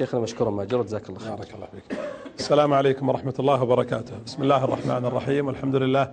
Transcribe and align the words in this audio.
شيخنا 0.00 0.20
مشكورا 0.20 0.50
ماجور 0.50 0.82
جزاك 0.82 1.08
الله 1.08 1.18
خير. 1.20 1.34
بارك 1.34 1.54
الله 1.54 1.66
فيك. 1.66 1.98
السلام 2.38 2.74
عليكم 2.74 3.08
ورحمة 3.08 3.34
الله 3.38 3.62
وبركاته. 3.62 4.12
بسم 4.26 4.42
الله 4.42 4.64
الرحمن 4.64 5.04
الرحيم 5.04 5.46
والحمد 5.46 5.76
لله. 5.76 6.12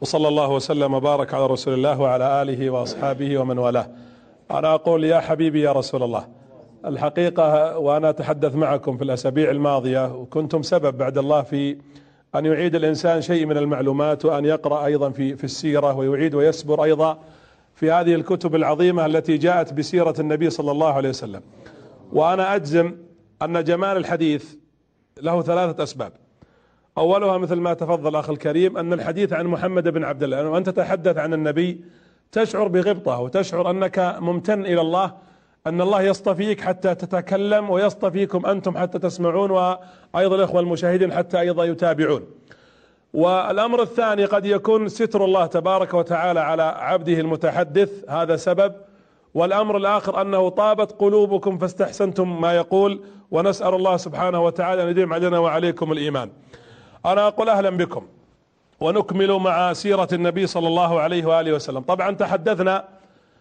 وصلى 0.00 0.28
الله 0.28 0.50
وسلم 0.50 0.94
وبارك 0.94 1.34
على 1.34 1.46
رسول 1.46 1.74
الله 1.74 2.00
وعلى 2.00 2.42
آله 2.42 2.70
وأصحابه 2.70 3.38
ومن 3.38 3.58
والاه. 3.58 3.86
أنا 4.50 4.74
أقول 4.74 5.04
يا 5.04 5.20
حبيبي 5.20 5.60
يا 5.60 5.72
رسول 5.72 6.02
الله 6.02 6.28
الحقيقة 6.86 7.78
وأنا 7.78 8.10
أتحدث 8.10 8.54
معكم 8.54 8.96
في 8.96 9.04
الأسابيع 9.04 9.50
الماضية 9.50 10.14
وكنتم 10.14 10.62
سبب 10.62 10.98
بعد 10.98 11.18
الله 11.18 11.42
في 11.42 11.76
أن 12.34 12.46
يعيد 12.46 12.74
الإنسان 12.74 13.22
شيء 13.22 13.46
من 13.46 13.56
المعلومات 13.56 14.24
وأن 14.24 14.44
يقرأ 14.44 14.84
أيضا 14.86 15.10
في 15.10 15.36
في 15.36 15.44
السيرة 15.44 15.96
ويعيد 15.96 16.34
ويسبر 16.34 16.84
أيضا 16.84 17.18
في 17.74 17.90
هذه 17.90 18.14
الكتب 18.14 18.54
العظيمة 18.54 19.06
التي 19.06 19.36
جاءت 19.36 19.72
بسيرة 19.72 20.14
النبي 20.18 20.50
صلى 20.50 20.70
الله 20.70 20.92
عليه 20.92 21.08
وسلم. 21.08 21.42
وأنا 22.12 22.54
أجزم 22.54 22.94
أن 23.42 23.64
جمال 23.64 23.96
الحديث 23.96 24.54
له 25.22 25.42
ثلاثة 25.42 25.82
أسباب. 25.82 26.12
أولها 26.98 27.38
مثل 27.38 27.56
ما 27.56 27.74
تفضل 27.74 28.16
أخ 28.16 28.30
الكريم 28.30 28.76
أن 28.76 28.92
الحديث 28.92 29.32
عن 29.32 29.46
محمد 29.46 29.88
بن 29.88 30.04
عبد 30.04 30.22
الله 30.22 30.48
وأنت 30.48 30.68
تتحدث 30.68 31.18
عن 31.18 31.34
النبي 31.34 31.80
تشعر 32.32 32.68
بغبطة 32.68 33.18
وتشعر 33.18 33.70
أنك 33.70 34.16
ممتن 34.20 34.60
إلى 34.60 34.80
الله 34.80 35.12
أن 35.66 35.80
الله 35.80 36.02
يصطفيك 36.02 36.60
حتى 36.60 36.94
تتكلم 36.94 37.70
ويصطفيكم 37.70 38.46
أنتم 38.46 38.78
حتى 38.78 38.98
تسمعون 38.98 39.50
وأيضا 39.50 40.36
الأخوة 40.36 40.60
المشاهدين 40.60 41.12
حتى 41.12 41.40
أيضا 41.40 41.64
يتابعون. 41.64 42.26
والأمر 43.14 43.82
الثاني 43.82 44.24
قد 44.24 44.46
يكون 44.46 44.88
ستر 44.88 45.24
الله 45.24 45.46
تبارك 45.46 45.94
وتعالى 45.94 46.40
على 46.40 46.62
عبده 46.62 47.12
المتحدث 47.12 47.90
هذا 48.08 48.36
سبب. 48.36 48.74
والأمر 49.34 49.76
الآخر 49.76 50.20
أنه 50.20 50.48
طابت 50.48 50.92
قلوبكم 50.92 51.58
فاستحسنتم 51.58 52.40
ما 52.40 52.56
يقول. 52.56 53.00
ونسأل 53.30 53.74
الله 53.74 53.96
سبحانه 53.96 54.44
وتعالى 54.44 54.82
أن 54.82 54.88
يديم 54.88 55.12
علينا 55.12 55.38
وعليكم 55.38 55.92
الإيمان. 55.92 56.30
أنا 57.06 57.26
أقول 57.26 57.48
أهلا 57.48 57.70
بكم 57.70 58.06
ونكمل 58.80 59.32
مع 59.32 59.72
سيرة 59.72 60.08
النبي 60.12 60.46
صلى 60.46 60.68
الله 60.68 61.00
عليه 61.00 61.24
وآله 61.24 61.52
وسلم. 61.52 61.80
طبعا 61.80 62.14
تحدثنا 62.14 62.84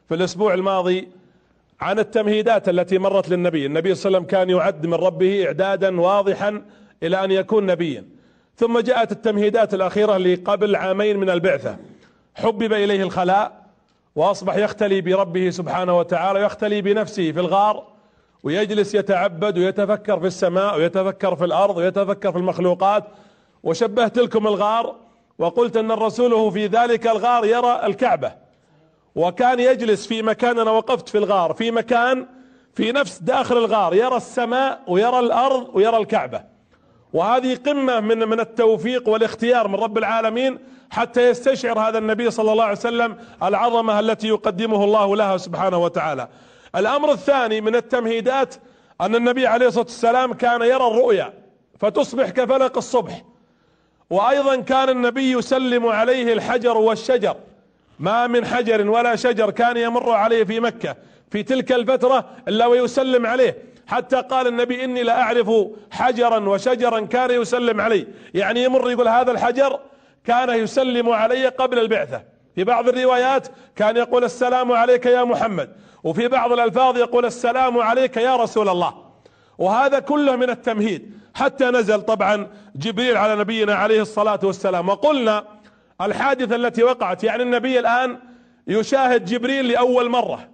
في 0.10 0.16
الأسبوع 0.16 0.54
الماضي 0.54 1.08
عن 1.82 2.00
التمهيدات 2.00 2.70
التي 2.70 2.98
مرت 2.98 3.30
للنبي. 3.30 3.66
النبي 3.66 3.96
صلى 3.96 4.08
الله 4.08 4.18
عليه 4.18 4.28
وسلم 4.28 4.40
كان 4.40 4.50
يعد 4.50 4.86
من 4.86 4.94
ربه 4.94 5.46
إعدادا 5.46 6.02
واضحا 6.02 6.62
إلى 7.04 7.24
أن 7.24 7.32
يكون 7.32 7.66
نبيا. 7.66 8.06
ثم 8.56 8.80
جاءت 8.80 9.12
التمهيدات 9.12 9.74
الأخيرة 9.74 10.18
لقبل 10.18 10.76
عامين 10.76 11.18
من 11.18 11.30
البعثة. 11.30 11.78
حبب 12.36 12.74
إليه 12.74 13.04
الخلاء 13.04 13.66
وأصبح 14.16 14.56
يختلي 14.56 15.02
بربه 15.02 15.50
سبحانه 15.50 15.98
وتعالى 15.98 16.40
ويختلي 16.40 16.82
بنفسه 16.82 17.32
في 17.32 17.40
الغار. 17.40 17.99
ويجلس 18.44 18.96
يتعبد 18.96 19.58
ويتفكر 19.58 20.20
في 20.20 20.28
السماء 20.28 20.78
ويتفكر 20.78 21.36
في 21.36 21.46
الأرض 21.46 21.78
ويتفكر 21.78 22.32
في 22.32 22.38
المخلوقات. 22.38 23.04
وشبهت 23.64 24.18
لكم 24.18 24.48
الغار 24.48 24.96
وقلت 25.40 25.78
أن 25.78 25.92
الرسول 25.92 26.52
في 26.52 26.68
ذلك 26.68 27.08
الغار 27.08 27.46
يرى 27.46 27.82
الكعبة. 27.84 28.32
وكان 29.16 29.60
يجلس 29.60 30.08
في 30.08 30.22
مكان 30.22 30.60
أنا 30.60 30.72
وقفت 30.72 31.10
في 31.10 31.18
الغار 31.18 31.54
في 31.54 31.72
مكان 31.72 32.26
في 32.74 32.92
نفس 32.92 33.20
داخل 33.20 33.58
الغار 33.58 33.94
يرى 33.94 34.18
السماء 34.18 34.80
ويرى 34.88 35.20
الأرض 35.20 35.70
ويرى 35.74 35.98
الكعبة. 35.98 36.44
وهذه 37.14 37.56
قمة 37.66 38.00
من 38.00 38.20
من 38.20 38.40
التوفيق 38.40 39.10
والاختيار 39.10 39.68
من 39.68 39.76
رب 39.76 39.98
العالمين 39.98 40.60
حتى 40.90 41.30
يستشعر 41.30 41.80
هذا 41.80 41.98
النبي 41.98 42.32
صلى 42.32 42.52
الله 42.52 42.64
عليه 42.64 42.78
وسلم 42.78 43.18
العظمة 43.44 44.00
التي 44.00 44.28
يقدمه 44.28 44.84
الله 44.84 45.16
لها 45.16 45.38
سبحانه 45.38 45.78
وتعالى. 45.78 46.28
الأمر 46.76 47.12
الثاني 47.12 47.62
من 47.62 47.76
التمهيدات 47.76 48.56
أن 49.02 49.16
النبي 49.16 49.48
عليه 49.48 49.68
الصلاة 49.68 49.84
والسلام 49.84 50.34
كان 50.34 50.62
يرى 50.62 50.88
الرؤيا 50.88 51.34
فتصبح 51.80 52.30
كفلق 52.30 52.78
الصبح. 52.78 53.24
وأيضا 54.10 54.56
كان 54.56 54.90
النبي 54.90 55.32
يسلم 55.32 55.88
عليه 55.88 56.34
الحجر 56.34 56.78
والشجر. 56.78 57.36
ما 58.00 58.28
من 58.28 58.46
حجر 58.46 58.90
ولا 58.90 59.16
شجر 59.16 59.52
كان 59.52 59.78
يمر 59.78 60.12
عليه 60.12 60.44
في 60.44 60.60
مكة 60.60 60.96
في 61.32 61.44
تلك 61.44 61.72
الفترة 61.72 62.30
إلا 62.48 62.66
ويسلم 62.66 63.26
عليه. 63.26 63.58
حتى 63.88 64.22
قال 64.22 64.48
النبي 64.48 64.84
إني 64.84 65.04
لا 65.04 65.22
أعرف 65.22 65.52
حجرا 65.92 66.50
وشجرا 66.50 67.00
كان 67.00 67.32
يسلم 67.32 67.82
علي. 67.82 68.08
يعني 68.34 68.64
يمر 68.64 68.92
يقول 68.92 69.08
هذا 69.08 69.32
الحجر 69.32 69.80
كان 70.26 70.50
يسلم 70.50 71.10
علي 71.10 71.48
قبل 71.48 71.80
البعثة. 71.80 72.24
في 72.60 72.66
بعض 72.66 72.90
الروايات 72.90 73.48
كان 73.76 73.98
يقول 73.98 74.24
السلام 74.24 74.72
عليك 74.72 75.06
يا 75.06 75.24
محمد 75.24 75.70
وفي 76.04 76.28
بعض 76.28 76.52
الألفاظ 76.52 76.98
يقول 76.98 77.26
السلام 77.26 77.78
عليك 77.78 78.18
يا 78.18 78.36
رسول 78.36 78.70
الله. 78.70 78.94
وهذا 79.58 80.00
كله 80.00 80.36
من 80.36 80.50
التمهيد 80.50 81.14
حتى 81.36 81.66
نزل 81.66 82.02
طبعا 82.02 82.48
جبريل 82.76 83.18
على 83.18 83.36
نبينا 83.36 83.76
عليه 83.76 84.02
الصلاة 84.02 84.40
والسلام 84.44 84.90
وقلنا 84.90 85.44
الحادثة 86.02 86.56
التي 86.56 86.84
وقعت 86.84 87.24
يعني 87.24 87.44
النبي 87.44 87.80
الآن 87.80 88.20
يشاهد 88.68 89.26
جبريل 89.26 89.68
لأول 89.68 90.10
مرة 90.10 90.50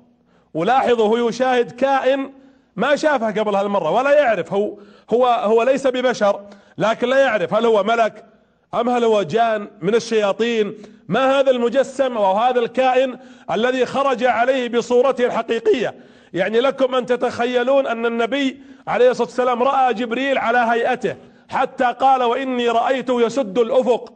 ولاحظوا 0.53 1.07
هو 1.07 1.29
يشاهد 1.29 1.71
كائن 1.71 2.31
ما 2.75 2.95
شافه 2.95 3.27
قبل 3.27 3.55
هالمرة 3.55 3.89
ولا 3.89 4.11
يعرف 4.11 4.53
هو 4.53 4.77
هو 5.13 5.25
هو 5.25 5.63
ليس 5.63 5.87
ببشر 5.87 6.41
لكن 6.77 7.07
لا 7.09 7.17
يعرف 7.17 7.53
هل 7.53 7.65
هو 7.65 7.83
ملك 7.83 8.25
أم 8.73 8.89
هل 8.89 9.03
هو 9.03 9.23
جان 9.23 9.67
من 9.81 9.95
الشياطين؟ 9.95 10.73
ما 11.07 11.39
هذا 11.39 11.51
المجسم 11.51 12.17
أو 12.17 12.31
هذا 12.31 12.59
الكائن 12.59 13.17
الذي 13.51 13.85
خرج 13.85 14.23
عليه 14.23 14.69
بصورته 14.69 15.25
الحقيقية؟ 15.25 15.95
يعني 16.33 16.59
لكم 16.59 16.95
أن 16.95 17.05
تتخيلون 17.05 17.87
أن 17.87 18.05
النبي 18.05 18.59
عليه 18.87 19.11
الصلاة 19.11 19.27
والسلام 19.27 19.63
رأى 19.63 19.93
جبريل 19.93 20.37
على 20.37 20.57
هيئته 20.57 21.15
حتى 21.49 21.95
قال 21.99 22.23
وإني 22.23 22.69
رأيته 22.69 23.21
يسد 23.21 23.59
الأفق. 23.59 24.13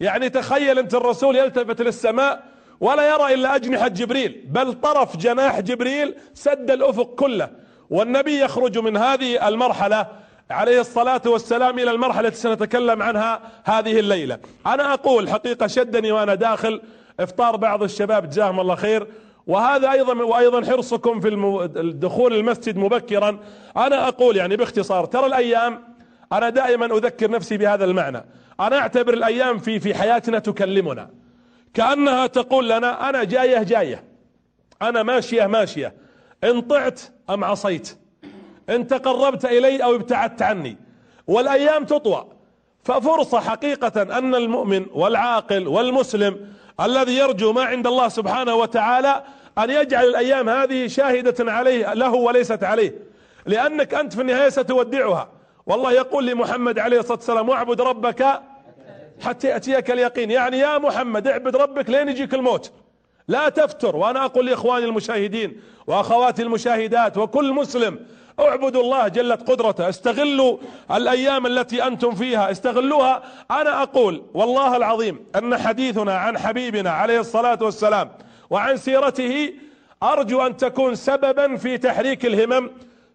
يعني 0.00 0.28
تخيل 0.28 0.78
أنت 0.78 0.94
الرسول 0.94 1.36
يلتفت 1.36 1.82
للسماء 1.82 2.42
ولا 2.80 3.14
يرى 3.14 3.34
إلا 3.34 3.54
أجنحة 3.56 3.88
جبريل 3.88 4.44
بل 4.48 4.72
طرف 4.72 5.16
جناح 5.16 5.60
جبريل 5.60 6.14
سد 6.34 6.70
الأفق 6.70 7.14
كله. 7.14 7.50
والنبي 7.90 8.40
يخرج 8.40 8.78
من 8.78 8.96
هذه 8.96 9.48
المرحلة 9.48 10.06
عليه 10.50 10.80
الصلاة 10.80 11.22
والسلام 11.26 11.78
إلى 11.78 11.90
المرحلة 11.90 12.28
التي 12.28 12.40
سنتكلم 12.40 13.02
عنها 13.02 13.40
هذه 13.64 14.00
الليلة. 14.00 14.38
أنا 14.66 14.94
أقول 14.94 15.30
حقيقة 15.30 15.66
شدني 15.66 16.12
وأنا 16.12 16.34
داخل 16.34 16.82
إفطار 17.20 17.56
بعض 17.56 17.82
الشباب 17.82 18.28
جزاهم 18.28 18.60
الله 18.60 18.74
خير. 18.74 19.06
وهذا 19.46 19.92
أيضا 19.92 20.24
وأيضا 20.24 20.70
حرصكم 20.70 21.20
في 21.20 21.28
الدخول 21.76 22.34
المسجد 22.34 22.76
مبكرا. 22.76 23.38
أنا 23.76 24.08
أقول 24.08 24.36
يعني 24.36 24.56
باختصار 24.56 25.04
ترى 25.04 25.26
الأيام 25.26 25.82
أنا 26.32 26.48
دائما 26.48 26.86
أذكر 26.86 27.30
نفسي 27.30 27.56
بهذا 27.56 27.84
المعنى. 27.84 28.24
أنا 28.60 28.78
أعتبر 28.78 29.14
الأيام 29.14 29.58
في 29.58 29.80
في 29.80 29.94
حياتنا 29.94 30.38
تكلمنا. 30.38 31.10
كأنها 31.74 32.26
تقول 32.26 32.68
لنا 32.68 33.08
أنا 33.08 33.24
جاية 33.24 33.62
جاية. 33.62 34.04
أنا 34.82 35.02
ماشية 35.02 35.46
ماشية. 35.46 35.94
إن 36.44 36.60
طعت 36.60 37.00
أم 37.30 37.44
عصيت. 37.44 37.99
إن 38.70 38.86
تقربت 38.86 39.44
إلي 39.44 39.84
أو 39.84 39.94
ابتعدت 39.94 40.42
عني. 40.42 40.76
والأيام 41.26 41.84
تطوى. 41.84 42.26
ففرصة 42.84 43.40
حقيقة 43.40 44.02
أن 44.02 44.34
المؤمن 44.34 44.86
والعاقل 44.92 45.68
والمسلم 45.68 46.54
الذي 46.80 47.16
يرجو 47.16 47.52
ما 47.52 47.62
عند 47.62 47.86
الله 47.86 48.08
سبحانه 48.08 48.54
وتعالى 48.54 49.22
أن 49.58 49.70
يجعل 49.70 50.04
الأيام 50.04 50.48
هذه 50.48 50.86
شاهدة 50.86 51.52
عليه 51.52 51.94
له 51.94 52.14
وليست 52.14 52.64
عليه. 52.64 52.94
لأنك 53.46 53.94
أنت 53.94 54.14
في 54.14 54.20
النهاية 54.20 54.48
ستودعها. 54.48 55.28
والله 55.66 55.92
يقول 55.92 56.26
لمحمد 56.26 56.78
عليه 56.78 56.98
الصلاة 56.98 57.16
والسلام 57.18 57.48
واعبد 57.48 57.80
ربك 57.80 58.40
حتى 59.20 59.48
يأتيك 59.48 59.90
اليقين. 59.90 60.30
يعني 60.30 60.58
يا 60.58 60.78
محمد 60.78 61.28
اعبد 61.28 61.56
ربك 61.56 61.90
لين 61.90 62.08
يجيك 62.08 62.34
الموت. 62.34 62.72
لا 63.28 63.48
تفتر. 63.48 63.96
وأنا 63.96 64.24
أقول 64.24 64.46
لإخواني 64.46 64.84
المشاهدين 64.84 65.60
وأخواتي 65.86 66.42
المشاهدات 66.42 67.18
وكل 67.18 67.52
مسلم 67.52 67.98
اعبدوا 68.48 68.82
الله 68.82 69.08
جلت 69.08 69.50
قدرته. 69.50 69.88
استغلوا 69.88 70.58
الأيام 70.90 71.46
التي 71.46 71.86
أنتم 71.86 72.14
فيها. 72.14 72.50
استغلوها. 72.50 73.22
أنا 73.50 73.82
أقول 73.82 74.22
والله 74.34 74.76
العظيم 74.76 75.26
أن 75.36 75.56
حديثنا 75.56 76.14
عن 76.18 76.38
حبيبنا 76.38 76.90
عليه 76.90 77.20
الصلاة 77.20 77.58
والسلام 77.62 78.10
وعن 78.50 78.76
سيرته 78.76 79.52
أرجو 80.02 80.46
أن 80.46 80.56
تكون 80.56 80.94
سببا 80.94 81.56
في 81.56 81.78
تحريك 81.78 82.26
الهمم 82.26 82.70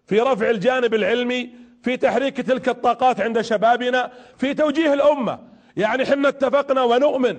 في 0.06 0.20
رفع 0.20 0.50
الجانب 0.50 0.94
العلمي 0.94 1.50
في 1.82 1.96
تحريك 1.96 2.40
تلك 2.40 2.68
الطاقات 2.68 3.20
عند 3.20 3.40
شبابنا 3.40 4.10
في 4.38 4.54
توجيه 4.54 4.92
الأمة. 4.92 5.38
يعني 5.76 6.06
حنا 6.06 6.28
اتفقنا 6.28 6.82
ونؤمن 6.82 7.36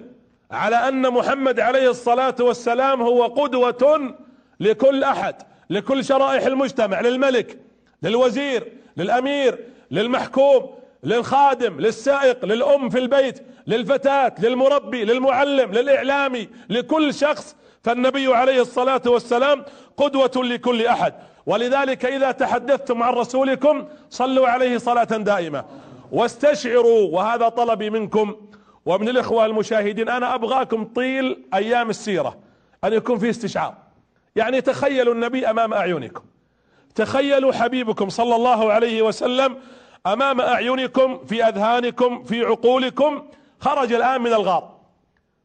على 0.51 0.75
أن 0.75 1.09
محمد 1.09 1.59
عليه 1.59 1.89
الصلاة 1.89 2.35
والسلام 2.39 3.01
هو 3.01 3.25
قدوة 3.25 4.15
لكل 4.59 5.03
أحد 5.03 5.35
لكل 5.69 6.05
شرائح 6.05 6.45
المجتمع 6.45 7.01
للملك 7.01 7.59
للوزير 8.03 8.73
للأمير 8.97 9.59
للمحكوم 9.91 10.75
للخادم 11.03 11.79
للسائق 11.79 12.45
للأم 12.45 12.89
في 12.89 12.99
البيت 12.99 13.39
للفتاة 13.67 14.33
للمربي 14.39 15.05
للمعلم 15.05 15.71
للإعلامي 15.71 16.49
لكل 16.69 17.13
شخص. 17.13 17.55
فالنبي 17.83 18.35
عليه 18.35 18.61
الصلاة 18.61 19.01
والسلام 19.05 19.65
قدوة 19.97 20.31
لكل 20.35 20.85
أحد. 20.85 21.13
ولذلك 21.45 22.05
إذا 22.05 22.31
تحدثتم 22.31 23.03
عن 23.03 23.13
رسولكم 23.13 23.87
صلوا 24.09 24.47
عليه 24.47 24.77
صلاة 24.77 25.03
دائمة. 25.03 25.65
واستشعروا 26.11 27.09
وهذا 27.11 27.49
طلبي 27.49 27.89
منكم. 27.89 28.35
ومن 28.85 29.09
الإخوة 29.09 29.45
المشاهدين 29.45 30.09
أنا 30.09 30.35
أبغاكم 30.35 30.83
طيل 30.83 31.43
أيام 31.53 31.89
السيرة 31.89 32.37
أن 32.83 32.93
يكون 32.93 33.19
في 33.19 33.29
استشعار. 33.29 33.73
يعني 34.35 34.61
تخيلوا 34.61 35.13
النبي 35.13 35.49
أمام 35.49 35.73
أعينكم. 35.73 36.23
تخيلوا 36.97 37.53
حبيبكم 37.53 38.09
صلى 38.09 38.35
الله 38.35 38.73
عليه 38.73 39.01
وسلم 39.01 39.57
أمام 40.07 40.41
أعينكم 40.41 41.17
في 41.25 41.43
أذهانكم 41.43 42.23
في 42.23 42.45
عقولكم 42.45 43.23
خرج 43.59 43.93
الآن 43.93 44.21
من 44.21 44.33
الغار. 44.33 44.77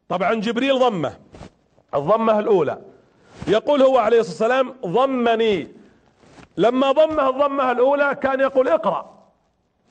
طبعا 0.09 0.35
جبريل 0.35 0.79
ضمه 0.79 1.17
الضمة 1.95 2.39
الأولى. 2.39 2.79
يقول 3.49 3.83
هو 3.83 3.99
عليه 3.99 4.21
الصلاة 4.21 4.59
والسلام 4.59 4.75
ضمني. 4.93 5.69
لما 6.57 6.93
ضمه 6.93 7.29
الضمة 7.29 7.71
الأولى 7.71 8.15
كان 8.23 8.41
يقول 8.41 8.69
اقرأ. 8.69 9.13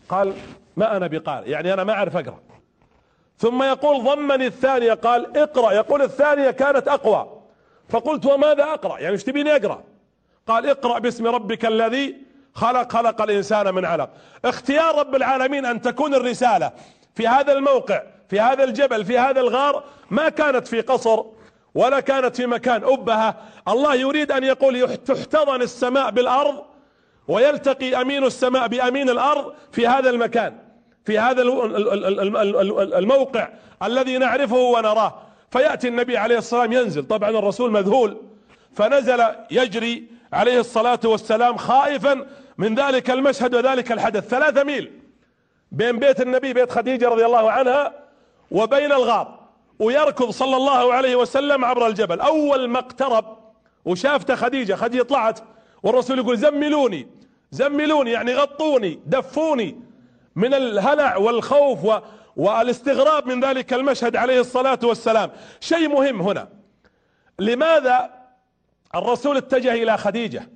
قال 0.10 0.34
ما 0.78 0.98
أنا 0.98 1.08
بقارئ 1.08 1.50
يعني 1.50 1.74
أنا 1.74 1.84
ما 1.84 1.94
أعرف 1.94 2.18
أقرأ. 2.18 2.40
ثم 3.38 3.64
يقول 3.64 4.04
ضمني 4.04 4.48
الثانية. 4.48 4.94
قال 4.94 5.38
اقرأ. 5.38 5.72
يقول 5.72 6.02
الثانية 6.02 6.52
كانت 6.52 6.88
أقوى. 6.88 7.42
فقلت 7.90 8.26
وماذا 8.26 8.64
أقرأ؟ 8.64 9.00
يعني 9.00 9.14
إيش 9.14 9.24
تبيني 9.24 9.56
أقرأ؟ 9.56 9.91
قال 10.52 10.70
اقرأ 10.70 11.00
باسم 11.00 11.28
ربك 11.28 11.66
الذي 11.66 12.16
خلق 12.54 12.92
خلق 12.92 13.22
الإنسان 13.22 13.76
من 13.76 13.86
علق. 13.86 14.10
اختيار 14.46 14.96
رب 14.96 15.16
العالمين 15.16 15.66
أن 15.66 15.82
تكون 15.82 16.14
الرسالة 16.14 16.72
في 17.16 17.28
هذا 17.28 17.54
الموقع 17.54 18.04
في 18.30 18.40
هذا 18.40 18.64
الجبل 18.64 19.06
في 19.06 19.18
هذا 19.18 19.40
الغار 19.40 19.84
ما 20.10 20.30
كانت 20.30 20.68
في 20.68 20.82
قصر 20.82 21.24
ولا 21.76 22.00
كانت 22.00 22.36
في 22.36 22.46
مكان. 22.46 22.84
أبهة 22.84 23.36
الله 23.68 23.96
يريد 23.96 24.32
أن 24.32 24.44
يقول 24.44 24.98
تحتضن 24.98 25.62
السماء 25.62 26.12
بالأرض 26.12 26.64
ويلتقي 27.28 28.02
أمين 28.02 28.24
السماء 28.24 28.68
بأمين 28.68 29.10
الأرض 29.10 29.54
في 29.72 29.88
هذا 29.88 30.10
المكان 30.10 30.58
في 31.06 31.20
هذا 31.20 31.42
الموقع 32.98 33.50
الذي 33.84 34.18
نعرفه 34.18 34.58
ونراه. 34.58 35.22
فيأتي 35.52 35.88
النبي 35.88 36.18
عليه 36.18 36.38
الصلاة 36.38 36.62
والسلام 36.62 36.84
ينزل. 36.84 37.08
طبعا 37.08 37.30
الرسول 37.30 37.72
مذهول 37.72 38.18
فنزل 38.76 39.24
يجري 39.52 40.21
عليه 40.34 40.60
الصلاة 40.60 41.00
والسلام 41.06 41.58
خائفا 41.58 42.28
من 42.58 42.76
ذلك 42.76 43.10
المشهد 43.10 43.56
وذلك 43.56 43.92
الحدث. 43.92 44.28
ثلاثة 44.28 44.64
ميل 44.64 44.92
بين 45.72 46.00
بيت 46.00 46.22
النبي 46.22 46.54
بيت 46.54 46.72
خديجة 46.72 47.10
رضي 47.10 47.26
الله 47.26 47.52
عنها 47.52 47.94
وبين 48.52 48.92
الغار 48.92 49.40
ويركض 49.80 50.30
صلى 50.30 50.58
الله 50.58 50.94
عليه 50.94 51.16
وسلم 51.16 51.66
عبر 51.66 51.88
الجبل. 51.88 52.20
أول 52.20 52.68
ما 52.68 52.80
اقترب 52.80 53.38
وشافته 53.86 54.36
خديجة 54.36 54.74
خديجة 54.74 55.04
طلعت 55.04 55.40
والرسول 55.84 56.20
يقول 56.20 56.38
زملوني 56.38 57.08
زملوني 57.52 58.12
يعني 58.12 58.36
غطوني 58.36 59.00
دفوني 59.06 59.80
من 60.36 60.54
الهلع 60.54 61.18
والخوف 61.18 61.86
و 61.86 62.00
والاستغراب 62.36 63.28
من 63.28 63.46
ذلك 63.46 63.74
المشهد 63.74 64.16
عليه 64.16 64.40
الصلاة 64.40 64.80
والسلام. 64.84 65.32
شيء 65.60 65.90
مهم 65.90 66.22
هنا. 66.22 66.48
لماذا 67.40 68.21
الرسول 68.96 69.38
اتجه 69.38 69.74
إلى 69.74 69.98
خديجة. 69.98 70.50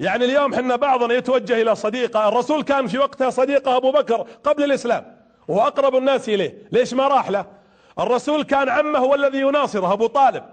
يعني 0.00 0.24
اليوم 0.24 0.54
حنا 0.54 0.76
بعضنا 0.76 1.14
يتوجه 1.14 1.62
إلى 1.62 1.74
صديقة. 1.74 2.28
الرسول 2.28 2.62
كان 2.62 2.86
في 2.86 2.98
وقتها 2.98 3.30
صديقة 3.30 3.76
أبو 3.76 3.92
بكر 3.92 4.26
قبل 4.44 4.64
الإسلام 4.64 5.16
وهو 5.48 5.60
أقرب 5.60 5.96
الناس 5.96 6.28
إليه. 6.28 6.54
ليش 6.72 6.94
ما 6.94 7.08
راح 7.08 7.30
له؟ 7.30 7.46
الرسول 7.98 8.42
كان 8.42 8.68
عمه 8.68 8.98
هو 8.98 9.14
الذي 9.14 9.40
يناصره 9.40 9.92
أبو 9.92 10.06
طالب 10.06 10.44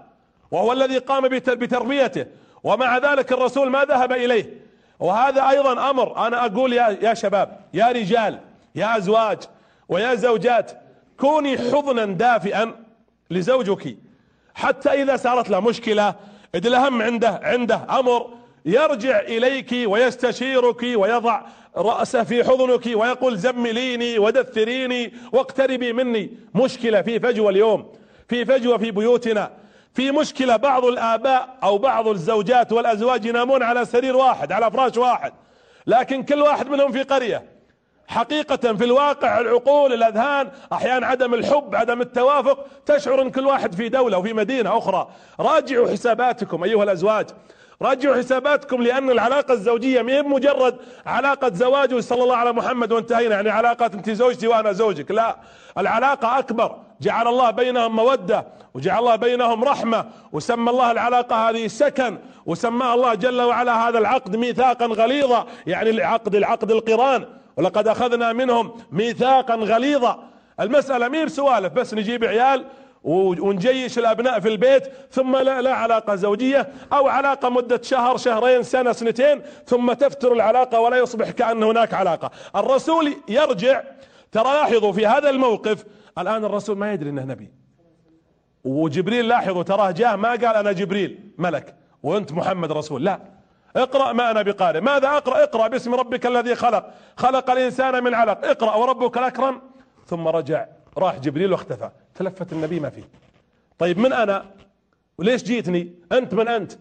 وهو 0.50 0.72
الذي 0.72 0.98
قام 0.98 1.28
بتربيته. 1.28 2.26
ومع 2.64 2.98
ذلك 2.98 3.32
الرسول 3.32 3.70
ما 3.70 3.84
ذهب 3.84 4.12
إليه. 4.12 4.66
وهذا 5.00 5.48
أيضا 5.48 5.90
أمر. 5.90 6.26
أنا 6.26 6.46
أقول 6.46 6.72
يا 6.72 6.98
يا 7.02 7.14
شباب 7.14 7.60
يا 7.74 7.86
رجال 7.86 8.40
يا 8.74 8.96
أزواج 8.96 9.38
ويا 9.88 10.14
زوجات 10.14 10.72
كوني 11.20 11.58
حضنا 11.58 12.04
دافئا 12.04 12.84
لزوجك. 13.30 13.96
حتى 14.54 15.02
إذا 15.02 15.16
صارت 15.16 15.50
له 15.50 15.60
مشكلة 15.60 16.14
إذ 16.56 16.66
الأهم 16.66 17.02
عنده 17.02 17.40
عنده 17.42 17.86
أمر 17.98 18.30
يرجع 18.64 19.20
إليك 19.20 19.88
ويستشيرك 19.90 20.82
ويضع 20.82 21.40
رأسه 21.76 22.24
في 22.24 22.44
حضنك 22.44 22.86
ويقول 22.86 23.38
زمليني 23.38 24.18
ودثريني 24.18 25.12
واقتربي 25.32 25.92
مني. 25.92 26.30
مشكلة 26.54 27.02
في 27.02 27.20
فجوة 27.20 27.50
اليوم 27.50 27.92
في 28.28 28.44
فجوة 28.44 28.78
في 28.78 28.90
بيوتنا 28.90 29.50
في 29.94 30.10
مشكلة 30.10 30.56
بعض 30.56 30.84
الآباء 30.84 31.56
أو 31.62 31.78
بعض 31.78 32.08
الزوجات 32.08 32.72
والأزواج 32.72 33.24
ينامون 33.24 33.62
على 33.62 33.84
سرير 33.84 34.16
واحد 34.16 34.52
على 34.52 34.70
فراش 34.70 34.96
واحد 34.96 35.32
لكن 35.86 36.22
كل 36.22 36.40
واحد 36.40 36.68
منهم 36.68 36.92
في 36.92 37.02
قرية. 37.02 37.55
حقيقة 38.08 38.74
في 38.74 38.84
الواقع 38.84 39.40
العقول 39.40 39.92
الأذهان 39.92 40.50
أحيانا 40.72 41.06
عدم 41.06 41.34
الحب 41.34 41.74
عدم 41.74 42.00
التوافق 42.00 42.66
تشعر 42.86 43.22
أن 43.22 43.30
كل 43.30 43.46
واحد 43.46 43.74
في 43.74 43.88
دولة 43.88 44.18
وفي 44.18 44.32
مدينة 44.32 44.78
أخرى. 44.78 45.08
راجعوا 45.40 45.90
حساباتكم 45.90 46.64
أيها 46.64 46.82
الأزواج. 46.82 47.26
راجعوا 47.82 48.16
حساباتكم 48.16 48.82
لأن 48.82 49.10
العلاقة 49.10 49.52
الزوجية 49.52 50.02
ما 50.02 50.22
مجرد 50.22 50.76
علاقة 51.06 51.50
زواج 51.54 51.98
صلى 51.98 52.22
الله 52.22 52.36
على 52.36 52.52
محمد 52.52 52.92
وانتهينا. 52.92 53.34
يعني 53.34 53.50
علاقة 53.50 53.86
أنت 53.86 54.10
زوجتي 54.10 54.46
وأنا 54.46 54.72
زوجك. 54.72 55.10
لا 55.10 55.36
العلاقة 55.78 56.38
أكبر. 56.38 56.76
جعل 57.00 57.28
الله 57.28 57.50
بينهم 57.50 57.96
مودة 57.96 58.46
وجعل 58.74 58.98
الله 58.98 59.16
بينهم 59.16 59.64
رحمة 59.64 60.04
وسمى 60.32 60.70
الله 60.70 60.90
العلاقة 60.90 61.50
هذه 61.50 61.66
سكن 61.66 62.18
وسماها 62.46 62.94
الله 62.94 63.14
جل 63.14 63.40
وعلا 63.42 63.88
هذا 63.88 63.98
العقد 63.98 64.36
ميثاقا 64.36 64.86
غليظا. 64.86 65.46
يعني 65.66 65.90
العقد 65.90 66.34
العقد 66.34 66.70
القران. 66.70 67.24
ولقد 67.56 67.88
أخذنا 67.88 68.32
منهم 68.32 68.74
ميثاقا 68.90 69.54
غليظا. 69.54 70.30
المسألة 70.60 71.08
مير 71.08 71.28
سوالف 71.28 71.72
بس 71.72 71.94
نجيب 71.94 72.24
عيال 72.24 72.64
ونجيش 73.04 73.98
الأبناء 73.98 74.40
في 74.40 74.48
البيت 74.48 74.82
ثم 75.10 75.36
لا, 75.36 75.62
لا 75.62 75.74
علاقة 75.74 76.14
زوجية 76.14 76.68
أو 76.92 77.08
علاقة 77.08 77.48
مدة 77.48 77.82
شهر 77.82 78.16
شهرين 78.16 78.62
سنة 78.62 78.92
سنتين 78.92 79.42
ثم 79.66 79.92
تفتر 79.92 80.32
العلاقة 80.32 80.80
ولا 80.80 80.96
يصبح 80.96 81.30
كأن 81.30 81.62
هناك 81.62 81.94
علاقة. 81.94 82.30
الرسول 82.56 83.14
يرجع. 83.28 83.82
ترى 84.32 84.44
لاحظوا 84.44 84.92
في 84.92 85.06
هذا 85.06 85.30
الموقف 85.30 85.84
الآن 86.18 86.44
الرسول 86.44 86.76
ما 86.78 86.92
يدري 86.92 87.10
إنه 87.10 87.24
نبي. 87.24 87.50
وجبريل 88.64 89.28
لاحظوا 89.28 89.62
تراه 89.62 89.90
جاء 89.90 90.16
ما 90.16 90.30
قال 90.30 90.46
أنا 90.46 90.72
جبريل 90.72 91.32
ملك. 91.38 91.76
وأنت 92.02 92.32
محمد 92.32 92.72
رسول. 92.72 93.04
لا. 93.04 93.35
اقرأ 93.76 94.12
ما 94.12 94.30
أنا 94.30 94.42
بقارئ. 94.42 94.80
ماذا 94.80 95.08
أقرأ؟ 95.08 95.42
اقرأ 95.42 95.68
باسم 95.68 95.94
ربك 95.94 96.26
الذي 96.26 96.54
خلق. 96.54 96.90
خلق 97.16 97.50
الإنسان 97.50 98.04
من 98.04 98.14
علق. 98.14 98.44
اقرأ 98.44 98.74
وربك 98.74 99.18
الأكرم. 99.18 99.62
ثم 100.06 100.28
رجع. 100.28 100.66
راح 100.98 101.18
جبريل 101.18 101.52
واختفى. 101.52 101.90
تلفت 102.14 102.52
النبي 102.52 102.80
ما 102.80 102.90
فيه. 102.90 103.08
طيب 103.78 103.98
من 103.98 104.12
أنا؟ 104.12 104.44
وليش 105.18 105.42
جيتني؟ 105.42 105.94
أنت 106.12 106.34
من 106.34 106.48
أنت. 106.48 106.72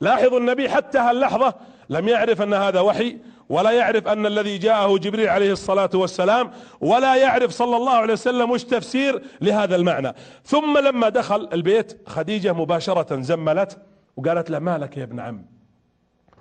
لاحظوا 0.00 0.38
النبي 0.38 0.68
حتى 0.68 0.98
هاللحظة 0.98 1.54
لم 1.88 2.08
يعرف 2.08 2.42
أن 2.42 2.54
هذا 2.54 2.80
وحي 2.80 3.18
ولا 3.48 3.70
يعرف 3.70 4.08
أن 4.08 4.26
الذي 4.26 4.58
جاءه 4.58 4.98
جبريل 4.98 5.28
عليه 5.28 5.52
الصلاة 5.52 5.90
والسلام 5.94 6.50
ولا 6.80 7.14
يعرف 7.16 7.50
صلى 7.50 7.76
الله 7.76 7.92
عليه 7.92 8.12
وسلم 8.12 8.50
وش 8.50 8.64
تفسير 8.64 9.22
لهذا 9.40 9.76
المعنى. 9.76 10.14
ثم 10.44 10.78
لما 10.78 11.08
دخل 11.08 11.48
البيت 11.52 12.08
خديجة 12.08 12.52
مباشرة 12.52 13.20
زملت 13.20 13.78
وقالت 14.16 14.50
له 14.50 14.58
مالك 14.58 14.96
يا 14.96 15.02
ابن 15.02 15.20
عم؟ 15.20 15.53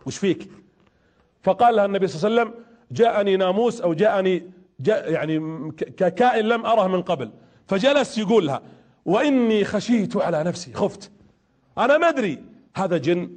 وش 0.05 0.17
فيك؟ 0.17 0.49
فقال 1.43 1.75
لها 1.75 1.85
النبي 1.85 2.07
صلى 2.07 2.27
الله 2.27 2.41
عليه 2.41 2.51
وسلم 2.51 2.63
جاءني 2.91 3.37
ناموس 3.37 3.81
أو 3.81 3.93
جاءني 3.93 4.51
جاء 4.79 5.11
يعني 5.11 5.71
ككائن 5.71 6.45
لم 6.45 6.65
أره 6.65 6.87
من 6.87 7.01
قبل. 7.01 7.31
فجلس 7.67 8.17
يقول 8.17 8.47
لها 8.47 8.61
وإني 9.05 9.65
خشيت 9.65 10.17
على 10.17 10.43
نفسي 10.43 10.73
خفت. 10.73 11.11
أنا 11.77 11.97
ما 11.97 12.09
أدري 12.09 12.43
هذا 12.75 12.97
جن 12.97 13.29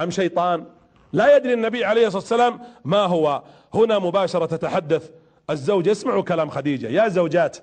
أم 0.00 0.10
شيطان؟ 0.10 0.64
لا 1.12 1.36
يدري 1.36 1.54
النبي 1.54 1.84
عليه 1.84 2.06
الصلاة 2.06 2.22
والسلام 2.22 2.60
ما 2.84 2.98
هو. 2.98 3.42
هنا 3.74 3.98
مباشرة 3.98 4.46
تتحدث 4.46 5.10
الزوج 5.50 5.88
اسمعوا 5.88 6.22
كلام 6.22 6.50
خديجة. 6.50 6.86
يا 6.86 7.08
زوجات 7.08 7.56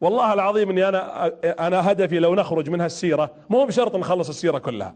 والله 0.00 0.32
العظيم 0.32 0.70
إني 0.70 0.88
أنا 0.88 1.26
أنا 1.66 1.92
هدفي 1.92 2.18
لو 2.18 2.34
نخرج 2.34 2.70
من 2.70 2.80
هالسيرة 2.80 3.30
مو 3.50 3.64
بشرط 3.64 3.96
نخلص 3.96 4.28
السيرة 4.28 4.58
كلها. 4.58 4.94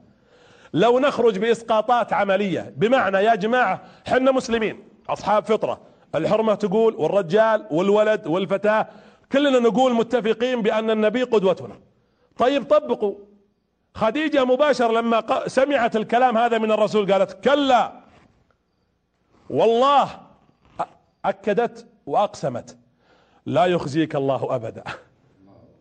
لو 0.73 0.99
نخرج 0.99 1.38
بإسقاطات 1.38 2.12
عملية 2.12 2.75
بمعنى 2.76 3.19
يا 3.19 3.35
جماعة 3.35 3.83
حنا 4.07 4.33
مسلمين 4.33 4.85
أصحاب 5.09 5.45
فطرة 5.45 5.81
الحرمة 6.14 6.55
تقول 6.55 6.95
والرجال 6.95 7.67
والولد 7.71 8.26
والفتاة 8.26 8.88
كلنا 9.33 9.59
نقول 9.59 9.95
متفقين 9.95 10.62
بأن 10.62 10.91
النبي 10.91 11.23
قدوتنا. 11.23 11.81
طيب 12.38 12.64
طبقوا. 12.64 13.14
خديجة 13.95 14.45
مباشر 14.45 14.93
لما 14.93 15.25
سمعت 15.47 15.97
الكلام 15.97 16.38
هذا 16.38 16.59
من 16.59 16.73
الرسول 16.73 17.12
قالت 17.12 17.45
كلا. 17.45 17.93
والله 19.50 20.09
أكدت 21.25 21.87
وأقسمت. 22.07 22.76
لا 23.47 23.64
يخزيك 23.64 24.17
الله 24.17 24.55
أبدا. 24.55 24.85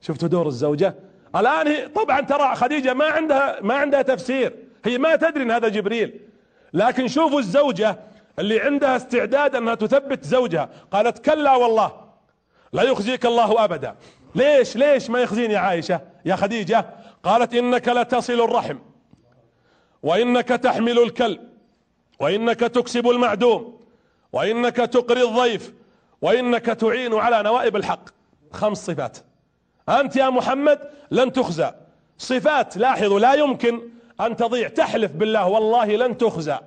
شفتوا 0.01 0.27
دور 0.27 0.48
الزوجة؟ 0.48 0.95
الآن 1.36 1.88
طبعا 1.88 2.21
ترى 2.21 2.55
خديجة 2.55 2.93
ما 2.93 3.05
عندها 3.05 3.62
ما 3.62 3.74
عندها 3.74 4.01
تفسير. 4.01 4.71
هي 4.85 4.97
ما 4.97 5.15
تدري 5.15 5.43
إن 5.43 5.51
هذا 5.51 5.67
جبريل. 5.67 6.19
لكن 6.73 7.07
شوفوا 7.07 7.39
الزوجة 7.39 8.00
اللي 8.39 8.61
عندها 8.61 8.95
استعداد 8.95 9.55
أنها 9.55 9.75
تثبت 9.75 10.23
زوجها. 10.23 10.69
قالت 10.91 11.25
كلا 11.25 11.55
والله 11.55 11.91
لا 12.73 12.83
يخزيك 12.83 13.25
الله 13.25 13.63
أبدا. 13.63 13.95
ليش؟ 14.35 14.75
ليش 14.75 15.09
ما 15.09 15.19
يخزيني 15.19 15.53
يا 15.53 15.59
عائشة؟ 15.59 16.01
يا 16.25 16.35
خديجة 16.35 16.85
قالت 17.23 17.53
إنك 17.53 17.88
لتصل 17.88 18.41
الرحم 18.41 18.77
وإنك 20.03 20.47
تحمل 20.47 21.00
الكلب 21.00 21.39
وإنك 22.19 22.59
تكسب 22.59 23.09
المعدوم 23.09 23.81
وإنك 24.33 24.75
تقري 24.75 25.23
الضيف 25.23 25.73
وإنك 26.21 26.65
تعين 26.65 27.13
على 27.13 27.43
نوائب 27.43 27.75
الحق. 27.75 28.09
خمس 28.51 28.85
صفات. 28.85 29.17
أنت 29.89 30.15
يا 30.15 30.29
محمد 30.29 30.79
لن 31.11 31.31
تخزى. 31.31 31.71
صفات 32.17 32.77
لاحظوا 32.77 33.19
لا 33.19 33.33
يمكن 33.33 33.81
أن 34.22 34.36
تضيع 34.36 34.68
تحلف 34.68 35.12
بالله 35.12 35.48
والله 35.48 35.96
لن 35.96 36.18
تخزى. 36.18 36.60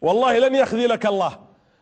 والله 0.00 0.38
لن 0.38 0.54
يخذلك 0.54 1.06
الله. 1.06 1.38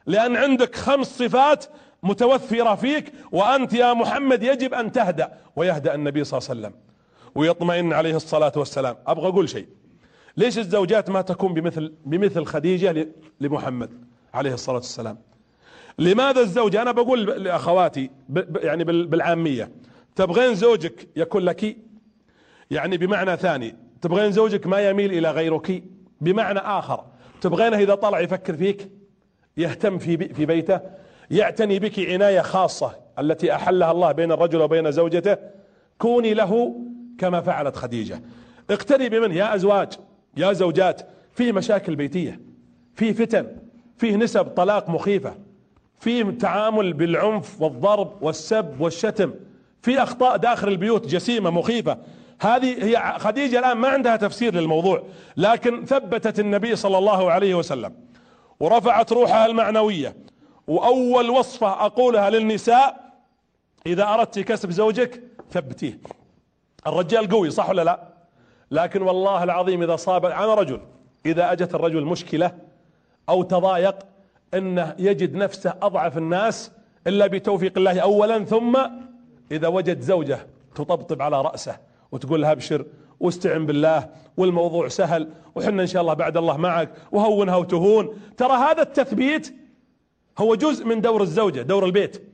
لأن 0.07 0.37
عندك 0.37 0.77
خمس 0.77 1.19
صفات 1.19 1.65
متوفرة 2.03 2.75
فيك 2.75 3.13
وأنت 3.33 3.73
يا 3.73 3.93
محمد 3.93 4.43
يجب 4.43 4.75
أن 4.75 4.93
تهدأ. 4.93 5.39
ويهدأ 5.57 5.95
النبي 5.95 6.25
صلى 6.25 6.39
الله 6.39 6.51
عليه 6.51 6.61
وسلم. 6.61 6.81
ويطمئن 7.35 7.93
عليه 7.93 8.17
الصلاة 8.17 8.53
والسلام. 8.57 8.97
أبغى 9.07 9.29
أقول 9.29 9.49
شيء. 9.49 9.67
ليش 10.37 10.59
الزوجات 10.59 11.11
ما 11.11 11.23
تكون 11.23 11.55
بمثل 11.55 11.93
بمثل 12.05 12.45
خديجة 12.45 13.09
لمحمد 13.41 14.05
عليه 14.35 14.55
الصلاة 14.55 14.77
والسلام؟ 14.77 15.19
لماذا 15.99 16.41
الزوجة 16.41 16.83
أنا 16.83 16.93
بقول 16.93 17.27
لأخواتي 17.27 18.11
يعني 18.57 18.85
بالعامية. 18.85 19.71
تبغين 20.17 20.55
زوجك 20.55 21.09
يكون 21.17 21.43
لك 21.43 21.77
يعني 22.71 22.97
بمعنى 22.97 23.37
ثاني 23.37 23.77
تبغين 24.05 24.33
زوجك 24.33 24.67
ما 24.67 24.89
يميل 24.89 25.13
إلى 25.13 25.31
غيرك؟ 25.31 25.83
بمعنى 26.21 26.59
آخر 26.59 27.05
تبغينه 27.41 27.79
إذا 27.79 27.95
طلع 27.95 28.21
يفكر 28.21 28.57
فيك 28.57 28.91
يهتم 29.57 29.99
في 29.99 30.35
في 30.35 30.47
بيته 30.47 30.81
يعتني 31.31 31.79
بك 31.79 32.01
عناية 32.01 32.41
خاصة 32.41 32.97
التي 33.19 33.55
أحلها 33.55 33.91
الله 33.91 34.13
بين 34.13 34.33
الرجل 34.33 34.63
وبين 34.63 34.91
زوجته 34.91 35.37
كوني 35.99 36.35
له 36.35 36.77
كما 37.19 37.41
فعلت 37.41 37.77
خديجة. 37.77 38.23
اقتربي 38.71 39.21
منه 39.21 39.35
يا 39.35 39.55
أزواج 39.55 39.93
يا 40.37 40.53
زوجات. 40.53 41.03
فيه 41.33 41.53
مشاكل 41.53 41.97
بيتية 41.97 42.41
فيه 42.95 43.13
فتن 43.13 43.47
فيه 43.97 44.17
نسب 44.17 44.45
طلاق 44.45 44.91
مخيفة 44.91 45.35
فيه 45.99 46.25
تعامل 46.25 46.93
بالعنف 46.93 47.63
والضرب 47.63 48.23
والسب 48.23 48.81
والشتم 48.81 49.35
في 49.83 50.03
أخطاء 50.03 50.37
داخل 50.37 50.69
البيوت 50.69 51.07
جسيمة 51.07 51.51
مخيفة. 51.51 51.99
هذه 52.41 52.85
هي 52.85 53.19
خديجة 53.19 53.59
الآن 53.59 53.77
ما 53.77 53.89
عندها 53.89 54.17
تفسير 54.17 54.55
للموضوع 54.55 55.03
لكن 55.37 55.85
ثبتت 55.85 56.41
النبي 56.41 56.77
صلى 56.77 56.99
الله 56.99 57.33
عليه 57.33 57.55
وسلم 57.55 57.95
ورفعت 58.61 59.13
روحها 59.13 59.47
المعنوية 59.47 60.17
وأول 60.67 61.31
وصفة 61.31 61.87
أقولها 61.87 62.31
للنساء 62.31 63.13
إذا 63.87 64.05
أردت 64.05 64.39
كسب 64.39 64.71
زوجك 64.71 65.23
ثبتيه. 65.51 65.99
الرجال 66.87 67.29
قوي 67.29 67.51
صح 67.51 67.69
ولا 67.69 67.85
لا؟ 67.85 68.09
لكن 68.71 69.03
والله 69.03 69.43
العظيم 69.43 69.83
إذا 69.83 69.97
صاب 69.97 70.25
أنا 70.25 70.55
رجل 70.55 70.81
إذا 71.27 71.53
أجت 71.53 71.75
الرجل 71.75 72.05
مشكلة 72.05 72.53
أو 73.29 73.43
تضايق 73.43 73.97
إنه 74.55 74.95
يجد 74.99 75.35
نفسه 75.35 75.75
أضعف 75.83 76.19
الناس 76.19 76.73
إلا 77.07 77.27
بتوفيق 77.27 77.73
الله 77.79 78.01
اولا 78.01 78.45
ثم 78.45 78.79
إذا 79.53 79.69
وجد 79.69 80.01
زوجة 80.01 80.47
تطبطب 80.75 81.23
على 81.23 81.41
رأسه. 81.41 81.77
وتقول 82.15 82.43
له 82.43 82.53
ابشر 82.53 82.85
واستعن 83.21 83.67
بالله 83.67 84.09
والموضوع 84.37 84.89
سهل 84.89 85.29
وحنا 85.55 85.83
إن 85.83 85.87
شاء 85.87 86.03
الله 86.03 86.15
بعد 86.15 86.37
الله 86.37 86.57
معك. 86.57 86.91
وهونها 87.13 87.57
وتهون. 87.57 88.19
ترى 88.37 88.53
هذا 88.53 88.83
التثبيت 88.83 89.55
هو 90.39 90.55
جزء 90.55 90.85
من 90.85 91.01
دور 91.01 91.23
الزوجة 91.23 91.63
دور 91.63 91.85
البيت. 91.85 92.29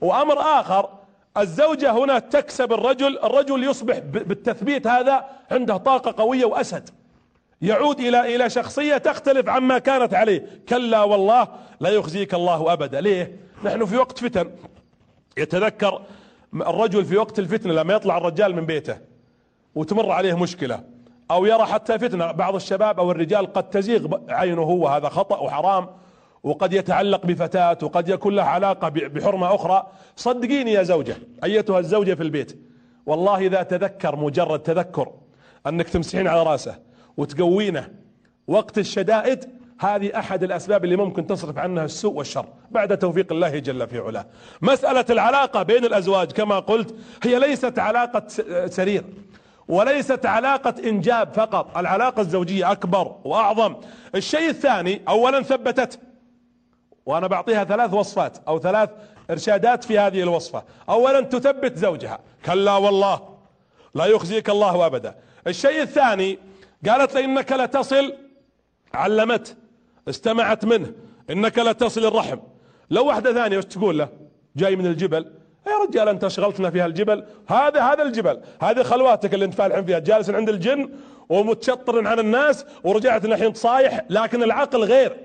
وأمر 0.00 0.38
آخر 0.40 0.88
الزوجة 1.36 1.92
هنا 1.92 2.18
تكسب 2.18 2.72
الرجل 2.72 3.18
الرجل 3.18 3.64
يصبح 3.64 3.98
بالتثبيت 3.98 4.86
هذا 4.86 5.24
عنده 5.50 5.76
طاقة 5.76 6.22
قوية 6.22 6.44
وأسد. 6.44 6.90
يعود 7.62 8.00
إلى 8.00 8.36
إلى 8.36 8.50
شخصية 8.50 8.96
تختلف 8.96 9.48
عما 9.48 9.78
كانت 9.78 10.14
عليه. 10.14 10.60
كلا 10.68 11.02
والله 11.02 11.48
لا 11.80 11.90
يخزيك 11.90 12.34
الله 12.34 12.72
أبدا. 12.72 13.00
ليه؟ 13.00 13.36
نحن 13.64 13.84
في 13.84 13.96
وقت 13.96 14.18
فتن. 14.18 14.50
يتذكر 15.36 16.02
الرجل 16.54 17.04
في 17.04 17.16
وقت 17.16 17.38
الفتنة 17.38 17.72
لما 17.72 17.94
يطلع 17.94 18.18
الرجال 18.18 18.56
من 18.56 18.66
بيته. 18.66 19.15
وتمر 19.76 20.10
عليه 20.10 20.38
مشكلة. 20.38 20.80
أو 21.30 21.46
يرى 21.46 21.64
حتى 21.64 21.98
فتنة. 21.98 22.32
بعض 22.32 22.54
الشباب 22.54 23.00
أو 23.00 23.10
الرجال 23.10 23.52
قد 23.52 23.70
تزيغ 23.70 24.18
عينه 24.28 24.62
هو 24.62 24.88
هذا 24.88 25.08
خطأ 25.08 25.38
وحرام 25.38 25.88
وقد 26.42 26.72
يتعلق 26.72 27.26
بفتاة 27.26 27.78
وقد 27.82 28.08
يكون 28.08 28.34
له 28.34 28.42
علاقة 28.42 28.88
بحرمة 28.88 29.54
أخرى. 29.54 29.86
صدقيني 30.16 30.72
يا 30.72 30.82
زوجة 30.82 31.16
أيتها 31.44 31.78
الزوجة 31.78 32.14
في 32.14 32.22
البيت. 32.22 32.60
والله 33.06 33.38
إذا 33.38 33.62
تذكر 33.62 34.16
مجرد 34.16 34.58
تذكر 34.58 35.12
أنك 35.66 35.88
تمسحين 35.88 36.28
على 36.28 36.42
رأسه 36.42 36.78
وتقوينه 37.16 37.88
وقت 38.46 38.78
الشدائد 38.78 39.44
هذه 39.80 40.18
أحد 40.18 40.42
الأسباب 40.42 40.84
اللي 40.84 40.96
ممكن 40.96 41.26
تصرف 41.26 41.58
عنها 41.58 41.84
السوء 41.84 42.14
والشر. 42.14 42.46
بعد 42.70 42.98
توفيق 42.98 43.32
الله 43.32 43.58
جل 43.58 43.88
في 43.88 43.98
علاه. 43.98 44.26
مسألة 44.62 45.04
العلاقة 45.10 45.62
بين 45.62 45.84
الأزواج 45.84 46.32
كما 46.32 46.58
قلت 46.58 46.94
هي 47.22 47.38
ليست 47.38 47.78
علاقة 47.78 48.22
سرير. 48.66 49.04
وليست 49.68 50.26
علاقة 50.26 50.74
إنجاب 50.84 51.32
فقط 51.34 51.78
العلاقة 51.78 52.20
الزوجية 52.20 52.72
أكبر 52.72 53.16
وأعظم. 53.24 53.74
الشيء 54.14 54.48
الثاني 54.48 55.00
اولا 55.08 55.42
ثبتت 55.42 56.00
وأنا 57.06 57.26
بعطيها 57.26 57.64
ثلاث 57.64 57.94
وصفات 57.94 58.38
أو 58.48 58.58
ثلاث 58.58 58.90
إرشادات 59.30 59.84
في 59.84 59.98
هذه 59.98 60.22
الوصفة. 60.22 60.62
اولا 60.88 61.20
تثبت 61.20 61.76
زوجها. 61.76 62.18
كلا 62.44 62.76
والله 62.76 63.36
لا 63.94 64.04
يخزيك 64.04 64.50
الله 64.50 64.86
ابدا. 64.86 65.14
الشيء 65.46 65.82
الثاني 65.82 66.38
قالت 66.88 67.14
له 67.14 67.24
إنك 67.24 67.52
لتصل 67.52 68.14
علمت 68.94 69.56
استمعت 70.08 70.64
منه 70.64 70.92
إنك 71.30 71.58
لتصل 71.58 72.04
الرحم. 72.04 72.38
لو 72.90 73.06
واحدة 73.06 73.32
ثانية 73.32 73.58
وش 73.58 73.64
تقول 73.64 73.98
له؟ 73.98 74.08
جاي 74.56 74.76
من 74.76 74.86
الجبل 74.86 75.32
يا 75.66 75.72
رجال 75.88 76.08
أنت 76.08 76.28
شغلتنا 76.28 76.70
في 76.70 76.80
هالجبل؟ 76.80 77.24
هذا 77.48 77.82
هذا 77.82 78.02
الجبل. 78.02 78.40
هذه 78.62 78.82
خلواتك 78.82 79.34
اللي 79.34 79.44
انت 79.44 79.54
فالحين 79.54 79.84
فيها. 79.84 79.98
جالس 79.98 80.30
عند 80.30 80.48
الجن 80.48 80.90
ومتشطر 81.28 82.06
عن 82.06 82.18
الناس 82.18 82.66
ورجعت 82.84 83.24
الحين 83.24 83.54
صايح 83.54 84.00
لكن 84.10 84.42
العقل 84.42 84.84
غير. 84.84 85.16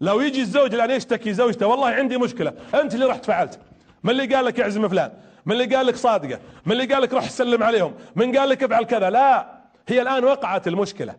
لو 0.00 0.20
يجي 0.20 0.40
الزوج 0.40 0.74
الآن 0.74 0.90
يشتكي 0.90 1.32
زوجته 1.32 1.66
والله 1.66 1.88
عندي 1.88 2.18
مشكلة. 2.18 2.52
أنت 2.74 2.94
اللي 2.94 3.06
رحت 3.06 3.24
فعلت. 3.24 3.58
من 4.04 4.10
اللي 4.10 4.34
قال 4.34 4.44
لك 4.44 4.60
اعزم 4.60 4.88
فلان؟ 4.88 5.10
من 5.46 5.52
اللي 5.52 5.76
قال 5.76 5.86
لك 5.86 5.96
صادقة؟ 5.96 6.38
من 6.66 6.72
اللي 6.72 6.84
قال 6.94 7.02
لك 7.02 7.12
روح 7.12 7.30
سلم 7.30 7.62
عليهم؟ 7.62 7.94
من 8.16 8.36
قال 8.38 8.48
لك 8.48 8.62
افعل 8.62 8.84
كذا؟ 8.84 9.10
لا. 9.10 9.46
هي 9.88 10.02
الآن 10.02 10.24
وقعت 10.24 10.68
المشكلة. 10.68 11.14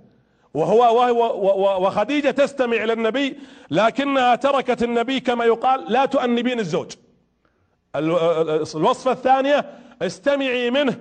وهو 0.54 0.80
وهو 0.80 1.88
وخديجة 1.88 2.32
تستمع 2.32 2.84
إلى 2.84 2.94
النبي 2.94 3.38
لكنها 3.72 4.36
تركت 4.36 4.84
النبي 4.84 5.20
كما 5.20 5.46
يقال 5.46 5.86
لا 5.88 6.06
تؤنبين 6.06 6.60
الزوج. 6.60 6.92
الوصفة 7.96 9.12
الثانية 9.12 9.66
استمعي 10.02 10.72
منه 10.72 10.98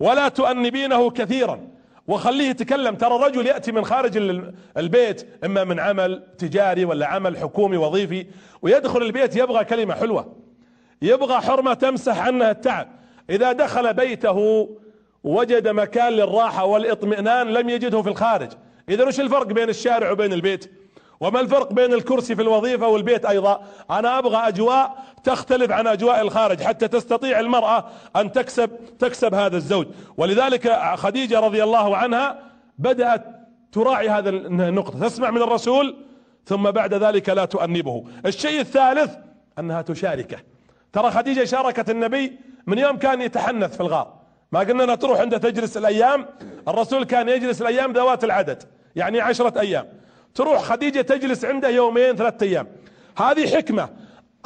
ولا 0.00 0.28
تؤنبينه 0.28 1.10
كثيرا. 1.10 1.60
وخليه 2.08 2.48
يتكلم. 2.48 2.94
ترى 2.94 3.16
الرجل 3.16 3.46
يأتي 3.46 3.72
من 3.72 3.84
خارج 3.84 4.42
البيت 4.76 5.26
إما 5.44 5.64
من 5.64 5.80
عمل 5.80 6.22
تجاري 6.38 6.84
ولا 6.84 7.06
عمل 7.06 7.38
حكومي 7.38 7.76
وظيفي 7.76 8.26
ويدخل 8.62 9.02
البيت 9.02 9.36
يبغى 9.36 9.64
كلمة 9.64 9.94
حلوة. 9.94 10.36
يبغى 11.02 11.40
حرمة 11.40 11.74
تمسح 11.74 12.26
عنها 12.26 12.50
التعب. 12.50 12.88
إذا 13.30 13.52
دخل 13.52 13.94
بيته 13.94 14.68
وجد 15.24 15.68
مكان 15.68 16.12
للراحة 16.12 16.64
والإطمئنان 16.64 17.48
لم 17.48 17.68
يجده 17.68 18.02
في 18.02 18.08
الخارج. 18.08 18.48
إذا 18.88 19.04
وش 19.06 19.20
الفرق 19.20 19.46
بين 19.46 19.68
الشارع 19.68 20.10
وبين 20.10 20.32
البيت؟ 20.32 20.72
وما 21.20 21.40
الفرق 21.40 21.72
بين 21.72 21.92
الكرسي 21.92 22.34
في 22.34 22.42
الوظيفة 22.42 22.88
والبيت 22.88 23.24
أيضا؟ 23.24 23.64
أنا 23.90 24.18
أبغى 24.18 24.36
أجواء 24.36 24.96
تختلف 25.24 25.70
عن 25.70 25.86
أجواء 25.86 26.20
الخارج 26.20 26.62
حتى 26.62 26.88
تستطيع 26.88 27.40
المرأة 27.40 27.84
أن 28.16 28.32
تكسب 28.32 28.70
تكسب 28.98 29.34
هذا 29.34 29.56
الزوج. 29.56 29.86
ولذلك 30.16 30.72
خديجة 30.94 31.40
رضي 31.40 31.62
الله 31.62 31.96
عنها 31.96 32.38
بدأت 32.78 33.24
تراعي 33.72 34.08
هذا 34.08 34.30
النقطة. 34.30 35.00
تسمع 35.00 35.30
من 35.30 35.42
الرسول 35.42 35.96
ثم 36.46 36.70
بعد 36.70 36.94
ذلك 36.94 37.28
لا 37.28 37.44
تؤنبه. 37.44 38.04
الشيء 38.26 38.60
الثالث 38.60 39.14
أنها 39.58 39.82
تشاركه. 39.82 40.36
ترى 40.92 41.10
خديجة 41.10 41.44
شاركت 41.44 41.90
النبي 41.90 42.38
من 42.66 42.78
يوم 42.78 42.96
كان 42.96 43.22
يتحنث 43.22 43.74
في 43.74 43.80
الغار. 43.80 44.14
ما 44.52 44.60
قلنا 44.60 44.84
أنها 44.84 44.94
تروح 44.94 45.20
عنده 45.20 45.38
تجلس 45.38 45.76
الأيام 45.76 46.26
الرسول 46.68 47.04
كان 47.04 47.28
يجلس 47.28 47.62
الأيام 47.62 47.92
ذوات 47.92 48.24
العدد 48.24 48.62
يعني 48.96 49.20
عشرة 49.20 49.60
أيام. 49.60 49.86
تروح 50.34 50.62
خديجة 50.62 51.00
تجلس 51.00 51.44
عنده 51.44 51.68
يومين 51.68 52.16
ثلاثة 52.16 52.46
أيام. 52.46 52.66
هذه 53.18 53.56
حكمة. 53.56 53.88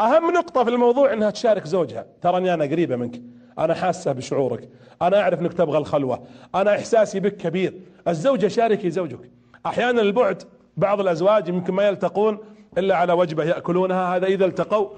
أهم 0.01 0.31
نقطة 0.31 0.65
في 0.65 0.71
الموضوع 0.71 1.13
إنها 1.13 1.31
تشارك 1.31 1.67
زوجها. 1.67 2.07
تراني 2.23 2.55
أنا 2.55 2.65
قريبة 2.65 2.97
منك. 2.97 3.23
أنا 3.59 3.75
حاسة 3.75 4.13
بشعورك. 4.13 4.69
أنا 5.03 5.21
أعرف 5.21 5.41
إنك 5.41 5.53
تبغى 5.53 5.79
الخلوة. 5.79 6.23
أنا 6.55 6.75
إحساسي 6.75 7.21
بك 7.21 7.37
كبير. 7.37 7.81
الزوجة 8.09 8.49
شاركي 8.49 8.91
زوجك. 8.91 9.31
أحيانا 9.67 10.03
البعد 10.03 10.43
بعض 10.77 11.01
الأزواج 11.01 11.49
يمكن 11.49 11.75
ما 11.75 11.89
يلتقون 11.89 12.39
إلا 12.79 12.97
على 12.97 13.13
وجبة 13.13 13.45
يأكلونها. 13.45 14.17
هذا 14.17 14.27
إذا 14.27 14.45
التقوا 14.45 14.89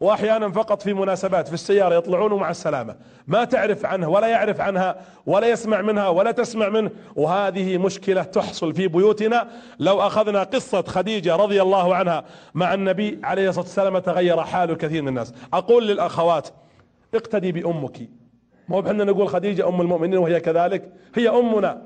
وأحيانا 0.00 0.50
فقط 0.50 0.82
في 0.82 0.94
مناسبات 0.94 1.48
في 1.48 1.54
السيارة 1.54 1.94
يطلعون 1.94 2.34
مع 2.34 2.50
السلامة. 2.50 2.96
ما 3.26 3.44
تعرف 3.44 3.86
عنه 3.86 4.08
ولا 4.08 4.26
يعرف 4.26 4.60
عنها 4.60 4.96
ولا 5.26 5.48
يسمع 5.48 5.80
منها 5.80 6.08
ولا 6.08 6.30
تسمع 6.30 6.68
منه. 6.68 6.90
وهذه 7.16 7.78
مشكلة 7.78 8.22
تحصل 8.22 8.74
في 8.74 8.88
بيوتنا. 8.88 9.48
لو 9.78 10.00
أخذنا 10.00 10.42
قصة 10.42 10.82
خديجة 10.82 11.36
رضي 11.36 11.62
الله 11.62 11.94
عنها 11.94 12.24
مع 12.54 12.74
النبي 12.74 13.20
عليه 13.24 13.48
الصلاة 13.48 13.64
والسلام 13.64 13.98
تغير 13.98 14.40
حال 14.40 14.74
كثير 14.74 15.02
من 15.02 15.08
الناس. 15.08 15.34
أقول 15.52 15.88
للأخوات 15.88 16.48
اقتدي 17.14 17.52
بأمك. 17.52 17.98
مو 18.68 18.80
بحنا 18.80 19.04
نقول 19.04 19.28
خديجة 19.28 19.68
أم 19.68 19.80
المؤمنين 19.80 20.18
وهي 20.18 20.40
كذلك. 20.40 20.92
هي 21.14 21.28
أمنا. 21.28 21.82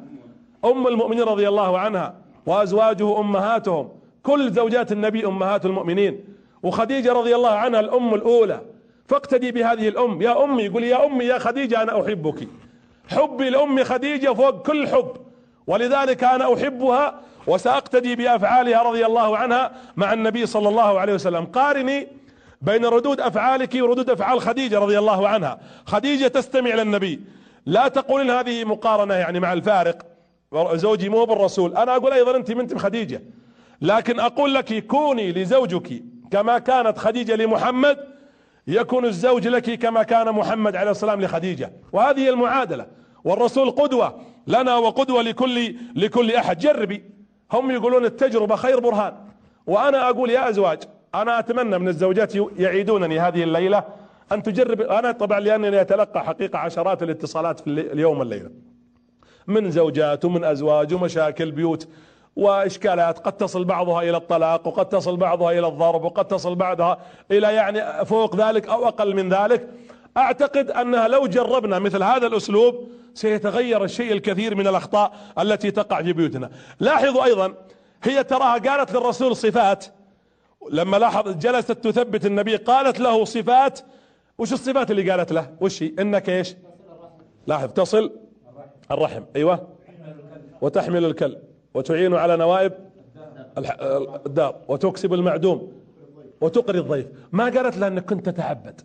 أم 0.65 0.87
المؤمنين 0.87 1.23
رضي 1.23 1.49
الله 1.49 1.79
عنها 1.79 2.15
وأزواجه 2.47 3.21
أمهاتهم. 3.21 3.89
كل 4.23 4.53
زوجات 4.53 4.93
النبي 4.93 5.27
أمهات 5.27 5.67
المؤمنين. 5.67 6.32
وخديجة 6.63 7.13
رضي 7.13 7.35
الله 7.35 7.51
عنها 7.51 7.81
الأم 7.81 8.15
الأولى. 8.15 8.61
فاقتدي 9.09 9.53
بهذه 9.53 9.89
الأم. 9.89 10.23
يا 10.23 10.45
أمي 10.45 10.63
يقول 10.63 10.85
يا 10.85 11.07
أمي 11.07 11.25
يا 11.25 11.39
خديجة 11.39 11.83
أنا 11.83 12.03
أحبك. 12.03 12.49
حبي 13.09 13.51
لامي 13.51 13.85
خديجة 13.85 14.35
فوق 14.35 14.67
كل 14.67 14.89
حب. 14.89 15.17
ولذلك 15.67 16.25
أنا 16.25 16.55
أحبها 16.55 17.21
وسأقتدي 17.47 18.17
بأفعالها 18.17 18.83
رضي 18.83 19.07
الله 19.07 19.37
عنها 19.37 19.73
مع 19.97 20.13
النبي 20.13 20.47
صلى 20.47 20.69
الله 20.69 21.01
عليه 21.01 21.15
وسلم. 21.15 21.45
قارني 21.45 22.09
بين 22.63 22.85
ردود 22.85 23.21
أفعالك 23.21 23.75
وردود 23.75 24.11
أفعال 24.11 24.41
خديجة 24.41 24.79
رضي 24.79 24.99
الله 24.99 25.29
عنها. 25.29 25.61
خديجة 25.87 26.27
تستمع 26.27 26.75
للنبي 26.75 27.21
لا 27.67 27.89
تقولين 27.89 28.31
هذه 28.31 28.65
مقارنة 28.65 29.15
يعني 29.15 29.41
مع 29.41 29.53
الفارق. 29.53 30.07
زوجي 30.73 31.09
مو 31.09 31.25
بالرسول. 31.25 31.77
أنا 31.77 31.97
أقول 31.97 32.13
أيضا 32.13 32.37
أنت 32.37 32.53
بنت 32.53 32.79
خديجة. 32.79 33.23
لكن 33.81 34.21
أقول 34.21 34.55
لك 34.55 34.87
كوني 34.87 35.33
لزوجك 35.33 36.03
كما 36.33 36.59
كانت 36.59 36.99
خديجة 36.99 37.37
لمحمد 37.37 37.99
يكون 38.67 39.05
الزوج 39.05 39.49
لك 39.49 39.79
كما 39.79 40.03
كان 40.03 40.33
محمد 40.33 40.77
عليه 40.77 40.91
السلام 40.91 41.21
لخديجة. 41.21 41.73
وهذه 41.93 42.29
المعادلة. 42.29 42.87
والرسول 43.25 43.71
قدوة 43.71 44.21
لنا 44.47 44.77
وقدوة 44.77 45.23
لكل 45.23 45.77
لكل 45.97 46.33
أحد. 46.33 46.59
جربي. 46.59 47.05
هم 47.53 47.71
يقولون 47.71 48.05
التجربة 48.05 48.57
خير 48.57 48.81
برهان. 48.81 49.15
وأنا 49.67 50.11
أقول 50.11 50.31
يا 50.31 50.49
أزواج 50.49 50.79
أنا 51.15 51.39
أتمنى 51.39 51.79
من 51.79 51.89
الزوجات 51.89 52.35
يعيدونني 52.35 53.21
هذه 53.21 53.43
الليلة 53.43 53.85
أن 54.33 54.43
تجرب. 54.43 54.81
أنا 54.81 55.13
طبعا 55.13 55.41
لأنني 55.41 55.81
أتلقى 55.81 56.25
حقيقة 56.25 56.59
عشرات 56.59 57.03
الاتصالات 57.03 57.61
في 57.61 57.71
اليوم 57.71 58.19
والليلة 58.19 58.51
من 59.47 59.71
زوجات 59.71 60.25
ومن 60.25 60.45
أزواج 60.45 60.95
ومشاكل 60.95 61.51
بيوت. 61.51 61.89
وإشكالات. 62.37 63.19
قد 63.19 63.33
تصل 63.33 63.65
بعضها 63.65 64.03
إلى 64.03 64.17
الطلاق 64.17 64.67
وقد 64.67 64.89
تصل 64.89 65.17
بعضها 65.17 65.53
إلى 65.53 65.67
الضرب 65.67 66.05
وقد 66.05 66.25
تصل 66.25 66.55
بعضها 66.55 66.99
إلى 67.31 67.55
يعني 67.55 68.05
فوق 68.05 68.37
ذلك 68.37 68.69
أو 68.69 68.89
أقل 68.89 69.15
من 69.15 69.29
ذلك. 69.29 69.69
أعتقد 70.17 70.71
أنها 70.71 71.09
لو 71.09 71.27
جربنا 71.27 71.79
مثل 71.79 72.03
هذا 72.03 72.27
الأسلوب 72.27 72.89
سيتغير 73.15 73.85
الشيء 73.85 74.13
الكثير 74.13 74.55
من 74.55 74.67
الأخطاء 74.67 75.13
التي 75.39 75.71
تقع 75.71 76.03
في 76.03 76.13
بيوتنا. 76.13 76.51
لاحظوا 76.81 77.25
أيضا 77.25 77.55
هي 78.03 78.25
تراها 78.25 78.59
قالت 78.59 78.93
للرسول 78.93 79.37
صفات. 79.37 79.85
لما 80.71 80.97
لاحظ 80.97 81.29
جلست 81.29 81.73
تثبت 81.73 82.27
النبي 82.27 82.57
قالت 82.57 83.01
له 83.01 83.25
صفات. 83.25 83.81
وش 84.39 84.53
الصفات 84.53 84.91
اللي 84.91 85.11
قالت 85.11 85.33
له؟ 85.33 85.51
وش 85.61 85.83
هي؟ 85.83 85.93
إنك 85.99 86.29
إيش؟ 86.29 86.57
لاحظ 87.47 87.69
تصل 87.69 88.13
الرحم. 88.91 89.23
أيوه. 89.37 89.69
وتحمل 90.61 91.05
الكلب. 91.05 91.52
وتعين 91.75 92.15
على 92.15 92.37
نوائب 92.37 92.73
الدار 94.27 94.57
وتكسب 94.69 95.15
المعدوم 95.15 95.73
وتقري 96.41 96.79
الضيف. 96.79 97.07
ما 97.33 97.45
قالت 97.45 97.77
له 97.77 97.87
إنك 97.87 98.05
كنت 98.05 98.29
تتعبد. 98.29 98.81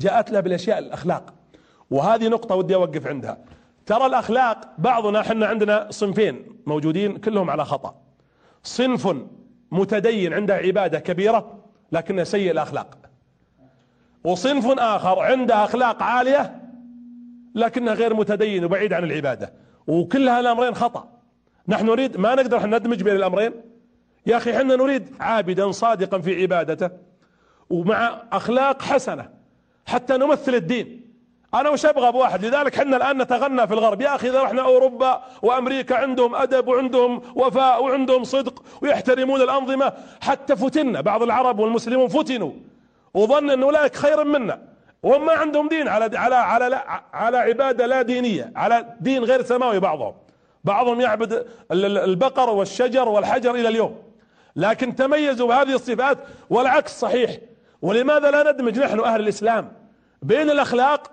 جاءت 0.00 0.30
له 0.30 0.40
بالأشياء 0.40 0.78
الأخلاق. 0.78 1.34
وهذه 1.90 2.28
نقطة 2.28 2.54
ودي 2.54 2.74
أوقف 2.74 3.06
عندها. 3.06 3.38
ترى 3.86 4.06
الأخلاق 4.06 4.58
بعضنا 4.78 5.20
إحنا 5.20 5.46
عندنا 5.46 5.86
صنفين 5.90 6.46
موجودين 6.66 7.16
كلهم 7.16 7.50
على 7.50 7.64
خطأ. 7.64 7.94
صنف 8.62 9.16
متدين 9.70 10.34
عنده 10.34 10.54
عبادة 10.54 10.98
كبيرة 10.98 11.58
لكنه 11.92 12.24
سيء 12.24 12.50
الأخلاق. 12.50 12.98
وصنف 14.24 14.78
آخر 14.78 15.18
عنده 15.18 15.64
أخلاق 15.64 16.02
عالية 16.02 16.60
لكنه 17.54 17.92
غير 17.92 18.14
متدين 18.14 18.64
وبعيد 18.64 18.92
عن 18.92 19.04
العبادة. 19.04 19.52
وكل 19.86 20.28
هالامرين 20.28 20.74
خطأ. 20.74 21.08
نحن 21.70 21.86
نريد 21.86 22.16
ما 22.16 22.34
نقدر 22.34 22.66
ندمج 22.66 23.02
بين 23.02 23.16
الأمرين. 23.16 23.52
يا 24.26 24.36
أخي 24.36 24.56
إحنا 24.56 24.76
نريد 24.76 25.16
عابدا 25.20 25.70
صادقا 25.70 26.18
في 26.18 26.42
عبادته 26.42 26.90
ومع 27.70 28.22
أخلاق 28.32 28.82
حسنة 28.82 29.28
حتى 29.86 30.16
نمثل 30.16 30.54
الدين. 30.54 31.00
أنا 31.54 31.68
وش 31.68 31.86
أبغى 31.86 32.12
بواحد 32.12 32.44
لذلك 32.44 32.78
إحنا 32.78 32.96
الآن 32.96 33.22
نتغنى 33.22 33.66
في 33.66 33.74
الغرب. 33.74 34.00
يا 34.00 34.14
أخي 34.14 34.28
إذا 34.28 34.42
رحنا 34.42 34.62
أوروبا 34.62 35.22
وأمريكا 35.42 35.96
عندهم 35.96 36.34
أدب 36.34 36.68
وعندهم 36.68 37.22
وفاء 37.34 37.84
وعندهم 37.84 38.24
صدق 38.24 38.62
ويحترمون 38.82 39.42
الأنظمة 39.42 39.92
حتى 40.20 40.56
فتنا. 40.56 41.00
بعض 41.00 41.22
العرب 41.22 41.58
والمسلمون 41.58 42.08
فتنوا 42.08 42.52
وظن 43.14 43.50
أن 43.50 43.62
أولئك 43.62 43.96
خير 43.96 44.24
منا. 44.24 44.58
وهم 45.02 45.26
ما 45.26 45.32
عندهم 45.32 45.68
دين 45.68 45.88
على 45.88 46.18
على 46.18 46.34
على 46.34 46.82
على 47.12 47.38
عبادة 47.38 47.86
لا 47.86 48.02
دينية 48.02 48.52
على 48.56 48.96
دين 49.00 49.24
غير 49.24 49.42
سماوي 49.42 49.80
بعضهم. 49.80 50.14
بعضهم 50.64 51.00
يعبد 51.00 51.46
البقر 51.72 52.50
والشجر 52.50 53.08
والحجر 53.08 53.54
إلى 53.54 53.68
اليوم. 53.68 53.96
لكن 54.56 54.94
تميزوا 54.94 55.48
بهذه 55.48 55.74
الصفات 55.74 56.18
والعكس 56.50 57.00
صحيح. 57.00 57.36
ولماذا 57.82 58.30
لا 58.30 58.52
ندمج 58.52 58.78
نحن 58.78 59.00
أهل 59.00 59.20
الإسلام 59.20 59.72
بين 60.22 60.50
الأخلاق 60.50 61.10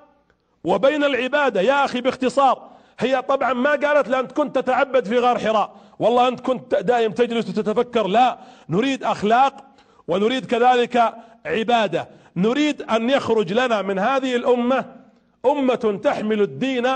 وبين 0.64 1.04
العبادة؟ 1.04 1.62
يا 1.62 1.86
أخي 1.86 2.02
باختصار 2.02 2.70
هي 3.00 3.22
طبعا 3.22 3.54
ما 3.54 3.70
قالت 3.70 4.08
لأنت 4.08 4.32
كنت 4.32 4.56
تتعبد 4.56 5.06
في 5.06 5.20
غار 5.20 5.40
حراء. 5.40 5.76
والله 6.00 6.28
أنت 6.28 6.40
كنت 6.40 6.76
دائم 6.76 7.12
تجلس 7.12 7.50
وتتفكر. 7.50 8.08
لا 8.08 8.38
نريد 8.70 9.04
أخلاق 9.04 9.54
ونريد 10.08 10.46
كذلك 10.46 11.14
عبادة. 11.46 12.08
نريد 12.36 12.82
أن 12.82 13.10
يخرج 13.10 13.54
لنا 13.54 13.82
من 13.82 14.00
هذه 14.00 14.36
الأمة 14.36 14.86
أمة 15.46 16.00
تحمل 16.04 16.42
الدين 16.42 16.88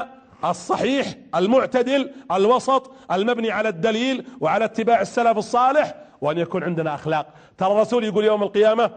الصحيح 0.46 1.16
المعتدل 1.36 2.12
الوسط 2.32 2.92
المبني 3.12 3.52
على 3.52 3.70
الدليل 3.70 4.28
وعلى 4.40 4.66
اتباع 4.66 5.02
السلف 5.02 5.38
الصالح 5.38 5.96
وأن 6.22 6.38
يكون 6.38 6.64
عندنا 6.64 6.96
أخلاق. 6.96 7.28
ترى 7.58 7.72
الرسول 7.72 8.04
يقول 8.04 8.26
يوم 8.26 8.44
القيامة 8.44 8.92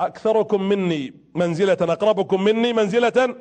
أكثركم 0.00 0.62
مني 0.62 1.14
منزلة 1.34 1.76
أقربكم 1.80 2.44
مني 2.44 2.72
منزلة 2.72 3.36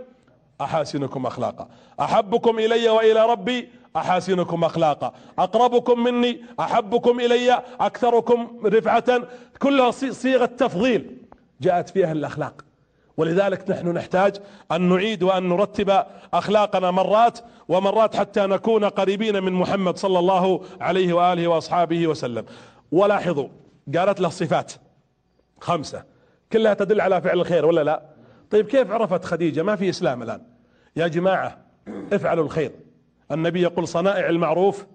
أحاسنكم 0.61 1.25
أخلاقا. 1.25 1.69
أحبكم 1.99 2.59
إلي 2.59 2.89
وإلى 2.89 3.25
ربي 3.25 3.69
أحاسنكم 3.95 4.63
أخلاقا. 4.63 5.13
أقربكم 5.39 6.03
مني 6.03 6.45
أحبكم 6.59 7.19
إلي 7.19 7.63
أكثركم 7.79 8.61
رفعة. 8.65 9.27
كلها 9.59 9.91
صيغة 9.91 10.45
تفضيل 10.45 11.17
جاءت 11.61 11.89
فيها 11.89 12.11
الأخلاق. 12.11 12.70
ولذلك 13.17 13.69
نحن 13.69 13.87
نحتاج 13.87 14.35
أن 14.71 14.81
نعيد 14.81 15.23
وأن 15.23 15.49
نرتب 15.49 16.03
أخلاقنا 16.33 16.91
مرات 16.91 17.39
ومرات 17.67 18.15
حتى 18.15 18.41
نكون 18.41 18.85
قريبين 18.85 19.43
من 19.43 19.53
محمد 19.53 19.97
صلى 19.97 20.19
الله 20.19 20.63
عليه 20.81 21.13
وآله 21.13 21.47
وأصحابه 21.47 22.07
وسلم. 22.07 22.45
ولاحظوا 22.91 23.47
قالت 23.97 24.19
له 24.19 24.29
صفات 24.29 24.71
خمسة. 25.59 26.03
كلها 26.51 26.73
تدل 26.73 27.01
على 27.01 27.21
فعل 27.21 27.39
الخير 27.39 27.65
ولا 27.65 27.83
لا؟ 27.83 28.01
طيب 28.51 28.65
كيف 28.65 28.91
عرفت 28.91 29.25
خديجة؟ 29.25 29.63
ما 29.63 29.75
في 29.75 29.89
إسلام 29.89 30.23
الآن. 30.23 30.41
يا 30.95 31.07
جماعة 31.07 31.57
افعلوا 32.13 32.43
الخير. 32.43 32.71
النبي 33.31 33.61
يقول 33.61 33.87
صنائع 33.87 34.29
المعروف 34.29 34.85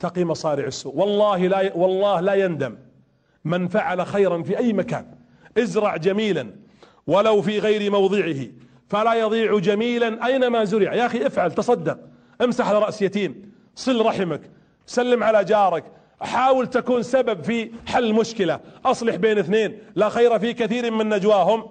تقي 0.00 0.24
مصارع 0.24 0.66
السوء. 0.66 0.96
والله 0.96 1.46
لا 1.46 1.76
والله 1.76 2.20
لا 2.20 2.34
يندم 2.34 2.78
من 3.44 3.68
فعل 3.68 4.06
خيرا 4.06 4.42
في 4.42 4.58
أي 4.58 4.72
مكان. 4.72 5.06
ازرع 5.58 5.96
جميلا. 5.96 6.61
ولو 7.06 7.42
في 7.42 7.58
غير 7.58 7.90
موضعه 7.90 8.46
فلا 8.88 9.14
يضيع 9.14 9.58
جميلا 9.58 10.26
أينما 10.26 10.64
زرع. 10.64 10.94
يا 10.94 11.06
أخي 11.06 11.26
افعل 11.26 11.52
تصدق. 11.52 11.98
امسح 12.40 12.68
على 12.68 12.78
رأس 12.78 13.02
يتيم. 13.02 13.52
صل 13.74 14.06
رحمك. 14.06 14.40
سلم 14.86 15.22
على 15.22 15.44
جارك. 15.44 15.84
حاول 16.20 16.66
تكون 16.66 17.02
سبب 17.02 17.42
في 17.42 17.70
حل 17.86 18.14
مشكلة. 18.14 18.60
أصلح 18.84 19.16
بين 19.16 19.38
اثنين. 19.38 19.78
لا 19.94 20.08
خير 20.08 20.38
في 20.38 20.52
كثير 20.52 20.90
من 20.90 21.08
نجواهم 21.08 21.64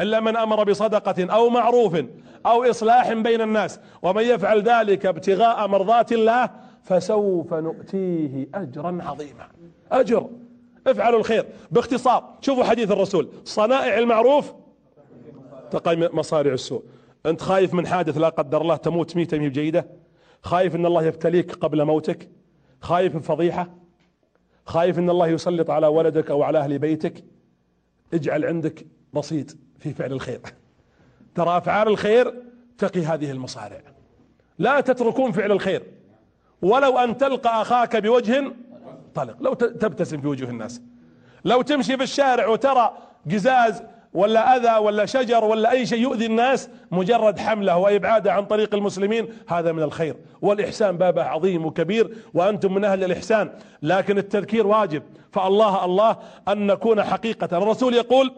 إلا 0.00 0.20
من 0.20 0.36
أمر 0.36 0.64
بصدقة 0.64 1.34
أو 1.34 1.48
معروف 1.48 1.96
أو 2.46 2.70
إصلاح 2.70 3.12
بين 3.12 3.40
الناس. 3.40 3.80
ومن 4.02 4.22
يفعل 4.22 4.62
ذلك 4.62 5.06
ابتغاء 5.06 5.68
مرضات 5.68 6.12
الله 6.12 6.50
فسوف 6.82 7.54
نؤتيه 7.54 8.48
اجرا 8.54 8.98
عظيما. 9.02 9.48
أجر. 9.92 10.26
افعلوا 10.86 11.18
الخير. 11.18 11.46
باختصار 11.70 12.34
شوفوا 12.40 12.64
حديث 12.64 12.90
الرسول. 12.90 13.28
صنائع 13.44 13.98
المعروف 13.98 14.52
تقي 15.72 16.10
مصارع 16.12 16.52
السوء. 16.52 16.84
أنت 17.26 17.42
خايف 17.42 17.74
من 17.74 17.86
حادث 17.86 18.18
لا 18.18 18.28
قدر 18.28 18.62
الله 18.62 18.76
تموت 18.76 19.16
ميتة 19.16 19.36
جيدة؟ 19.36 19.86
خايف 20.42 20.74
إن 20.74 20.86
الله 20.86 21.04
يبتليك 21.04 21.54
قبل 21.54 21.84
موتك؟ 21.84 22.28
خايف 22.80 23.14
من 23.14 23.20
فضيحة؟ 23.20 23.68
خايف 24.66 24.98
إن 24.98 25.10
الله 25.10 25.28
يسلط 25.28 25.70
على 25.70 25.86
ولدك 25.86 26.30
أو 26.30 26.42
على 26.42 26.58
أهل 26.58 26.78
بيتك؟ 26.78 27.24
اجعل 28.14 28.44
عندك 28.44 28.86
رصيد 29.16 29.52
في 29.78 29.92
فعل 29.92 30.12
الخير. 30.12 30.40
ترى 31.34 31.56
أفعال 31.56 31.88
الخير 31.88 32.34
تقي 32.78 33.00
هذه 33.00 33.30
المصارع. 33.30 33.80
لا 34.58 34.80
تتركون 34.80 35.32
فعل 35.32 35.52
الخير. 35.52 35.82
ولو 36.62 36.98
أن 36.98 37.16
تلقى 37.16 37.62
أخاك 37.62 37.96
بوجه 37.96 38.52
طلق. 39.14 39.36
لو 39.40 39.54
تبتسم 39.54 40.20
في 40.20 40.26
وجوه 40.26 40.50
الناس. 40.50 40.82
لو 41.44 41.62
تمشي 41.62 41.96
في 41.96 42.02
الشارع 42.02 42.46
وترى 42.46 42.96
قزاز 43.32 43.82
ولا 44.14 44.56
أذى 44.56 44.84
ولا 44.84 45.06
شجر 45.06 45.44
ولا 45.44 45.70
أي 45.70 45.86
شيء 45.86 45.98
يؤذي 45.98 46.26
الناس 46.26 46.70
مجرد 46.90 47.38
حملة 47.38 47.76
وابعاده 47.76 48.32
عن 48.32 48.44
طريق 48.44 48.74
المسلمين 48.74 49.28
هذا 49.48 49.72
من 49.72 49.82
الخير. 49.82 50.16
والإحسان 50.42 50.96
بابه 50.96 51.22
عظيم 51.22 51.66
وكبير 51.66 52.16
وأنتم 52.34 52.74
من 52.74 52.84
أهل 52.84 53.04
الإحسان 53.04 53.50
لكن 53.82 54.18
التذكير 54.18 54.66
واجب. 54.66 55.02
فالله 55.32 55.84
الله 55.84 56.16
أن 56.48 56.66
نكون 56.66 57.04
حقيقة. 57.04 57.58
الرسول 57.58 57.94
يقول 57.94 58.32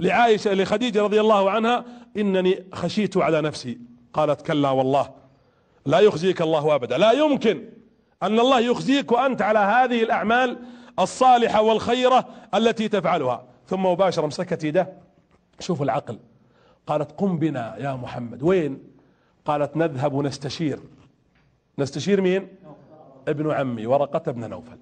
لعائشة 0.00 0.54
لخديجة 0.54 1.02
رضي 1.02 1.20
الله 1.20 1.50
عنها 1.50 1.84
إنني 2.16 2.64
خشيت 2.72 3.16
على 3.16 3.40
نفسي. 3.40 3.78
قالت 4.12 4.42
كلا 4.42 4.70
والله 4.70 5.10
لا 5.86 5.98
يخزيك 5.98 6.42
الله 6.42 6.74
أبدا. 6.74 6.98
لا 6.98 7.12
يمكن 7.12 7.64
أن 8.22 8.40
الله 8.40 8.60
يخزيك 8.60 9.12
وأنت 9.12 9.42
على 9.42 9.58
هذه 9.58 10.02
الأعمال 10.02 10.58
الصالحة 10.98 11.62
والخيرة 11.62 12.26
التي 12.54 12.88
تفعلها. 12.88 13.44
ثم 13.66 13.86
مباشرة 13.86 14.26
مسكت 14.26 14.64
يده. 14.64 15.05
شوف 15.60 15.82
العقل. 15.82 16.18
قالت 16.86 17.12
قم 17.12 17.38
بنا 17.38 17.76
يا 17.78 17.92
محمد. 17.92 18.42
وين؟ 18.42 18.82
قالت 19.44 19.76
نذهب 19.76 20.22
نستشير 20.22 20.78
نستشير 21.78 22.20
مين؟ 22.20 22.48
ابن 23.28 23.50
عمي 23.50 23.86
ورقة 23.86 24.32
بن 24.32 24.50
نوفل. 24.50 24.78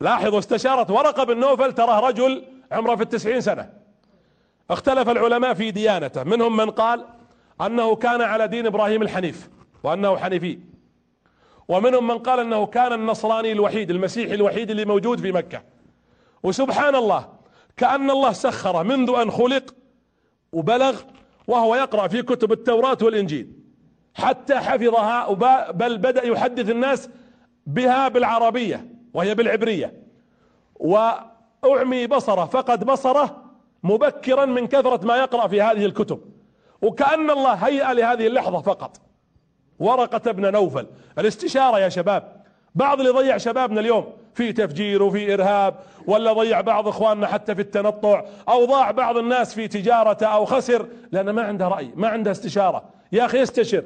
لاحظوا 0.00 0.38
استشارت 0.38 0.90
ورقة 0.90 1.24
بن 1.24 1.40
نوفل 1.40 1.72
تراه 1.72 2.00
رجل 2.00 2.44
عمره 2.72 2.96
في 2.96 3.02
التسعين 3.02 3.40
سنة. 3.40 3.70
اختلف 4.70 5.08
العلماء 5.08 5.54
في 5.54 5.70
ديانته. 5.70 6.24
منهم 6.24 6.56
من 6.56 6.70
قال 6.70 7.04
أنه 7.60 7.96
كان 7.96 8.22
على 8.22 8.48
دين 8.48 8.66
إبراهيم 8.66 9.02
الحنيف 9.02 9.48
وأنه 9.82 10.16
حنيفي. 10.16 10.58
ومنهم 11.68 12.06
من 12.06 12.18
قال 12.18 12.40
أنه 12.40 12.66
كان 12.66 12.92
النصراني 12.92 13.52
الوحيد 13.52 13.90
المسيحي 13.90 14.34
الوحيد 14.34 14.70
اللي 14.70 14.84
موجود 14.84 15.20
في 15.20 15.32
مكة. 15.32 15.62
وسبحان 16.42 16.94
الله 16.94 17.28
كأن 17.76 18.10
الله 18.10 18.32
سخره 18.32 18.82
منذ 18.82 19.10
أن 19.10 19.30
خلق 19.30 19.74
وبلغ 20.52 21.00
وهو 21.46 21.74
يقرأ 21.74 22.08
في 22.08 22.22
كتب 22.22 22.52
التوراة 22.52 22.98
والإنجيل. 23.02 23.52
حتى 24.14 24.54
حفظها 24.54 25.32
بل 25.70 25.98
بدأ 25.98 26.24
يحدث 26.24 26.70
الناس 26.70 27.10
بها 27.66 28.08
بالعربية 28.08 28.86
وهي 29.14 29.34
بالعبرية. 29.34 30.02
وأعمي 30.74 32.06
بصره 32.06 32.44
فقد 32.44 32.84
بصره 32.84 33.44
مبكرا 33.82 34.44
من 34.44 34.66
كثرة 34.66 35.06
ما 35.06 35.16
يقرأ 35.16 35.48
في 35.48 35.62
هذه 35.62 35.84
الكتب. 35.84 36.20
وكأن 36.82 37.30
الله 37.30 37.52
هيأ 37.52 37.94
لهذه 37.94 38.26
اللحظة 38.26 38.60
فقط. 38.60 39.00
ورقة 39.78 40.30
ابن 40.30 40.52
نوفل. 40.52 40.86
الاستشارة 41.18 41.78
يا 41.78 41.88
شباب. 41.88 42.42
بعض 42.74 43.00
اللي 43.00 43.12
ضيع 43.12 43.36
شبابنا 43.36 43.80
اليوم. 43.80 44.12
في 44.38 44.52
تفجير 44.52 45.02
وفي 45.02 45.34
إرهاب 45.34 45.74
ولا 46.06 46.32
ضيع 46.32 46.60
بعض 46.60 46.88
إخواننا 46.88 47.26
حتى 47.26 47.54
في 47.54 47.60
التنطع 47.60 48.24
أو 48.48 48.64
ضاع 48.64 48.90
بعض 48.90 49.16
الناس 49.16 49.54
في 49.54 49.68
تجارته 49.68 50.26
أو 50.26 50.44
خسر. 50.44 50.86
لأنه 51.12 51.32
ما 51.32 51.42
عنده 51.42 51.68
رأي 51.68 51.90
ما 51.94 52.08
عنده 52.08 52.30
استشارة. 52.30 52.84
يا 53.12 53.24
أخي 53.24 53.42
استشر. 53.42 53.84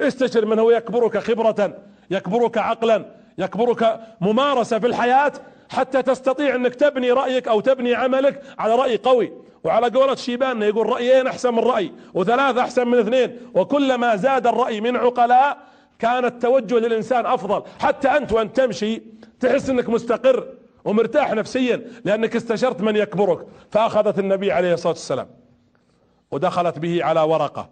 استشر 0.00 0.46
من 0.46 0.58
هو 0.58 0.70
يكبرك 0.70 1.18
خبرة 1.18 1.74
يكبرك 2.10 2.58
عقلا 2.58 3.04
يكبرك 3.38 4.00
ممارسة 4.20 4.78
في 4.78 4.86
الحياة 4.86 5.32
حتى 5.68 6.02
تستطيع 6.02 6.54
أنك 6.54 6.74
تبني 6.74 7.12
رأيك 7.12 7.48
أو 7.48 7.60
تبني 7.60 7.94
عملك 7.94 8.42
على 8.58 8.74
رأي 8.74 8.96
قوي. 8.96 9.32
وعلى 9.64 9.88
قولة 9.88 10.14
شيبان 10.14 10.62
يقول 10.62 10.86
رأيين 10.86 11.26
أحسن 11.26 11.54
من 11.54 11.58
رأي 11.58 11.92
وثلاثة 12.14 12.60
أحسن 12.60 12.88
من 12.88 12.98
اثنين. 12.98 13.36
وكلما 13.54 14.16
زاد 14.16 14.46
الرأي 14.46 14.80
من 14.80 14.96
عقلاء 14.96 15.58
كان 15.98 16.24
التوجه 16.24 16.78
للإنسان 16.78 17.26
أفضل. 17.26 17.62
حتى 17.80 18.08
أنت 18.08 18.32
وأنت 18.32 18.56
تمشي 18.56 19.17
تحس 19.40 19.70
أنك 19.70 19.88
مستقر 19.88 20.48
ومرتاح 20.84 21.32
نفسيا 21.32 21.84
لأنك 22.04 22.36
استشرت 22.36 22.80
من 22.80 22.96
يكبرك. 22.96 23.46
فأخذت 23.70 24.18
النبي 24.18 24.52
عليه 24.52 24.74
الصلاة 24.74 24.92
والسلام 24.92 25.28
ودخلت 26.30 26.78
به 26.78 27.04
على 27.04 27.20
ورقة. 27.20 27.70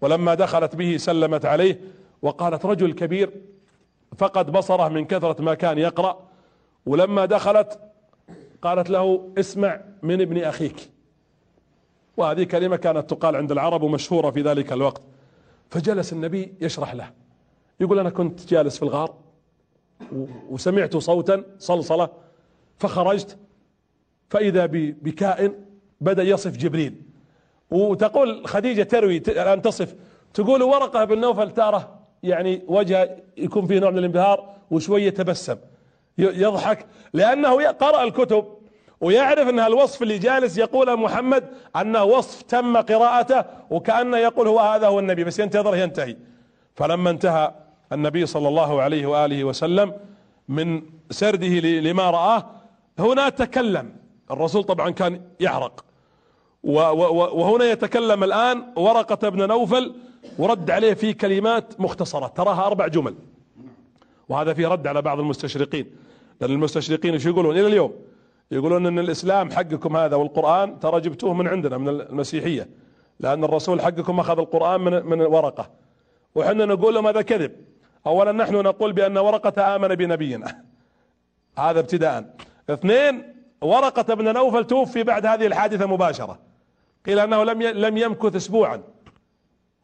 ولما 0.00 0.34
دخلت 0.34 0.76
به 0.76 0.96
سلمت 0.96 1.44
عليه 1.44 1.80
وقالت 2.22 2.66
رجل 2.66 2.92
كبير 2.92 3.30
فقد 4.18 4.52
بصره 4.52 4.88
من 4.88 5.04
كثرة 5.04 5.42
ما 5.42 5.54
كان 5.54 5.78
يقرأ. 5.78 6.28
ولما 6.86 7.24
دخلت 7.24 7.78
قالت 8.62 8.90
له 8.90 9.32
اسمع 9.38 9.80
من 10.02 10.20
ابن 10.20 10.42
أخيك. 10.42 10.90
وهذه 12.16 12.44
كلمة 12.44 12.76
كانت 12.76 13.10
تقال 13.10 13.36
عند 13.36 13.52
العرب 13.52 13.82
ومشهورة 13.82 14.30
في 14.30 14.42
ذلك 14.42 14.72
الوقت. 14.72 15.02
فجلس 15.70 16.12
النبي 16.12 16.54
يشرح 16.60 16.94
له. 16.94 17.10
يقول 17.80 17.98
أنا 17.98 18.10
كنت 18.10 18.48
جالس 18.48 18.76
في 18.76 18.82
الغار. 18.82 19.14
وسمعت 20.50 20.96
صوتا 20.96 21.44
صلصلة 21.58 22.08
فخرجت 22.78 23.38
فإذا 24.30 24.66
بكائن 25.02 25.54
بدأ 26.00 26.22
يصف 26.22 26.56
جبريل. 26.56 27.02
وتقول 27.70 28.46
خديجة 28.46 28.82
تروي 28.82 29.16
الان 29.16 29.62
تصف 29.62 29.94
تقول 30.34 30.62
ورقة 30.62 31.04
بن 31.04 31.20
نوفل 31.20 31.50
تاره 31.50 31.98
يعني 32.22 32.62
وجهه 32.66 33.16
يكون 33.36 33.66
فيه 33.66 33.78
نوع 33.78 33.90
من 33.90 33.98
الانبهار 33.98 34.54
وشوية 34.70 35.10
تبسم 35.10 35.56
يضحك 36.18 36.86
لأنه 37.12 37.66
قرأ 37.68 38.04
الكتب 38.04 38.44
ويعرف 39.00 39.48
أن 39.48 39.60
الوصف 39.60 40.02
اللي 40.02 40.18
جالس 40.18 40.58
يقوله 40.58 40.96
محمد 40.96 41.44
انه 41.76 42.04
وصف 42.04 42.42
تم 42.42 42.76
قراءته 42.76 43.44
وكأنه 43.70 44.16
يقول 44.16 44.48
هو 44.48 44.60
هذا 44.60 44.86
هو 44.86 44.98
النبي 44.98 45.24
بس 45.24 45.38
ينتظر 45.38 45.76
ينتهي. 45.76 46.16
فلما 46.74 47.10
انتهى 47.10 47.54
النبي 47.92 48.26
صلى 48.26 48.48
الله 48.48 48.82
عليه 48.82 49.06
وآله 49.06 49.44
وسلم 49.44 49.92
من 50.48 50.82
سرده 51.10 51.60
لما 51.80 52.10
رآه 52.10 52.46
هنا 52.98 53.28
تكلم. 53.28 53.96
الرسول 54.30 54.64
طبعا 54.64 54.90
كان 54.90 55.20
يعرق. 55.40 55.84
وهنا 56.62 57.64
يتكلم 57.64 58.24
الآن 58.24 58.64
ورقة 58.76 59.28
بن 59.28 59.48
نوفل 59.48 59.94
ورد 60.38 60.70
عليه 60.70 60.94
في 60.94 61.12
كلمات 61.12 61.80
مختصرة. 61.80 62.26
تراها 62.26 62.66
أربع 62.66 62.86
جمل. 62.86 63.14
وهذا 64.28 64.54
في 64.54 64.66
رد 64.66 64.86
على 64.86 65.02
بعض 65.02 65.18
المستشرقين. 65.20 65.86
لأن 66.40 66.50
المستشرقين 66.50 67.12
إيش 67.12 67.26
يقولون؟ 67.26 67.58
إلى 67.58 67.66
اليوم 67.66 67.92
يقولون 68.50 68.86
أن 68.86 68.98
الإسلام 68.98 69.50
حقكم 69.50 69.96
هذا 69.96 70.16
والقرآن 70.16 70.80
ترى 70.80 71.00
جبتوه 71.00 71.34
من 71.34 71.48
عندنا 71.48 71.78
من 71.78 71.88
المسيحية. 71.88 72.68
لأن 73.20 73.44
الرسول 73.44 73.80
حقكم 73.80 74.20
أخذ 74.20 74.38
القرآن 74.38 74.80
من 74.80 75.06
من 75.06 75.20
ورقة. 75.20 75.70
وحنا 76.34 76.64
نقول 76.64 76.94
لهم 76.94 77.06
هذا 77.06 77.22
كذب. 77.22 77.52
اولا 78.06 78.32
نحن 78.32 78.54
نقول 78.54 78.92
بأن 78.92 79.18
ورقة 79.18 79.76
آمن 79.76 79.88
بنبينا. 79.88 80.64
هذا 81.58 81.80
ابتداء 81.80 82.34
اثنين 82.70 83.34
ورقة 83.60 84.14
بن 84.14 84.34
نوفل 84.34 84.64
توفي 84.64 85.02
بعد 85.02 85.26
هذه 85.26 85.46
الحادثة 85.46 85.86
مباشرة. 85.86 86.38
قيل 87.06 87.18
أنه 87.18 87.44
لم 87.44 87.62
لم 87.62 87.96
يمكث 87.96 88.36
اسبوعا 88.36 88.82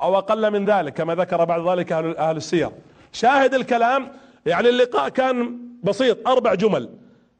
أو 0.02 0.18
أقل 0.18 0.50
من 0.50 0.64
ذلك 0.64 0.92
كما 0.92 1.14
ذكر 1.14 1.44
بعد 1.44 1.68
ذلك 1.68 1.92
أهل, 1.92 2.16
أهل 2.16 2.36
السير. 2.36 2.70
شاهد 3.12 3.54
الكلام 3.54 4.12
يعني 4.46 4.68
اللقاء 4.68 5.08
كان 5.08 5.58
بسيط 5.82 6.28
أربع 6.28 6.54
جمل. 6.54 6.90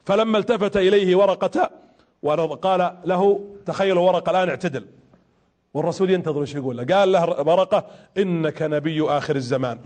فلما 0.04 0.38
التفت 0.38 0.76
إليه 0.76 1.16
ورقة 1.16 1.70
وقال 2.22 2.96
له 3.04 3.44
تخيلوا 3.66 4.06
ورقة 4.10 4.30
الآن 4.30 4.48
اعتدل. 4.48 4.86
والرسول 5.74 6.10
ينتظر 6.10 6.40
إيش 6.40 6.54
يقول 6.54 6.76
له؟ 6.76 6.96
قال 6.96 7.12
له 7.12 7.40
ورقة 7.40 7.86
إنك 8.18 8.62
نبي 8.62 9.02
آخر 9.02 9.36
الزمان. 9.36 9.78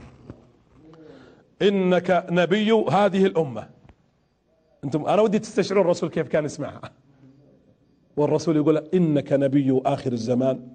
إنك 1.63 2.27
نبي 2.31 2.73
هذه 2.73 3.27
الأمة. 3.27 3.69
أنتم 4.85 5.05
أنا 5.07 5.23
ودي 5.23 5.39
تستشعرون 5.39 5.85
الرسول 5.85 6.11
كيف 6.11 6.29
كان 6.29 6.45
يسمعها. 6.45 6.93
والرسول 8.17 8.57
يقول 8.57 8.77
إنك 8.77 9.33
نبي 9.33 9.81
آخر 9.87 10.13
الزمان 10.13 10.69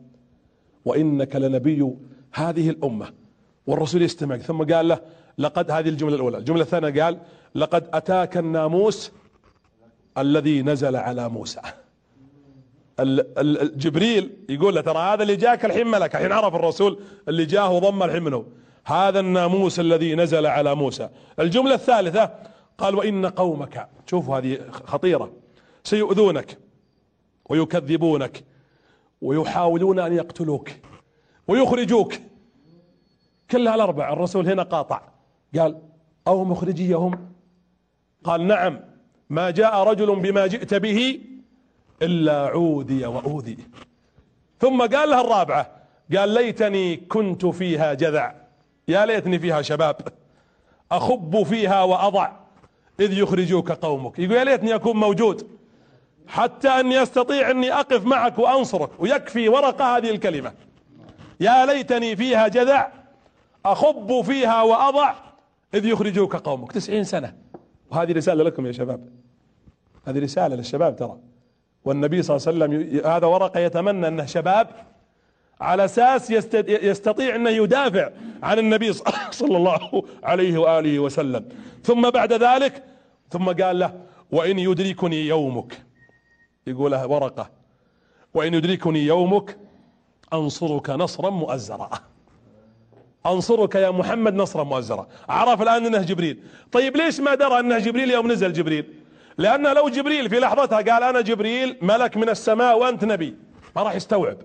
وإنك 0.86 1.36
لنبي 1.36 1.90
هذه 2.34 2.70
الأمة. 2.70 3.14
والرسول 3.68 4.02
يستمع 4.02 4.38
ثم 4.38 4.64
قال 4.74 4.88
له 4.88 5.00
لقد 5.38 5.72
هذه 5.72 5.90
الجملة 5.90 6.16
الأولى. 6.16 6.38
الجملة 6.38 6.62
الثانية 6.62 7.04
قال 7.04 7.20
لقد 7.56 7.88
أتاك 7.94 8.38
الناموس 8.38 9.12
الذي 10.18 10.62
نزل 10.62 10.96
على 10.96 11.30
موسى. 11.30 11.62
جبريل 13.76 14.32
يقول 14.50 14.76
له 14.76 14.82
ترى 14.82 14.98
هذا 14.98 15.22
اللي 15.22 15.36
جاك 15.36 15.66
الحين 15.66 15.88
ملك. 15.88 16.16
الحين 16.16 16.32
عرف 16.32 16.56
الرسول 16.56 17.00
اللي 17.28 17.46
جاه 17.46 17.72
وضم 17.72 18.04
الحين 18.04 18.24
منه. 18.24 18.46
هذا 18.86 19.20
الناموس 19.20 19.80
الذي 19.80 20.16
نزل 20.16 20.46
على 20.46 20.76
موسى. 20.76 21.10
الجملة 21.40 21.74
الثالثة 21.74 22.34
قال 22.78 22.96
وإن 22.96 23.26
قومك 23.26 23.90
شوفوا 24.10 24.38
هذه 24.38 24.60
خطيرة 24.72 25.32
سيؤذونك 25.84 26.58
ويكذبونك 27.50 28.44
ويحاولون 29.22 30.00
أن 30.00 30.14
يقتلوك 30.14 30.70
ويخرجوك. 31.48 32.14
كلها 33.52 33.76
الأربع 33.76 34.14
الرسول 34.14 34.50
هنا 34.50 34.64
قاطع 34.64 35.02
قال 35.60 35.82
أو 36.28 36.44
مخرجيهم؟ 36.44 37.34
قال 38.24 38.48
نعم 38.48 38.80
ما 39.30 39.52
جاء 39.52 39.84
رجل 39.84 40.16
بما 40.16 40.48
جئت 40.48 40.74
به 40.74 41.22
إلا 42.02 42.48
عودي 42.48 43.06
وأوذي. 43.06 43.58
ثم 44.60 44.82
قال 44.82 45.10
لها 45.10 45.22
الرابعة 45.22 45.72
قال 46.18 46.30
ليتني 46.30 46.96
كنت 46.98 47.46
فيها 47.46 47.94
جذع. 47.94 48.43
يا 48.88 49.06
ليتني 49.06 49.40
فيها 49.40 49.62
شباب 49.62 49.96
أخب 50.92 51.44
فيها 51.44 51.84
وأضع 51.84 52.32
إذ 53.00 53.18
يخرجوك 53.18 53.72
قومك. 53.72 54.20
يقول 54.20 54.36
يا 54.36 54.44
ليتني 54.44 54.76
أكون 54.76 54.96
موجود 54.96 55.48
حتى 56.28 56.68
أني 56.68 57.04
أستطيع 57.04 57.52
أني 57.52 57.74
أقف 57.74 58.06
معك 58.06 58.40
وأنصرك 58.40 58.90
ويكفي 59.00 59.50
ورقة 59.50 59.98
هذه 59.98 60.10
الكلمة. 60.10 60.54
يا 61.40 61.66
ليتني 61.66 62.16
فيها 62.16 62.48
جذع 62.48 62.92
أخب 63.66 64.22
فيها 64.22 64.62
وأضع 64.62 65.14
إذ 65.74 65.86
يخرجوك 65.86 66.36
قومك. 66.36 66.72
تسعين 66.72 67.04
سنة. 67.04 67.34
وهذه 67.92 68.12
رسالة 68.12 68.44
لكم 68.44 68.66
يا 68.68 68.72
شباب. 68.72 69.10
هذه 70.08 70.20
رسالة 70.20 70.56
للشباب 70.56 70.96
ترى. 70.96 71.18
والنبي 71.86 72.22
صلى 72.22 72.38
الله 72.38 72.48
عليه 72.48 72.78
وسلم 72.78 73.06
هذا 73.12 73.28
ورقة 73.28 73.60
يتمنى 73.60 74.08
أنه 74.08 74.26
شباب 74.26 74.68
على 75.62 75.86
أساس 75.86 76.32
يستطيع 76.68 77.36
أنه 77.36 77.50
يدافع 77.50 78.10
عن 78.44 78.60
النبي 78.60 78.94
صلى 79.42 79.58
الله 79.58 80.04
عليه 80.24 80.58
وآله 80.58 81.00
وسلم. 81.00 81.46
ثم 81.84 82.10
بعد 82.10 82.34
ذلك 82.34 82.84
ثم 83.30 83.52
قال 83.52 83.80
له 83.80 84.00
وإن 84.32 84.60
يدركني 84.60 85.28
يومك. 85.28 85.82
يقول 86.68 86.96
ورقة 86.96 87.50
وإن 88.34 88.54
يدركني 88.54 89.06
يومك 89.06 89.58
أنصرك 90.34 90.90
نصرا 90.90 91.30
مؤزرا. 91.30 91.90
أنصرك 93.26 93.76
يا 93.76 93.92
محمد 93.92 94.34
نصرا 94.34 94.64
مؤزرا. 94.64 95.08
عرف 95.30 95.62
الآن 95.62 95.86
أنه 95.86 96.02
جبريل. 96.02 96.44
طيب 96.72 96.98
ليش 96.98 97.20
ما 97.20 97.36
درى 97.36 97.60
أنه 97.60 97.80
جبريل 97.80 98.12
يوم 98.12 98.32
نزل 98.32 98.54
جبريل؟ 98.54 98.94
لأنه 99.38 99.74
لو 99.74 99.90
جبريل 99.90 100.30
في 100.30 100.40
لحظتها 100.40 100.78
قال 100.78 101.04
أنا 101.04 101.22
جبريل 101.22 101.78
ملك 101.82 102.18
من 102.18 102.30
السماء 102.30 102.80
وأنت 102.80 103.06
نبي. 103.06 103.36
ما 103.76 103.84
راح 103.84 103.96
يستوعب. 103.96 104.38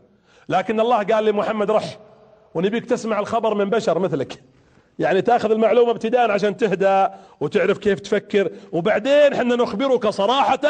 لكن 0.48 0.80
الله 0.80 1.02
قال 1.02 1.24
لمحمد 1.24 1.70
رح 1.70 1.98
ونبيك 2.54 2.84
تسمع 2.84 3.20
الخبر 3.20 3.54
من 3.54 3.70
بشر 3.70 3.98
مثلك. 3.98 4.42
يعني 4.98 5.22
تأخذ 5.22 5.50
المعلومة 5.50 5.90
ابتداء 5.90 6.30
عشان 6.30 6.56
تهدى 6.56 7.06
وتعرف 7.40 7.78
كيف 7.78 8.00
تفكر. 8.00 8.50
وبعدين 8.72 9.32
إحنا 9.32 9.56
نخبرك 9.56 10.06
صراحة 10.06 10.60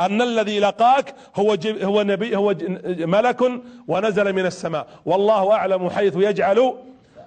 أن 0.00 0.22
الذي 0.22 0.60
لقاك 0.60 1.14
هو 1.36 1.56
هو 1.82 2.02
نبي 2.02 2.36
هو 2.36 2.54
ملك 2.86 3.40
ونزل 3.88 4.32
من 4.32 4.46
السماء. 4.46 4.86
والله 5.06 5.52
أعلم 5.52 5.90
حيث 5.90 6.16
يجعل 6.16 6.74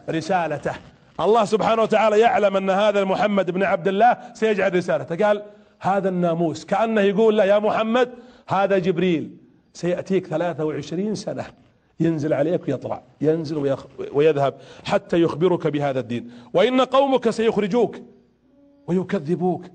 رسالته. 0.10 0.74
الله 1.20 1.46
سبحانه 1.46 1.82
وتعالى 1.82 2.20
يعلم 2.20 2.58
أن 2.58 2.70
هذا 2.70 3.04
محمد 3.04 3.52
بن 3.52 3.64
عبد 3.64 3.88
الله 3.88 4.18
سيجعل 4.34 4.76
رسالته. 4.76 5.26
قال 5.26 5.44
هذا 5.80 6.10
الناموس. 6.10 6.66
كأنه 6.66 7.02
يقول 7.02 7.38
له 7.38 7.46
يا 7.46 7.60
محمد 7.60 8.12
هذا 8.48 8.78
جبريل 8.78 9.38
سيأتيك 9.74 10.28
23 10.28 11.16
سنة. 11.16 11.46
ينزل 12.00 12.34
عليك 12.34 12.68
ويطلع 12.68 13.04
ينزل 13.22 13.78
ويذهب 14.14 14.54
حتى 14.84 15.22
يخبرك 15.22 15.68
بهذا 15.68 16.00
الدين. 16.00 16.32
وإن 16.54 16.82
قومك 16.82 17.30
سيخرجوك 17.30 17.96
ويكذبوك 18.88 19.66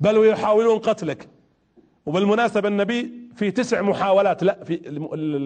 بل 0.00 0.18
ويحاولون 0.18 0.78
قتلك. 0.78 1.28
وبالمناسبة 2.06 2.68
النبي 2.68 3.10
في 3.36 3.50
تسع 3.50 3.82
محاولات 3.82 4.42
لا 4.42 4.64
في 4.64 4.76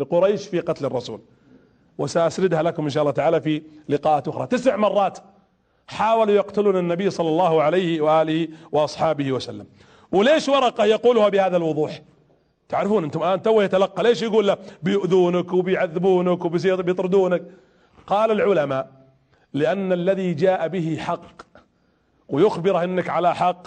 لقريش 0.00 0.46
في 0.46 0.60
قتل 0.60 0.84
الرسول. 0.84 1.20
وسأسردها 1.98 2.62
لكم 2.62 2.84
إن 2.84 2.90
شاء 2.90 3.02
الله 3.02 3.12
تعالى 3.12 3.40
في 3.40 3.62
لقاءات 3.88 4.28
أخرى. 4.28 4.46
تسع 4.46 4.76
مرات 4.76 5.18
حاولوا 5.86 6.34
يقتلون 6.34 6.76
النبي 6.76 7.10
صلى 7.10 7.28
الله 7.28 7.62
عليه 7.62 8.00
وآله 8.00 8.48
وأصحابه 8.72 9.32
وسلم. 9.32 9.66
وليش 10.12 10.48
ورقة 10.48 10.84
يقولها 10.84 11.28
بهذا 11.28 11.56
الوضوح؟ 11.56 12.02
تعرفون 12.70 13.04
أنتم 13.04 13.22
الآن 13.22 13.42
تو 13.42 13.60
يتلقى 13.60 14.02
ليش 14.02 14.22
يقول 14.22 14.46
له 14.46 14.56
بيؤذونك 14.82 15.52
وبيعذبونك 15.52 16.44
وبيطردونك 16.44 17.42
قال 18.06 18.30
العلماء 18.30 18.90
لأن 19.52 19.92
الذي 19.92 20.34
جاء 20.34 20.68
به 20.68 20.96
حق 21.00 21.42
ويخبره 22.28 22.84
إنك 22.84 23.08
على 23.08 23.34
حق 23.34 23.66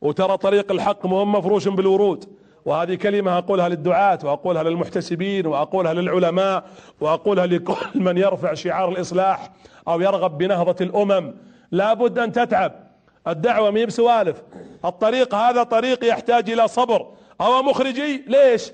وترى 0.00 0.36
طريق 0.36 0.72
الحق 0.72 1.06
مهم 1.06 1.32
مفروش 1.32 1.68
بالورود. 1.68 2.24
وهذه 2.64 2.94
كلمة 2.94 3.38
أقولها 3.38 3.68
للدعاة 3.68 4.18
وأقولها 4.24 4.62
للمحتسبين 4.62 5.46
وأقولها 5.46 5.94
للعلماء 5.94 6.64
وأقولها 7.00 7.46
لكل 7.46 7.74
من 7.94 8.18
يرفع 8.18 8.54
شعار 8.54 8.88
الإصلاح 8.88 9.50
أو 9.88 10.00
يرغب 10.00 10.38
بنهضة 10.38 10.76
الأمم. 10.84 11.34
لابد 11.70 12.18
أن 12.18 12.32
تتعب. 12.32 12.72
الدعوة 13.28 13.70
مي 13.70 13.86
بسوالف 13.86 14.42
الطريق 14.84 15.34
هذا 15.34 15.62
طريق 15.62 16.04
يحتاج 16.04 16.50
إلى 16.50 16.68
صبر. 16.68 17.06
أو 17.40 17.62
مخرجي؟ 17.62 18.24
ليش؟ 18.26 18.72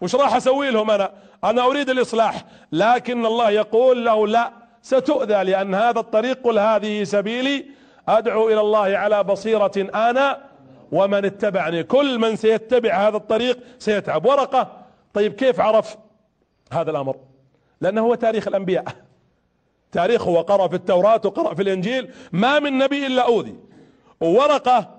وش 0.00 0.14
راح 0.14 0.34
أسوي 0.34 0.70
لهم 0.70 0.90
أنا؟ 0.90 1.12
أنا 1.44 1.62
اريد 1.66 1.90
الاصلاح. 1.90 2.44
لكن 2.72 3.26
الله 3.26 3.50
يقول 3.50 4.04
له 4.04 4.26
لا 4.26 4.52
ستؤذى 4.82 5.44
لأن 5.44 5.74
هذا 5.74 6.00
الطريق 6.00 6.42
قل 6.44 6.58
هذه 6.58 7.04
سبيلي 7.04 7.66
أدعو 8.08 8.48
إلى 8.48 8.60
الله 8.60 8.98
على 8.98 9.24
بصيرة 9.24 9.72
أنا 9.94 10.40
ومن 10.92 11.24
اتبعني. 11.24 11.82
كل 11.82 12.18
من 12.18 12.36
سيتبع 12.36 13.08
هذا 13.08 13.16
الطريق 13.16 13.58
سيتعب. 13.78 14.26
ورقة. 14.26 14.72
طيب 15.14 15.32
كيف 15.32 15.60
عرف 15.60 15.96
هذا 16.72 16.90
الأمر؟ 16.90 17.16
لأنه 17.80 18.00
هو 18.00 18.14
تاريخ 18.14 18.48
الأنبياء. 18.48 18.84
تاريخه 19.92 20.30
وقرأ 20.30 20.68
في 20.68 20.76
التوراة 20.76 21.20
وقرأ 21.24 21.54
في 21.54 21.62
الإنجيل. 21.62 22.12
ما 22.32 22.58
من 22.58 22.78
نبي 22.78 23.06
إلا 23.06 23.22
أوذي. 23.22 23.54
وورقة 24.20 24.90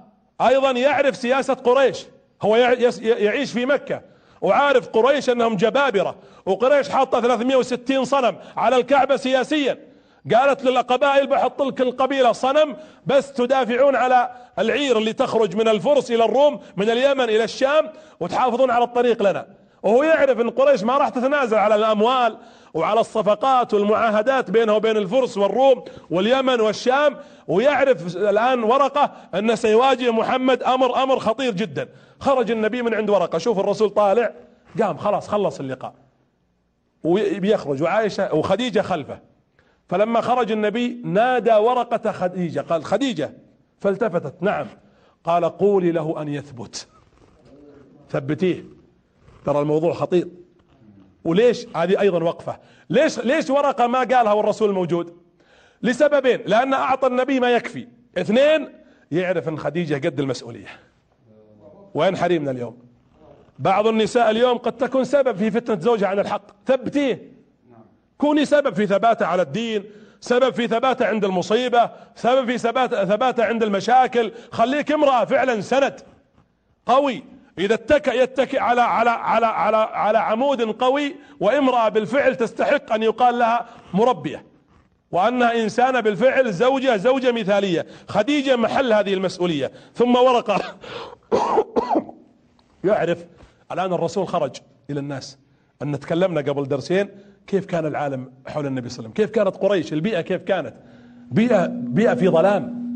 أيضا 0.41 0.71
يعرف 0.71 1.15
سياسة 1.15 1.53
قريش. 1.53 2.05
هو 2.41 2.55
يعيش 3.01 3.51
في 3.51 3.65
مكة 3.65 4.01
وعارف 4.41 4.87
قريش 4.87 5.29
أنهم 5.29 5.55
جبابرة 5.55 6.15
وقريش 6.45 6.89
حاطة 6.89 7.21
360 7.21 8.05
صنم 8.05 8.35
على 8.57 8.75
الكعبة 8.75 9.15
سياسيا. 9.15 9.87
قالت 10.35 10.63
للقبائل 10.63 11.27
بحط 11.27 11.61
لك 11.61 11.81
القبيلة 11.81 12.31
صنم 12.31 12.77
بس 13.05 13.33
تدافعون 13.33 13.95
على 13.95 14.31
العير 14.59 14.97
اللي 14.97 15.13
تخرج 15.13 15.55
من 15.55 15.67
الفرس 15.67 16.11
إلى 16.11 16.25
الروم 16.25 16.61
من 16.77 16.89
اليمن 16.89 17.23
إلى 17.23 17.43
الشام 17.43 17.91
وتحافظون 18.19 18.71
على 18.71 18.83
الطريق 18.83 19.23
لنا. 19.23 19.47
وهو 19.83 20.03
يعرف 20.03 20.39
إن 20.39 20.49
قريش 20.49 20.83
ما 20.83 20.97
راح 20.97 21.09
تتنازل 21.09 21.57
على 21.57 21.75
الأموال 21.75 22.37
وعلى 22.73 22.99
الصفقات 22.99 23.73
والمعاهدات 23.73 24.51
بينه 24.51 24.75
وبين 24.75 24.97
الفرس 24.97 25.37
والروم 25.37 25.83
واليمن 26.09 26.61
والشام 26.61 27.17
ويعرف 27.47 28.15
الآن 28.15 28.63
ورقة 28.63 29.11
انه 29.35 29.55
سيواجه 29.55 30.11
محمد 30.11 30.63
أمر 30.63 31.03
أمر 31.03 31.19
خطير 31.19 31.53
جدا. 31.53 31.89
خرج 32.19 32.51
النبي 32.51 32.81
من 32.81 32.93
عند 32.93 33.09
ورقة. 33.09 33.37
شوف 33.37 33.59
الرسول 33.59 33.89
طالع 33.89 34.33
قام 34.81 34.97
خلاص 34.97 35.27
خلص 35.27 35.59
اللقاء. 35.59 35.93
وبيخرج 37.03 37.83
وعائشة 37.83 38.33
وخديجة 38.33 38.81
خلفه. 38.81 39.19
فلما 39.89 40.21
خرج 40.21 40.51
النبي 40.51 41.01
نادى 41.05 41.53
ورقة 41.53 42.11
خديجة 42.11 42.59
قال 42.59 42.85
خديجة 42.85 43.33
فالتفتت. 43.79 44.43
نعم. 44.43 44.67
قال 45.23 45.45
قولي 45.45 45.91
له 45.91 46.21
أن 46.21 46.27
يثبت. 46.27 46.87
ثبتيه. 48.09 48.63
ترى 49.45 49.59
الموضوع 49.59 49.93
خطير. 49.93 50.27
وليش 51.27 51.67
هذه 51.75 51.99
أيضا 51.99 52.23
وقفة؟ 52.23 52.59
ليش 52.89 53.19
ليش 53.19 53.49
ورقة 53.49 53.87
ما 53.87 53.99
قالها 53.99 54.33
والرسول 54.33 54.73
موجود؟ 54.73 55.17
لسببين 55.81 56.39
لأن 56.45 56.73
أعطى 56.73 57.07
النبي 57.07 57.39
ما 57.39 57.51
يكفي. 57.51 57.87
اثنين 58.17 58.69
يعرف 59.11 59.49
إن 59.49 59.59
خديجة 59.59 60.07
قد 60.07 60.19
المسؤولية. 60.19 60.67
وين 61.93 62.17
حريمنا 62.17 62.51
اليوم؟ 62.51 62.77
بعض 63.59 63.87
النساء 63.87 64.29
اليوم 64.29 64.57
قد 64.57 64.77
تكون 64.77 65.03
سبب 65.03 65.35
في 65.35 65.51
فتنة 65.51 65.79
زوجها 65.79 66.07
عن 66.07 66.19
الحق. 66.19 66.43
ثبتيه. 66.65 67.31
كوني 68.17 68.45
سبب 68.45 68.73
في 68.73 68.87
ثباته 68.87 69.25
على 69.25 69.41
الدين 69.41 69.83
سبب 70.19 70.53
في 70.53 70.67
ثباته 70.67 71.05
عند 71.05 71.25
المصيبة 71.25 71.91
سبب 72.15 72.45
في 72.51 72.57
ثبات 72.57 72.95
ثباته 72.95 73.45
عند 73.45 73.63
المشاكل. 73.63 74.31
خليك 74.51 74.91
امرأة 74.91 75.25
فعلا 75.25 75.61
سند 75.61 76.01
قوي. 76.85 77.23
إذا 77.59 77.73
اتكى 77.73 78.17
يتكئ 78.17 78.59
على 78.59 78.81
على 78.81 79.09
على 79.09 79.45
على 79.45 79.77
على 79.77 80.17
عمود 80.17 80.61
قوي 80.61 81.15
وامرأة 81.39 81.89
بالفعل 81.89 82.35
تستحق 82.35 82.93
أن 82.93 83.03
يقال 83.03 83.39
لها 83.39 83.65
مربية 83.93 84.43
وأنها 85.11 85.63
انسانة 85.63 85.99
بالفعل 85.99 86.53
زوجة 86.53 86.97
زوجة 86.97 87.31
مثالية. 87.31 87.85
خديجة 88.07 88.55
محل 88.55 88.93
هذه 88.93 89.13
المسؤولية. 89.13 89.71
ثم 89.95 90.15
ورقة. 90.15 90.61
يعرف 92.83 93.25
الآن 93.71 93.93
الرسول 93.93 94.27
خرج 94.27 94.55
إلى 94.89 94.99
الناس. 94.99 95.37
أن 95.81 95.99
تكلمنا 95.99 96.41
قبل 96.41 96.67
درسين 96.67 97.09
كيف 97.47 97.65
كان 97.65 97.85
العالم 97.85 98.31
حول 98.47 98.65
النبي 98.65 98.89
صلى 98.89 98.99
الله 98.99 99.09
عليه 99.09 99.23
وسلم. 99.23 99.25
كيف 99.25 99.29
كانت 99.29 99.57
قريش؟ 99.57 99.93
البيئة 99.93 100.21
كيف 100.21 100.41
كانت؟ 100.41 100.73
بيئة, 101.31 101.65
بيئة 101.67 102.13
في 102.13 102.29
ظلام. 102.29 102.87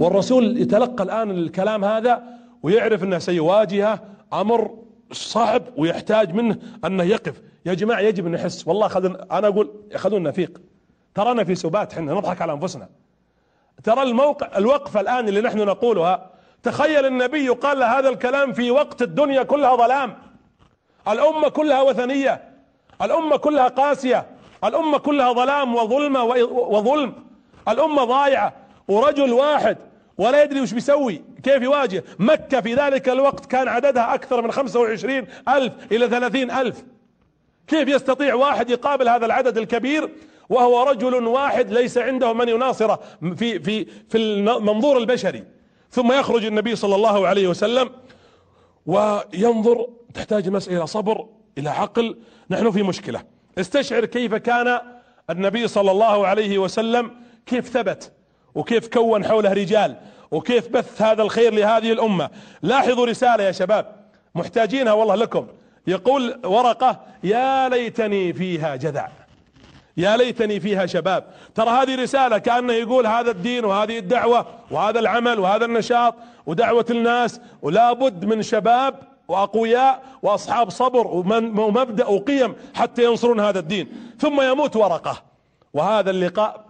والرسول 0.00 0.60
يتلقى 0.60 1.04
الآن 1.04 1.30
الكلام 1.30 1.84
هذا 1.84 2.33
ويعرف 2.64 3.02
أنه 3.02 3.18
سيواجهه 3.18 4.00
أمر 4.32 4.70
صعب 5.12 5.62
ويحتاج 5.76 6.34
منه 6.34 6.58
أنه 6.84 7.04
يقف. 7.04 7.42
يا 7.66 7.74
جماعة 7.74 8.00
يجب 8.00 8.26
أن 8.26 8.32
نحس. 8.32 8.68
والله 8.68 8.88
خذنا 8.88 9.26
أنا 9.38 9.48
أقول 9.48 9.70
خذونا 9.96 10.30
نفيق 10.30 10.60
ترانا 11.14 11.44
في 11.44 11.54
سبات 11.54 11.92
إحنا 11.92 12.14
نضحك 12.14 12.42
على 12.42 12.52
أنفسنا. 12.52 12.88
ترى 13.82 14.02
الموقع 14.02 14.58
الوقفة 14.58 15.00
الآن 15.00 15.28
اللي 15.28 15.40
نحن 15.40 15.58
نقولها 15.58 16.30
تخيل 16.62 17.06
النبي 17.06 17.48
قال 17.48 17.82
هذا 17.82 18.08
الكلام 18.08 18.52
في 18.52 18.70
وقت 18.70 19.02
الدنيا 19.02 19.42
كلها 19.42 19.76
ظلام. 19.76 20.16
الأمة 21.08 21.48
كلها 21.48 21.82
وثنية. 21.82 22.42
الأمة 23.02 23.36
كلها 23.36 23.68
قاسية. 23.68 24.26
الأمة 24.64 24.98
كلها 24.98 25.32
ظلام 25.32 25.74
وظلمة 25.74 26.24
وظلم. 26.52 27.14
الأمة 27.68 28.04
ضايعة. 28.04 28.52
ورجل 28.88 29.32
واحد 29.32 29.78
ولا 30.18 30.42
يدري 30.42 30.60
وش 30.60 30.72
بيسوي 30.72 31.22
كيف 31.42 31.62
يواجه. 31.62 32.04
مكة 32.18 32.60
في 32.60 32.74
ذلك 32.74 33.08
الوقت 33.08 33.46
كان 33.46 33.68
عددها 33.68 34.14
أكثر 34.14 34.42
من 34.42 34.52
25 34.52 35.26
ألف 35.48 35.72
إلى 35.92 36.08
30 36.08 36.50
ألف. 36.50 36.84
كيف 37.66 37.88
يستطيع 37.88 38.34
واحد 38.34 38.70
يقابل 38.70 39.08
هذا 39.08 39.26
العدد 39.26 39.58
الكبير؟ 39.58 40.10
وهو 40.48 40.82
رجل 40.82 41.14
واحد 41.14 41.72
ليس 41.72 41.98
عنده 41.98 42.32
من 42.32 42.48
يناصره 42.48 43.00
في 43.36 43.60
في 43.60 43.84
في 43.84 44.18
المنظور 44.18 44.98
البشري. 44.98 45.44
ثم 45.90 46.12
يخرج 46.12 46.44
النبي 46.44 46.76
صلى 46.76 46.94
الله 46.94 47.28
عليه 47.28 47.48
وسلم 47.48 47.90
وينظر 48.86 49.88
تحتاج 50.14 50.46
المسألة 50.46 50.84
صبر 50.84 51.26
إلى 51.58 51.70
عقل. 51.70 52.18
نحن 52.50 52.70
في 52.70 52.82
مشكلة. 52.82 53.22
استشعر 53.58 54.04
كيف 54.04 54.34
كان 54.34 54.80
النبي 55.30 55.68
صلى 55.68 55.90
الله 55.90 56.26
عليه 56.26 56.58
وسلم 56.58 57.10
كيف 57.46 57.68
ثبت. 57.68 58.12
وكيف 58.54 58.88
كون 58.88 59.24
حوله 59.24 59.52
رجال 59.52 59.96
وكيف 60.30 60.68
بث 60.68 61.02
هذا 61.02 61.22
الخير 61.22 61.54
لهذه 61.54 61.92
الأمة. 61.92 62.30
لاحظوا 62.62 63.06
رسالة 63.06 63.44
يا 63.44 63.52
شباب 63.52 63.86
محتاجينها 64.34 64.92
والله 64.92 65.14
لكم. 65.14 65.46
يقول 65.86 66.40
ورقة 66.44 67.00
يا 67.24 67.68
ليتني 67.68 68.32
فيها 68.32 68.76
جذع. 68.76 69.08
يا 69.96 70.16
ليتني 70.16 70.60
فيها 70.60 70.86
شباب. 70.86 71.24
ترى 71.54 71.70
هذه 71.70 72.02
رسالة 72.02 72.38
كأنه 72.38 72.72
يقول 72.72 73.06
هذا 73.06 73.30
الدين 73.30 73.64
وهذه 73.64 73.98
الدعوة 73.98 74.46
وهذا 74.70 75.00
العمل 75.00 75.38
وهذا 75.38 75.64
النشاط 75.64 76.14
ودعوة 76.46 76.86
الناس 76.90 77.40
ولا 77.62 77.92
بد 77.92 78.24
من 78.24 78.42
شباب 78.42 78.94
وأقوياء 79.28 80.02
وأصحاب 80.22 80.70
صبر 80.70 81.06
ومبدأ 81.06 82.06
وقيم 82.06 82.54
حتى 82.74 83.04
ينصرون 83.04 83.40
هذا 83.40 83.58
الدين. 83.58 84.14
ثم 84.18 84.40
يموت 84.40 84.76
ورقة. 84.76 85.22
وهذا 85.74 86.10
اللقاء 86.10 86.64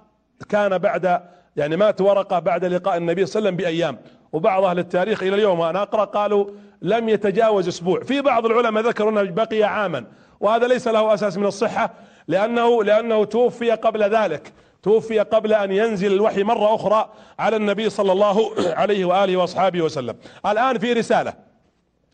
كان 0.48 0.78
بعد 0.78 1.22
يعني 1.56 1.76
مات 1.76 2.00
ورقة 2.00 2.38
بعد 2.38 2.64
لقاء 2.64 2.96
النبي 2.96 3.26
صلى 3.26 3.38
الله 3.38 3.48
عليه 3.48 3.56
وسلم 3.56 3.74
بأيام. 3.74 3.98
وبعض 4.32 4.64
أهل 4.64 4.78
التاريخ 4.78 5.22
إلى 5.22 5.34
اليوم 5.34 5.60
وأنا 5.60 5.82
أقرأ 5.82 6.04
قالوا 6.04 6.46
لم 6.82 7.08
يتجاوز 7.08 7.68
أسبوع. 7.68 8.00
في 8.00 8.20
بعض 8.20 8.46
العلماء 8.46 8.82
ذكروا 8.84 9.10
أنه 9.10 9.22
بقي 9.22 9.62
عاما. 9.62 10.04
وهذا 10.40 10.66
ليس 10.66 10.88
له 10.88 11.14
أساس 11.14 11.38
من 11.38 11.46
الصحة 11.46 11.94
لأنه 12.28 12.84
لأنه 12.84 13.24
توفي 13.24 13.70
قبل 13.70 14.02
ذلك. 14.02 14.52
توفي 14.82 15.18
قبل 15.18 15.52
أن 15.52 15.72
ينزل 15.72 16.12
الوحي 16.12 16.42
مرة 16.42 16.74
أخرى 16.74 17.10
على 17.38 17.56
النبي 17.56 17.90
صلى 17.90 18.12
الله 18.12 18.50
عليه 18.80 19.04
وآله 19.04 19.36
وأصحابه 19.36 19.82
وسلم. 19.82 20.16
الآن 20.46 20.78
في 20.78 20.92
رسالة. 20.92 21.32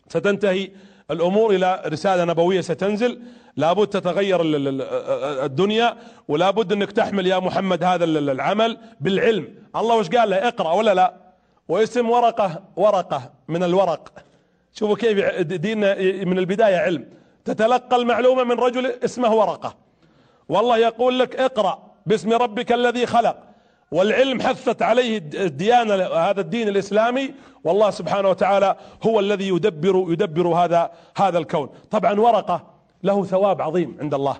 ستنتهي 0.09 0.69
الأمور 1.11 1.55
إلى 1.55 1.81
رسالة 1.85 2.25
نبوية 2.25 2.61
ستنزل. 2.61 3.21
لابد 3.57 3.87
تتغير 3.87 4.39
الدنيا 5.45 5.97
ولابد 6.27 6.71
إنك 6.71 6.91
تحمل 6.91 7.27
يا 7.27 7.39
محمد 7.39 7.83
هذا 7.83 8.05
العمل 8.05 8.77
بالعلم. 9.01 9.47
الله 9.75 9.95
وش 9.95 10.09
قال 10.09 10.29
له؟ 10.29 10.47
اقرأ 10.47 10.73
ولا 10.73 10.93
لا؟ 10.93 11.13
واسم 11.67 12.09
ورقة 12.09 12.63
ورقة 12.75 13.31
من 13.47 13.63
الورق. 13.63 14.09
شوفوا 14.73 14.95
كيف 14.95 15.41
ديننا 15.41 15.95
من 16.25 16.37
البداية 16.37 16.77
علم. 16.77 17.05
تتلقى 17.45 17.95
المعلومة 17.95 18.43
من 18.43 18.51
رجل 18.51 18.85
اسمه 18.85 19.35
ورقة. 19.35 19.75
والله 20.49 20.77
يقول 20.77 21.19
لك 21.19 21.35
اقرأ 21.35 21.91
باسم 22.05 22.33
ربك 22.33 22.71
الذي 22.71 23.05
خلق. 23.05 23.37
والعلم 23.91 24.41
حثت 24.41 24.81
عليه 24.81 25.17
الديانة 25.17 25.93
هذا 26.03 26.41
الدين 26.41 26.67
الإسلامي. 26.67 27.33
والله 27.63 27.89
سبحانه 27.89 28.29
وتعالى 28.29 28.75
هو 29.03 29.19
الذي 29.19 29.47
يدبر 29.47 30.05
يدبر 30.09 30.47
هذا 30.47 30.91
هذا 31.17 31.37
الكون. 31.37 31.69
طبعا 31.91 32.19
ورقة 32.19 32.70
له 33.03 33.23
ثواب 33.23 33.61
عظيم 33.61 33.97
عند 34.01 34.13
الله. 34.13 34.37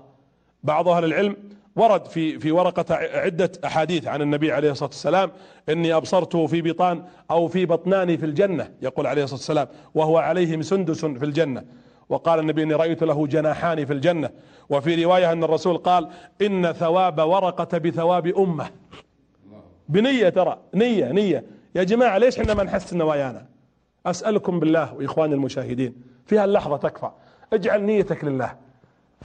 بعض 0.64 0.88
أهل 0.88 1.06
العلم 1.06 1.36
ورد 1.76 2.06
في 2.06 2.40
في 2.40 2.52
ورقة 2.52 2.96
عدة 2.96 3.52
أحاديث 3.66 4.08
عن 4.08 4.22
النبي 4.22 4.52
عليه 4.52 4.72
الصلاة 4.72 4.90
والسلام 4.90 5.32
إني 5.70 5.94
أبصرته 5.94 6.48
في 6.48 6.62
بطان 6.62 7.04
أو 7.32 7.48
في 7.48 7.66
بطنان 7.66 8.18
في 8.18 8.26
الجنة 8.26 8.72
يقول 8.82 9.08
عليه 9.08 9.24
الصلاة 9.24 9.40
والسلام 9.40 9.68
وهو 9.96 10.18
عليهم 10.18 10.62
سندس 10.62 11.06
في 11.06 11.26
الجنة. 11.26 11.64
وقال 12.10 12.40
النبي 12.40 12.64
إني 12.64 12.74
رأيت 12.74 13.04
له 13.04 13.28
جناحان 13.28 13.86
في 13.86 13.94
الجنة. 13.94 14.30
وفي 14.70 15.04
رواية 15.04 15.32
أن 15.32 15.44
الرسول 15.44 15.78
قال 15.78 16.10
إن 16.42 16.72
ثواب 16.72 17.20
ورقة 17.20 17.78
بثواب 17.78 18.28
أمة. 18.28 18.70
بنية 19.90 20.30
ترى 20.30 20.58
نية 20.74 21.12
نية. 21.12 21.46
يا 21.76 21.84
جماعة 21.84 22.18
ليش 22.18 22.40
إحنا 22.40 22.54
ما 22.54 22.64
نحسن 22.64 22.98
نوايانا 22.98 23.46
أسألكم 24.06 24.60
بالله 24.60 24.94
وإخواني 24.94 25.34
المشاهدين 25.34 25.96
في 26.26 26.38
هاللحظة 26.38 26.78
تكفى. 26.78 27.12
اجعل 27.54 27.84
نيتك 27.84 28.24
لله. 28.24 28.56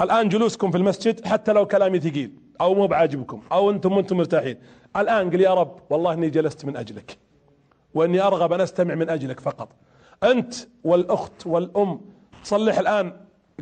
الآن 0.00 0.28
جلوسكم 0.28 0.70
في 0.70 0.76
المسجد 0.76 1.26
حتى 1.26 1.52
لو 1.52 1.66
كلامي 1.66 2.00
ثقيل 2.00 2.32
أو 2.60 2.74
مو 2.74 2.86
بعاجبكم 2.86 3.42
أو 3.52 3.70
أنتم 3.70 3.98
أنتم 3.98 4.16
مرتاحين. 4.16 4.56
الآن 4.96 5.30
قل 5.30 5.40
يا 5.40 5.54
رب 5.54 5.80
والله 5.90 6.12
إني 6.12 6.30
جلست 6.30 6.64
من 6.64 6.76
أجلك 6.76 7.18
وإني 7.94 8.20
أرغب 8.20 8.52
أن 8.52 8.60
أستمع 8.60 8.94
من 8.94 9.10
أجلك 9.10 9.40
فقط. 9.40 9.68
أنت 10.24 10.54
والأخت 10.84 11.46
والأم 11.46 12.00
تصلح 12.44 12.78
الآن 12.78 13.12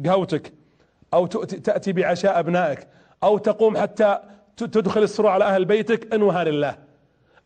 قهوتك 0.07 0.53
أو 1.15 1.27
تأتي 1.27 1.93
بعشاء 1.93 2.39
أبنائك 2.39 2.89
أو 3.23 3.39
تقوم 3.39 3.77
حتى 3.77 4.19
تدخل 4.57 5.03
السرور 5.03 5.31
على 5.31 5.45
أهل 5.45 5.65
بيتك. 5.65 6.15
انوها 6.15 6.45
لله. 6.45 6.79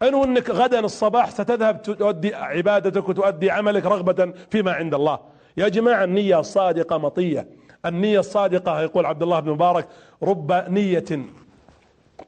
انو 0.02 0.24
أنك 0.24 0.50
غدا 0.50 0.80
الصباح 0.80 1.30
ستذهب 1.30 1.82
تؤدي 1.82 2.34
عبادتك 2.34 3.08
وتؤدي 3.08 3.50
عملك 3.50 3.86
رغبة 3.86 4.32
فيما 4.50 4.72
عند 4.72 4.94
الله. 4.94 5.18
يا 5.58 5.68
جماعة 5.68 6.04
النية 6.04 6.40
الصادقة 6.40 6.98
مطية. 6.98 7.48
النية 7.86 8.20
الصادقة 8.20 8.82
يقول 8.82 9.06
عبد 9.06 9.22
الله 9.22 9.40
بن 9.40 9.50
مبارك 9.50 9.88
رب 10.22 10.52
نية 10.52 11.04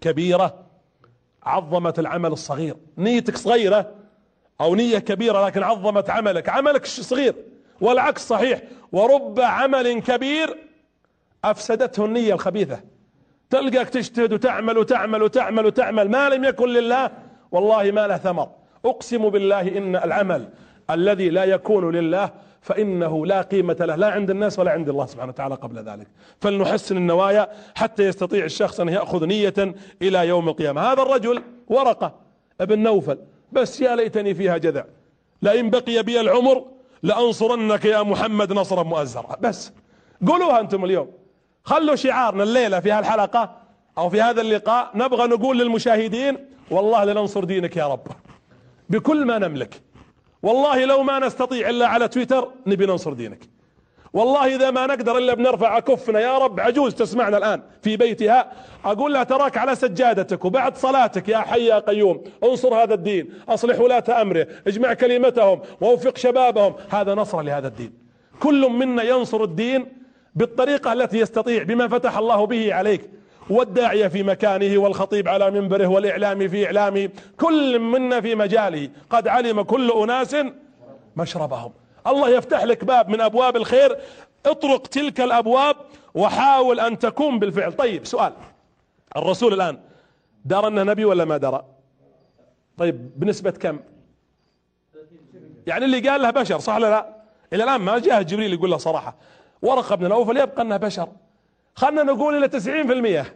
كبيرة 0.00 0.54
عظمت 1.42 1.98
العمل 1.98 2.32
الصغير. 2.32 2.76
نيتك 2.98 3.36
صغيرة 3.36 3.90
أو 4.60 4.74
نية 4.74 4.98
كبيرة 4.98 5.46
لكن 5.46 5.62
عظمت 5.62 6.10
عملك. 6.10 6.48
عملك 6.48 6.86
صغير 6.86 7.34
والعكس 7.80 8.28
صحيح. 8.28 8.62
ورب 8.92 9.40
عمل 9.40 10.02
كبير 10.02 10.56
أفسدته 11.44 12.04
النية 12.04 12.34
الخبيثة. 12.34 12.80
تلقاك 13.50 13.88
تجتهد 13.88 14.32
وتعمل 14.32 14.78
وتعمل 14.78 15.22
وتعمل 15.22 15.66
وتعمل 15.66 16.10
ما 16.10 16.28
لم 16.28 16.44
يكن 16.44 16.68
لله 16.68 17.10
والله 17.52 17.90
ما 17.90 18.06
له 18.06 18.16
ثمر. 18.16 18.48
أقسم 18.84 19.28
بالله 19.28 19.78
إن 19.78 19.96
العمل 19.96 20.48
الذي 20.90 21.30
لا 21.30 21.44
يكون 21.44 21.96
لله 21.96 22.30
فإنه 22.62 23.26
لا 23.26 23.42
قيمة 23.42 23.76
له 23.80 23.96
لا 23.96 24.10
عند 24.10 24.30
الناس 24.30 24.58
ولا 24.58 24.70
عند 24.70 24.88
الله 24.88 25.06
سبحانه 25.06 25.32
وتعالى 25.32 25.54
قبل 25.54 25.78
ذلك. 25.78 26.06
فلنحسن 26.40 26.96
النوايا 26.96 27.48
حتى 27.74 28.02
يستطيع 28.02 28.44
الشخص 28.44 28.80
أن 28.80 28.88
يأخذ 28.88 29.26
نية 29.26 29.74
إلى 30.02 30.28
يوم 30.28 30.48
القيامة. 30.48 30.80
هذا 30.80 31.02
الرجل 31.02 31.42
ورقة 31.68 32.14
ابن 32.60 32.78
نوفل. 32.78 33.18
بس 33.52 33.80
يا 33.80 33.96
ليتني 33.96 34.34
فيها 34.34 34.56
جذع. 34.56 34.84
لئن 35.42 35.70
بقي 35.70 36.02
بي 36.02 36.20
العمر 36.20 36.64
لأنصرنك 37.02 37.84
يا 37.84 38.02
محمد 38.02 38.52
نصرا 38.52 38.82
مؤزرا. 38.82 39.36
بس 39.40 39.72
قولوها 40.26 40.60
أنتم 40.60 40.84
اليوم. 40.84 41.10
خلوا 41.64 41.94
شعارنا 41.94 42.42
الليلة 42.42 42.80
في 42.80 42.92
هالحلقة 42.92 43.56
أو 43.98 44.10
في 44.10 44.22
هذا 44.22 44.40
اللقاء. 44.40 44.90
نبغى 44.94 45.26
نقول 45.26 45.58
للمشاهدين 45.58 46.38
والله 46.70 47.04
لننصر 47.04 47.44
دينك 47.44 47.76
يا 47.76 47.86
رب. 47.86 48.06
بكل 48.88 49.24
ما 49.24 49.38
نملك. 49.38 49.80
والله 50.42 50.84
لو 50.84 51.02
ما 51.02 51.18
نستطيع 51.18 51.70
إلا 51.70 51.86
على 51.86 52.08
تويتر 52.08 52.48
نبي 52.66 52.86
ننصر 52.86 53.12
دينك. 53.12 53.38
والله 54.12 54.56
إذا 54.56 54.70
ما 54.70 54.86
نقدر 54.86 55.18
إلا 55.18 55.34
بنرفع 55.34 55.78
كفنا 55.78 56.20
يا 56.20 56.38
رب 56.38 56.60
عجوز 56.60 56.94
تسمعنا 56.94 57.36
الآن 57.36 57.62
في 57.82 57.96
بيتها. 57.96 58.52
أقول 58.84 59.12
لها 59.12 59.24
تراك 59.24 59.56
على 59.56 59.74
سجادتك 59.74 60.44
وبعد 60.44 60.76
صلاتك 60.76 61.28
يا 61.28 61.38
حي 61.38 61.66
يا 61.66 61.78
قيوم. 61.78 62.24
انصر 62.44 62.74
هذا 62.74 62.94
الدين 62.94 63.34
أصلح 63.48 63.80
ولاة 63.80 64.22
أمره 64.22 64.46
اجمع 64.66 64.94
كلمتهم 64.94 65.60
ووفق 65.80 66.16
شبابهم. 66.16 66.74
هذا 66.90 67.14
نصر 67.14 67.40
لهذا 67.40 67.68
الدين. 67.68 67.92
كل 68.40 68.68
منا 68.68 69.02
ينصر 69.02 69.42
الدين 69.42 69.86
بالطريقة 70.34 70.92
التي 70.92 71.18
يستطيع 71.18 71.62
بما 71.62 71.88
فتح 71.88 72.18
الله 72.18 72.46
به 72.46 72.74
عليك. 72.74 73.10
والداعية 73.50 74.08
في 74.08 74.22
مكانه 74.22 74.78
والخطيب 74.78 75.28
على 75.28 75.50
منبره 75.50 75.86
والإعلام 75.86 76.48
في 76.48 76.66
إعلامه 76.66 77.08
كل 77.40 77.78
منا 77.78 78.20
في 78.20 78.34
مجاله 78.34 78.90
قد 79.10 79.28
علم 79.28 79.62
كل 79.62 79.90
أناس 79.90 80.36
مشربهم. 81.16 81.72
الله 82.06 82.28
يفتح 82.30 82.64
لك 82.64 82.84
باب 82.84 83.08
من 83.08 83.20
أبواب 83.20 83.56
الخير. 83.56 83.98
اطرق 84.46 84.86
تلك 84.86 85.20
الأبواب 85.20 85.76
وحاول 86.14 86.80
أن 86.80 86.98
تكون 86.98 87.38
بالفعل. 87.38 87.72
طيب 87.72 88.06
سؤال. 88.06 88.32
الرسول 89.16 89.54
الآن 89.54 89.78
درى 90.44 90.66
أنه 90.66 90.82
نبي 90.82 91.04
ولا 91.04 91.24
ما 91.24 91.36
درى 91.36 91.64
طيب 92.78 93.10
بنسبة 93.20 93.50
كم؟ 93.50 93.78
يعني 95.66 95.84
اللي 95.84 96.08
قال 96.08 96.22
له 96.22 96.30
بشر 96.30 96.58
صح 96.58 96.74
ولا 96.76 96.90
لا؟ 96.90 97.16
إلى 97.52 97.64
الآن 97.64 97.80
ما 97.80 97.98
جاء 97.98 98.22
جبريل 98.22 98.52
يقول 98.52 98.70
له 98.70 98.76
صراحة 98.76 99.16
ورقة 99.62 99.94
بن 99.96 100.08
نوفل 100.08 100.36
يبقى 100.36 100.62
أنه 100.62 100.76
بشر. 100.76 101.08
خلنا 101.74 102.02
نقول 102.02 102.44
إلى 102.44 102.48
90% 103.24 103.26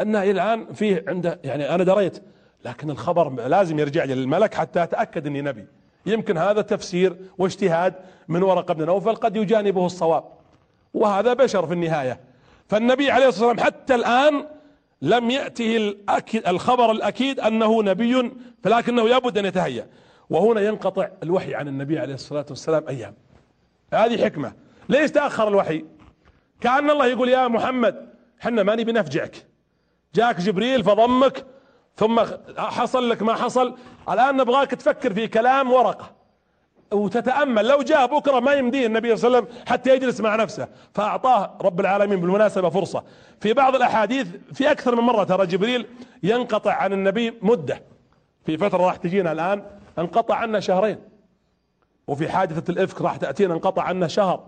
انه 0.00 0.22
الآن 0.22 0.72
فيه 0.72 1.04
عنده 1.08 1.40
يعني 1.44 1.74
أنا 1.74 1.84
دريت 1.84 2.22
لكن 2.64 2.90
الخبر 2.90 3.48
لازم 3.48 3.78
يرجع 3.78 4.04
لي 4.04 4.14
للملك 4.14 4.54
حتى 4.54 4.82
أتأكد 4.82 5.26
إني 5.26 5.42
نبي. 5.42 5.66
يمكن 6.06 6.38
هذا 6.38 6.62
تفسير 6.62 7.16
واجتهاد 7.38 7.94
من 8.28 8.42
ورقة 8.42 8.74
بن 8.74 8.86
نوفل 8.86 9.14
قد 9.14 9.36
يجانبه 9.36 9.86
الصواب. 9.86 10.24
وهذا 10.94 11.32
بشر 11.32 11.66
في 11.66 11.72
النهاية. 11.72 12.20
فالنبي 12.68 13.10
عليه 13.10 13.28
الصلاة 13.28 13.48
والسلام 13.48 13.66
حتى 13.66 13.94
الآن 13.94 14.46
لم 15.02 15.30
يأته 15.30 15.94
الخبر 16.46 16.90
الأكيد 16.90 17.40
أنه 17.40 17.82
نبي 17.82 18.32
فلكنه 18.62 19.08
لابد 19.08 19.38
أن 19.38 19.44
يتهيأ. 19.44 19.86
وهنا 20.30 20.60
ينقطع 20.60 21.08
الوحي 21.22 21.54
عن 21.54 21.68
النبي 21.68 21.98
عليه 21.98 22.14
الصلاة 22.14 22.46
والسلام 22.50 22.88
أيام. 22.88 23.14
هذه 23.92 24.24
حكمة. 24.24 24.52
ليش 24.88 25.10
تأخر 25.10 25.48
الوحي. 25.48 25.84
كأن 26.60 26.90
الله 26.90 27.06
يقول 27.06 27.28
يا 27.28 27.48
محمد 27.48 28.08
حنا 28.40 28.62
ما 28.62 28.74
نبي 28.74 28.92
نفجعك 28.92 29.46
جاك 30.14 30.40
جبريل 30.40 30.84
فضمك 30.84 31.44
ثم 31.96 32.20
حصل 32.58 33.10
لك 33.10 33.22
ما 33.22 33.34
حصل. 33.34 33.76
الآن 34.08 34.36
نبغاك 34.36 34.70
تفكر 34.70 35.14
في 35.14 35.28
كلام 35.28 35.72
ورقة. 35.72 36.10
وتتأمل 36.92 37.68
لو 37.68 37.82
جاء 37.82 38.06
بكرة 38.06 38.40
ما 38.40 38.52
يمديه 38.52 38.86
النبي 38.86 39.16
صلى 39.16 39.26
الله 39.28 39.38
عليه 39.38 39.48
وسلم 39.48 39.64
حتى 39.68 39.94
يجلس 39.94 40.20
مع 40.20 40.36
نفسه 40.36 40.68
فأعطاه 40.94 41.58
رب 41.60 41.80
العالمين 41.80 42.20
بالمناسبة 42.20 42.70
فرصة. 42.70 43.04
في 43.40 43.52
بعض 43.52 43.74
الأحاديث 43.74 44.28
في 44.52 44.70
أكثر 44.70 44.96
من 44.96 45.02
مرة 45.02 45.24
ترى 45.24 45.46
جبريل 45.46 45.86
ينقطع 46.22 46.72
عن 46.72 46.92
النبي 46.92 47.38
مدة. 47.42 47.82
في 48.44 48.58
فترة 48.58 48.86
راح 48.86 48.96
تجينا 48.96 49.32
الآن 49.32 49.62
انقطع 49.98 50.34
عنا 50.34 50.60
شهرين. 50.60 50.98
وفي 52.06 52.28
حادثة 52.28 52.72
الإفك 52.72 53.02
راح 53.02 53.16
تأتينا 53.16 53.54
انقطع 53.54 53.82
عنا 53.82 54.08
شهر. 54.08 54.46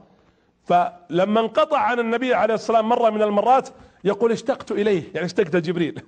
فلما 0.65 1.41
انقطع 1.41 1.79
عن 1.79 1.99
النبي 1.99 2.35
عليه 2.35 2.55
الصلاة 2.55 2.79
والسلام 2.79 2.89
مرة 2.89 3.11
من 3.11 3.23
المرات 3.23 3.69
يقول 4.05 4.33
اشتقت 4.33 4.73
إليه 4.73 5.03
يعني 5.15 5.27
اشتقت 5.27 5.57
جبريل. 5.57 6.03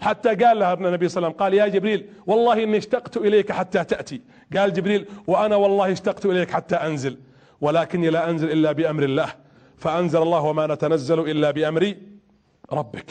حتى 0.00 0.34
قال 0.34 0.58
له 0.58 0.72
النبي 0.72 1.08
صلى 1.08 1.16
الله 1.16 1.26
عليه 1.26 1.36
وسلم 1.36 1.42
قال 1.42 1.54
يا 1.54 1.66
جبريل 1.66 2.06
والله 2.26 2.62
إني 2.62 2.76
اشتقت 2.76 3.16
إليك 3.16 3.52
حتى 3.52 3.84
تأتي. 3.84 4.20
قال 4.56 4.72
جبريل 4.72 5.06
وأنا 5.26 5.56
والله 5.56 5.92
اشتقت 5.92 6.26
إليك 6.26 6.50
حتى 6.50 6.76
أنزل 6.76 7.18
ولكني 7.60 8.10
لا 8.10 8.30
أنزل 8.30 8.50
إلا 8.50 8.72
بأمر 8.72 9.02
الله. 9.02 9.28
فأنزل 9.76 10.22
الله 10.22 10.40
وما 10.40 10.66
نتنزل 10.66 11.20
إلا 11.20 11.50
بأمر 11.50 11.94
ربك. 12.72 13.06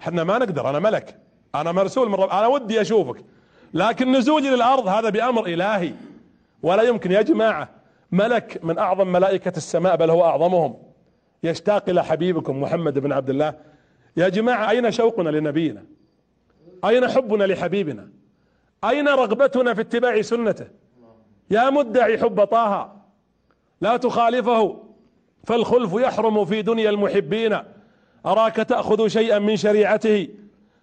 إحنا 0.00 0.24
ما 0.24 0.38
نقدر 0.38 0.70
أنا 0.70 0.78
ملك 0.78 1.18
أنا 1.54 1.72
مرسول 1.72 2.08
من 2.08 2.14
رب 2.14 2.30
أنا 2.30 2.46
ودي 2.46 2.80
أشوفك. 2.80 3.24
لكن 3.74 4.12
نزولي 4.12 4.50
للأرض 4.50 4.88
هذا 4.88 5.10
بأمر 5.10 5.46
إلهي. 5.46 5.92
ولا 6.62 6.82
يمكن 6.82 7.12
يا 7.12 7.22
جماعة 7.22 7.68
ملك 8.12 8.60
من 8.62 8.78
أعظم 8.78 9.12
ملائكة 9.12 9.52
السماء 9.56 9.96
بل 9.96 10.10
هو 10.10 10.24
أعظمهم. 10.24 10.85
يشتاق 11.46 11.88
إلى 11.88 12.04
حبيبكم 12.04 12.60
محمد 12.60 12.98
بن 12.98 13.12
عبد 13.12 13.30
الله. 13.30 13.54
يا 14.16 14.28
جماعة 14.28 14.70
أين 14.70 14.90
شوقنا 14.90 15.30
لنبينا؟ 15.30 15.84
أين 16.84 17.08
حبنا 17.08 17.44
لحبيبنا؟ 17.44 18.08
أين 18.84 19.08
رغبتنا 19.08 19.74
في 19.74 19.80
اتباع 19.80 20.22
سنته؟ 20.22 20.66
يا 21.50 21.70
مدعي 21.70 22.18
حب 22.18 22.44
طه 22.44 22.96
لا 23.80 23.96
تخالفه 23.96 24.82
فالخلف 25.44 25.92
يحرم 25.92 26.44
في 26.44 26.62
دنيا 26.62 26.90
المحبين. 26.90 27.58
أراك 28.26 28.56
تأخذ 28.56 29.08
شيئا 29.08 29.38
من 29.38 29.56
شريعته 29.56 30.28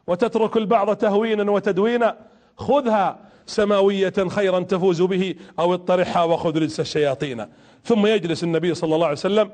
وتترك 0.07 0.57
البعض 0.57 0.95
تهوينا 0.95 1.51
وتدوينا. 1.51 2.17
خذها 2.57 3.19
سماوية 3.45 4.13
خيرا 4.27 4.59
تفوز 4.59 5.01
به 5.01 5.35
أو 5.59 5.73
اطرحها 5.73 6.23
وخذ 6.23 6.59
لجس 6.59 6.79
الشياطين. 6.79 7.45
ثم 7.83 8.05
يجلس 8.05 8.43
النبي 8.43 8.73
صلى 8.73 8.95
الله 8.95 9.07
عليه 9.07 9.17
وسلم 9.17 9.51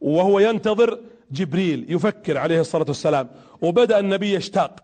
وهو 0.00 0.38
ينتظر 0.38 1.00
جبريل 1.30 1.86
يفكر 1.88 2.38
عليه 2.38 2.60
الصلاة 2.60 2.84
والسلام. 2.88 3.28
وبدأ 3.62 3.98
النبي 3.98 4.34
يشتاق 4.34 4.80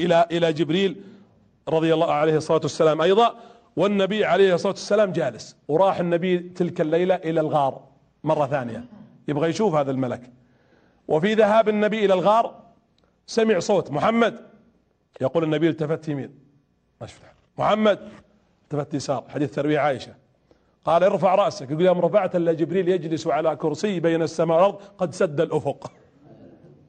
إلى 0.00 0.26
إلى 0.32 0.52
جبريل 0.52 1.00
رضي 1.68 1.94
الله 1.94 2.12
عليه 2.12 2.36
الصلاة 2.36 2.60
والسلام 2.62 3.00
أيضا. 3.00 3.34
والنبي 3.76 4.24
عليه 4.24 4.54
الصلاة 4.54 4.72
والسلام 4.72 5.12
جالس. 5.12 5.56
وراح 5.68 6.00
النبي 6.00 6.38
تلك 6.38 6.80
الليلة 6.80 7.14
إلى 7.14 7.40
الغار 7.40 7.84
مرة 8.24 8.46
ثانية. 8.46 8.84
يبغى 9.28 9.48
يشوف 9.48 9.74
هذا 9.74 9.90
الملك. 9.90 10.30
وفي 11.08 11.34
ذهاب 11.34 11.68
النبي 11.68 12.04
إلى 12.04 12.14
الغار 12.14 12.60
سمع 13.26 13.58
صوت 13.58 13.90
محمد. 13.90 14.40
يقول 15.20 15.44
النبي 15.44 15.68
التفت 15.68 16.08
يمين. 16.08 16.34
محمد. 17.58 17.98
التفت 18.62 18.94
يسار. 18.94 19.24
حديث 19.28 19.54
تروية 19.54 19.78
عائشة. 19.78 20.14
قال 20.84 21.04
ارفع 21.04 21.34
رأسك. 21.34 21.70
يقول 21.70 21.86
يوم 21.86 21.98
رفعت 21.98 22.36
إلا 22.36 22.52
جبريل 22.52 22.88
يجلس 22.88 23.26
على 23.26 23.56
كرسي 23.56 24.00
بين 24.00 24.22
السماء 24.22 24.56
والأرض 24.56 24.80
قد 24.98 25.14
سد 25.14 25.40
الأفق. 25.40 25.92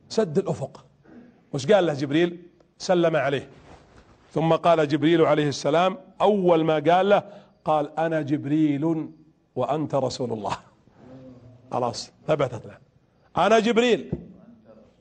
سد 0.09 0.37
الأفق. 0.37 0.85
وش 1.53 1.71
قال 1.71 1.85
له 1.85 1.93
جبريل؟ 1.93 2.43
سلم 2.77 3.15
عليه. 3.15 3.49
ثم 4.31 4.53
قال 4.53 4.87
جبريل 4.87 5.21
عليه 5.21 5.47
السلام 5.47 5.97
أول 6.21 6.63
ما 6.63 6.73
قال 6.73 7.09
له 7.09 7.23
قال 7.65 7.99
أنا 7.99 8.21
جبريل 8.21 9.09
وأنت 9.55 9.95
رسول 9.95 10.33
الله. 10.33 10.57
خلاص 11.71 12.11
ثبتت 12.27 12.65
له. 12.65 12.77
أنا 13.37 13.59
جبريل 13.59 14.11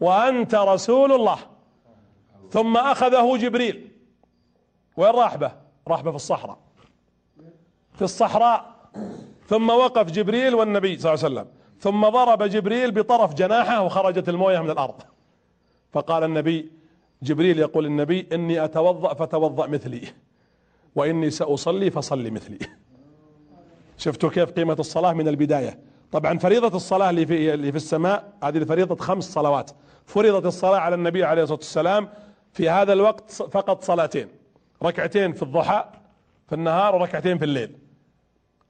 وأنت 0.01 0.55
رسول 0.55 1.13
الله. 1.13 1.39
ثم 2.51 2.77
أخذه 2.77 3.37
جبريل. 3.37 3.91
وين 4.97 5.11
راح 5.11 5.37
به 5.37 5.53
راح 5.89 6.01
به 6.01 6.11
في 6.11 6.17
الصحراء. 6.17 6.59
في 7.93 8.03
الصحراء 8.03 8.80
ثم 9.47 9.71
وقف 9.71 10.11
جبريل 10.11 10.55
والنبي 10.55 10.99
صلى 10.99 11.15
الله 11.15 11.25
عليه 11.25 11.35
وسلم. 11.35 11.47
ثم 11.81 12.09
ضرب 12.09 12.43
جبريل 12.43 12.91
بطرف 12.91 13.35
جناحه 13.35 13.83
وخرجت 13.83 14.29
المويه 14.29 14.61
من 14.61 14.71
الأرض. 14.71 14.95
فقال 15.93 16.25
النبي 16.25 16.71
جبريل 17.23 17.59
يقول 17.59 17.87
النبي 17.87 18.29
إني 18.33 18.65
أتوضأ 18.65 19.15
فتوضأ 19.15 19.67
مثلي 19.67 20.03
وإني 20.95 21.31
سأصلي 21.31 21.91
فصلي 21.91 22.31
مثلي. 22.31 22.59
شفتوا 23.99 24.31
كيف 24.31 24.51
قيمة 24.51 24.77
الصلاة 24.79 25.13
من 25.13 25.29
البداية؟ 25.29 25.79
طبعا 26.13 26.39
فريضة 26.39 26.77
الصلاة 26.77 27.11
اللي 27.11 27.27
في 27.27 27.55
اللي 27.55 27.71
في 27.71 27.77
السماء 27.77 28.33
هذه 28.45 28.65
فريضه 28.65 28.97
خمس 28.97 29.33
صلوات. 29.33 29.71
فرضت 30.07 30.47
الصلاة 30.47 30.79
على 30.79 30.95
النبي 30.95 31.25
عليه 31.25 31.43
الصلاة 31.43 31.59
والسلام 31.59 32.09
في 32.53 32.69
هذا 32.69 32.93
الوقت 32.93 33.31
فقط 33.31 33.85
صلاتين. 33.85 34.29
ركعتين 34.83 35.33
في 35.33 35.43
الضحى 35.43 35.85
في 36.49 36.55
النهار 36.55 36.95
وركعتين 36.95 37.39
في 37.39 37.45
الليل. 37.45 37.80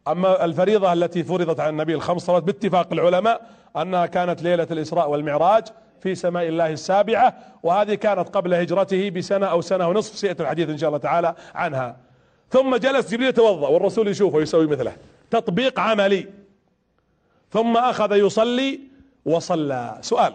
أما 0.09 0.45
الفريضة 0.45 0.93
التي 0.93 1.25
فرضت 1.25 1.61
على 1.61 1.71
النبي 1.71 1.95
الخمس 1.95 2.23
صلوات 2.23 2.43
باتفاق 2.43 2.93
العلماء 2.93 3.47
أنها 3.77 4.07
كانت 4.07 4.43
ليلة 4.43 4.67
الإسراء 4.71 5.11
والمعراج 5.11 5.65
في 6.01 6.15
سماء 6.15 6.49
الله 6.49 6.71
السابعة 6.71 7.39
وهذه 7.63 7.95
كانت 7.95 8.29
قبل 8.29 8.55
هجرته 8.55 9.11
بسنة 9.11 9.47
أو 9.47 9.61
سنة 9.61 9.89
ونصف 9.89 10.19
سيأتي 10.19 10.43
الحديث 10.43 10.69
إن 10.69 10.79
شاء 10.79 10.89
الله 10.89 10.99
تعالى 10.99 11.35
عنها. 11.55 11.97
ثم 12.51 12.77
جلس 12.77 13.11
جبريل 13.11 13.29
يتوضأ 13.29 13.69
والرسول 13.69 14.09
يشوفه 14.09 14.37
ويسوي 14.37 14.67
مثله. 14.67 14.93
تطبيق 15.31 15.81
عملي. 15.81 16.29
ثم 17.51 17.77
أخذ 17.77 18.13
يصلي 18.13 18.81
وصلى. 19.25 19.99
سؤال. 20.01 20.35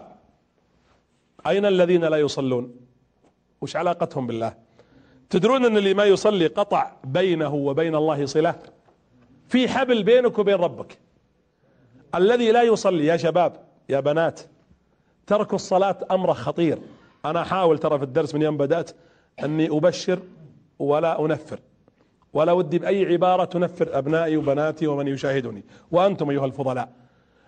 أين 1.46 1.66
الذين 1.66 2.04
لا 2.04 2.16
يصلون؟ 2.16 2.74
وش 3.60 3.76
علاقتهم 3.76 4.26
بالله؟ 4.26 4.54
تدرون 5.30 5.64
أن 5.64 5.76
اللي 5.76 5.94
ما 5.94 6.04
يصلي 6.04 6.46
قطع 6.46 6.92
بينه 7.04 7.54
وبين 7.54 7.94
الله 7.94 8.26
صلة؟ 8.26 8.54
في 9.48 9.68
حبل 9.68 10.02
بينك 10.02 10.38
وبين 10.38 10.54
ربك. 10.54 10.98
الذي 12.14 12.52
لا 12.52 12.62
يصلي 12.62 13.06
يا 13.06 13.16
شباب 13.16 13.52
يا 13.88 14.00
بنات 14.00 14.40
ترك 15.26 15.54
الصلاة 15.54 15.98
امره 16.10 16.32
خطير. 16.32 16.78
أنا 17.24 17.42
احاول 17.42 17.78
ترى 17.78 17.98
في 17.98 18.04
الدرس 18.04 18.34
من 18.34 18.42
يوم 18.42 18.56
بدأت 18.56 18.90
أني 19.44 19.68
أبشر 19.68 20.18
ولا 20.78 21.20
أنفر 21.20 21.58
ولا 22.32 22.52
ودي 22.52 22.78
بأي 22.78 23.12
عبارة 23.12 23.44
تنفر 23.44 23.98
أبنائي 23.98 24.36
وبناتي 24.36 24.86
ومن 24.86 25.08
يشاهدني 25.08 25.64
وأنتم 25.90 26.30
أيها 26.30 26.46
الفضلاء. 26.46 26.88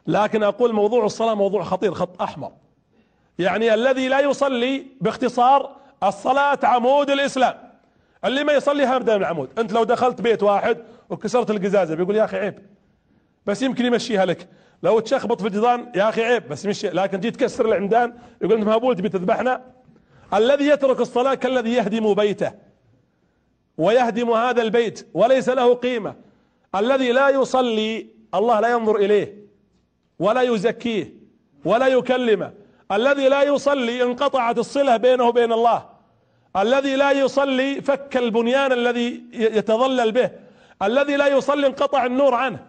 لكن 0.06 0.42
أقول 0.42 0.72
موضوع 0.72 1.04
الصلاة 1.04 1.34
موضوع 1.34 1.62
خطير 1.62 1.94
خط 1.94 2.22
أحمر. 2.22 2.52
يعني 3.38 3.74
الذي 3.74 4.08
لا 4.08 4.20
يصلي 4.20 4.86
باختصار 5.00 5.76
الصلاة 6.02 6.58
عمود 6.62 7.10
الإسلام. 7.10 7.54
اللي 8.24 8.44
ما 8.44 8.52
يصلي 8.52 8.84
هبدا 8.84 9.16
من 9.16 9.22
العمود 9.22 9.48
أنت 9.58 9.72
لو 9.72 9.84
دخلت 9.84 10.20
بيت 10.20 10.42
واحد 10.42 10.78
وكسرت 11.10 11.50
القزازة. 11.50 11.94
بيقول 11.94 12.16
يا 12.16 12.24
أخي 12.24 12.36
عيب. 12.36 12.58
بس 13.46 13.62
يمكن 13.62 13.84
يمشيها 13.84 14.24
لك. 14.24 14.48
لو 14.82 15.00
تشخبط 15.00 15.40
في 15.40 15.46
الجدران 15.46 15.92
يا 15.94 16.08
أخي 16.08 16.24
عيب. 16.24 16.48
بس 16.48 16.66
مشي. 16.66 16.88
لكن 16.88 17.20
جيت 17.20 17.36
تكسر 17.36 17.66
العمدان 17.66 18.14
يقول 18.42 18.52
انت 18.58 18.64
مهبول 18.66 18.96
تبي 18.96 19.08
تذبحنا؟ 19.08 19.62
الذي 20.34 20.66
يترك 20.66 21.00
الصلاة 21.00 21.34
كالذي 21.34 21.72
يهدم 21.72 22.14
بيته. 22.14 22.52
ويهدم 23.78 24.30
هذا 24.30 24.62
البيت 24.62 25.06
وليس 25.14 25.48
له 25.48 25.74
قيمة. 25.74 26.14
الذي 26.74 27.12
لا 27.12 27.28
يصلي 27.28 28.06
الله 28.34 28.60
لا 28.60 28.68
ينظر 28.68 28.96
إليه 28.96 29.34
ولا 30.18 30.42
يزكيه 30.42 31.12
ولا 31.64 31.86
يكلمه. 31.86 32.52
الذي 32.92 33.28
لا 33.28 33.42
يصلي 33.42 34.02
انقطعت 34.02 34.58
الصلة 34.58 34.96
بينه 34.96 35.24
وبين 35.24 35.52
الله. 35.52 35.86
الذي 36.56 36.96
لا 36.96 37.10
يصلي 37.10 37.80
فك 37.80 38.16
البنيان 38.16 38.72
الذي 38.72 39.22
يتظلل 39.32 40.12
به. 40.12 40.30
الذي 40.82 41.16
لا 41.16 41.26
يصلي 41.26 41.66
انقطع 41.66 42.06
النور 42.06 42.34
عنه. 42.34 42.66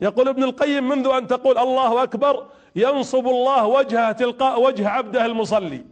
يقول 0.00 0.28
ابن 0.28 0.42
القيم 0.42 0.88
منذ 0.88 1.08
أن 1.08 1.26
تقول 1.26 1.58
الله 1.58 2.02
أكبر 2.02 2.46
ينصب 2.76 3.28
الله 3.28 3.66
وجهه 3.66 4.12
تلقاء 4.12 4.62
وجه 4.62 4.88
عبده 4.88 5.26
المصلي. 5.26 5.84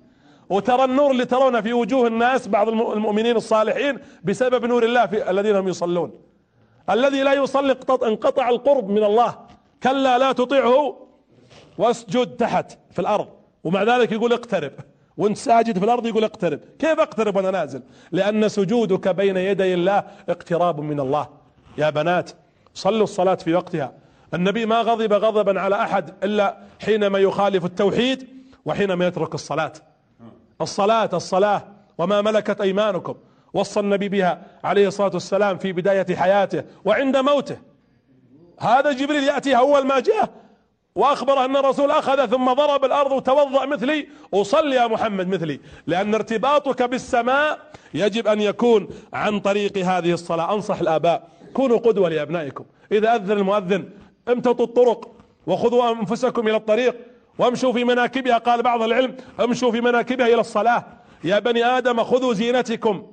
وترى 0.51 0.85
النور 0.85 1.11
اللي 1.11 1.25
ترونه 1.25 1.61
في 1.61 1.73
وجوه 1.73 2.07
الناس 2.07 2.49
بعض 2.49 2.69
المؤمنين 2.69 3.37
الصالحين 3.37 3.99
بسبب 4.25 4.65
نور 4.65 4.85
الله 4.85 5.07
في 5.07 5.31
الذين 5.31 5.57
هم 5.57 5.69
يصلون. 5.69 6.13
الذي 6.91 7.23
لا 7.23 7.33
يصلي 7.33 7.77
انقطع 8.03 8.49
القرب 8.49 8.89
من 8.89 9.05
الله. 9.05 9.39
كلا 9.83 10.19
لا 10.19 10.33
تطيعه 10.33 10.97
واسجد 11.79 12.37
تحت 12.37 12.79
في 12.91 12.99
الأرض. 12.99 13.29
ومع 13.65 13.83
ذلك 13.83 14.13
يقول 14.13 14.33
اقترب. 14.33 14.73
وانت 15.17 15.37
ساجد 15.37 15.79
في 15.79 15.85
الأرض 15.85 16.07
يقول 16.07 16.25
اقترب. 16.25 16.61
كيف 16.79 17.01
اقترب 17.01 17.37
وأنا 17.37 17.51
نازل؟ 17.51 17.83
لأن 18.13 18.49
سجودك 18.49 19.09
بين 19.09 19.37
يدي 19.37 19.75
الله 19.75 20.05
اقتراب 20.29 20.81
من 20.81 21.01
الله. 21.01 21.42
يا 21.79 21.91
بنات 21.91 22.31
صلوا 22.75 23.05
الصلاة 23.05 23.35
في 23.35 23.55
وقتها. 23.55 23.93
النبي 24.35 24.67
ما 24.67 24.81
غضب 24.81 25.13
غضبا 25.13 25.61
على 25.61 25.83
أحد 25.83 26.15
إلا 26.25 26.57
حينما 26.81 27.19
يخالف 27.19 27.65
التوحيد 27.65 28.29
وحينما 28.65 29.07
يترك 29.07 29.35
الصلاة. 29.35 29.73
الصلاة 30.61 31.11
الصلاة 31.13 31.63
وما 31.99 32.21
ملكت 32.21 32.61
أيمانكم 32.61 33.15
وصى 33.55 33.81
النبي 33.81 34.09
بها 34.09 34.43
عليه 34.65 34.89
الصلاة 34.89 35.11
والسلام 35.15 35.59
في 35.59 35.73
بداية 35.73 36.17
حياته 36.17 36.65
وعند 36.85 37.17
موته. 37.17 37.57
هذا 38.61 38.93
جبريل 38.93 39.25
يأتي 39.25 39.57
اول 39.57 39.87
ما 39.87 40.01
جاء 40.01 40.31
وأخبر 40.95 41.45
أن 41.45 41.57
الرسول 41.57 41.91
أخذ 41.91 42.27
ثم 42.27 42.53
ضرب 42.53 42.85
الأرض 42.85 43.13
وتوضأ 43.13 43.67
مثلي 43.67 44.09
وصل 44.33 44.73
يا 44.73 44.87
محمد 44.87 45.29
مثلي 45.29 45.61
لأن 45.87 46.15
ارتباطك 46.15 46.83
بالسماء 46.83 47.59
يجب 47.95 48.27
أن 48.27 48.41
يكون 48.41 48.89
عن 49.13 49.41
طريق 49.41 49.79
هذه 49.79 50.13
الصلاة. 50.13 50.55
أنصح 50.55 50.81
الآباء 50.81 51.29
كونوا 51.53 51.79
قدوة 51.79 52.09
لأبنائكم. 52.09 52.65
إذا 52.93 53.15
أذن 53.15 53.31
المؤذن 53.31 53.89
امتطوا 54.29 54.67
الطرق 54.67 55.11
وخذوا 55.47 55.91
أنفسكم 55.91 56.49
إلى 56.49 56.57
الطريق 56.57 56.97
وامشوا 57.39 57.73
في 57.73 57.85
مناكبها 57.85 58.39
قال 58.39 58.63
بعض 58.63 58.83
العلم 58.83 59.17
امشوا 59.41 59.73
في 59.73 59.81
مناكبها 59.81 60.27
إلى 60.27 60.41
الصلاة. 60.41 60.85
يا 61.25 61.39
بني 61.39 61.65
آدم 61.65 62.05
خذوا 62.05 62.35
زينتكم. 62.35 63.07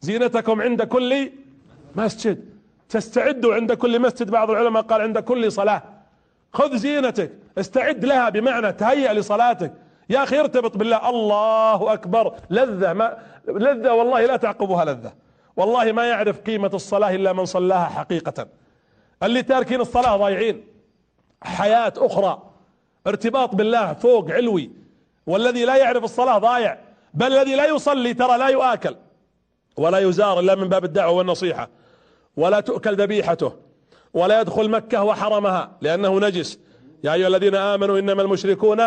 زينتكم 0.00 0.62
عند 0.62 0.82
كل 0.82 1.32
مسجد. 1.96 2.44
تستعدوا 2.88 3.54
عند 3.54 3.72
كل 3.72 4.00
مسجد 4.00 4.30
بعض 4.30 4.50
العلماء 4.50 4.82
قال 4.82 5.00
عند 5.00 5.18
كل 5.18 5.52
صلاة. 5.52 5.82
خذ 6.52 6.76
زينتك 6.76 7.32
استعد 7.58 8.04
لها 8.04 8.28
بمعنى 8.28 8.72
تهيأ 8.72 9.12
لصلاتك. 9.12 9.72
يا 10.10 10.22
أخي 10.22 10.40
ارتبط 10.40 10.76
بالله. 10.76 11.10
الله 11.10 11.92
أكبر. 11.92 12.34
لذة 12.50 12.92
ما 12.92 13.18
لذة 13.48 13.92
والله 13.92 14.26
لا 14.26 14.36
تعقبها 14.36 14.84
لذة. 14.84 15.12
والله 15.58 15.92
ما 15.92 16.08
يعرف 16.08 16.40
قيمة 16.40 16.70
الصلاة 16.74 17.14
إلا 17.14 17.32
من 17.32 17.44
صلاها 17.44 17.86
حقيقة. 17.88 18.46
اللي 19.22 19.42
تاركين 19.42 19.80
الصلاة 19.80 20.16
ضايعين. 20.16 20.64
حياة 21.42 21.92
أخرى. 21.96 22.42
ارتباط 23.06 23.54
بالله 23.54 23.92
فوق 23.92 24.30
علوي. 24.30 24.70
والذي 25.26 25.64
لا 25.64 25.76
يعرف 25.76 26.04
الصلاة 26.04 26.38
ضايع. 26.38 26.78
بل 27.14 27.32
الذي 27.32 27.54
لا 27.54 27.66
يصلي 27.66 28.14
ترى 28.14 28.38
لا 28.38 28.48
يؤكل. 28.48 28.96
ولا 29.76 29.98
يزار 29.98 30.40
إلا 30.40 30.54
من 30.54 30.68
باب 30.68 30.84
الدعوة 30.84 31.12
والنصيحة. 31.12 31.68
ولا 32.36 32.60
تؤكل 32.60 32.96
ذبيحته. 32.96 33.52
ولا 34.14 34.40
يدخل 34.40 34.70
مكة 34.70 35.02
وحرمها. 35.02 35.70
لأنه 35.80 36.20
نجس. 36.20 36.58
يا 37.04 37.12
أيها 37.14 37.28
الذين 37.28 37.54
آمنوا 37.54 37.98
إنما 37.98 38.22
المشركون 38.22 38.82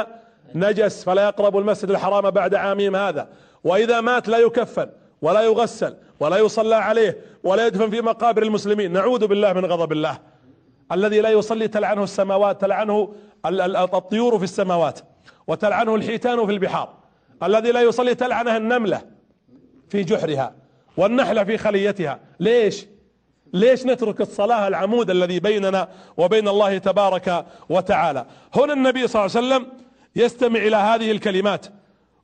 نجس. 0.55 1.03
فلا 1.03 1.23
يقربوا 1.23 1.61
المسجد 1.61 1.89
الحرام 1.89 2.29
بعد 2.29 2.55
عامهم 2.55 2.95
هذا. 2.95 3.29
وإذا 3.63 4.01
مات 4.01 4.27
لا 4.27 4.37
يكفن 4.37 4.89
ولا 5.21 5.41
يغسل. 5.41 5.95
ولا 6.21 6.37
يصلى 6.37 6.75
عليه 6.75 7.17
ولا 7.43 7.67
يدفن 7.67 7.89
في 7.89 8.01
مقابر 8.01 8.43
المسلمين. 8.43 8.91
نعوذ 8.91 9.27
بالله 9.27 9.53
من 9.53 9.65
غضب 9.65 9.91
الله. 9.91 10.19
الذي 10.91 11.21
لا 11.21 11.29
يصلي 11.29 11.67
تلعنه 11.67 12.03
السماوات 12.03 12.61
تلعنه 12.61 13.13
الطيور 13.93 14.37
في 14.37 14.43
السماوات 14.43 14.99
وتلعنه 15.47 15.95
الحيتان 15.95 16.45
في 16.45 16.51
البحار. 16.51 16.93
الذي 17.43 17.71
لا 17.71 17.81
يصلي 17.81 18.15
تلعنه 18.15 18.57
النملة 18.57 19.01
في 19.89 20.03
جحرها 20.03 20.55
والنحلة 20.97 21.43
في 21.43 21.57
خليتها. 21.57 22.19
ليش؟ 22.39 22.85
ليش 23.53 23.85
نترك 23.85 24.21
الصلاة 24.21 24.67
العمود 24.67 25.09
الذي 25.09 25.39
بيننا 25.39 25.89
وبين 26.17 26.47
الله 26.47 26.77
تبارك 26.77 27.45
وتعالى؟ 27.69 28.25
هنا 28.55 28.73
النبي 28.73 29.07
صلى 29.07 29.25
الله 29.25 29.37
عليه 29.37 29.47
وسلم 29.47 29.71
يستمع 30.15 30.59
إلى 30.59 30.75
هذه 30.75 31.11
الكلمات 31.11 31.65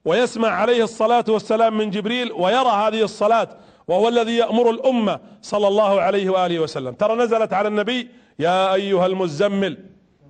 ويسمع 0.05 0.49
عليه 0.49 0.83
الصلاة 0.83 1.25
والسلام 1.29 1.77
من 1.77 1.89
جبريل 1.89 2.31
ويرى 2.31 2.69
هذه 2.69 3.01
الصلاة 3.03 3.49
وهو 3.87 4.07
الذي 4.07 4.37
يأمر 4.37 4.69
الأمة 4.69 5.19
صلى 5.41 5.67
الله 5.67 6.01
عليه 6.01 6.29
وآله 6.29 6.59
وسلم. 6.59 6.93
ترى 6.93 7.15
نزلت 7.15 7.53
على 7.53 7.67
النبي 7.67 8.07
يا 8.39 8.73
أيها 8.73 9.05
المزمل 9.05 9.77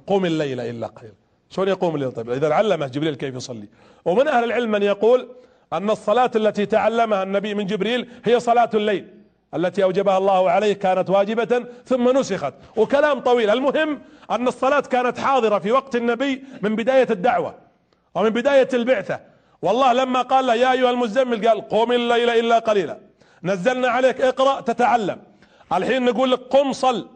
قم 0.07 0.25
الليل 0.25 0.59
إلا 0.59 0.87
قليلا. 0.87 1.13
شلون 1.49 1.67
يقوم 1.67 1.95
الليل؟ 1.95 2.11
طيب 2.11 2.29
إذا 2.29 2.53
علمه 2.53 2.87
جبريل 2.87 3.15
كيف 3.15 3.35
يصلي. 3.35 3.67
ومن 4.05 4.27
أهل 4.27 4.43
العلم 4.43 4.71
من 4.71 4.83
يقول 4.83 5.27
أن 5.73 5.89
الصلاة 5.89 6.31
التي 6.35 6.65
تعلمها 6.65 7.23
النبي 7.23 7.53
من 7.53 7.65
جبريل 7.65 8.09
هي 8.25 8.39
صلاة 8.39 8.69
الليل 8.73 9.07
التي 9.55 9.83
أوجبها 9.83 10.17
الله 10.17 10.51
عليه 10.51 10.73
كانت 10.73 11.09
واجبة 11.09 11.65
ثم 11.85 12.17
نسخت. 12.17 12.53
وكلام 12.75 13.19
طويل. 13.19 13.49
المهم 13.49 14.01
أن 14.31 14.47
الصلاة 14.47 14.79
كانت 14.79 15.19
حاضرة 15.19 15.59
في 15.59 15.71
وقت 15.71 15.95
النبي 15.95 16.43
من 16.61 16.75
بداية 16.75 17.07
الدعوة 17.09 17.55
ومن 18.15 18.29
بداية 18.29 18.67
البعثة. 18.73 19.19
والله 19.61 19.93
لما 19.93 20.21
قال 20.21 20.47
له 20.47 20.53
يا 20.55 20.71
أيها 20.71 20.89
المزمل 20.91 21.47
قال 21.47 21.67
قم 21.67 21.91
الليل 21.91 22.29
إلا 22.29 22.59
قليلا. 22.59 23.06
نزلنا 23.43 23.87
عليك 23.87 24.21
اقرأ 24.21 24.61
تتعلم. 24.61 25.19
الحين 25.73 26.05
نقول 26.05 26.31
لك 26.31 26.39
قم 26.39 26.73
صل. 26.73 27.07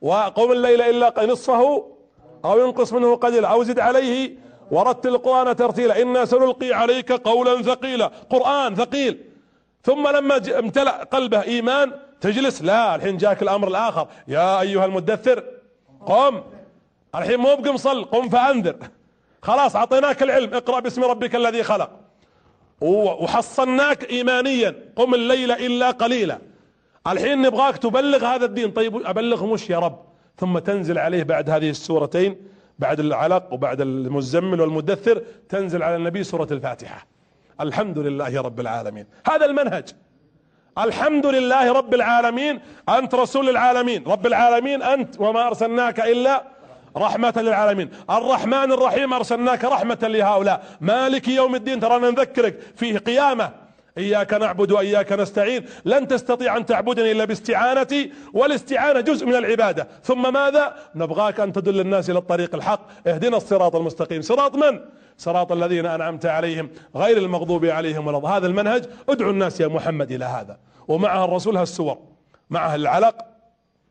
وقم 0.00 0.52
الليل 0.52 0.80
إلا 0.80 1.26
نصفه 1.26 1.86
أو 2.44 2.58
ينقص 2.60 2.92
منه 2.92 3.16
قليلا. 3.16 3.48
أو 3.48 3.62
زد 3.62 3.78
عليه 3.78 4.34
ورتل 4.70 5.08
القرآن 5.08 5.56
ترتيلا. 5.56 6.02
إنا 6.02 6.24
سنلقي 6.24 6.72
عليك 6.72 7.12
قولا 7.12 7.62
ثقيلا. 7.62 8.10
قرآن 8.30 8.74
ثقيل. 8.74 9.24
ثم 9.82 10.08
لما 10.08 10.36
امتلأ 10.58 11.04
قلبه 11.04 11.42
إيمان 11.42 11.92
تجلس. 12.20 12.62
لا 12.62 12.94
الحين 12.94 13.16
جاك 13.16 13.42
الأمر 13.42 13.68
الآخر. 13.68 14.08
يا 14.28 14.60
أيها 14.60 14.84
المدثر 14.84 15.44
قم. 16.06 16.42
الحين 17.14 17.40
مو 17.40 17.56
بقم 17.56 17.76
صل 17.76 18.04
قم 18.04 18.28
فأنذر. 18.28 18.76
خلاص 19.42 19.76
أعطيناك 19.76 20.22
العلم. 20.22 20.54
اقرأ 20.54 20.80
باسم 20.80 21.04
ربك 21.04 21.36
الذي 21.36 21.62
خلق. 21.62 21.90
وحصناك 22.80 24.10
ايمانيا. 24.10 24.74
قم 24.96 25.14
الليل 25.14 25.52
إلا 25.52 25.90
قليلا. 25.90 26.38
الحين 27.06 27.42
نبغاك 27.42 27.78
تبلغ 27.78 28.24
هذا 28.24 28.44
الدين. 28.44 28.70
طيب 28.70 29.06
أبلغه 29.06 29.46
مش 29.46 29.70
يا 29.70 29.78
رب. 29.78 29.98
ثم 30.38 30.58
تنزل 30.58 30.98
عليه 30.98 31.22
بعد 31.22 31.50
هذه 31.50 31.70
السورتين 31.70 32.36
بعد 32.78 33.00
العلق 33.00 33.52
وبعد 33.52 33.80
المزمل 33.80 34.60
والمدثر 34.60 35.22
تنزل 35.48 35.82
على 35.82 35.96
النبي 35.96 36.24
سورة 36.24 36.48
الفاتحة. 36.50 37.06
الحمد 37.60 37.98
لله 37.98 38.42
رب 38.42 38.60
العالمين. 38.60 39.06
هذا 39.26 39.46
المنهج. 39.46 39.88
الحمد 40.78 41.26
لله 41.26 41.72
رب 41.72 41.94
العالمين. 41.94 42.60
أنت 42.88 43.14
رسول 43.14 43.48
العالمين. 43.48 44.04
رب 44.06 44.26
العالمين 44.26 44.82
أنت 44.82 45.20
وما 45.20 45.46
أرسلناك 45.46 46.00
إلا 46.00 46.44
رحمة 46.96 47.34
للعالمين. 47.36 47.90
الرحمن 48.10 48.72
الرحيم 48.72 49.12
أرسلناك 49.12 49.64
رحمة 49.64 49.98
لهؤلاء. 50.02 50.64
مالك 50.80 51.28
يوم 51.28 51.54
الدين 51.54 51.80
ترانا 51.80 52.10
نذكرك 52.10 52.58
فيه 52.76 52.98
قيامة. 52.98 53.50
إياك 53.98 54.34
نعبد 54.34 54.72
وإياك 54.72 55.12
نستعين. 55.12 55.66
لن 55.84 56.08
تستطيع 56.08 56.56
أن 56.56 56.66
تعبدني 56.66 57.12
إلا 57.12 57.24
باستعانتي. 57.24 58.12
والاستعانة 58.32 59.00
جزء 59.00 59.26
من 59.26 59.34
العبادة. 59.34 59.88
ثم 60.02 60.32
ماذا؟ 60.32 60.76
نبغاك 60.94 61.40
أن 61.40 61.52
تدل 61.52 61.80
الناس 61.80 62.10
إلى 62.10 62.18
الطريق 62.18 62.54
الحق. 62.54 62.80
اهدنا 63.06 63.36
الصراط 63.36 63.76
المستقيم. 63.76 64.22
صراط 64.22 64.54
من؟ 64.54 64.80
صراط 65.18 65.52
الذين 65.52 65.86
أنعمت 65.86 66.26
عليهم. 66.26 66.70
غير 66.96 67.16
المغضوب 67.18 67.64
عليهم 67.64 68.06
ولا 68.06 68.28
هذا 68.28 68.46
المنهج. 68.46 68.84
ادعو 69.08 69.30
الناس 69.30 69.60
يا 69.60 69.68
محمد 69.68 70.12
إلى 70.12 70.24
هذا. 70.24 70.56
ومعها 70.88 71.24
الرسول 71.24 71.56
هالسور 71.56 71.98
معها 72.50 72.74
العلق. 72.74 73.16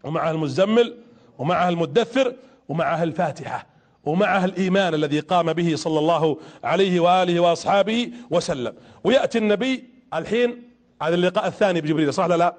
ومعها 0.03 0.31
المزمل. 0.31 0.97
ومعها 1.37 1.69
المدثر. 1.69 2.33
ومعها 2.69 3.03
الفاتحة 3.03 3.65
ومعها 4.03 4.45
الإيمان 4.45 4.93
الذي 4.93 5.19
قام 5.19 5.53
به 5.53 5.75
صلى 5.75 5.99
الله 5.99 6.37
عليه 6.63 6.99
وآله 6.99 7.39
وأصحابه 7.39 8.11
وسلم. 8.31 8.73
ويأتي 9.03 9.37
النبي 9.37 9.89
الحين 10.13 10.69
هذا 11.01 11.15
اللقاء 11.15 11.47
الثاني 11.47 11.81
بجبريل 11.81 12.13
صح 12.13 12.23
ولا 12.23 12.37
لا؟ 12.37 12.55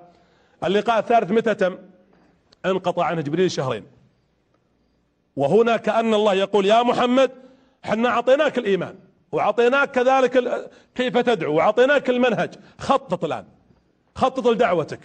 اللقاء 0.65 0.99
الثالث 0.99 1.31
متى 1.31 1.55
تم؟ 1.55 1.79
انقطع 2.67 3.05
عنه 3.05 3.21
جبريل 3.21 3.51
شهرين. 3.51 3.85
وهنا 5.37 5.77
كأن 5.77 6.15
الله 6.15 6.35
يقول 6.35 6.67
يا 6.67 6.83
محمد 6.83 7.31
حنا 7.83 8.09
أعطيناك 8.09 8.59
الإيمان 8.59 8.95
وأعطيناك 9.33 9.91
كذلك 9.91 10.71
كيف 10.95 11.19
تدعو 11.19 11.55
وأعطيناك 11.55 12.11
المنهج 12.11 12.55
خطط 12.79 13.25
الآن 13.25 13.45
خطط 14.15 14.47
لدعوتك 14.47 15.01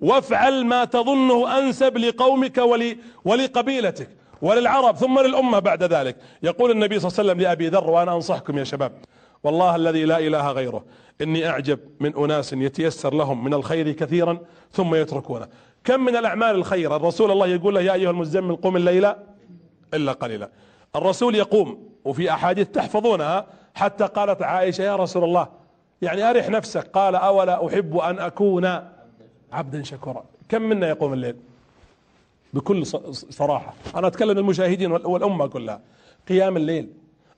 وافعل 0.00 0.64
ما 0.64 0.84
تظنه 0.84 1.58
أنسب 1.58 1.98
لقومك 1.98 2.58
ولي 2.58 2.98
ولقبيلتك. 3.24 4.08
وللعرب 4.44 4.96
ثم 4.96 5.20
للأمة 5.20 5.58
بعد 5.58 5.82
ذلك. 5.82 6.16
يقول 6.42 6.70
النبي 6.70 7.00
صلى 7.00 7.08
الله 7.08 7.20
عليه 7.20 7.30
وسلم 7.30 7.40
لأبي 7.40 7.68
ذر 7.68 7.90
وأنا 7.90 8.14
أنصحكم 8.14 8.58
يا 8.58 8.64
شباب 8.64 8.92
والله 9.44 9.76
الذي 9.76 10.04
لا 10.04 10.18
إله 10.18 10.52
غيره 10.52 10.84
إني 11.22 11.48
أعجب 11.48 11.78
من 12.00 12.16
أناس 12.16 12.52
يتيسر 12.52 13.14
لهم 13.14 13.44
من 13.44 13.54
الخير 13.54 13.92
كثيرا 13.92 14.38
ثم 14.72 14.94
يتركونه. 14.94 15.48
كم 15.84 16.00
من 16.00 16.16
الأعمال 16.16 16.54
الخير؟ 16.56 16.96
الرسول 16.96 17.30
الله 17.30 17.46
يقول 17.46 17.74
له 17.74 17.80
يا 17.80 17.92
أيها 17.92 18.10
المزمل 18.10 18.56
قم 18.56 18.76
الليل 18.76 19.12
إلا 19.94 20.12
قليلا. 20.12 20.50
الرسول 20.96 21.34
يقوم 21.34 21.88
وفي 22.04 22.30
أحاديث 22.30 22.68
تحفظونها 22.68 23.46
حتى 23.74 24.04
قالت 24.04 24.42
عائشة 24.42 24.82
يا 24.82 24.96
رسول 24.96 25.24
الله 25.24 25.48
يعني 26.02 26.30
أرح 26.30 26.48
نفسك. 26.48 26.90
قال 26.92 27.14
أولا 27.14 27.66
أحب 27.66 27.96
أن 27.96 28.18
أكون 28.18 28.80
عبدا 29.52 29.82
شكورا. 29.82 30.24
كم 30.48 30.62
منا 30.62 30.88
يقوم 30.88 31.12
الليل؟ 31.12 31.36
بكل 32.54 32.86
صراحة. 33.30 33.74
أنا 33.96 34.06
أتكلم 34.06 34.38
المشاهدين 34.38 34.92
والأمة 34.92 35.46
كلها. 35.46 35.80
قيام 36.28 36.56
الليل 36.56 36.88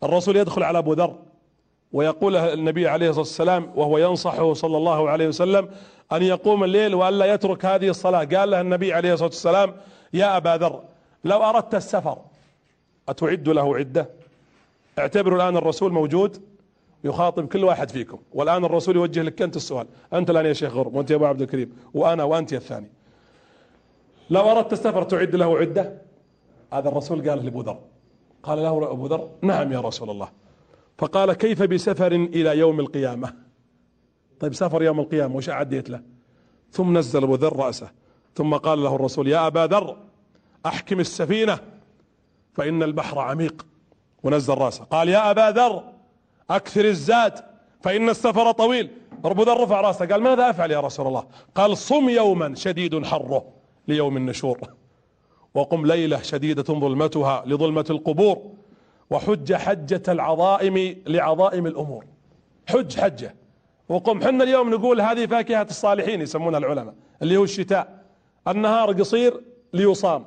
الرسول 0.02 0.36
يدخل 0.36 0.62
على 0.62 0.78
أبو 0.78 0.92
ذر 0.92 1.16
ويقول 1.92 2.36
النبي 2.36 2.88
عليه 2.88 3.08
الصلاة 3.08 3.22
والسلام 3.22 3.72
وهو 3.74 3.98
ينصحه 3.98 4.52
صلى 4.54 4.76
الله 4.76 5.10
عليه 5.10 5.28
وسلم 5.28 5.68
أن 6.12 6.22
يقوم 6.22 6.64
الليل 6.64 6.94
وألا 6.94 7.34
يترك 7.34 7.64
هذه 7.64 7.88
الصلاة. 7.88 8.24
قال 8.24 8.50
له 8.50 8.60
النبي 8.60 8.92
عليه 8.92 9.12
الصلاة 9.12 9.28
والسلام 9.28 9.74
يا 10.12 10.36
أبا 10.36 10.56
ذر 10.56 10.82
لو 11.24 11.42
أردت 11.42 11.74
السفر 11.74 12.18
أتعد 13.08 13.48
له 13.48 13.76
عدة؟ 13.76 14.10
اعتبروا 14.98 15.36
الآن 15.36 15.56
الرسول 15.56 15.92
موجود 15.92 16.42
يخاطب 17.04 17.48
كل 17.48 17.64
واحد 17.64 17.90
فيكم. 17.90 18.18
والآن 18.32 18.64
الرسول 18.64 18.96
يوجه 18.96 19.22
لك 19.22 19.42
أنت 19.42 19.56
السؤال. 19.56 19.86
أنت 20.12 20.30
الآن 20.30 20.46
يا 20.46 20.52
شيخ 20.52 20.72
غرب 20.72 20.94
وأنت 20.94 21.10
يا 21.10 21.16
أبو 21.16 21.26
عبد 21.26 21.42
الكريم 21.42 21.76
وأنا 21.94 22.24
وأنت 22.24 22.52
يا 22.52 22.58
الثاني. 22.58 22.90
لو 24.30 24.50
أردت 24.50 24.72
السفر 24.72 25.02
تعد 25.02 25.34
له 25.34 25.58
عدة. 25.58 26.02
هذا 26.72 26.88
الرسول 26.88 27.30
قال 27.30 27.44
لأبو 27.44 27.60
ذر. 27.60 27.78
قال 28.42 28.62
له 28.62 28.90
أبو 28.90 29.06
ذر 29.06 29.28
نعم 29.42 29.72
يا 29.72 29.80
رسول 29.80 30.10
الله. 30.10 30.28
فقال 30.98 31.32
كيف 31.32 31.62
بسفر 31.62 32.12
إلى 32.12 32.58
يوم 32.58 32.80
القيامة؟ 32.80 33.34
طيب 34.40 34.54
سفر 34.54 34.82
يوم 34.82 35.00
القيامة 35.00 35.36
وش 35.36 35.48
أعديت 35.48 35.90
له؟ 35.90 36.00
ثم 36.72 36.98
نزل 36.98 37.22
أبو 37.22 37.34
ذر 37.34 37.56
رأسه. 37.56 37.90
ثم 38.34 38.54
قال 38.54 38.82
له 38.82 38.96
الرسول 38.96 39.28
يا 39.28 39.46
أبا 39.46 39.66
ذر 39.66 39.96
أحكم 40.66 41.00
السفينة 41.00 41.58
فإن 42.54 42.82
البحر 42.82 43.18
عميق. 43.18 43.66
ونزل 44.22 44.54
رأسه. 44.54 44.84
قال 44.84 45.08
يا 45.08 45.30
أبا 45.30 45.50
ذر 45.50 45.82
أكثر 46.50 46.84
الزاد 46.84 47.32
فإن 47.82 48.08
السفر 48.08 48.52
طويل. 48.52 48.90
أبو 49.24 49.42
ذر 49.42 49.60
رفع 49.60 49.80
رأسه 49.80 50.06
قال 50.06 50.22
ماذا 50.22 50.50
أفعل 50.50 50.70
يا 50.70 50.80
رسول 50.80 51.06
الله؟ 51.06 51.24
قال 51.54 51.76
صم 51.76 52.08
يوما 52.08 52.54
شديد 52.54 53.04
حره. 53.04 53.55
ليوم 53.88 54.16
النشور. 54.16 54.58
وقم 55.54 55.86
ليلة 55.86 56.22
شديدة 56.22 56.62
ظلمتها 56.62 57.42
لظلمة 57.46 57.84
القبور 57.90 58.42
وحج 59.10 59.54
حجة 59.54 60.02
العظائم 60.08 61.02
لعظائم 61.06 61.66
الأمور. 61.66 62.04
حج 62.68 63.00
حجة. 63.00 63.34
وقم 63.88 64.22
حنا 64.22 64.44
اليوم 64.44 64.70
نقول 64.70 65.00
هذه 65.00 65.26
فاكهة 65.26 65.66
الصالحين 65.70 66.20
يسمونها 66.20 66.58
العلماء 66.58 66.94
اللي 67.22 67.36
هو 67.36 67.44
الشتاء. 67.44 68.04
النهار 68.48 68.92
قصير 68.92 69.40
ليصام 69.72 70.24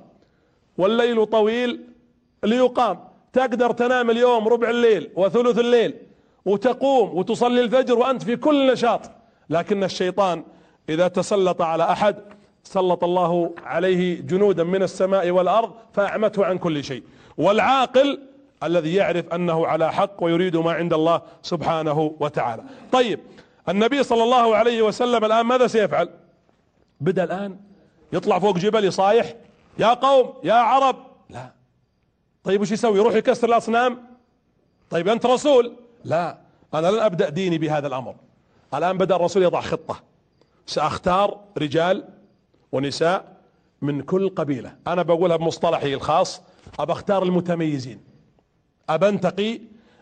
والليل 0.78 1.26
طويل 1.26 1.82
ليقام. 2.44 3.00
تقدر 3.34 3.72
تنام 3.72 4.10
اليوم 4.10 4.48
ربع 4.48 4.70
الليل 4.70 5.10
وثلث 5.16 5.60
الليل 5.60 5.94
وتقوم 6.46 7.18
وتصلي 7.18 7.62
الفجر 7.62 8.00
وأنت 8.00 8.24
في 8.24 8.36
كل 8.36 8.72
نشاط. 8.72 9.02
لكن 9.50 9.84
الشيطان 9.84 10.44
إذا 10.90 11.08
تسلط 11.08 11.62
على 11.62 11.84
أحد 11.84 12.16
سلط 12.64 13.04
الله 13.04 13.54
عليه 13.64 14.22
جنودا 14.22 14.64
من 14.64 14.84
السماء 14.84 15.30
والأرض 15.32 15.74
فأعمته 15.94 16.46
عن 16.46 16.58
كل 16.58 16.84
شيء. 16.84 17.04
والعاقل 17.38 18.20
الذي 18.64 18.96
يعرف 18.96 19.34
أنه 19.34 19.68
على 19.68 19.94
حق 19.94 20.24
ويريد 20.24 20.58
ما 20.58 20.72
عند 20.72 20.94
الله 20.94 21.22
سبحانه 21.42 22.16
وتعالى. 22.20 22.64
طيب 22.92 23.20
النبي 23.70 24.04
صلى 24.04 24.24
الله 24.24 24.56
عليه 24.56 24.82
وسلم 24.82 25.26
الآن 25.26 25.46
ماذا 25.46 25.68
سيفعل؟ 25.68 26.10
بدأ 27.02 27.24
الآن 27.24 27.58
يطلع 28.14 28.40
فوق 28.40 28.58
جبل 28.58 28.86
يصايح 28.86 29.34
يا 29.80 29.94
قوم 29.94 30.34
يا 30.44 30.54
عرب. 30.54 30.96
لا. 31.30 31.52
طيب 32.44 32.62
وش 32.62 32.72
يسوي؟ 32.72 33.00
يروح 33.00 33.16
يكسر 33.16 33.48
الأصنام؟ 33.48 34.04
طيب 34.90 35.08
أنت 35.08 35.26
رسول؟ 35.26 35.76
لا. 36.04 36.38
أنا 36.74 36.92
لن 36.92 37.00
أبدأ 37.00 37.30
ديني 37.30 37.58
بهذا 37.58 37.88
الأمر. 37.88 38.16
الآن 38.74 38.98
بدأ 38.98 39.16
الرسول 39.16 39.44
يضع 39.44 39.62
خطة. 39.62 40.00
سأختار 40.66 41.40
رجال 41.58 42.04
ونساء 42.72 43.26
من 43.82 44.02
كل 44.02 44.30
قبيلة. 44.30 44.76
أنا 44.88 45.02
بقولها 45.02 45.38
بمصطلحي 45.38 45.94
الخاص 45.94 46.42
أبى 46.80 46.92
أختار 46.92 47.24
المتميزين. 47.24 48.00
أبى 48.90 49.10
أنتقي 49.10 49.60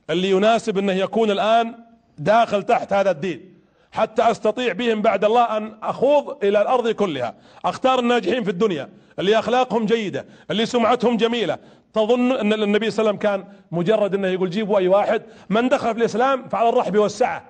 اللي 0.09 0.29
يناسب 0.29 0.77
أنه 0.77 0.93
يكون 0.93 1.31
الآن 1.31 1.75
داخل 2.17 2.63
تحت 2.63 2.93
هذا 2.93 3.11
الدين. 3.11 3.57
حتى 3.91 4.31
أستطيع 4.31 4.73
بهم 4.73 5.01
بعد 5.01 5.25
الله 5.25 5.57
أن 5.57 5.77
أخوض 5.83 6.45
إلى 6.45 6.61
الأرض 6.61 6.89
كلها. 6.89 7.35
أختار 7.65 7.99
الناجحين 7.99 8.43
في 8.43 8.49
الدنيا 8.49 8.89
اللي 9.19 9.39
أخلاقهم 9.39 9.85
جيدة 9.85 10.25
اللي 10.51 10.65
سمعتهم 10.65 11.17
جميلة. 11.17 11.57
تظن 11.93 12.31
أن 12.31 12.53
النبي 12.53 12.91
صلى 12.91 13.09
الله 13.09 13.09
عليه 13.09 13.29
وسلم 13.29 13.43
كان 13.43 13.43
مجرد 13.71 14.15
أنه 14.15 14.27
يقول 14.27 14.49
جيبوا 14.49 14.79
أي 14.79 14.87
واحد 14.87 15.23
من 15.49 15.69
دخل 15.69 15.93
في 15.93 15.99
الإسلام 15.99 16.49
فعلى 16.49 16.69
الرحب 16.69 16.97
والسعة. 16.97 17.43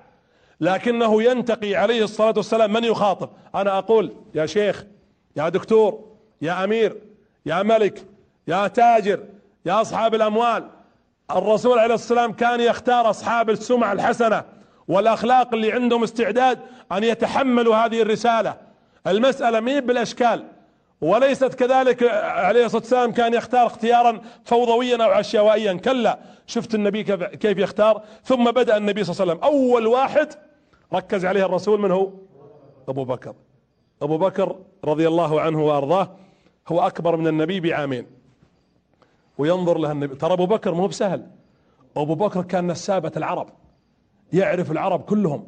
لكنه 0.60 1.22
ينتقي 1.22 1.74
عليه 1.74 2.04
الصلاة 2.04 2.34
والسلام 2.36 2.72
من 2.72 2.84
يخاطب؟ 2.84 3.30
أنا 3.54 3.78
أقول 3.78 4.12
يا 4.34 4.46
شيخ 4.46 4.84
يا 5.38 5.48
دكتور 5.48 6.04
يا 6.42 6.64
أمير 6.64 6.96
يا 7.46 7.62
ملك 7.62 8.06
يا 8.48 8.68
تاجر 8.68 9.20
يا 9.66 9.80
أصحاب 9.80 10.14
الأموال. 10.14 10.68
الرسول 11.30 11.78
عليه 11.78 11.94
السلام 11.94 12.32
كان 12.32 12.60
يختار 12.60 13.10
أصحاب 13.10 13.50
السمع 13.50 13.92
الحسنة 13.92 14.44
والأخلاق 14.88 15.54
اللي 15.54 15.72
عندهم 15.72 16.02
استعداد 16.02 16.58
أن 16.92 17.04
يتحملوا 17.04 17.76
هذه 17.76 18.02
الرسالة. 18.02 18.56
المسألة 19.06 19.60
مين 19.60 19.80
بالأشكال 19.80 20.44
وليست 21.00 21.54
كذلك 21.54 22.02
عليه 22.22 22.64
الصلاة 22.64 22.82
والسلام 22.82 23.12
كان 23.12 23.34
يختار 23.34 23.66
اختيارا 23.66 24.20
فوضويا 24.44 25.04
أو 25.04 25.10
عشوائيا. 25.10 25.72
كلا 25.72 26.18
شفت 26.46 26.74
النبي 26.74 27.02
كيف 27.36 27.58
يختار. 27.58 28.02
ثم 28.24 28.50
بدأ 28.50 28.76
النبي 28.76 29.04
صلى 29.04 29.12
الله 29.12 29.22
عليه 29.22 29.32
وسلم 29.32 29.44
أول 29.44 29.86
واحد 29.86 30.28
ركز 30.94 31.24
عليه 31.24 31.46
الرسول 31.46 31.80
من 31.80 31.90
هو؟ 31.90 32.10
أبو 32.88 33.04
بكر. 33.04 33.34
أبو 34.02 34.18
بكر 34.18 34.56
رضي 34.84 35.08
الله 35.08 35.40
عنه 35.40 35.64
وأرضاه 35.64 36.10
هو 36.68 36.80
أكبر 36.80 37.16
من 37.16 37.26
النبي 37.26 37.60
بعامين. 37.60 38.06
وينظر 39.38 39.78
له 39.78 39.92
النبي 39.92 40.14
ترى 40.14 40.32
أبو 40.32 40.46
بكر 40.46 40.74
مو 40.74 40.86
بسهل. 40.86 41.26
أبو 41.96 42.14
بكر 42.14 42.42
كان 42.42 42.66
نسابة 42.66 43.12
العرب 43.16 43.48
يعرف 44.32 44.70
العرب 44.70 45.00
كلهم 45.02 45.46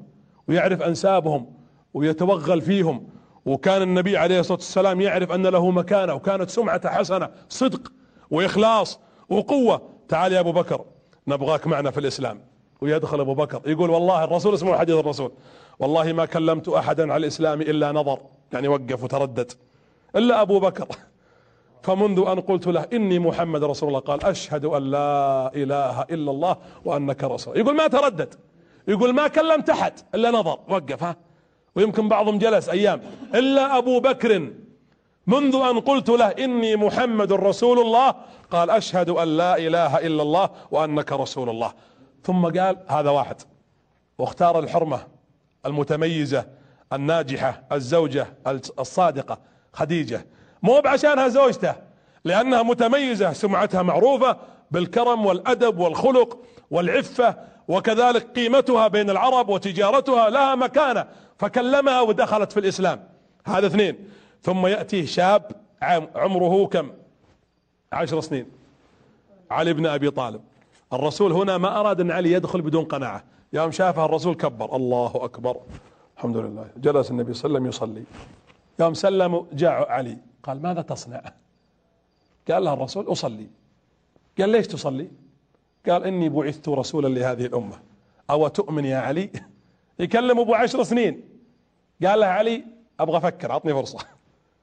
ويعرف 0.49 0.83
أنسابهم 0.83 1.53
ويتوغل 1.95 2.61
فيهم. 2.61 3.07
وكان 3.47 3.83
النبي 3.83 4.17
عليه 4.17 4.41
الصلاة 4.41 4.59
والسلام 4.59 5.01
يعرف 5.01 5.33
أن 5.33 5.47
له 5.47 5.71
مكانة 5.71 6.15
وكانت 6.15 6.51
سمعته 6.51 6.89
حسنة 6.89 7.31
صدق 7.49 7.93
وإخلاص 8.31 9.01
وقوة. 9.29 9.83
تعال 10.09 10.33
يا 10.33 10.41
أبو 10.41 10.53
بكر 10.53 10.85
نبغاك 11.27 11.67
معنا 11.67 11.91
في 11.91 12.01
الإسلام. 12.01 12.41
ويدخل 12.81 13.21
أبو 13.21 13.35
بكر 13.35 13.63
يقول 13.67 13.91
والله 13.91 14.25
الرسول 14.25 14.55
اسمه 14.55 14.79
حديث 14.79 14.97
الرسول. 14.97 15.33
والله 15.79 16.13
ما 16.13 16.25
كلمت 16.25 16.69
أحدا 16.69 17.13
على 17.13 17.21
الإسلام 17.21 17.61
إلا 17.61 17.93
نظر. 17.93 18.21
يعني 18.53 18.69
وقف 18.69 19.05
وتردد. 19.05 19.53
إلا 20.17 20.43
أبو 20.43 20.61
بكر. 20.61 20.87
فمنذ 21.83 22.25
أن 22.29 22.41
قلت 22.41 22.67
له 22.67 22.87
إني 22.93 23.19
محمد 23.19 23.65
رسول 23.65 23.89
الله 23.89 24.01
قال 24.01 24.25
أشهد 24.25 24.65
أن 24.65 24.83
لا 24.83 25.51
إله 25.55 26.03
إلا 26.03 26.31
الله 26.31 26.57
وأنك 26.85 27.25
رسول. 27.25 27.59
يقول 27.59 27.77
ما 27.77 27.87
تردد. 27.87 28.35
يقول 28.89 29.15
ما 29.15 29.29
كلمت 29.29 29.71
أحد 29.71 29.93
إلا 30.15 30.31
نظر. 30.31 30.59
وقف 30.69 31.03
ها؟ 31.03 31.17
ويمكن 31.77 32.09
بعضهم 32.09 32.39
جلس 32.39 32.69
أيام. 32.69 33.01
إلا 33.35 33.79
أبو 33.79 34.01
بكر. 34.01 34.53
منذ 35.27 35.55
أن 35.55 35.81
قلت 35.81 36.09
له 36.09 36.27
إني 36.27 36.77
محمد 36.77 37.33
رسول 37.33 37.79
الله 37.79 38.15
قال 38.51 38.71
أشهد 38.71 39.11
أن 39.11 39.37
لا 39.37 39.59
إله 39.59 39.99
إلا 39.99 40.23
الله 40.23 40.51
وأنك 40.71 41.13
رسول 41.13 41.49
الله. 41.49 41.73
ثم 42.25 42.47
قال 42.47 42.77
هذا 42.89 43.11
واحد. 43.11 43.37
واختار 44.19 44.59
الحرمة 44.59 45.07
المتميزة 45.67 46.60
الناجحة 46.93 47.63
الزوجة 47.73 48.27
الصادقة 48.79 49.39
خديجة. 49.73 50.27
مو 50.63 50.81
بعشانها 50.81 51.29
زوجته 51.29 51.75
لأنها 52.25 52.63
متميزة 52.63 53.33
سمعتها 53.33 53.83
معروفة 53.83 54.37
بالكرم 54.71 55.27
والأدب 55.27 55.79
والخلق 55.79 56.39
والعفة 56.71 57.37
وكذلك 57.69 58.27
قيمتها 58.39 58.89
بين 58.89 59.11
العرب 59.11 59.49
وتجارتها 59.49 60.31
لها 60.31 60.55
مكانة 60.55 61.07
فكلمها 61.39 62.01
ودخلت 62.01 62.53
في 62.53 62.61
الإسلام. 62.61 63.09
هذا 63.47 63.67
اثنين. 63.67 64.09
ثم 64.43 64.67
يأتيه 64.67 65.07
شاب 65.07 65.51
عمره 66.15 66.67
كم؟ 66.67 66.91
عشر 67.93 68.21
سنين. 68.21 68.47
علي 69.51 69.73
بن 69.73 69.87
أبي 69.87 70.11
طالب. 70.11 70.41
الرسول 70.93 71.33
هنا 71.33 71.59
ما 71.59 71.81
أراد 71.81 72.01
أن 72.01 72.11
علي 72.11 72.33
يدخل 72.33 72.63
بدون 72.63 72.85
قناعة. 72.85 73.25
يوم 73.53 73.71
شافه 73.71 74.05
الرسول 74.05 74.35
كبر. 74.35 74.77
الله 74.77 75.13
أكبر. 75.15 75.57
الحمد 76.21 76.37
لله. 76.37 76.67
جلس 76.77 77.11
النبي 77.11 77.35
صلى 77.35 77.49
الله 77.49 77.59
عليه 77.59 77.69
وسلم 77.69 77.95
يصلي. 77.97 78.05
يوم 78.81 78.95
سلم 78.95 79.47
جاء 79.53 79.89
علي. 79.89 80.19
قال 80.43 80.63
ماذا 80.63 80.83
تصنع؟ 80.83 81.23
قال 82.51 82.65
له 82.65 82.73
الرسول 82.73 83.13
أصلي. 83.13 83.47
قال 84.39 84.49
ليش 84.49 84.67
تصلي؟ 84.67 85.09
قال 85.89 86.05
إني 86.05 86.29
بعثت 86.29 86.69
رسولا 86.69 87.09
لهذه 87.09 87.47
الأمة. 87.47 87.79
أو 88.31 88.49
تؤمن 88.49 88.85
يا 88.85 88.99
علي؟ 88.99 89.31
يكلم 89.99 90.41
أبو 90.41 90.55
عشر 90.55 90.83
سنين. 90.83 91.29
قال 92.07 92.21
له 92.21 92.27
علي 92.27 92.65
أبغى 93.01 93.17
أفكر 93.17 93.51
أعطني 93.51 93.73
فرصة. 93.73 93.99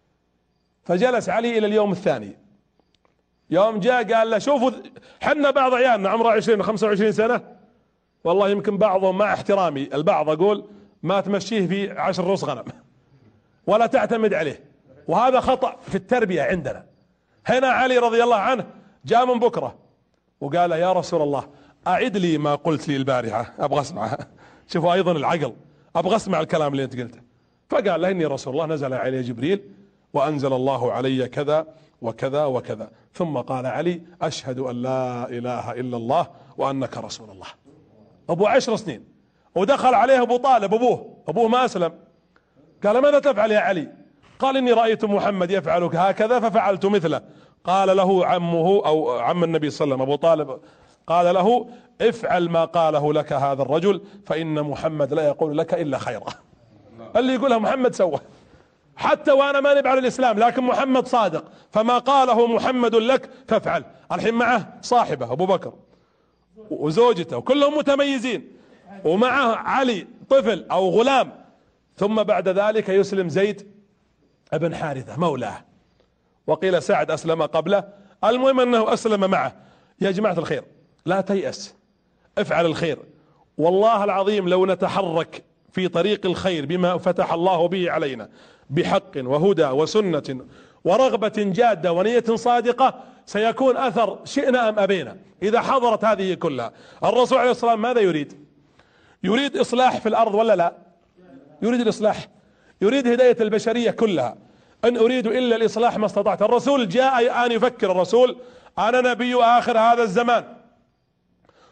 فجلس 0.85 1.29
علي 1.29 1.57
إلى 1.57 1.67
اليوم 1.67 1.91
الثاني. 1.91 2.35
يوم 3.49 3.79
جاء 3.79 4.13
قال 4.13 4.29
له 4.29 4.37
شوفوا 4.37 4.71
حنا 5.21 5.51
بعض 5.51 5.73
عيالنا 5.73 6.09
عمره 6.09 6.29
20 6.29 6.63
25 6.63 7.11
سنة. 7.11 7.57
والله 8.23 8.49
يمكن 8.49 8.77
بعضهم 8.77 9.17
مع 9.17 9.33
احترامي 9.33 9.89
البعض 9.93 10.29
أقول 10.29 10.76
ما 11.07 11.21
تمشيه 11.21 11.67
في 11.67 11.91
عشر 11.91 12.23
رؤوس 12.23 12.43
غنم 12.43 12.63
ولا 13.67 13.85
تعتمد 13.85 14.33
عليه. 14.33 14.63
وهذا 15.07 15.39
خطأ 15.39 15.75
في 15.81 15.95
التربية 15.95 16.41
عندنا. 16.41 16.85
هنا 17.45 17.67
علي 17.67 17.97
رضي 17.97 18.23
الله 18.23 18.35
عنه 18.35 18.65
جاء 19.05 19.25
من 19.25 19.39
بكرة 19.39 19.75
وقال 20.41 20.71
يا 20.71 20.93
رسول 20.93 21.21
الله 21.21 21.47
أعد 21.87 22.17
لي 22.17 22.37
ما 22.37 22.55
قلت 22.55 22.87
لي 22.87 22.95
البارحة 22.95 23.53
أبغى 23.59 23.81
اسمعها 23.81 24.17
شوفوا 24.71 24.93
أيضا 24.93 25.11
العقل 25.11 25.53
أبغى 25.95 26.15
أسمع 26.15 26.39
الكلام 26.39 26.71
اللي 26.71 26.83
أنت 26.83 26.99
قلته. 26.99 27.19
فقال 27.69 28.01
له 28.01 28.09
إني 28.09 28.25
رسول 28.25 28.53
الله 28.53 28.65
نزل 28.65 28.93
علي 28.93 29.21
جبريل 29.21 29.61
وأنزل 30.13 30.53
الله 30.53 30.91
علي 30.91 31.27
كذا 31.27 31.67
وكذا 32.01 32.45
وكذا. 32.45 32.91
ثم 33.13 33.37
قال 33.37 33.65
علي 33.65 34.01
أشهد 34.21 34.59
أن 34.59 34.81
لا 34.81 35.29
إله 35.29 35.71
إلا 35.71 35.97
الله 35.97 36.27
وأنك 36.57 36.97
رسول 36.97 37.29
الله. 37.29 37.47
أبو 38.29 38.47
عشر 38.47 38.75
سنين. 38.75 39.16
ودخل 39.57 39.93
عليه 39.93 40.21
أبو 40.21 40.37
طالب 40.37 40.73
أبوه 40.73 41.23
أبوه 41.27 41.47
ما 41.47 41.65
أسلم. 41.65 41.93
قال 42.83 42.97
ماذا 42.97 43.19
تفعل 43.19 43.51
يا 43.51 43.59
علي؟ 43.59 43.87
قال 44.39 44.57
إني 44.57 44.73
رأيت 44.73 45.05
محمد 45.05 45.51
يفعل 45.51 45.83
هكذا 45.83 46.39
ففعلت 46.39 46.85
مثله. 46.85 47.21
قال 47.63 47.97
له 47.97 48.25
عمه 48.25 48.81
أو 48.85 49.19
عم 49.19 49.43
النبي 49.43 49.69
صلى 49.69 49.85
الله 49.85 49.95
عليه 49.95 50.03
وسلم 50.03 50.13
أبو 50.13 50.15
طالب 50.15 50.59
قال 51.07 51.35
له 51.35 51.69
افعل 52.01 52.49
ما 52.49 52.65
قاله 52.65 53.13
لك 53.13 53.33
هذا 53.33 53.61
الرجل 53.61 54.01
فإن 54.25 54.63
محمد 54.63 55.13
لا 55.13 55.27
يقول 55.27 55.57
لك 55.57 55.73
إلا 55.73 55.97
خيرا. 55.97 56.25
اللي 57.15 57.33
يقولها 57.33 57.57
محمد 57.57 57.95
سوى. 57.95 58.19
حتى 58.95 59.31
وأنا 59.31 59.59
ما 59.59 59.73
نبع 59.73 59.89
على 59.89 59.99
الإسلام 59.99 60.39
لكن 60.39 60.63
محمد 60.63 61.07
صادق. 61.07 61.45
فما 61.71 61.97
قاله 61.97 62.47
محمد 62.47 62.95
لك 62.95 63.29
فافعل. 63.47 63.83
الحين 64.11 64.33
معه 64.33 64.73
صاحبه 64.81 65.31
أبو 65.31 65.45
بكر 65.45 65.73
وزوجته 66.69 67.37
وكلهم 67.37 67.77
متميزين. 67.77 68.56
ومعه 69.05 69.55
علي 69.55 70.07
طفل 70.29 70.65
أو 70.71 70.89
غلام. 70.89 71.31
ثم 71.95 72.23
بعد 72.23 72.49
ذلك 72.49 72.89
يسلم 72.89 73.29
زيد 73.29 73.71
ابن 74.53 74.75
حارثة 74.75 75.19
مولاه. 75.19 75.65
وقيل 76.47 76.81
سعد 76.81 77.11
أسلم 77.11 77.41
قبله. 77.41 77.83
المهم 78.23 78.59
أنه 78.59 78.93
أسلم 78.93 79.29
معه. 79.31 79.55
يا 80.01 80.11
جماعة 80.11 80.39
الخير 80.39 80.63
لا 81.05 81.21
تيأس. 81.21 81.75
افعل 82.37 82.65
الخير. 82.65 82.99
والله 83.57 84.03
العظيم 84.03 84.49
لو 84.49 84.65
نتحرك 84.65 85.43
في 85.71 85.87
طريق 85.87 86.25
الخير 86.25 86.65
بما 86.65 86.97
فتح 86.97 87.33
الله 87.33 87.67
به 87.67 87.91
علينا 87.91 88.29
بحق 88.69 89.11
وهدى 89.17 89.65
وسنة 89.65 90.45
ورغبة 90.83 91.33
جادة 91.37 91.91
ونية 91.91 92.23
صادقة 92.35 93.03
سيكون 93.25 93.77
أثر 93.77 94.19
شئنا 94.25 94.69
أم 94.69 94.79
أبينا. 94.79 95.17
إذا 95.43 95.61
حضرت 95.61 96.05
هذه 96.05 96.33
كلها 96.33 96.71
الرسول 97.03 97.37
عليه 97.37 97.51
الصلاة 97.51 97.71
والسلام 97.71 97.81
ماذا 97.81 98.01
يريد؟ 98.01 98.46
يريد 99.23 99.57
إصلاح 99.57 99.97
في 99.97 100.09
الأرض 100.09 100.35
ولا 100.35 100.55
لا؟ 100.55 100.73
يريد 101.61 101.81
الإصلاح. 101.81 102.27
يريد 102.81 103.07
هداية 103.07 103.37
البشرية 103.41 103.91
كلها. 103.91 104.35
إن 104.85 104.97
أريد 104.97 105.27
إلا 105.27 105.55
الإصلاح 105.55 105.97
ما 105.97 106.05
استطعت. 106.05 106.41
الرسول 106.41 106.89
جاء 106.89 107.45
أن 107.45 107.51
يفكر 107.51 107.91
الرسول 107.91 108.37
أنا 108.79 109.01
نبي 109.01 109.35
آخر 109.35 109.79
هذا 109.79 110.03
الزمان. 110.03 110.43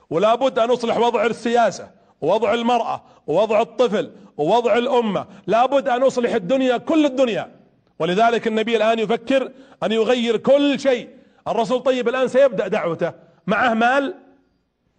ولا 0.10 0.36
بد 0.36 0.60
أن 0.60 0.72
أصلح 0.72 0.98
وضع 0.98 1.26
السياسة 1.26 1.91
ووضع 2.22 2.54
المرأة 2.54 3.02
ووضع 3.28 3.62
الطفل 3.62 4.12
ووضع 4.38 4.78
الأمة. 4.78 5.26
لابد 5.48 5.88
أن 5.88 6.04
أصلح 6.04 6.34
الدنيا 6.34 6.78
كل 6.78 7.06
الدنيا. 7.06 7.52
ولذلك 8.00 8.48
النبي 8.48 8.78
الآن 8.78 9.00
يفكر 9.00 9.52
أن 9.84 9.91
يغير 9.91 10.38
كل 10.38 10.80
شيء. 10.80 11.10
الرسول 11.48 11.84
طيب 11.84 12.10
الآن 12.10 12.28
سيبدأ 12.28 12.68
دعوته. 12.68 13.14
معه 13.48 13.74
مال؟ 13.74 14.16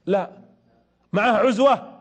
لا. 0.07 0.31
معه 1.13 1.33
عزوة؟ 1.33 1.96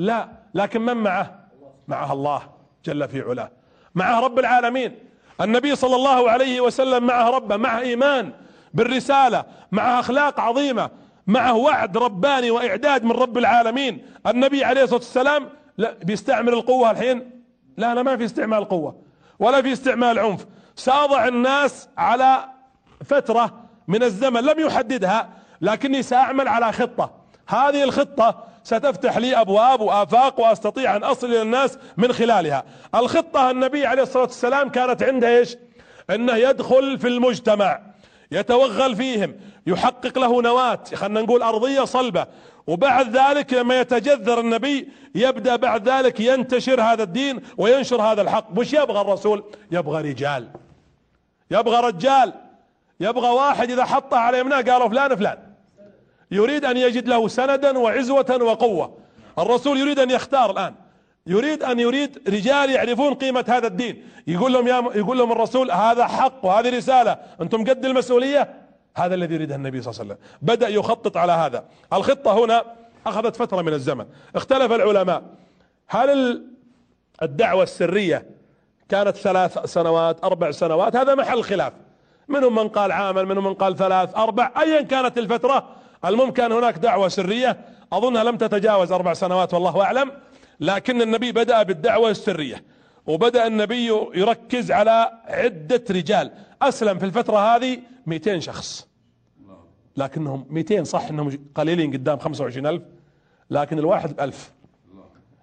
لا 0.00 0.28
لكن 0.54 0.80
من 0.80 0.96
معه؟ 0.96 1.40
معه 1.88 2.12
الله 2.12 2.42
جل 2.84 3.08
في 3.08 3.20
علاه. 3.20 3.50
معه 3.94 4.20
رب 4.20 4.38
العالمين. 4.38 4.98
النبي 5.40 5.76
صلى 5.76 5.96
الله 5.96 6.30
عليه 6.30 6.60
وسلم 6.60 7.06
معه 7.06 7.30
ربه 7.30 7.56
معه 7.56 7.80
إيمان 7.80 8.32
بالرسالة 8.74 9.44
معه 9.72 10.00
أخلاق 10.00 10.40
عظيمة 10.40 10.90
معه 11.26 11.56
وعد 11.56 11.96
رباني 11.98 12.50
وإعداد 12.50 13.04
من 13.04 13.12
رب 13.12 13.38
العالمين. 13.38 14.06
النبي 14.26 14.64
عليه 14.64 14.82
الصلاة 14.82 14.98
والسلام 14.98 15.48
لا 15.78 15.94
بيستعمل 16.04 16.52
القوة 16.52 16.90
الحين؟ 16.90 17.42
لا 17.76 17.94
لا 17.94 18.02
ما 18.02 18.16
في 18.16 18.24
استعمال 18.24 18.64
قوة 18.64 19.02
ولا 19.38 19.62
في 19.62 19.72
استعمال 19.72 20.18
عنف. 20.18 20.46
ساضع 20.76 21.28
الناس 21.28 21.88
على 21.98 22.44
فترة 23.04 23.60
من 23.88 24.02
الزمن 24.02 24.40
لم 24.40 24.60
يحددها 24.60 25.28
لكني 25.60 26.02
سأعمل 26.02 26.48
على 26.48 26.72
خطة. 26.72 27.10
هذه 27.48 27.84
الخطة 27.84 28.49
ستفتح 28.70 29.16
لي 29.16 29.40
أبواب 29.40 29.80
وآفاق 29.80 30.40
وأستطيع 30.40 30.96
أن 30.96 31.04
أصل 31.04 31.26
إلى 31.26 31.42
الناس 31.42 31.78
من 31.96 32.12
خلالها. 32.12 32.64
الخطة 32.94 33.50
النبي 33.50 33.86
عليه 33.86 34.02
الصلاة 34.02 34.22
والسلام 34.22 34.68
كانت 34.68 35.02
عنده 35.02 35.28
إيش؟ 35.28 35.56
إنه 36.10 36.36
يدخل 36.36 36.98
في 36.98 37.08
المجتمع 37.08 37.80
يتوغل 38.32 38.96
فيهم 38.96 39.36
يحقق 39.66 40.18
له 40.18 40.42
نواة 40.42 40.80
خلينا 40.94 41.20
نقول 41.20 41.42
أرضية 41.42 41.84
صلبة. 41.84 42.26
وبعد 42.66 43.16
ذلك 43.16 43.52
لما 43.54 43.80
يتجذر 43.80 44.40
النبي 44.40 44.88
يبدأ 45.14 45.56
بعد 45.56 45.88
ذلك 45.88 46.20
ينتشر 46.20 46.82
هذا 46.82 47.02
الدين 47.02 47.40
وينشر 47.56 48.02
هذا 48.02 48.22
الحق. 48.22 48.48
وش 48.56 48.72
يبغى 48.72 49.00
الرسول 49.00 49.44
يبغى 49.70 50.10
رجال. 50.10 50.48
يبغى 51.50 51.80
رجال. 51.80 52.32
يبغى 53.00 53.28
واحد 53.28 53.70
إذا 53.70 53.84
حطه 53.84 54.16
على 54.16 54.38
يمناه 54.38 54.60
قالوا 54.60 54.88
فلان 54.88 55.16
فلان. 55.16 55.49
يريد 56.30 56.64
أن 56.64 56.76
يجد 56.76 57.08
له 57.08 57.28
سندا 57.28 57.78
وعزوة 57.78 58.38
وقوة. 58.42 58.96
الرسول 59.38 59.78
يريد 59.78 59.98
أن 59.98 60.10
يختار 60.10 60.50
الآن. 60.50 60.74
يريد 61.26 61.62
أن 61.62 61.80
يريد 61.80 62.22
رجال 62.28 62.70
يعرفون 62.70 63.14
قيمة 63.14 63.44
هذا 63.48 63.66
الدين. 63.66 64.08
يقول 64.26 64.52
لهم 64.52 64.68
يا 64.68 64.84
يقول 64.94 65.18
لهم 65.18 65.32
الرسول 65.32 65.70
هذا 65.70 66.06
حق 66.06 66.44
وهذه 66.44 66.76
رسالة. 66.76 67.18
أنتم 67.40 67.64
قد 67.64 67.84
المسؤولية؟ 67.84 68.54
هذا 68.96 69.14
الذي 69.14 69.34
يريده 69.34 69.54
النبي 69.54 69.82
صلى 69.82 69.90
الله 69.90 70.00
عليه 70.00 70.14
وسلم. 70.14 70.38
بدأ 70.42 70.68
يخطط 70.68 71.16
على 71.16 71.32
هذا. 71.32 71.64
الخطة 71.92 72.44
هنا 72.44 72.64
أخذت 73.06 73.36
فترة 73.36 73.62
من 73.62 73.72
الزمن. 73.72 74.06
اختلف 74.36 74.72
العلماء. 74.72 75.22
هل 75.88 76.42
الدعوة 77.22 77.62
السرية 77.62 78.26
كانت 78.88 79.16
ثلاث 79.16 79.58
سنوات 79.58 80.24
أربع 80.24 80.50
سنوات؟ 80.50 80.96
هذا 80.96 81.14
محل 81.14 81.42
خلاف. 81.42 81.72
منهم 82.28 82.54
من 82.54 82.68
قال 82.68 82.92
عاما 82.92 83.22
منهم 83.22 83.44
من 83.44 83.54
قال 83.54 83.76
ثلاث 83.76 84.16
أربع 84.16 84.50
ايا 84.60 84.82
كانت 84.82 85.18
الفترة 85.18 85.79
المهم 86.04 86.30
كان 86.30 86.52
هناك 86.52 86.78
دعوة 86.78 87.08
سرية؟ 87.08 87.60
أظنها 87.92 88.24
لم 88.24 88.36
تتجاوز 88.36 88.92
أربع 88.92 89.14
سنوات 89.14 89.54
والله 89.54 89.82
أعلم 89.82 90.12
لكن 90.60 91.02
النبي 91.02 91.32
بدأ 91.32 91.62
بالدعوة 91.62 92.10
السرية 92.10 92.64
وبدأ 93.06 93.46
النبي 93.46 93.86
يركز 94.14 94.72
على 94.72 95.10
عدة 95.24 95.84
رجال. 95.90 96.32
أسلم 96.62 96.98
في 96.98 97.04
الفترة 97.04 97.56
هذه 97.56 97.78
200 98.06 98.40
شخص. 98.40 98.88
لكنهم 99.96 100.46
200 100.50 100.84
صح 100.84 101.08
إنهم 101.08 101.38
قليلين 101.54 101.92
قدام 101.92 102.18
25 102.18 102.66
ألف 102.66 102.82
لكن 103.50 103.78
الواحد 103.78 104.16
بألف 104.16 104.52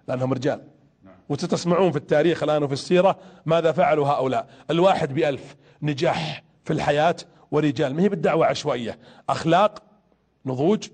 لأنهم 0.08 0.32
رجال. 0.32 0.62
وستسمعون 1.28 1.90
في 1.90 1.96
التاريخ 1.96 2.42
الآن 2.42 2.62
وفي 2.62 2.72
السيرة 2.72 3.18
ماذا 3.46 3.72
فعلوا 3.72 4.08
هؤلاء. 4.08 4.48
الواحد 4.70 5.14
بألف 5.14 5.56
نجاح 5.82 6.42
في 6.64 6.72
الحياة 6.72 7.16
ورجال. 7.50 7.94
ما 7.94 8.02
هي 8.02 8.08
بالدعوة 8.08 8.46
عشوائية؟ 8.46 8.98
أخلاق 9.28 9.82
نضوج 10.48 10.88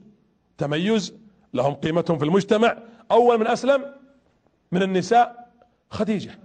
تميز 0.59 1.15
لهم 1.55 1.75
قيمتهم 1.75 2.19
في 2.19 2.25
المجتمع. 2.25 2.77
أول 3.11 3.41
من 3.41 3.47
أسلم 3.47 3.85
من 4.73 4.83
النساء 4.83 5.49
خديجة. 5.91 6.39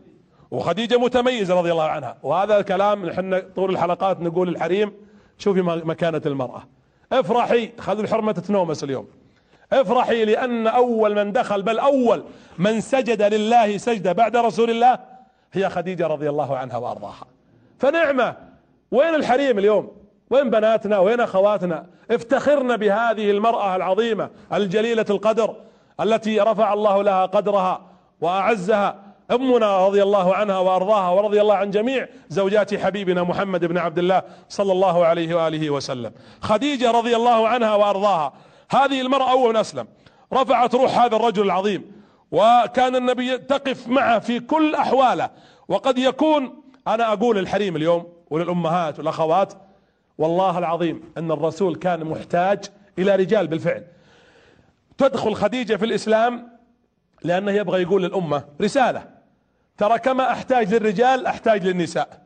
وخديجة 0.52 0.98
متميزة 0.98 1.54
رضي 1.56 1.72
الله 1.72 1.84
عنها. 1.84 2.18
وهذا 2.24 2.58
الكلام 2.58 3.10
إحنا 3.10 3.40
طول 3.56 3.70
الحلقات 3.70 4.22
نقول 4.22 4.50
الحريم 4.50 4.92
شوفي 5.38 5.62
مكانة 5.62 6.22
المرأة. 6.26 6.64
افرحي 7.12 7.72
خذوا 7.80 8.04
الحرمة 8.04 8.32
تتنومس 8.32 8.84
اليوم. 8.84 9.08
افرحي 9.74 10.26
لأن 10.26 10.68
أول 10.68 11.16
من 11.16 11.32
دخل 11.32 11.62
بل 11.62 11.80
أول 11.80 12.24
من 12.58 12.82
سجد 12.82 13.22
لله 13.22 13.78
سجدة 13.78 14.12
بعد 14.12 14.36
رسول 14.36 14.70
الله 14.70 15.00
هي 15.54 15.70
خديجة 15.70 16.08
رضي 16.08 16.30
الله 16.30 16.58
عنها 16.58 16.78
وأرضاها. 16.78 17.26
فنعمة. 17.80 18.36
وين 18.92 19.16
الحريم 19.16 19.60
اليوم؟ 19.60 19.99
وين 20.30 20.50
بناتنا؟ 20.50 21.00
وين 21.00 21.20
أخواتنا؟ 21.20 21.86
افتخرنا 22.12 22.76
بهذه 22.76 23.32
المرأة 23.32 23.76
العظيمة 23.76 24.30
الجليلة 24.54 25.06
القدر 25.10 25.56
التي 26.02 26.40
رفع 26.40 26.74
الله 26.74 27.04
لها 27.04 27.26
قدرها 27.26 27.82
وأعزها. 28.22 28.96
أمنا 29.32 29.88
رضي 29.88 30.04
الله 30.04 30.36
عنها 30.36 30.58
وأرضاها 30.58 31.10
ورضي 31.10 31.42
الله 31.42 31.56
عن 31.56 31.72
جميع 31.72 32.08
زوجات 32.30 32.76
حبيبنا 32.76 33.24
محمد 33.24 33.66
بن 33.66 33.78
عبد 33.78 34.00
الله 34.00 34.22
صلى 34.50 34.72
الله 34.72 35.06
عليه 35.06 35.36
وآله 35.36 35.70
وسلم. 35.70 36.12
خديجة 36.42 36.92
رضي 36.92 37.16
الله 37.16 37.48
عنها 37.48 37.76
وأرضاها. 37.76 38.34
هذه 38.70 39.02
المرأة 39.02 39.32
اول 39.32 39.50
من 39.50 39.56
أسلم. 39.56 39.88
رفعت 40.34 40.76
روح 40.76 41.00
هذا 41.00 41.16
الرجل 41.16 41.44
العظيم. 41.44 41.92
وكان 42.32 42.96
النبي 42.96 43.38
تقف 43.38 43.88
معه 43.88 44.20
في 44.20 44.40
كل 44.40 44.76
أحواله. 44.76 45.30
وقد 45.68 45.98
يكون 45.98 46.64
أنا 46.88 47.14
أقول 47.14 47.38
الحريم 47.38 47.76
اليوم 47.76 48.14
وللأمهات 48.30 49.00
والأخوات 49.00 49.54
والله 50.20 50.58
العظيم 50.58 51.14
أن 51.18 51.32
الرسول 51.32 51.76
كان 51.76 52.04
محتاج 52.04 52.66
إلى 53.00 53.16
رجال 53.16 53.48
بالفعل. 53.48 53.84
تدخل 54.98 55.34
خديجة 55.34 55.76
في 55.76 55.86
الإسلام 55.86 56.50
لأنه 57.24 57.52
يبغى 57.52 57.82
يقول 57.82 58.04
للأمة 58.04 58.44
رسالة. 58.62 59.04
ترى 59.78 60.00
كما 60.00 60.32
أحتاج 60.32 60.74
للرجال 60.74 61.26
أحتاج 61.26 61.68
للنساء. 61.68 62.22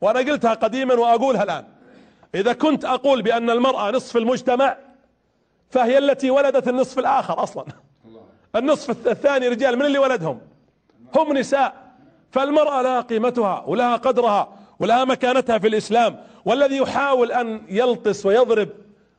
وأنا 0.00 0.18
قلتها 0.18 0.54
قديما 0.54 0.94
وأقولها 0.94 1.42
الآن. 1.42 1.64
إذا 2.34 2.52
كنت 2.52 2.84
أقول 2.84 3.22
بأن 3.22 3.50
المرأة 3.50 3.90
نصف 3.90 4.16
المجتمع 4.16 4.76
فهي 5.70 5.98
التي 5.98 6.30
ولدت 6.30 6.68
النصف 6.68 6.98
الآخر 6.98 7.42
أصلا. 7.42 7.64
النصف 8.56 9.08
الثاني 9.08 9.48
رجال 9.48 9.78
من 9.78 9.84
اللي 9.86 9.98
ولدهم؟ 9.98 10.40
هم 11.14 11.38
نساء. 11.38 11.74
فالمرأة 12.30 12.82
لها 12.82 13.00
قيمتها 13.00 13.64
ولها 13.66 13.96
قدرها 13.96 14.48
ولها 14.78 15.04
مكانتها 15.04 15.58
في 15.58 15.68
الإسلام. 15.68 16.16
والذي 16.44 16.76
يحاول 16.76 17.32
أن 17.32 17.62
يلطس 17.68 18.26
ويضرب 18.26 18.68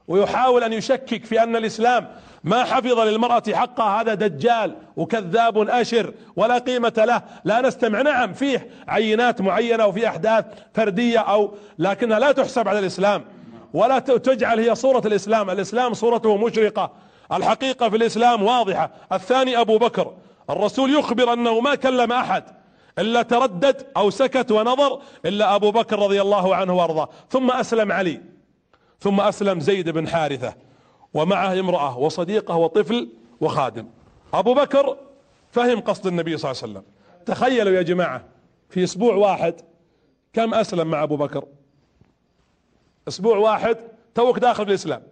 ويحاول 0.07 0.63
أن 0.63 0.73
يشكك 0.73 1.25
في 1.25 1.43
أن 1.43 1.55
الإسلام 1.55 2.07
ما 2.43 2.63
حفظ 2.63 2.99
للمرأة 2.99 3.43
حقها 3.53 4.01
هذا 4.01 4.13
دجال 4.13 4.75
وكذاب 4.97 5.69
أشر 5.69 6.13
ولا 6.35 6.57
قيمة 6.57 6.93
له 6.97 7.21
لا 7.43 7.61
نستمع. 7.61 8.01
نعم 8.01 8.33
فيه 8.33 8.69
عينات 8.87 9.41
معينة 9.41 9.85
وفي 9.85 10.07
أحداث 10.07 10.45
فردية 10.73 11.19
أو 11.19 11.53
لكنها 11.79 12.19
لا 12.19 12.31
تحسب 12.31 12.67
على 12.67 12.79
الإسلام 12.79 13.23
ولا 13.73 13.99
تجعل 13.99 14.59
هي 14.59 14.75
صورة 14.75 15.07
الإسلام. 15.07 15.49
الإسلام 15.49 15.93
صورته 15.93 16.37
مشرقة 16.37 16.91
الحقيقة 17.33 17.89
في 17.89 17.97
الإسلام 17.97 18.43
واضحة. 18.43 18.91
الثاني 19.13 19.61
أبو 19.61 19.77
بكر 19.77 20.13
الرسول 20.49 20.95
يخبر 20.95 21.33
أنه 21.33 21.59
ما 21.59 21.75
كلم 21.75 22.11
أحد. 22.11 22.43
إلا 22.99 23.21
تردد 23.21 23.87
أو 23.97 24.09
سكت 24.09 24.51
ونظر 24.51 25.01
إلا 25.25 25.55
أبو 25.55 25.71
بكر 25.71 25.99
رضي 25.99 26.21
الله 26.21 26.55
عنه 26.55 26.73
وأرضاه. 26.73 27.09
ثم 27.29 27.51
أسلم 27.51 27.91
علي. 27.91 28.21
ثم 28.99 29.21
أسلم 29.21 29.59
زيد 29.59 29.89
بن 29.89 30.07
حارثة. 30.07 30.55
ومعه 31.13 31.59
امرأة 31.59 31.97
وصديقة 31.97 32.55
وطفل 32.55 33.09
وخادم. 33.41 33.87
أبو 34.33 34.53
بكر 34.53 34.97
فهم 35.51 35.79
قصد 35.79 36.07
النبي 36.07 36.37
صلى 36.37 36.51
الله 36.51 36.61
عليه 36.61 36.71
وسلم. 36.71 36.83
تخيلوا 37.25 37.73
يا 37.73 37.81
جماعة 37.81 38.23
في 38.69 38.83
أسبوع 38.83 39.15
واحد 39.15 39.61
كم 40.33 40.53
أسلم 40.53 40.87
مع 40.87 41.03
أبو 41.03 41.17
بكر؟ 41.17 41.45
أسبوع 43.07 43.37
واحد 43.37 43.77
توك 44.15 44.39
داخل 44.39 44.65
في 44.65 44.69
الإسلام. 44.69 45.03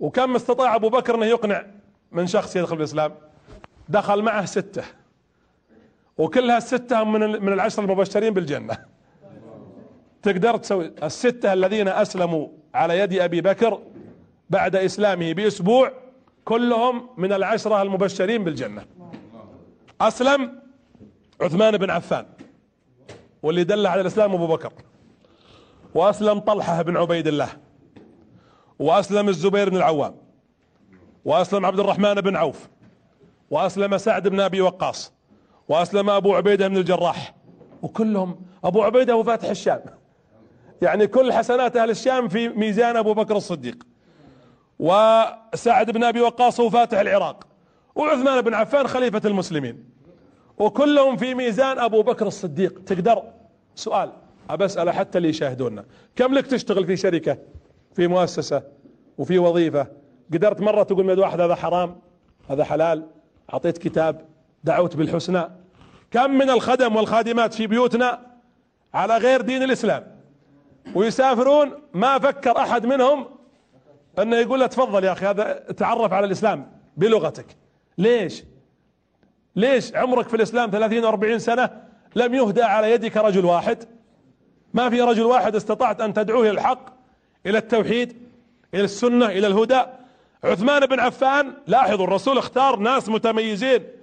وكم 0.00 0.34
استطاع 0.34 0.74
أبو 0.74 0.88
بكر 0.88 1.14
أنه 1.14 1.26
يقنع 1.26 1.66
من 2.12 2.26
شخص 2.26 2.56
يدخل 2.56 2.76
في 2.76 2.82
الإسلام؟ 2.82 3.14
دخل 3.88 4.22
معه 4.22 4.44
ستة. 4.44 4.82
وكلها 6.20 6.58
الستة 6.58 7.04
من 7.04 7.20
من 7.20 7.52
العشر 7.52 7.82
المبشرين 7.82 8.34
بالجنة. 8.34 8.78
تقدر 10.22 10.56
تسوي 10.56 10.92
الستة 11.02 11.52
الذين 11.52 11.88
أسلموا 11.88 12.48
على 12.74 12.98
يد 12.98 13.12
أبي 13.12 13.40
بكر 13.40 13.82
بعد 14.50 14.76
إسلامه 14.76 15.32
بأسبوع 15.32 15.92
كلهم 16.44 17.08
من 17.16 17.32
العشرة 17.32 17.82
المبشرين 17.82 18.44
بالجنة. 18.44 18.84
أسلم 20.00 20.60
عثمان 21.40 21.76
بن 21.76 21.90
عفان 21.90 22.26
واللي 23.42 23.64
دل 23.64 23.86
على 23.86 24.00
الإسلام 24.00 24.34
أبو 24.34 24.46
بكر. 24.46 24.72
وأسلم 25.94 26.38
طلحة 26.38 26.82
بن 26.82 26.96
عبيد 26.96 27.26
الله. 27.26 27.48
وأسلم 28.78 29.28
الزبير 29.28 29.70
بن 29.70 29.76
العوام. 29.76 30.14
وأسلم 31.24 31.66
عبد 31.66 31.80
الرحمن 31.80 32.14
بن 32.14 32.36
عوف. 32.36 32.68
وأسلم 33.50 33.98
سعد 33.98 34.28
بن 34.28 34.40
أبي 34.40 34.60
وقاص. 34.60 35.19
وأسلم 35.70 36.10
أبو 36.10 36.34
عبيدة 36.34 36.68
بن 36.68 36.76
الجراح. 36.76 37.34
وكلهم 37.82 38.40
أبو 38.64 38.82
عبيدة 38.82 39.12
هو 39.12 39.22
فاتح 39.22 39.48
الشام. 39.48 39.80
يعني 40.82 41.06
كل 41.06 41.32
حسنات 41.32 41.76
أهل 41.76 41.90
الشام 41.90 42.28
في 42.28 42.48
ميزان 42.48 42.96
أبو 42.96 43.14
بكر 43.14 43.36
الصديق. 43.36 43.86
وسعد 44.78 45.90
بن 45.90 46.04
أبي 46.04 46.20
وقاص 46.20 46.60
هو 46.60 46.70
فاتح 46.70 46.98
العراق. 46.98 47.46
وعثمان 47.94 48.40
بن 48.40 48.54
عفان 48.54 48.86
خليفة 48.86 49.20
المسلمين. 49.24 49.84
وكلهم 50.58 51.16
في 51.16 51.34
ميزان 51.34 51.78
أبو 51.78 52.02
بكر 52.02 52.26
الصديق. 52.26 52.84
تقدر؟ 52.86 53.22
سؤال. 53.74 54.12
ابسأل 54.50 54.90
حتى 54.90 55.18
اللي 55.18 55.28
يشاهدونا. 55.28 55.84
كم 56.16 56.34
لك 56.34 56.46
تشتغل 56.46 56.86
في 56.86 56.96
شركة؟ 56.96 57.38
في 57.94 58.06
مؤسسة؟ 58.06 58.62
وفي 59.18 59.38
وظيفة؟ 59.38 59.86
قدرت 60.32 60.60
مرة 60.60 60.82
تقول 60.82 61.04
من 61.04 61.18
واحد 61.18 61.40
هذا 61.40 61.54
حرام؟ 61.54 62.00
هذا 62.48 62.64
حلال؟ 62.64 63.06
أعطيت 63.52 63.78
كتاب؟ 63.78 64.29
دعوت 64.64 64.96
بالحسنى. 64.96 65.44
كم 66.10 66.30
من 66.30 66.50
الخدم 66.50 66.96
والخادمات 66.96 67.54
في 67.54 67.66
بيوتنا 67.66 68.20
على 68.94 69.16
غير 69.16 69.40
دين 69.40 69.62
الإسلام. 69.62 70.20
ويسافرون 70.94 71.72
ما 71.94 72.18
فكر 72.18 72.58
أحد 72.58 72.86
منهم 72.86 73.26
أنه 74.18 74.36
يقول 74.36 74.60
له 74.60 74.66
تفضل 74.66 75.04
يا 75.04 75.12
أخي 75.12 75.26
هذا 75.26 75.52
تعرف 75.76 76.12
على 76.12 76.26
الإسلام 76.26 76.72
بلغتك. 76.96 77.46
ليش؟ 77.98 78.44
ليش 79.56 79.94
عمرك 79.94 80.28
في 80.28 80.36
الإسلام 80.36 80.70
30 80.70 81.12
و40 81.12 81.36
سنة 81.36 81.70
لم 82.16 82.34
يهدى 82.34 82.62
على 82.62 82.92
يدك 82.92 83.16
رجل 83.16 83.44
واحد؟ 83.44 83.84
ما 84.74 84.90
في 84.90 85.00
رجل 85.00 85.22
واحد 85.22 85.56
استطعت 85.56 86.00
أن 86.00 86.12
تدعوه 86.12 86.40
إلى 86.40 86.50
الحق 86.50 86.86
إلى 87.46 87.58
التوحيد 87.58 88.16
إلى 88.74 88.84
السنة 88.84 89.26
إلى 89.26 89.46
الهدى. 89.46 89.82
عثمان 90.44 90.86
بن 90.86 91.00
عفان 91.00 91.54
لاحظوا 91.66 92.04
الرسول 92.04 92.38
اختار 92.38 92.76
ناس 92.76 93.08
متميزين. 93.08 93.99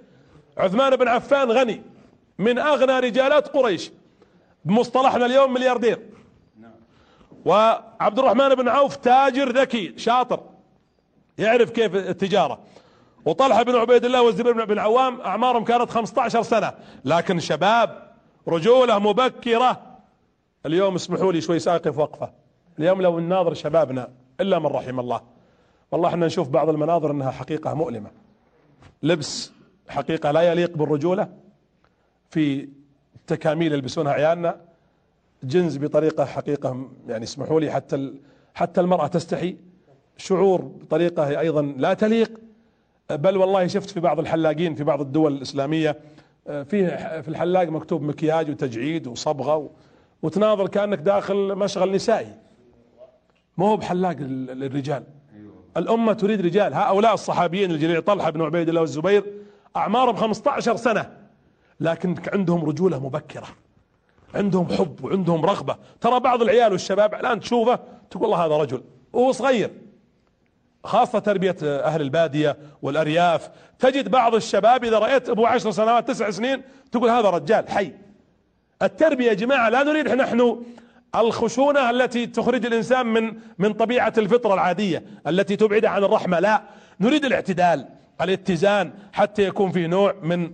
عثمان 0.58 0.96
بن 0.96 1.08
عفان 1.08 1.50
غني 1.52 1.82
من 2.38 2.58
أغنى 2.58 3.00
رجالات 3.00 3.48
قريش. 3.48 3.90
بمصطلحنا 4.64 5.26
اليوم 5.26 5.54
ملياردير. 5.54 5.98
وعبد 7.44 8.18
الرحمن 8.18 8.54
بن 8.54 8.68
عوف 8.68 8.96
تاجر 8.96 9.52
ذكي 9.52 9.98
شاطر. 9.98 10.40
يعرف 11.38 11.70
كيف 11.70 11.94
التجارة. 11.94 12.58
وطلحة 13.24 13.62
بن 13.62 13.76
عبيد 13.76 14.04
الله 14.04 14.22
والزبير 14.22 14.64
بن 14.64 14.78
عوام 14.78 15.20
أعمارهم 15.20 15.64
كانت 15.64 15.90
15 15.90 16.42
سنة. 16.42 16.72
لكن 17.04 17.40
شباب 17.40 18.12
رجولة 18.48 18.98
مبكرة. 18.98 19.82
اليوم 20.66 20.94
اسمحوا 20.94 21.32
لي 21.32 21.40
شوي 21.40 21.58
سأقف 21.58 21.98
وقفة. 21.98 22.32
اليوم 22.78 23.02
لو 23.02 23.20
نناظر 23.20 23.54
شبابنا 23.54 24.08
إلا 24.40 24.58
من 24.58 24.66
رحم 24.66 25.00
الله. 25.00 25.20
والله 25.92 26.08
إحنا 26.08 26.26
نشوف 26.26 26.48
بعض 26.48 26.68
المناظر 26.68 27.10
إنها 27.10 27.30
حقيقة 27.30 27.74
مؤلمة. 27.74 28.10
لبس 29.02 29.52
حقيقة 29.88 30.30
لا 30.30 30.42
يليق 30.42 30.76
بالرجولة. 30.76 31.28
في 32.30 32.68
تكاميل 33.26 33.72
يلبسونها 33.72 34.12
عيالنا. 34.12 34.60
جنز 35.42 35.76
بطريقة 35.76 36.24
حقيقة 36.24 36.88
يعني 37.08 37.24
اسمحوا 37.24 37.60
لي 37.60 37.70
حتى 37.70 38.14
حتى 38.54 38.80
المرأة 38.80 39.06
تستحي. 39.06 39.56
شعور 40.16 40.62
بطريقة 40.62 41.40
أيضا 41.40 41.62
لا 41.62 41.94
تليق. 41.94 42.40
بل 43.10 43.36
والله 43.36 43.66
شفت 43.66 43.90
في 43.90 44.00
بعض 44.00 44.18
الحلاقين 44.18 44.74
في 44.74 44.84
بعض 44.84 45.00
الدول 45.00 45.32
الإسلامية 45.32 45.96
فيه 46.44 47.20
في 47.20 47.28
الحلاق 47.28 47.68
مكتوب 47.68 48.02
مكياج 48.02 48.50
وتجعيد 48.50 49.06
وصبغة 49.06 49.70
وتناظر 50.22 50.68
كأنك 50.68 50.98
داخل 50.98 51.54
مشغل 51.54 51.92
نسائي. 51.92 52.34
ما 53.56 53.68
هو 53.68 53.76
بحلاق 53.76 54.16
للرجال. 54.20 55.02
الأمة 55.76 56.12
تريد 56.12 56.40
رجال. 56.40 56.74
هؤلاء 56.74 57.14
الصحابيين 57.14 57.70
الجليل 57.70 58.02
طلحة 58.02 58.30
بن 58.30 58.42
عبيد 58.42 58.68
الله 58.68 58.80
والزبير 58.80 59.24
أعمارهم 59.78 60.16
15 60.16 60.76
سنة. 60.76 61.10
لكن 61.80 62.14
عندهم 62.32 62.64
رجولة 62.64 62.98
مبكرة. 62.98 63.46
عندهم 64.34 64.68
حب 64.68 65.04
وعندهم 65.04 65.44
رغبة. 65.44 65.76
ترى 66.00 66.20
بعض 66.20 66.42
العيال 66.42 66.72
والشباب 66.72 67.14
الآن 67.14 67.40
تشوفه 67.40 67.78
تقول 68.10 68.24
الله 68.24 68.46
هذا 68.46 68.56
رجل. 68.56 68.82
وهو 69.12 69.32
صغير. 69.32 69.70
خاصة 70.84 71.18
تربية 71.18 71.56
أهل 71.62 72.00
البادية 72.00 72.56
والأرياف. 72.82 73.50
تجد 73.78 74.08
بعض 74.08 74.34
الشباب 74.34 74.84
إذا 74.84 74.98
رأيت 74.98 75.28
أبو 75.28 75.46
عشر 75.46 75.70
سنوات 75.70 76.08
تسع 76.08 76.30
سنين 76.30 76.62
تقول 76.92 77.10
هذا 77.10 77.30
رجال 77.30 77.68
حي. 77.68 77.92
التربية 78.82 79.28
يا 79.28 79.34
جماعة 79.34 79.68
لا 79.68 79.82
نريد 79.82 80.08
نحن 80.08 80.62
الخشونة 81.14 81.90
التي 81.90 82.26
تخرج 82.26 82.66
الإنسان 82.66 83.06
من 83.06 83.34
من 83.58 83.72
طبيعة 83.72 84.12
الفطرة 84.18 84.54
العادية 84.54 85.04
التي 85.26 85.56
تبعد 85.56 85.84
عن 85.84 86.04
الرحمة. 86.04 86.40
لا 86.40 86.62
نريد 87.00 87.24
الاعتدال. 87.24 87.97
الاتزان 88.20 88.92
حتى 89.12 89.42
يكون 89.42 89.72
فيه 89.72 89.86
نوع 89.86 90.14
من 90.22 90.50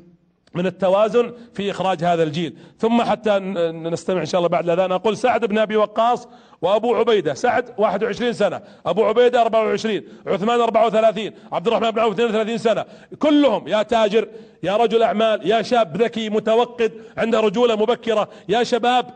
من 0.55 0.67
التوازن 0.67 1.33
في 1.55 1.71
إخراج 1.71 2.05
هذا 2.05 2.23
الجيل. 2.23 2.57
ثم 2.79 3.03
حتى 3.03 3.39
نستمع 3.39 4.21
إن 4.21 4.27
شاء 4.27 4.39
الله 4.39 4.49
بعد 4.49 4.65
الأذان. 4.65 4.93
أقول 4.93 5.17
سعد 5.17 5.45
بن 5.45 5.59
أبي 5.59 5.77
وقاص 5.77 6.29
وأبو 6.63 6.95
عبيدة. 6.95 7.35
سعد 7.35 7.75
21 7.79 8.33
سنة 8.33 8.61
أبو 8.87 9.05
عبيدة 9.05 9.43
24 9.43 10.03
عثمان 10.27 10.61
34 10.61 11.33
عبد 11.53 11.67
الرحمن 11.67 11.91
بن 11.91 11.99
عوف 11.99 12.13
32 12.13 12.59
سنة. 12.59 12.85
كلهم 13.19 13.69
يا 13.69 13.83
تاجر 13.83 14.29
يا 14.63 14.77
رجل 14.77 15.03
أعمال 15.03 15.51
يا 15.51 15.63
شاب 15.63 15.97
ذكي 15.97 16.31
متوقد 16.31 16.93
عنده 17.17 17.41
رجولة 17.41 17.77
مبكرة 17.77 18.29
يا 18.49 18.63
شباب 18.63 19.07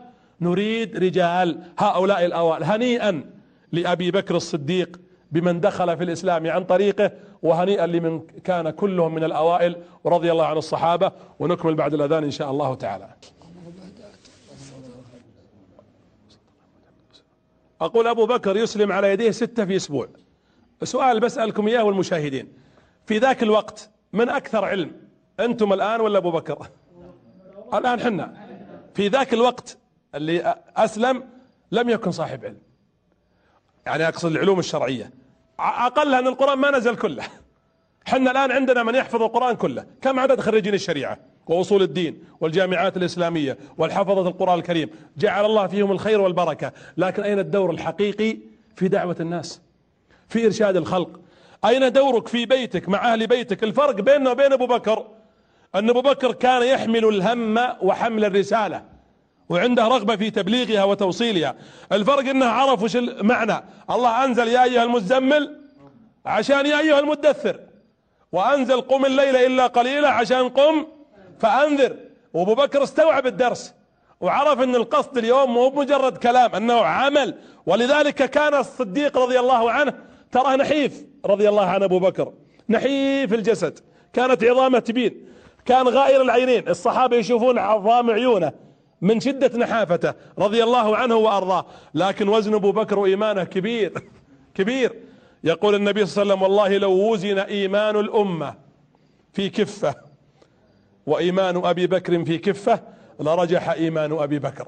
نريد 0.41 0.97
رجال 0.97 1.59
هؤلاء 1.77 2.25
الأوائل. 2.25 2.63
هنيئا 2.63 3.23
لأبي 3.71 4.11
بكر 4.11 4.35
الصديق 4.35 4.99
بمن 5.31 5.59
دخل 5.59 5.97
في 5.97 6.03
الإسلام 6.03 6.47
عن 6.47 6.63
طريقه 6.63 7.11
وهنيئا 7.43 7.87
لمن 7.87 8.21
كان 8.43 8.69
كلهم 8.69 9.15
من 9.15 9.23
الأوائل 9.23 9.83
ورضي 10.03 10.31
الله 10.31 10.45
عن 10.45 10.57
الصحابة 10.57 11.11
ونكمل 11.39 11.75
بعد 11.75 11.93
الأذان 11.93 12.23
إن 12.23 12.31
شاء 12.31 12.51
الله 12.51 12.75
تعالى. 12.75 13.09
أقول 17.81 18.07
أبو 18.07 18.25
بكر 18.25 18.57
يسلم 18.57 18.91
على 18.91 19.11
يديه 19.11 19.31
ستة 19.31 19.65
في 19.65 19.75
أسبوع. 19.75 20.07
سؤال 20.83 21.19
بسألكم 21.19 21.67
إياه 21.67 21.83
والمشاهدين. 21.83 22.53
في 23.05 23.17
ذاك 23.17 23.43
الوقت 23.43 23.89
من 24.13 24.29
أكثر 24.29 24.65
علم؟ 24.65 24.91
أنتم 25.39 25.73
الآن 25.73 26.01
ولا 26.01 26.17
أبو 26.17 26.31
بكر؟ 26.31 26.67
الآن 27.73 27.99
حنا. 27.99 28.47
في 28.93 29.07
ذاك 29.07 29.33
الوقت 29.33 29.77
اللي 30.15 30.55
أسلم 30.75 31.23
لم 31.71 31.89
يكن 31.89 32.11
صاحب 32.11 32.45
علم. 32.45 32.61
يعني 33.85 34.07
أقصد 34.07 34.31
العلوم 34.31 34.59
الشرعية. 34.59 35.11
اقلها 35.59 36.19
أن 36.19 36.27
القرآن 36.27 36.57
ما 36.57 36.71
نزل 36.71 36.95
كله. 36.95 37.23
حنا 38.05 38.31
الآن 38.31 38.51
عندنا 38.51 38.83
من 38.83 38.95
يحفظ 38.95 39.21
القرآن 39.23 39.55
كله. 39.55 39.85
كم 40.01 40.19
عدد 40.19 40.39
خريجين 40.39 40.73
الشريعة 40.73 41.17
وأصول 41.47 41.81
الدين 41.81 42.23
والجامعات 42.41 42.97
الإسلامية 42.97 43.57
والحفظة 43.77 44.27
القرآن 44.27 44.59
الكريم؟ 44.59 44.89
جعل 45.17 45.45
الله 45.45 45.67
فيهم 45.67 45.91
الخير 45.91 46.21
والبركة. 46.21 46.71
لكن 46.97 47.23
أين 47.23 47.39
الدور 47.39 47.71
الحقيقي 47.71 48.37
في 48.75 48.87
دعوة 48.87 49.15
الناس؟ 49.19 49.61
في 50.29 50.45
إرشاد 50.45 50.77
الخلق. 50.77 51.19
أين 51.65 51.91
دورك 51.91 52.27
في 52.27 52.45
بيتك 52.45 52.89
مع 52.89 53.13
أهل 53.13 53.27
بيتك؟ 53.27 53.63
الفرق 53.63 53.95
بيننا 53.95 54.31
وبين 54.31 54.53
أبو 54.53 54.67
بكر. 54.67 55.07
أن 55.75 55.89
أبو 55.89 56.01
بكر 56.01 56.31
كان 56.31 56.63
يحمل 56.63 57.05
الهم 57.05 57.57
وحمل 57.81 58.25
الرسالة. 58.25 58.83
وعنده 59.49 59.87
رغبة 59.87 60.15
في 60.15 60.31
تبليغها 60.31 60.83
وتوصيلها. 60.83 61.55
الفرق 61.91 62.29
إنه 62.29 62.45
عرف 62.45 62.83
وش 62.83 62.95
المعنى. 62.95 63.63
الله 63.89 64.25
أنزل 64.25 64.47
يا 64.47 64.63
أيها 64.63 64.83
المزمل 64.83 65.61
عشان 66.25 66.65
يا 66.65 66.79
أيها 66.79 66.99
المدثر. 66.99 67.59
وأنزل 68.31 68.81
قم 68.81 69.05
الليل 69.05 69.35
إلا 69.35 69.67
قليلا 69.67 70.09
عشان 70.09 70.49
قم 70.49 70.87
فأنذر. 71.39 71.95
وأبو 72.33 72.55
بكر 72.55 72.83
استوعب 72.83 73.27
الدرس 73.27 73.73
وعرف 74.21 74.61
إن 74.61 74.75
القصد 74.75 75.17
اليوم 75.17 75.53
مو 75.53 75.69
مجرد 75.69 76.17
كلام 76.17 76.55
إنه 76.55 76.81
عمل. 76.81 77.35
ولذلك 77.65 78.15
كان 78.15 78.53
الصديق 78.53 79.17
رضي 79.17 79.39
الله 79.39 79.71
عنه 79.71 79.93
تراه 80.31 80.55
نحيف 80.55 81.05
رضي 81.25 81.49
الله 81.49 81.65
عن 81.65 81.83
أبو 81.83 81.99
بكر. 81.99 82.33
نحيف 82.69 83.33
الجسد. 83.33 83.79
كانت 84.13 84.43
عظامة 84.43 84.79
تبين. 84.79 85.27
كان 85.65 85.87
غائر 85.87 86.21
العينين. 86.21 86.69
الصحابة 86.69 87.17
يشوفون 87.17 87.59
عظام 87.59 88.09
عيونه. 88.09 88.68
من 89.01 89.19
شدة 89.19 89.57
نحافته 89.57 90.13
رضي 90.39 90.63
الله 90.63 90.97
عنه 90.97 91.15
وأرضاه. 91.15 91.65
لكن 91.93 92.29
وزن 92.29 92.53
أبو 92.53 92.71
بكر 92.71 92.99
وإيمانه 92.99 93.43
كبير 93.43 93.93
كبير. 94.55 94.93
يقول 95.43 95.75
النبي 95.75 96.05
صلى 96.05 96.21
الله 96.21 96.33
عليه 96.33 96.43
وسلم 96.45 96.53
والله 96.57 96.77
لو 96.77 97.11
وزن 97.13 97.39
إيمان 97.39 97.95
الأمة 97.95 98.55
في 99.33 99.49
كفة 99.49 99.95
وإيمان 101.05 101.65
أبي 101.65 101.87
بكر 101.87 102.25
في 102.25 102.37
كفة 102.37 102.83
لرجح 103.19 103.69
إيمان 103.69 104.11
أبي 104.11 104.39
بكر. 104.39 104.65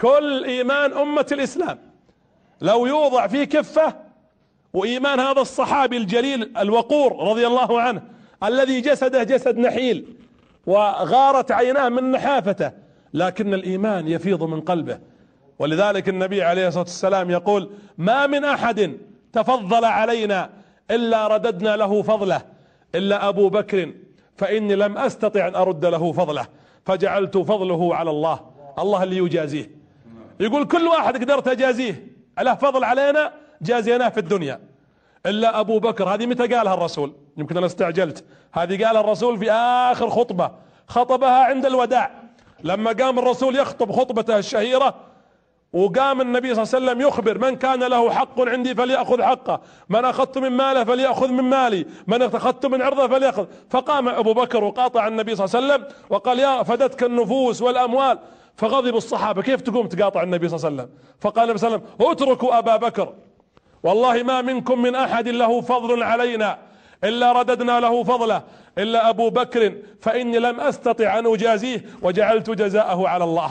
كل 0.00 0.44
إيمان 0.44 0.92
أمة 0.92 1.26
الإسلام 1.32 1.78
لو 2.60 2.86
يوضع 2.86 3.26
في 3.26 3.46
كفة 3.46 3.96
وإيمان 4.72 5.20
هذا 5.20 5.40
الصحابي 5.40 5.96
الجليل 5.96 6.58
الوقور 6.58 7.28
رضي 7.28 7.46
الله 7.46 7.80
عنه 7.80 8.02
الذي 8.44 8.80
جسده 8.80 9.22
جسد 9.22 9.58
نحيل 9.58 10.16
وغارت 10.66 11.52
عيناه 11.52 11.88
من 11.88 12.10
نحافته 12.10 12.72
لكن 13.14 13.54
الإيمان 13.54 14.08
يفيض 14.08 14.42
من 14.42 14.60
قلبه. 14.60 14.98
ولذلك 15.58 16.08
النبي 16.08 16.42
عليه 16.42 16.68
الصلاة 16.68 16.82
والسلام 16.82 17.30
يقول 17.30 17.70
ما 17.98 18.26
من 18.26 18.44
أحد 18.44 18.96
تفضل 19.32 19.84
علينا 19.84 20.50
إلا 20.90 21.26
رددنا 21.26 21.76
له 21.76 22.02
فضله 22.02 22.42
إلا 22.94 23.28
أبو 23.28 23.48
بكر 23.48 23.92
فإني 24.36 24.74
لم 24.74 24.98
أستطع 24.98 25.48
أن 25.48 25.54
أرد 25.54 25.84
له 25.84 26.12
فضله 26.12 26.46
فجعلت 26.86 27.38
فضله 27.38 27.94
على 27.94 28.10
الله 28.10 28.40
الله 28.78 29.02
اللي 29.02 29.16
يجازيه 29.16 29.70
يقول 30.40 30.64
كل 30.64 30.86
واحد 30.86 31.16
قدرت 31.16 31.48
أجازيه 31.48 32.06
له 32.40 32.54
فضل 32.54 32.84
علينا 32.84 33.32
جازيناه 33.62 34.08
في 34.08 34.20
الدنيا. 34.20 34.60
إلا 35.26 35.60
أبو 35.60 35.78
بكر 35.78 36.08
هذه 36.08 36.26
متى 36.26 36.46
قالها 36.46 36.74
الرسول؟ 36.74 37.12
يمكن 37.36 37.56
أنا 37.56 37.66
استعجلت. 37.66 38.24
هذه 38.52 38.84
قالها 38.86 39.00
الرسول 39.00 39.38
في 39.38 39.50
آخر 39.52 40.10
خطبة 40.10 40.50
خطبها 40.86 41.44
عند 41.44 41.66
الوداع. 41.66 42.19
لما 42.64 42.92
قام 42.92 43.18
الرسول 43.18 43.56
يخطب 43.56 43.92
خطبته 43.92 44.38
الشهيرة 44.38 44.94
وقام 45.72 46.20
النبي 46.20 46.54
صلى 46.54 46.62
الله 46.62 46.74
عليه 46.74 46.86
وسلم 46.86 47.08
يخبر 47.08 47.38
من 47.38 47.56
كان 47.56 47.82
له 47.82 48.10
حق 48.10 48.40
عندي 48.40 48.74
فليأخذ 48.74 49.22
حقه. 49.22 49.60
من 49.88 50.04
أخذت 50.04 50.38
من 50.38 50.48
ماله 50.48 50.84
فليأخذ 50.84 51.28
من 51.28 51.44
مالي. 51.44 51.86
من 52.06 52.22
أخذت 52.22 52.66
من 52.66 52.82
عرضه 52.82 53.08
فليأخذ. 53.08 53.46
فقام 53.70 54.08
أبو 54.08 54.34
بكر 54.34 54.64
وقاطع 54.64 55.06
النبي 55.06 55.36
صلى 55.36 55.44
الله 55.44 55.56
عليه 55.56 55.84
وسلم 55.84 55.96
وقال 56.10 56.38
يا 56.38 56.62
فدتك 56.62 57.02
النفوس 57.02 57.62
والأموال. 57.62 58.18
فغضب 58.56 58.96
الصحابة. 58.96 59.42
كيف 59.42 59.60
تقوم 59.60 59.86
تقاطع 59.86 60.22
النبي 60.22 60.48
صلى 60.48 60.56
الله 60.56 60.66
عليه 60.66 60.76
وسلم؟ 60.76 60.96
فقال 61.20 61.44
النبي 61.44 61.58
صلى 61.58 61.68
الله 61.68 61.80
عليه 61.80 62.04
وسلم 62.04 62.10
اتركوا 62.10 62.58
أبا 62.58 62.76
بكر. 62.76 63.14
والله 63.82 64.22
ما 64.22 64.42
منكم 64.42 64.82
من 64.82 64.94
أحد 64.94 65.28
له 65.28 65.60
فضل 65.60 66.02
علينا. 66.02 66.58
إلا 67.04 67.32
رددنا 67.32 67.80
له 67.80 68.04
فضله 68.04 68.42
إلا 68.78 69.08
أبو 69.08 69.30
بكر 69.30 69.74
فإني 70.00 70.38
لم 70.38 70.60
أستطع 70.60 71.18
أن 71.18 71.26
أجازيه 71.26 71.84
وجعلت 72.02 72.50
جزاءه 72.50 73.08
على 73.08 73.24
الله. 73.24 73.50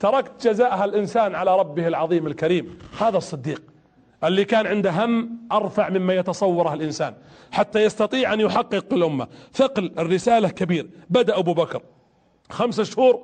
تركت 0.00 0.48
جزاءها 0.48 0.84
الإنسان 0.84 1.34
على 1.34 1.58
ربه 1.58 1.88
العظيم 1.88 2.26
الكريم. 2.26 2.78
هذا 2.98 3.16
الصديق 3.16 3.62
اللي 4.24 4.44
كان 4.44 4.66
عنده 4.66 4.90
هم 4.90 5.38
أرفع 5.52 5.88
مما 5.88 6.14
يتصوره 6.14 6.74
الإنسان 6.74 7.14
حتى 7.52 7.82
يستطيع 7.82 8.32
أن 8.32 8.40
يحقق 8.40 8.86
الأمة. 8.92 9.28
ثقل 9.54 9.92
الرسالة 9.98 10.48
كبير. 10.48 10.90
بدأ 11.10 11.38
أبو 11.38 11.54
بكر 11.54 11.82
خمسة 12.50 12.84
شهور 12.84 13.20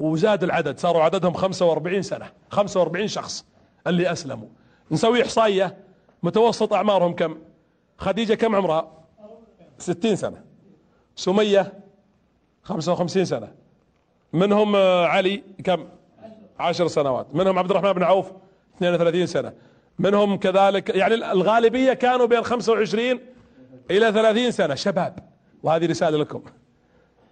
وزاد 0.00 0.44
العدد 0.44 0.78
صاروا 0.78 1.02
عددهم 1.02 1.32
45 1.32 2.02
سنة 2.02 2.26
45 2.50 3.08
شخص 3.08 3.44
اللي 3.86 4.12
أسلموا. 4.12 4.48
نسوي 4.90 5.22
إحصائية 5.22 5.76
متوسط 6.22 6.72
أعمارهم 6.72 7.14
كم؟ 7.14 7.36
خديجة 7.98 8.34
كم 8.34 8.56
عمرها؟ 8.56 8.90
ستين 9.78 10.16
سنة. 10.16 10.44
سمية؟ 11.16 11.72
خمسة 12.62 12.92
وخمسين 12.92 13.24
سنة. 13.24 13.52
منهم 14.32 14.76
آه، 14.76 15.06
علي 15.06 15.42
كم؟ 15.64 15.88
عشر 16.58 16.88
سنوات. 16.88 17.26
منهم 17.34 17.58
عبد 17.58 17.70
الرحمن 17.70 17.92
بن 17.92 18.02
عوف 18.02 18.32
32 18.76 19.26
سنة. 19.26 19.52
منهم 19.98 20.36
كذلك 20.36 20.88
يعني 20.88 21.14
الغالبية 21.14 21.92
كانوا 21.92 22.26
بين 22.26 22.42
25 22.42 23.20
إلى 23.90 24.12
30 24.12 24.50
سنة. 24.50 24.74
شباب. 24.74 25.18
وهذه 25.62 25.86
رسالة 25.86 26.18
لكم. 26.18 26.42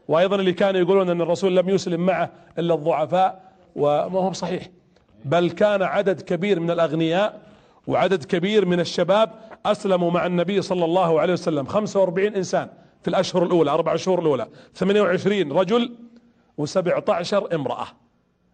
وأيضا 0.08 0.36
اللي 0.36 0.52
كانوا 0.52 0.80
يقولون 0.80 1.10
أن 1.10 1.20
الرسول 1.20 1.56
لم 1.56 1.68
يسلم 1.68 2.06
معه 2.06 2.30
إلا 2.58 2.74
الضعفاء 2.74 3.52
وما 3.76 4.20
هو 4.20 4.32
صحيح 4.32 4.68
بل 5.24 5.50
كان 5.50 5.82
عدد 5.82 6.20
كبير 6.20 6.60
من 6.60 6.70
الأغنياء 6.70 7.40
وعدد 7.86 8.24
كبير 8.24 8.66
من 8.66 8.80
الشباب 8.80 9.30
أسلموا 9.66 10.10
مع 10.10 10.26
النبي 10.26 10.62
صلى 10.62 10.84
الله 10.84 11.20
عليه 11.20 11.32
وسلم. 11.32 11.66
45 11.66 12.34
إنسان 12.34 12.68
في 13.02 13.08
الأشهر 13.08 13.42
الأولى 13.44 13.70
أربع 13.70 13.96
شهور 13.96 14.20
الأولى. 14.20 14.46
28 14.74 15.52
رجل 15.52 15.94
و17 16.60 17.54
امرأة. 17.54 17.86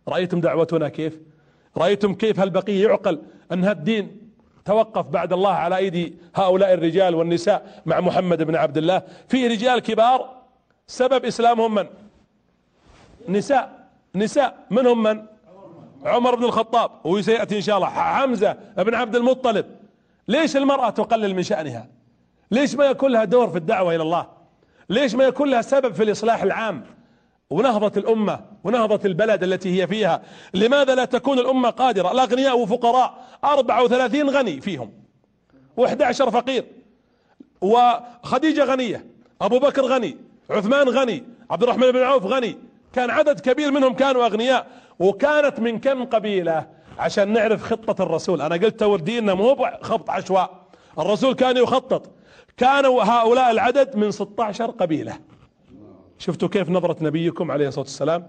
رأيتم 0.09 0.40
دعوتنا 0.40 0.88
كيف؟ 0.88 1.18
رأيتم 1.76 2.14
كيف 2.14 2.40
هالبقية؟ 2.40 2.88
يعقل 2.88 3.22
أن 3.52 3.64
هالدين 3.64 4.30
توقف 4.64 5.06
بعد 5.06 5.32
الله 5.32 5.50
على 5.50 5.76
ايدي 5.76 6.14
هؤلاء 6.34 6.74
الرجال 6.74 7.14
والنساء 7.14 7.82
مع 7.86 8.00
محمد 8.00 8.42
بن 8.42 8.56
عبد 8.56 8.78
الله. 8.78 9.02
في 9.28 9.46
رجال 9.46 9.78
كبار 9.78 10.30
سبب 10.86 11.24
إسلامهم 11.24 11.74
من؟ 11.74 11.86
نساء. 13.28 13.88
نساء. 14.14 14.66
منهم 14.70 15.02
من؟ 15.02 15.22
عمر 16.04 16.34
بن 16.34 16.44
الخطاب. 16.44 16.90
وسيأتي 17.04 17.56
إن 17.56 17.61
شاء 17.61 17.76
الله. 17.76 17.88
حمزة 17.88 18.56
بن 18.76 18.94
عبد 18.94 19.16
المطلب. 19.16 19.66
ليش 20.29 20.57
المرأة 20.57 20.91
تقلل 20.91 21.35
من 21.35 21.43
شأنها؟ 21.43 21.89
ليش 22.51 22.74
ما 22.74 22.85
يكون 22.85 23.12
لها 23.12 23.24
دور 23.24 23.51
في 23.51 23.59
الدعوة 23.59 23.95
إلى 23.95 24.03
الله؟ 24.03 24.26
ليش 24.91 25.14
ما 25.14 25.24
يكون 25.24 25.51
لها 25.51 25.62
سبب 25.62 25.95
في 25.95 26.03
الإصلاح 26.03 26.43
العام؟ 26.43 26.85
ونهضة 27.51 28.01
الأمة 28.01 28.41
ونهضة 28.64 29.01
البلد 29.05 29.43
التي 29.43 29.83
هي 29.83 29.87
فيها. 29.87 30.22
لماذا 30.55 30.95
لا 30.95 31.05
تكون 31.05 31.39
الأمة 31.39 31.70
قادرة؟ 31.70 32.12
الأغنياء 32.12 32.59
وفقراء 32.59 33.14
34 33.45 34.31
غني 34.31 34.61
فيهم. 34.61 34.93
و11 35.81 36.11
فقير. 36.11 36.64
وخديجة 37.61 38.64
غنية 38.64 39.07
أبو 39.43 39.59
بكر 39.59 39.83
غني 39.83 40.16
عثمان 40.51 40.89
غني 40.89 41.24
عبد 41.51 41.62
الرحمن 41.62 41.93
بن 41.93 42.03
عوف 42.03 42.24
غني. 42.24 42.57
كان 42.93 43.11
عدد 43.11 43.41
كبير 43.41 43.70
منهم 43.70 43.95
كانوا 43.95 44.26
أغنياء. 44.26 44.66
وكانت 44.99 45.61
من 45.61 45.79
كم 45.79 46.05
قبيلة؟ 46.05 46.66
عشان 46.99 47.32
نعرف 47.32 47.62
خطة 47.62 48.03
الرسول. 48.03 48.42
أنا 48.42 48.55
قلت 48.55 48.80
توردينا 48.80 49.34
مو 49.34 49.57
خبط 49.82 50.11
عشواء. 50.11 50.51
الرسول 50.99 51.34
كان 51.34 51.57
يخطط. 51.57 52.11
كانوا 52.57 53.03
هؤلاء 53.03 53.51
العدد 53.51 53.96
من 53.96 54.11
16 54.11 54.70
قبيلة. 54.70 55.18
شفتوا 56.18 56.49
كيف 56.49 56.70
نظرة 56.70 56.96
نبيكم 57.01 57.51
عليه 57.51 57.68
الصلاة 57.68 57.84
والسلام؟ 57.84 58.28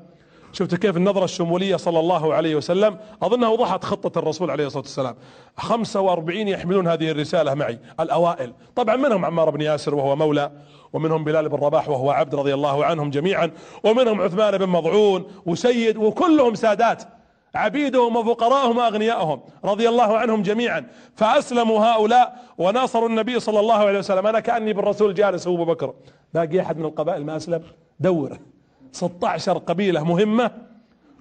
شفتوا 0.52 0.78
كيف 0.78 0.98
النظرة 0.98 1.24
الشمولية 1.24 1.76
صلى 1.76 2.00
الله 2.00 2.34
عليه 2.34 2.56
وسلم؟ 2.56 2.98
أظنها 3.24 3.50
وضحت 3.50 3.84
خطة 3.84 4.20
الرسول 4.20 4.52
عليه 4.52 4.66
الصلاة 4.66 4.84
والسلام. 4.84 5.16
45 5.58 6.48
يحملون 6.48 6.88
هذه 6.88 7.12
الرسالة 7.12 7.54
معي 7.54 7.80
الأوائل. 8.00 8.54
طبعا 8.76 8.96
منهم 8.96 9.26
عمار 9.26 9.50
بن 9.50 9.62
ياسر 9.62 9.96
وهو 9.96 10.16
مولى 10.16 10.52
ومنهم 10.94 11.24
بلال 11.24 11.50
بن 11.50 11.58
رباح 11.58 11.90
وهو 11.90 12.12
عبد 12.12 12.36
رضي 12.36 12.54
الله 12.54 12.86
عنهم 12.86 13.10
جميعا 13.10 13.52
ومنهم 13.84 14.22
عثمان 14.22 14.58
بن 14.58 14.70
مضعون 14.70 15.26
وسيد 15.46 15.98
وكلهم 15.98 16.56
سادات. 16.56 17.04
عبيدهم 17.56 18.16
وفقراءهم 18.16 18.78
واغنيائهم 18.78 19.42
رضي 19.66 19.90
الله 19.90 20.18
عنهم 20.18 20.42
جميعا. 20.42 20.86
فأسلموا 21.16 21.80
هؤلاء 21.80 22.46
وناصروا 22.58 23.10
النبي 23.10 23.40
صلى 23.40 23.60
الله 23.60 23.76
عليه 23.76 24.00
وسلم. 24.00 24.28
أنا 24.28 24.40
كأني 24.40 24.74
بالرسول 24.74 25.14
جالس 25.14 25.48
أبو 25.48 25.66
بكر. 25.66 25.94
باقي 26.34 26.62
أحد 26.62 26.78
من 26.78 26.86
القبائل 26.86 27.26
ما 27.26 27.36
أسلم؟ 27.36 27.64
دور. 28.00 28.38
16 28.92 29.58
قبيلة 29.58 30.04
مهمة. 30.04 30.52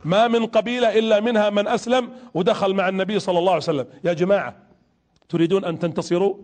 ما 0.04 0.28
من 0.28 0.46
قبيلة 0.46 0.98
إلا 0.98 1.20
منها 1.20 1.50
من 1.50 1.68
أسلم 1.68 2.10
ودخل 2.34 2.74
مع 2.74 2.88
النبي 2.88 3.18
صلى 3.18 3.38
الله 3.38 3.52
عليه 3.52 3.62
وسلم. 3.62 3.86
يا 4.04 4.12
جماعة 4.12 4.56
تريدون 5.28 5.64
أن 5.64 5.78
تنتصروا؟ 5.78 6.34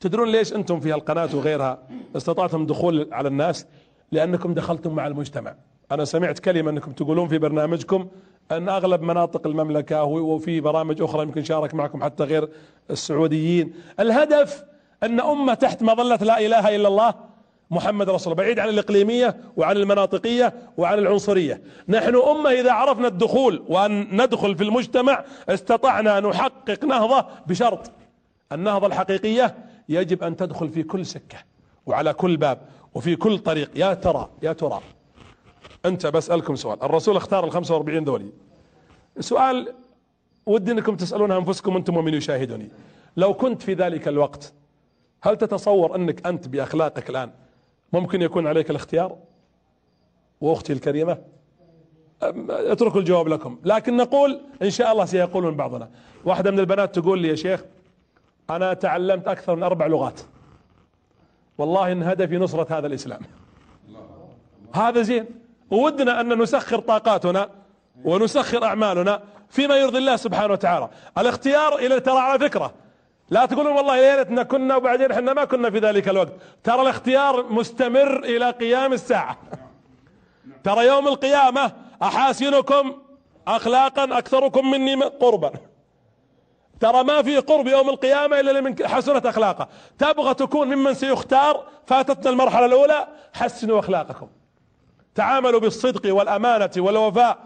تدرون 0.00 0.28
ليش 0.28 0.52
أنتم 0.52 0.80
في 0.80 0.94
القناة 0.94 1.28
وغيرها؟ 1.34 1.78
استطعتم 2.16 2.66
دخول 2.66 3.08
على 3.12 3.28
الناس 3.28 3.66
لأنكم 4.12 4.54
دخلتم 4.54 4.94
مع 4.94 5.06
المجتمع. 5.06 5.54
أنا 5.92 6.04
سمعت 6.04 6.38
كلمة 6.38 6.70
أنكم 6.70 6.92
تقولون 6.92 7.28
في 7.28 7.38
برنامجكم 7.38 8.08
أن 8.56 8.68
أغلب 8.68 9.02
مناطق 9.02 9.46
المملكة 9.46 10.04
وفي 10.04 10.60
برامج 10.60 11.02
أخرى 11.02 11.22
يمكن 11.22 11.44
شارك 11.44 11.74
معكم 11.74 12.04
حتى 12.04 12.24
غير 12.24 12.48
السعوديين. 12.90 13.74
الهدف 14.00 14.64
أن 15.02 15.20
أمة 15.20 15.54
تحت 15.54 15.82
مظلة 15.82 16.16
لا 16.16 16.46
إله 16.46 16.76
إلا 16.76 16.88
الله 16.88 17.14
محمد 17.70 18.10
رسول 18.10 18.32
الله 18.32 18.44
بعيد 18.44 18.58
عن 18.58 18.68
الإقليمية 18.68 19.36
وعن 19.56 19.76
المناطقية 19.76 20.52
وعن 20.76 20.98
العنصرية. 20.98 21.62
نحن 21.88 22.16
أمة 22.16 22.50
إذا 22.50 22.72
عرفنا 22.72 23.08
الدخول 23.08 23.62
وأن 23.68 24.22
ندخل 24.22 24.56
في 24.56 24.64
المجتمع 24.64 25.24
استطعنا 25.48 26.20
نحقق 26.20 26.84
نهضة 26.84 27.26
بشرط. 27.46 27.90
النهضة 28.52 28.86
الحقيقية 28.86 29.54
يجب 29.88 30.22
أن 30.22 30.36
تدخل 30.36 30.68
في 30.68 30.82
كل 30.82 31.06
سكة 31.06 31.38
وعلى 31.86 32.12
كل 32.12 32.36
باب 32.36 32.58
وفي 32.94 33.16
كل 33.16 33.38
طريق. 33.38 33.70
يا 33.74 33.94
ترى 33.94 34.28
يا 34.42 34.52
ترى 34.52 34.80
أنت 35.84 36.06
بسألكم 36.06 36.54
سؤال. 36.56 36.82
الرسول 36.82 37.16
اختار 37.16 37.44
ال 37.44 37.50
45 37.50 38.04
ذولي. 38.04 38.32
سؤال 39.20 39.74
ودي 40.46 40.72
إنكم 40.72 40.96
تسألون 40.96 41.32
أنفسكم 41.32 41.76
أنتم 41.76 41.96
ومن 41.96 42.14
يشاهدني 42.14 42.68
لو 43.16 43.34
كنت 43.34 43.62
في 43.62 43.74
ذلك 43.74 44.08
الوقت 44.08 44.52
هل 45.22 45.36
تتصور 45.36 45.96
أنك 45.96 46.26
أنت 46.26 46.48
بأخلاقك 46.48 47.10
الآن 47.10 47.30
ممكن 47.92 48.22
يكون 48.22 48.46
عليك 48.46 48.70
الاختيار؟ 48.70 49.16
وأختي 50.40 50.72
الكريمة 50.72 51.18
أترك 52.50 52.96
الجواب 52.96 53.28
لكم. 53.28 53.58
لكن 53.64 53.96
نقول 53.96 54.40
إن 54.62 54.70
شاء 54.70 54.92
الله 54.92 55.04
سيقولون 55.04 55.56
بعضنا. 55.56 55.90
واحدة 56.24 56.50
من 56.50 56.58
البنات 56.58 56.98
تقول 56.98 57.18
لي 57.18 57.28
يا 57.28 57.34
شيخ 57.34 57.64
أنا 58.50 58.74
تعلمت 58.74 59.28
أكثر 59.28 59.56
من 59.56 59.62
أربع 59.62 59.86
لغات. 59.86 60.20
والله 61.58 61.92
إن 61.92 62.02
هدفي 62.02 62.36
نصرة 62.36 62.78
هذا 62.78 62.86
الإسلام. 62.86 63.20
هذا 64.74 65.02
زين. 65.02 65.41
وودنا 65.72 66.20
أن 66.20 66.42
نسخر 66.42 66.78
طاقاتنا 66.78 67.50
ونسخر 68.04 68.64
أعمالنا 68.64 69.22
فيما 69.48 69.76
يرضي 69.76 69.98
الله 69.98 70.16
سبحانه 70.16 70.52
وتعالى. 70.52 70.88
الاختيار 71.18 71.78
إلى 71.78 72.00
ترى 72.00 72.18
على 72.18 72.38
فكرة. 72.38 72.74
لا 73.30 73.46
تقولون 73.46 73.72
والله 73.72 73.96
يا 73.96 74.16
ريتنا 74.16 74.42
كنا 74.42 74.76
وبعدين 74.76 75.12
إحنا 75.12 75.32
ما 75.32 75.44
كنا 75.44 75.70
في 75.70 75.78
ذلك 75.78 76.08
الوقت. 76.08 76.32
ترى 76.64 76.82
الاختيار 76.82 77.46
مستمر 77.52 78.24
إلى 78.24 78.50
قيام 78.50 78.92
الساعة. 78.92 79.38
ترى 80.64 80.86
يوم 80.86 81.08
القيامة 81.08 81.72
أحاسنكم 82.02 82.92
اخلاقا 83.48 84.18
أكثركم 84.18 84.70
مني 84.70 84.94
قربا. 85.04 85.52
ترى 86.80 87.04
ما 87.04 87.22
في 87.22 87.38
قرب 87.38 87.66
يوم 87.66 87.88
القيامة 87.88 88.40
إلا 88.40 88.50
لمن 88.50 88.86
حسنت 88.86 89.26
أخلاقه. 89.26 89.68
تبغى 89.98 90.34
تكون 90.34 90.68
ممن 90.68 90.94
سيختار. 90.94 91.64
فاتتنا 91.86 92.30
المرحلة 92.30 92.66
الأولى. 92.66 93.08
حسنوا 93.32 93.78
أخلاقكم. 93.78 94.28
تعاملوا 95.14 95.60
بالصدق 95.60 96.14
والأمانة 96.14 96.70
والوفاء 96.76 97.38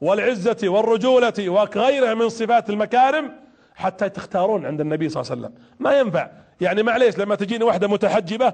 والعزة 0.00 0.56
والرجولة 0.62 1.32
وغيرها 1.48 2.14
من 2.14 2.28
صفات 2.28 2.70
المكارم 2.70 3.32
حتى 3.74 4.08
تختارون 4.08 4.66
عند 4.66 4.80
النبي 4.80 5.08
صلى 5.08 5.22
الله 5.22 5.32
عليه 5.32 5.42
وسلم. 5.42 5.54
ما 5.80 5.92
ينفع. 5.98 6.30
يعني 6.60 6.82
معليش 6.82 7.18
لما 7.18 7.34
تجيني 7.34 7.64
واحدة 7.64 7.88
متحجبة 7.88 8.52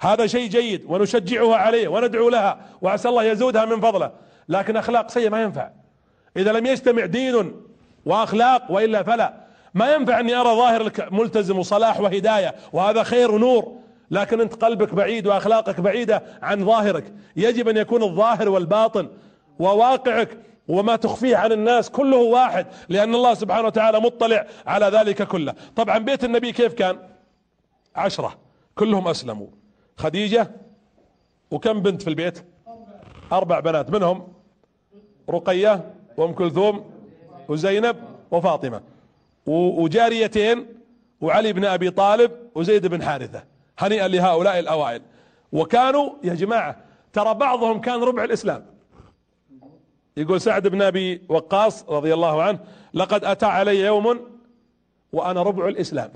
هذا 0.00 0.26
شيء 0.26 0.48
جيد 0.48 0.84
ونشجعها 0.88 1.56
عليه 1.56 1.88
وندعو 1.88 2.28
لها 2.28 2.60
وعسى 2.82 3.08
الله 3.08 3.24
يزودها 3.24 3.64
من 3.64 3.80
فضله. 3.80 4.12
لكن 4.48 4.76
أخلاق 4.76 5.10
سيئة 5.10 5.28
ما 5.28 5.42
ينفع. 5.42 5.70
إذا 6.36 6.52
لم 6.52 6.66
يجتمع 6.66 7.06
دين 7.06 7.52
وأخلاق 8.06 8.70
وإلا 8.70 9.02
فلا. 9.02 9.34
ما 9.74 9.94
ينفع 9.94 10.20
أني 10.20 10.34
أرى 10.34 10.56
ظاهرك 10.56 11.12
ملتزم 11.12 11.58
وصلاح 11.58 12.00
وهداية 12.00 12.54
وهذا 12.72 13.02
خير 13.02 13.30
ونور 13.30 13.81
لكن 14.12 14.40
انت 14.40 14.54
قلبك 14.54 14.94
بعيد 14.94 15.26
وأخلاقك 15.26 15.80
بعيدة 15.80 16.22
عن 16.42 16.64
ظاهرك. 16.64 17.12
يجب 17.36 17.68
أن 17.68 17.76
يكون 17.76 18.02
الظاهر 18.02 18.48
والباطن 18.48 19.08
وواقعك 19.58 20.38
وما 20.68 20.96
تخفيه 20.96 21.36
عن 21.36 21.52
الناس 21.52 21.90
كله 21.90 22.16
واحد 22.16 22.66
لأن 22.88 23.14
الله 23.14 23.34
سبحانه 23.34 23.66
وتعالى 23.66 24.00
مطلع 24.00 24.46
على 24.66 24.86
ذلك 24.86 25.22
كله. 25.22 25.54
طبعا 25.76 25.98
بيت 25.98 26.24
النبي 26.24 26.52
كيف 26.52 26.74
كان؟ 26.74 26.98
عشرة 27.96 28.38
كلهم 28.74 29.08
أسلموا. 29.08 29.46
خديجة 29.96 30.50
وكم 31.50 31.82
بنت 31.82 32.02
في 32.02 32.08
البيت؟ 32.08 32.44
أربع 33.32 33.60
بنات. 33.60 33.90
منهم 33.90 34.32
رقية 35.30 35.94
وأم 36.16 36.32
كلثوم 36.32 36.90
وزينب 37.48 37.96
وفاطمة. 38.30 38.80
وجاريتين 39.46 40.66
وعلي 41.20 41.52
بن 41.52 41.64
أبي 41.64 41.90
طالب 41.90 42.30
وزيد 42.54 42.86
بن 42.86 43.02
حارثة. 43.02 43.51
هنيئا 43.82 44.08
لهؤلاء 44.08 44.58
الأوائل. 44.58 45.02
وكانوا 45.52 46.10
يا 46.24 46.34
جماعة 46.34 46.76
ترى 47.12 47.34
بعضهم 47.34 47.80
كان 47.80 48.02
ربع 48.02 48.24
الإسلام. 48.24 48.66
يقول 50.16 50.40
سعد 50.40 50.68
بن 50.68 50.82
أبي 50.82 51.22
وقاص 51.28 51.84
رضي 51.88 52.14
الله 52.14 52.42
عنه 52.42 52.58
لقد 52.94 53.24
أتى 53.24 53.46
علي 53.46 53.80
يوم 53.80 54.20
وأنا 55.12 55.42
ربع 55.42 55.68
الإسلام. 55.68 56.10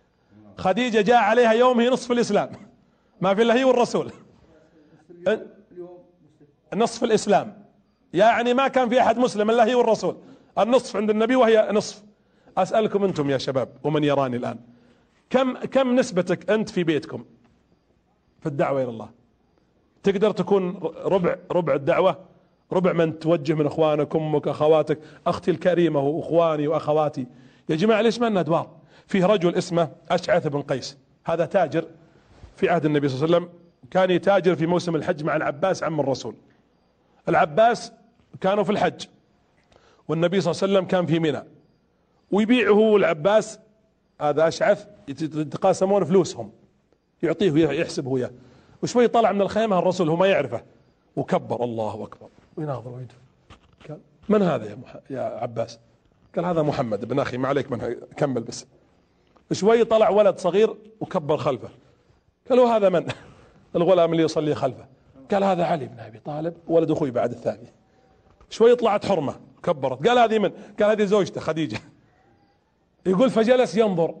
خديجة 0.64 1.00
جاء 1.00 1.16
عليها 1.16 1.52
يوم 1.52 1.80
هي 1.80 1.90
نصف 1.90 2.12
الإسلام. 2.12 2.52
ما 3.20 3.34
في 3.34 3.42
إلا 3.42 3.54
هي 3.54 3.64
والرسول. 3.64 4.12
نصف 6.74 7.04
الإسلام. 7.04 7.64
يعني 8.12 8.54
ما 8.54 8.68
كان 8.68 8.88
في 8.88 9.00
أحد 9.00 9.18
مسلم 9.18 9.50
إلا 9.50 9.64
هي 9.64 9.74
والرسول. 9.74 10.16
النصف 10.58 10.96
عند 10.96 11.10
النبي 11.10 11.36
وهي 11.36 11.68
نصف. 11.72 12.02
أسألكم 12.58 13.04
أنتم 13.04 13.30
يا 13.30 13.38
شباب 13.38 13.68
ومن 13.84 14.04
يراني 14.04 14.36
الآن. 14.36 14.58
كم 15.30 15.58
كم 15.58 15.96
نسبتك 15.96 16.50
أنت 16.50 16.68
في 16.68 16.84
بيتكم 16.84 17.24
في 18.40 18.46
الدعوة 18.46 18.82
إلى 18.82 18.90
الله؟ 18.90 19.10
تقدر 20.02 20.30
تكون 20.30 20.80
ربع 21.04 21.36
ربع 21.50 21.74
الدعوة 21.74 22.18
ربع 22.72 22.92
من 22.92 23.18
توجه 23.18 23.54
من 23.54 23.66
أخوانك 23.66 24.16
أمك 24.16 24.48
أخواتك. 24.48 24.98
أختي 25.26 25.50
الكريمة 25.50 26.00
واخواني 26.00 26.68
وأخواتي. 26.68 27.26
يا 27.68 27.76
جماعة 27.76 28.00
ليش 28.00 28.20
ما 28.20 28.26
لنا 28.26 28.40
أدوار؟ 28.40 28.70
فيه 29.06 29.26
رجل 29.26 29.54
اسمه 29.54 29.90
أشعث 30.10 30.46
بن 30.46 30.62
قيس. 30.62 30.98
هذا 31.24 31.46
تاجر 31.46 31.84
في 32.56 32.68
عهد 32.68 32.84
النبي 32.84 33.08
صلى 33.08 33.24
الله 33.24 33.36
عليه 33.36 33.46
وسلم. 33.46 33.60
كان 33.90 34.10
يتاجر 34.10 34.56
في 34.56 34.66
موسم 34.66 34.96
الحج 34.96 35.24
مع 35.24 35.36
العباس 35.36 35.82
عم 35.82 36.00
الرسول. 36.00 36.34
العباس 37.28 37.92
كانوا 38.40 38.64
في 38.64 38.70
الحج 38.70 39.06
والنبي 40.08 40.40
صلى 40.40 40.50
الله 40.50 40.62
عليه 40.62 40.72
وسلم 40.72 40.88
كان 40.88 41.06
في 41.06 41.18
منى. 41.18 41.42
ويبيع 42.30 42.68
هو 42.68 42.96
العباس 42.96 43.58
هذا 44.20 44.48
أشعث 44.48 44.86
يتقاسمون 45.08 46.04
فلوسهم. 46.04 46.50
يعطيه 47.22 47.68
يحسب 47.68 48.06
هو 48.06 48.30
وشوي 48.82 49.08
طلع 49.08 49.32
من 49.32 49.40
الخيمة 49.40 49.78
الرسول 49.78 50.08
هو 50.08 50.16
ما 50.16 50.26
يعرفه. 50.26 50.62
وكبر 51.16 51.64
الله 51.64 52.04
أكبر. 52.04 52.28
ويناظر 52.56 52.90
ويدفع 52.90 53.18
قال 53.88 53.98
من 54.28 54.42
هذا 54.42 54.70
يا, 54.70 54.74
مح... 54.74 54.96
يا 55.10 55.20
عباس؟ 55.20 55.78
قال 56.36 56.44
هذا 56.44 56.62
محمد 56.62 57.02
ابن 57.02 57.18
أخي 57.18 57.38
ما 57.38 57.48
عليك 57.48 57.72
من 57.72 57.96
كمل 58.16 58.42
بس. 58.42 58.66
شوي 59.52 59.84
طلع 59.84 60.08
ولد 60.08 60.38
صغير 60.38 60.74
وكبر 61.00 61.36
خلفه. 61.36 61.68
قالوا 62.50 62.68
هذا 62.68 62.88
من؟ 62.88 63.06
الغلام 63.76 64.12
اللي 64.12 64.22
يصلي 64.22 64.54
خلفه. 64.54 64.86
قال 65.30 65.44
هذا 65.44 65.64
علي 65.64 65.86
بن 65.86 65.98
أبي 65.98 66.18
طالب 66.18 66.54
ولد 66.68 66.90
أخوي 66.90 67.10
بعد 67.10 67.30
الثاني. 67.30 67.72
شوي 68.50 68.74
طلعت 68.74 69.06
حرمة 69.06 69.34
كبرت. 69.62 70.08
قال 70.08 70.18
هذه 70.18 70.38
من؟ 70.38 70.50
قال 70.80 70.90
هذه 70.90 71.04
زوجته 71.04 71.40
خديجة. 71.40 71.78
يقول 73.06 73.30
فجلس 73.30 73.76
ينظر. 73.76 74.14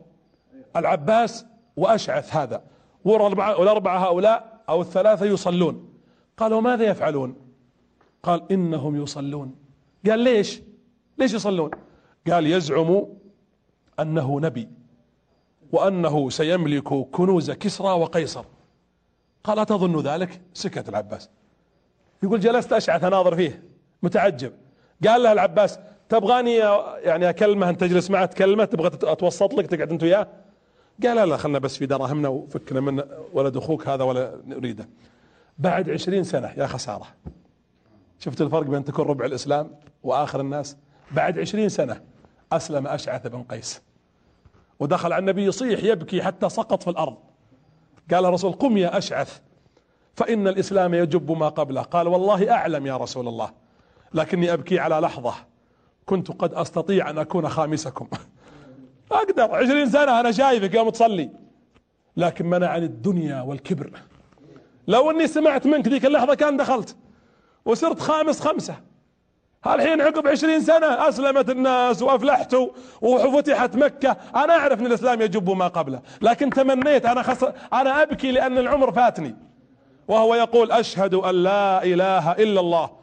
العباس 0.76 1.46
وأشعث 1.76 2.36
هذا. 2.36 2.62
والأربعة 3.04 3.98
هؤلاء 3.98 4.60
أو 4.68 4.80
الثلاثة 4.80 5.26
يصلون. 5.26 5.92
قالوا 6.36 6.60
ماذا 6.60 6.84
يفعلون؟ 6.84 7.36
قال 8.22 8.52
إنهم 8.52 9.02
يصلون. 9.02 9.54
قال 10.06 10.18
ليش؟ 10.18 10.62
ليش 11.18 11.34
يصلون؟ 11.34 11.70
قال 12.30 12.46
يزعم 12.46 13.06
أنه 14.00 14.40
نبي 14.40 14.68
وأنه 15.72 16.30
سيملك 16.30 16.88
كنوز 16.88 17.50
كسرى 17.50 17.88
وقيصر. 17.92 18.44
قال 19.44 19.58
أتظن 19.58 20.00
ذلك؟ 20.00 20.40
سكت 20.54 20.88
العباس. 20.88 21.30
يقول 22.22 22.40
جلست 22.40 22.72
أشعث 22.72 23.04
أناظر 23.04 23.36
فيه. 23.36 23.62
متعجب. 24.02 24.52
قال 25.06 25.22
له 25.22 25.32
العباس 25.32 25.78
تبغاني 26.10 26.54
يعني 27.04 27.28
أكلمه 27.28 27.68
ان 27.68 27.76
تجلس 27.76 28.10
معه 28.10 28.26
تكلمه 28.26 28.64
تبغى 28.64 28.90
أتوسط 29.12 29.54
لك 29.54 29.66
تقعد 29.66 29.90
أنت 29.90 30.02
وياه؟ 30.02 30.26
قال 31.02 31.16
لا 31.16 31.26
لا 31.26 31.36
خلنا 31.36 31.58
بس 31.58 31.76
في 31.76 31.86
دراهمنا 31.86 32.28
وفكنا 32.28 32.80
من 32.80 33.02
ولد 33.32 33.56
أخوك 33.56 33.88
هذا 33.88 34.04
ولا 34.04 34.40
نريده. 34.46 34.88
بعد 35.58 35.90
عشرين 35.90 36.24
سنة 36.24 36.52
يا 36.56 36.66
خسارة. 36.66 37.06
شفت 38.18 38.40
الفرق 38.40 38.62
بين 38.62 38.84
تكون 38.84 39.06
ربع 39.06 39.24
الإسلام 39.24 39.70
وآخر 40.02 40.40
الناس؟ 40.40 40.76
بعد 41.10 41.38
عشرين 41.38 41.68
سنة 41.68 42.00
أسلم 42.52 42.86
أشعث 42.86 43.26
بن 43.26 43.42
قيس. 43.42 43.82
ودخل 44.80 45.12
على 45.12 45.20
النبي 45.20 45.44
يصيح 45.44 45.84
يبكي 45.84 46.22
حتى 46.22 46.48
سقط 46.48 46.82
في 46.82 46.90
الأرض. 46.90 47.16
قال 48.10 48.24
الرسول 48.24 48.52
قم 48.52 48.76
يا 48.76 48.98
أشعث 48.98 49.40
فإن 50.14 50.48
الإسلام 50.48 50.94
يجب 50.94 51.32
ما 51.32 51.48
قبله. 51.48 51.82
قال 51.82 52.08
والله 52.08 52.52
أعلم 52.52 52.86
يا 52.86 52.96
رسول 52.96 53.28
الله 53.28 53.50
لكني 54.14 54.52
أبكي 54.52 54.78
على 54.78 54.94
لحظة. 54.94 55.49
كنت 56.10 56.30
قد 56.30 56.54
أستطيع 56.54 57.10
أن 57.10 57.18
أكون 57.18 57.48
خامسكم. 57.48 58.08
أقدر. 59.12 59.54
عشرين 59.54 59.90
سنة 59.90 60.20
أنا 60.20 60.32
شايفك 60.32 60.74
يوم 60.74 60.90
تصلي. 60.90 61.30
لكن 62.16 62.46
منعني 62.46 62.84
الدنيا 62.84 63.40
والكبر. 63.40 63.90
لو 64.88 65.10
أني 65.10 65.26
سمعت 65.26 65.66
منك 65.66 65.88
ذيك 65.88 66.06
اللحظة 66.06 66.34
كان 66.34 66.56
دخلت. 66.56 66.96
وصرت 67.64 68.00
خامس 68.00 68.40
خمسة. 68.40 68.74
الحين 69.66 70.00
عقب 70.00 70.28
عشرين 70.28 70.60
سنة 70.60 71.08
أسلمت 71.08 71.50
الناس 71.50 72.02
وأفلحت 72.02 72.56
وفتحت 73.00 73.76
مكة. 73.76 74.16
أنا 74.36 74.52
أعرف 74.52 74.80
أن 74.80 74.86
الإسلام 74.86 75.20
يجب 75.20 75.50
ما 75.50 75.68
قبله. 75.68 76.00
لكن 76.22 76.50
تمنيت 76.50 77.06
أنا 77.06 77.22
خسر 77.22 77.52
أنا 77.72 78.02
أبكي 78.02 78.32
لأن 78.32 78.58
العمر 78.58 78.92
فاتني. 78.92 79.36
وهو 80.08 80.34
يقول 80.34 80.72
أشهد 80.72 81.14
أن 81.14 81.34
لا 81.34 81.84
إله 81.84 82.32
إلا 82.32 82.60
الله. 82.60 82.99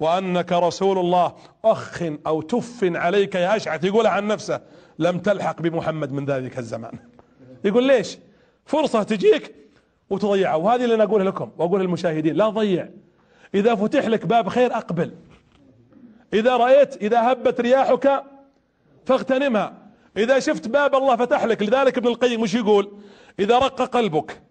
وأنك 0.00 0.52
رسول 0.52 0.98
الله 0.98 1.34
أخ 1.64 2.02
أو 2.26 2.42
تف 2.42 2.78
عليك 2.82 3.34
يا 3.34 3.56
أشعث 3.56 3.84
يقول 3.84 4.06
عن 4.06 4.26
نفسه 4.26 4.60
لم 4.98 5.18
تلحق 5.18 5.62
بمحمد 5.62 6.12
من 6.12 6.24
ذلك 6.24 6.58
الزمان. 6.58 6.98
يقول 7.64 7.84
ليش؟ 7.84 8.18
فرصة 8.64 9.02
تجيك 9.02 9.54
وتضيعها. 10.10 10.54
وهذه 10.54 10.84
اللي 10.84 10.94
أنا 10.94 11.04
أقولها 11.04 11.26
لكم 11.26 11.50
وأقول 11.58 11.80
للمشاهدين 11.80 12.34
لا 12.34 12.50
تضيع. 12.50 12.88
إذا 13.54 13.74
فتح 13.74 14.06
لك 14.06 14.26
باب 14.26 14.48
خير 14.48 14.76
أقبل. 14.76 15.14
إذا 16.32 16.56
رأيت 16.56 16.96
إذا 16.96 17.32
هبت 17.32 17.60
رياحك 17.60 18.24
فاغتنمها. 19.04 19.86
إذا 20.16 20.38
شفت 20.38 20.68
باب 20.68 20.94
الله 20.94 21.16
فتح 21.16 21.44
لك 21.44 21.62
لذلك 21.62 21.98
ابن 21.98 22.08
القيم 22.08 22.40
مش 22.40 22.54
يقول؟ 22.54 22.92
إذا 23.38 23.58
رق 23.58 23.82
قلبك 23.82 24.42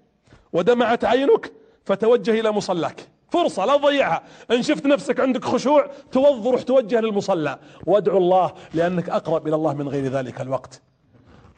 ودمعت 0.54 1.06
عينك 1.06 1.52
فتوجه 1.86 2.40
إلى 2.40 2.52
مصلاك. 2.52 3.15
فرصة 3.36 3.66
لا 3.66 3.78
تضيعها. 3.78 4.24
إن 4.52 4.64
شفت 4.64 4.86
نفسك 4.86 5.20
عندك 5.20 5.46
خشوع 5.46 5.92
توض 6.12 6.48
روح 6.48 6.62
توجه 6.62 7.00
للمصلى. 7.00 7.60
وادعو 7.86 8.18
الله 8.18 8.54
لأنك 8.74 9.10
أقرب 9.10 9.48
إلى 9.48 9.56
الله 9.56 9.74
من 9.74 9.88
غير 9.88 10.06
ذلك 10.06 10.42
الوقت. 10.42 10.82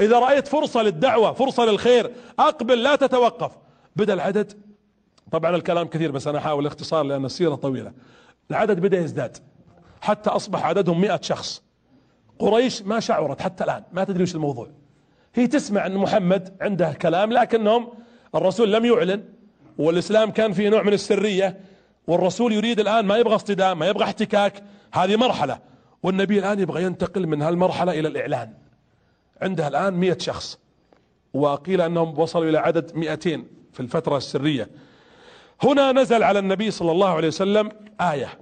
إذا 0.01 0.19
رأيت 0.19 0.47
فرصة 0.47 0.81
للدعوة 0.81 1.33
فرصة 1.33 1.65
للخير 1.65 2.11
أقبل 2.39 2.83
لا 2.83 2.95
تتوقف. 2.95 3.51
بدأ 3.95 4.13
العدد. 4.13 4.53
طبعا 5.31 5.55
الكلام 5.55 5.87
كثير 5.87 6.11
بس 6.11 6.27
أنا 6.27 6.37
أحاول 6.37 6.65
اختصار 6.65 7.03
لأن 7.03 7.25
السيرة 7.25 7.55
طويلة. 7.55 7.91
العدد 8.51 8.79
بدأ 8.79 8.97
يزداد. 8.97 9.37
حتى 10.01 10.29
أصبح 10.29 10.65
عددهم 10.65 11.01
مئة 11.01 11.19
شخص. 11.21 11.63
قريش 12.39 12.81
ما 12.81 12.99
شعرت 12.99 13.41
حتى 13.41 13.63
الآن. 13.63 13.83
ما 13.91 14.03
تدري 14.03 14.23
وش 14.23 14.35
الموضوع. 14.35 14.67
هي 15.35 15.47
تسمع 15.47 15.85
أن 15.85 15.97
محمد 15.97 16.57
عنده 16.61 16.93
كلام 16.93 17.33
لكنهم 17.33 17.89
الرسول 18.35 18.73
لم 18.73 18.85
يعلن. 18.85 19.36
والإسلام 19.77 20.31
كان 20.31 20.53
فيه 20.53 20.69
نوع 20.69 20.83
من 20.83 20.93
السرية 20.93 21.57
والرسول 22.07 22.53
يريد 22.53 22.79
الآن 22.79 23.05
ما 23.05 23.17
يبغى 23.17 23.35
اصطدام 23.35 23.79
ما 23.79 23.87
يبغى 23.87 24.03
احتكاك. 24.03 24.63
هذه 24.93 25.15
مرحلة 25.15 25.59
والنبي 26.03 26.39
الآن 26.39 26.59
يبغى 26.59 26.83
ينتقل 26.83 27.27
من 27.27 27.41
هالمرحلة 27.41 27.99
إلى 27.99 28.07
الإعلان. 28.07 28.53
عنده 29.41 29.67
الآن 29.67 29.93
مئة 29.93 30.17
شخص 30.17 30.59
وقيل 31.33 31.81
أنهم 31.81 32.19
وصلوا 32.19 32.49
إلى 32.49 32.57
عدد 32.57 32.95
مئتين 32.95 33.47
في 33.73 33.79
الفترة 33.79 34.17
السرية. 34.17 34.69
هنا 35.63 35.91
نزل 35.91 36.23
على 36.23 36.39
النبي 36.39 36.71
صلى 36.71 36.91
الله 36.91 37.09
عليه 37.09 37.27
وسلم 37.27 37.71
آية. 38.01 38.39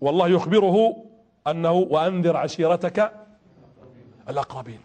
والله 0.00 0.28
يخبره 0.28 0.96
أنه 1.46 1.72
وأنذر 1.72 2.36
عشيرتك 2.36 3.12
الأقربين. 4.28 4.80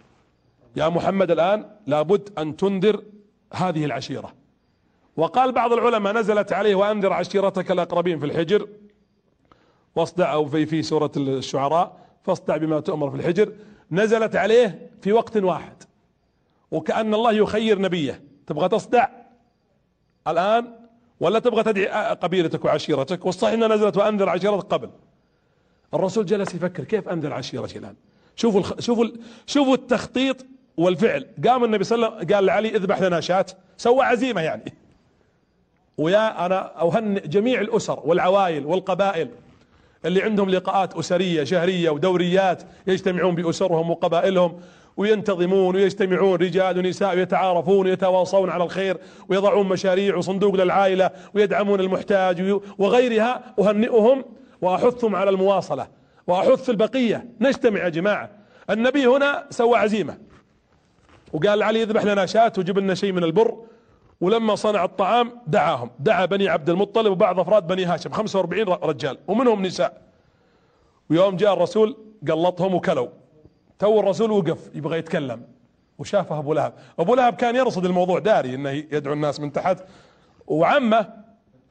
يا 0.75 0.89
محمد 0.89 1.31
الآن 1.31 1.65
لابد 1.87 2.29
أن 2.37 2.57
تنذر 2.57 3.03
هذه 3.53 3.85
العشيرة. 3.85 4.42
وقال 5.17 5.51
بعض 5.51 5.73
العلماء 5.73 6.13
نزلت 6.13 6.53
عليه 6.53 6.75
وأنذر 6.75 7.13
عشيرتك 7.13 7.71
الأقربين 7.71 8.19
في 8.19 8.25
الحجر 8.25 8.67
واصدع 9.95 10.33
أو 10.33 10.45
في 10.45 10.65
في 10.65 10.81
سورة 10.81 11.11
الشعراء 11.17 11.97
فاصدع 12.23 12.57
بما 12.57 12.79
تؤمر 12.79 13.09
في 13.09 13.15
الحجر. 13.15 13.53
نزلت 13.91 14.35
عليه 14.35 14.89
في 15.01 15.11
وقت 15.11 15.37
واحد 15.37 15.83
وكأن 16.71 17.13
الله 17.13 17.31
يخير 17.31 17.81
نبيه. 17.81 18.21
تبغى 18.47 18.69
تصدع 18.69 19.07
الآن 20.27 20.73
ولا 21.19 21.39
تبغى 21.39 21.63
تدعي 21.63 21.87
قبيلتك 22.15 22.65
وعشيرتك؟ 22.65 23.25
والصحيح 23.25 23.53
إنها 23.53 23.67
نزلت 23.67 23.97
وأنذر 23.97 24.29
عشيرتك 24.29 24.65
قبل. 24.73 24.89
الرسول 25.93 26.25
جلس 26.25 26.55
يفكر 26.55 26.83
كيف 26.83 27.09
أنذر 27.09 27.33
عشيرتي 27.33 27.79
الآن؟ 27.79 27.95
شوفوا 28.35 28.59
الخ... 28.59 28.79
شوفوا 28.79 29.05
ال... 29.05 29.19
شوفوا 29.45 29.73
التخطيط 29.73 30.45
والفعل. 30.77 31.27
قام 31.47 31.63
النبي 31.63 31.83
صلى 31.83 31.95
الله 31.95 32.07
عليه 32.07 32.17
وسلم 32.17 32.35
قال 32.35 32.45
لعلي 32.45 32.75
اذبح 32.75 33.01
لنا 33.01 33.19
شاة. 33.19 33.45
سوى 33.77 34.05
عزيمة 34.05 34.41
يعني. 34.41 34.73
ويا 35.97 36.45
أنا 36.45 36.59
اوهن 36.59 37.21
جميع 37.25 37.61
الأسر 37.61 37.99
والعوائل 38.05 38.65
والقبائل 38.65 39.29
اللي 40.05 40.21
عندهم 40.21 40.49
لقاءات 40.49 40.93
أسرية 40.93 41.43
شهرية 41.43 41.89
ودوريات 41.89 42.63
يجتمعون 42.87 43.35
بأسرهم 43.35 43.89
وقبائلهم 43.89 44.59
وينتظمون 44.97 45.75
ويجتمعون 45.75 46.39
رجال 46.39 46.77
ونساء 46.77 47.15
ويتعارفون 47.15 47.87
ويتواصون 47.87 48.49
على 48.49 48.63
الخير 48.63 48.97
ويضعون 49.29 49.67
مشاريع 49.67 50.15
وصندوق 50.15 50.55
للعائلة 50.55 51.09
ويدعمون 51.33 51.79
المحتاج 51.79 52.59
وغيرها. 52.77 53.53
أهنئهم 53.59 54.25
وأحثهم 54.61 55.15
على 55.15 55.29
المواصلة 55.29 55.87
وأحث 56.27 56.69
البقية. 56.69 57.25
نجتمع 57.41 57.83
يا 57.83 57.89
جماعة. 57.89 58.29
النبي 58.69 59.07
هنا 59.07 59.47
سوى 59.49 59.77
عزيمة 59.77 60.17
وقال 61.33 61.63
علي 61.63 61.79
يذبح 61.81 62.03
لنا 62.03 62.25
شاة 62.25 62.53
وجب 62.57 62.79
لنا 62.79 62.93
شيء 62.93 63.11
من 63.11 63.23
البر. 63.23 63.57
ولما 64.23 64.55
صنع 64.55 64.83
الطعام 64.83 65.31
دعاهم. 65.47 65.89
دعا 65.99 66.25
بني 66.25 66.49
عبد 66.49 66.69
المطلب 66.69 67.11
وبعض 67.11 67.39
أفراد 67.39 67.67
بني 67.67 67.85
هاشم. 67.85 68.11
45 68.11 68.67
رجال. 68.67 69.17
ومنهم 69.27 69.65
نساء. 69.65 70.01
ويوم 71.09 71.35
جاء 71.35 71.53
الرسول 71.53 71.97
قلطهم 72.29 72.73
وكلوا. 72.73 73.07
تو 73.79 73.99
الرسول 73.99 74.31
وقف 74.31 74.75
يبغى 74.75 74.97
يتكلم. 74.97 75.47
وشافه 75.97 76.39
أبو 76.39 76.53
لهب. 76.53 76.73
أبو 76.99 77.15
لهب 77.15 77.35
كان 77.35 77.55
يرصد 77.55 77.85
الموضوع 77.85 78.19
داري 78.19 78.55
إنه 78.55 78.69
يدعو 78.69 79.13
الناس 79.13 79.39
من 79.39 79.51
تحت. 79.51 79.83
وعمه 80.47 81.09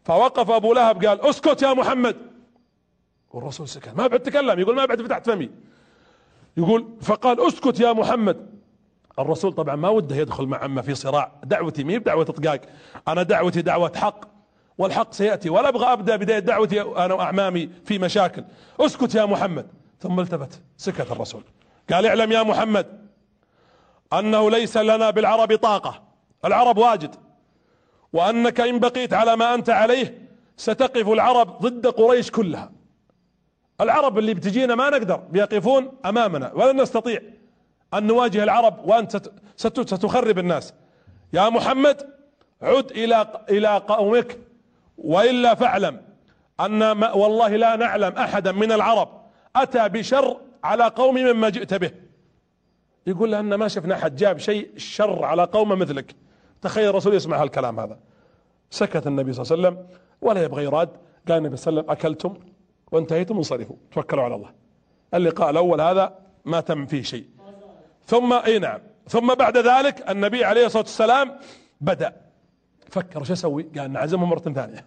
فوقف 0.05 0.51
أبو 0.51 0.73
لهب 0.73 1.05
قال 1.05 1.21
أسكت 1.21 1.63
يا 1.63 1.75
محمد. 1.75 2.17
والرسول 3.31 3.69
سكت. 3.69 3.97
ما 3.97 4.07
بعد 4.07 4.21
تكلم. 4.21 4.61
يقول 4.61 4.77
ما 4.77 4.85
بعد 4.85 5.03
فتحت 5.03 5.27
فمي. 5.27 5.51
يقول 6.57 6.89
فقال 7.01 7.47
أسكت 7.47 7.81
يا 7.81 7.93
محمد. 7.93 8.52
الرسول 9.19 9.53
طبعا 9.53 9.77
ما 9.77 9.89
وده 9.89 10.17
يدخل 10.17 10.47
مع 10.47 10.59
عمه 10.59 10.83
في 10.83 10.95
صراع. 10.95 11.33
دعوتي 11.45 11.85
مي 11.85 11.99
بدعوة 11.99 12.23
إطقاق. 12.23 12.61
أنا 13.09 13.23
دعوتي 13.23 13.63
دعوة 13.63 13.93
حق 13.97 14.25
والحق 14.79 15.13
سيأتي. 15.13 15.51
ولا 15.51 15.69
أبغى 15.69 15.93
أبدأ 15.93 16.17
بداية 16.17 16.39
دعوتي 16.39 16.81
أنا 16.81 17.15
وأعمامي 17.15 17.71
في 17.85 17.99
مشاكل. 17.99 18.45
أسكت 18.81 19.15
يا 19.15 19.25
محمد. 19.25 19.67
ثم 20.01 20.21
التفت 20.21 20.63
سكت 20.77 21.13
الرسول. 21.13 21.43
قال 21.93 22.07
اعلم 22.07 22.33
يا 22.33 22.43
محمد 22.43 22.87
أنه 24.13 24.51
ليس 24.51 24.77
لنا 24.77 25.11
بالعرب 25.11 25.57
طاقة. 25.57 26.03
العرب 26.45 26.79
واجد. 26.79 27.15
وأنك 28.13 28.61
إن 28.61 28.79
بقيت 28.79 29.15
على 29.15 29.37
ما 29.37 29.55
أنت 29.55 29.71
عليه 29.71 30.29
ستقف 30.57 31.09
العرب 31.09 31.63
ضد 31.63 31.87
قريش 31.87 32.31
كلها. 32.31 32.73
العرب 33.81 34.19
اللي 34.19 34.35
بتجينا 34.35 34.75
ما 34.75 34.91
نقدر. 34.91 35.17
بيقفون 35.17 35.93
أمامنا. 36.07 36.53
ولن 36.55 36.83
نستطيع. 36.83 37.21
أن 37.95 38.07
نواجه 38.07 38.43
العرب 38.43 38.89
وانت 38.89 39.31
ستخرب 39.57 40.39
الناس. 40.39 40.75
يا 41.33 41.49
محمد 41.49 42.11
عد 42.63 42.91
إلى 42.91 43.45
إلى 43.51 43.77
قومك 43.77 44.39
وإلا 44.99 45.55
فاعلم 45.55 46.01
أن 46.61 46.83
والله 47.15 47.57
لا 47.57 47.77
نعلم 47.77 48.13
أحدا 48.13 48.53
من 48.53 48.73
العرب 48.73 49.09
أتى 49.57 49.89
بشر 49.89 50.41
على 50.65 50.85
قوم 50.85 51.15
مما 51.15 51.49
جئت 51.49 51.75
به. 51.75 51.91
يقول 53.07 53.31
لأن 53.33 53.55
ما 53.55 53.69
شفنا 53.69 53.95
أحد 53.95 54.17
جاب 54.17 54.39
شيء 54.39 54.71
شر 54.77 55.25
على 55.25 55.45
قوم 55.45 55.69
مثلك. 55.69 56.15
تخيل 56.63 56.89
الرسول 56.89 57.15
يسمع 57.15 57.43
هالكلام 57.43 57.81
هذا. 57.81 57.99
سكت 58.71 59.07
النبي 59.07 59.33
صلى 59.33 59.43
الله 59.43 59.69
عليه 59.69 59.79
وسلم 59.79 59.99
ولا 60.21 60.43
يبغى 60.43 60.65
يراد. 60.65 60.89
قال 61.29 61.39
النبي 61.39 61.57
صلى 61.57 61.71
الله 61.71 61.83
عليه 61.83 62.01
وسلم 62.01 62.11
أكلتم 62.11 62.35
وانتهيتم 62.93 63.37
انصرفوا 63.37 63.77
توكلوا 63.93 64.25
على 64.25 64.35
الله. 64.35 64.51
اللقاء 65.15 65.51
الأول 65.51 65.81
هذا 65.81 66.19
ما 66.45 66.61
تم 66.61 66.87
فيه 66.87 67.03
شيء. 67.03 67.25
ثم 68.07 68.33
إي 68.33 68.59
نعم. 68.59 68.81
ثم 69.09 69.35
بعد 69.35 69.57
ذلك 69.57 70.11
النبي 70.11 70.45
عليه 70.45 70.67
الصلاة 70.67 70.83
والسلام 70.83 71.39
بدأ. 71.81 72.17
فكر 72.91 73.25
شو 73.25 73.33
أسوي 73.33 73.67
قال 73.79 73.93
نعزمهم 73.93 74.29
مرة 74.29 74.39
ثانية. 74.39 74.85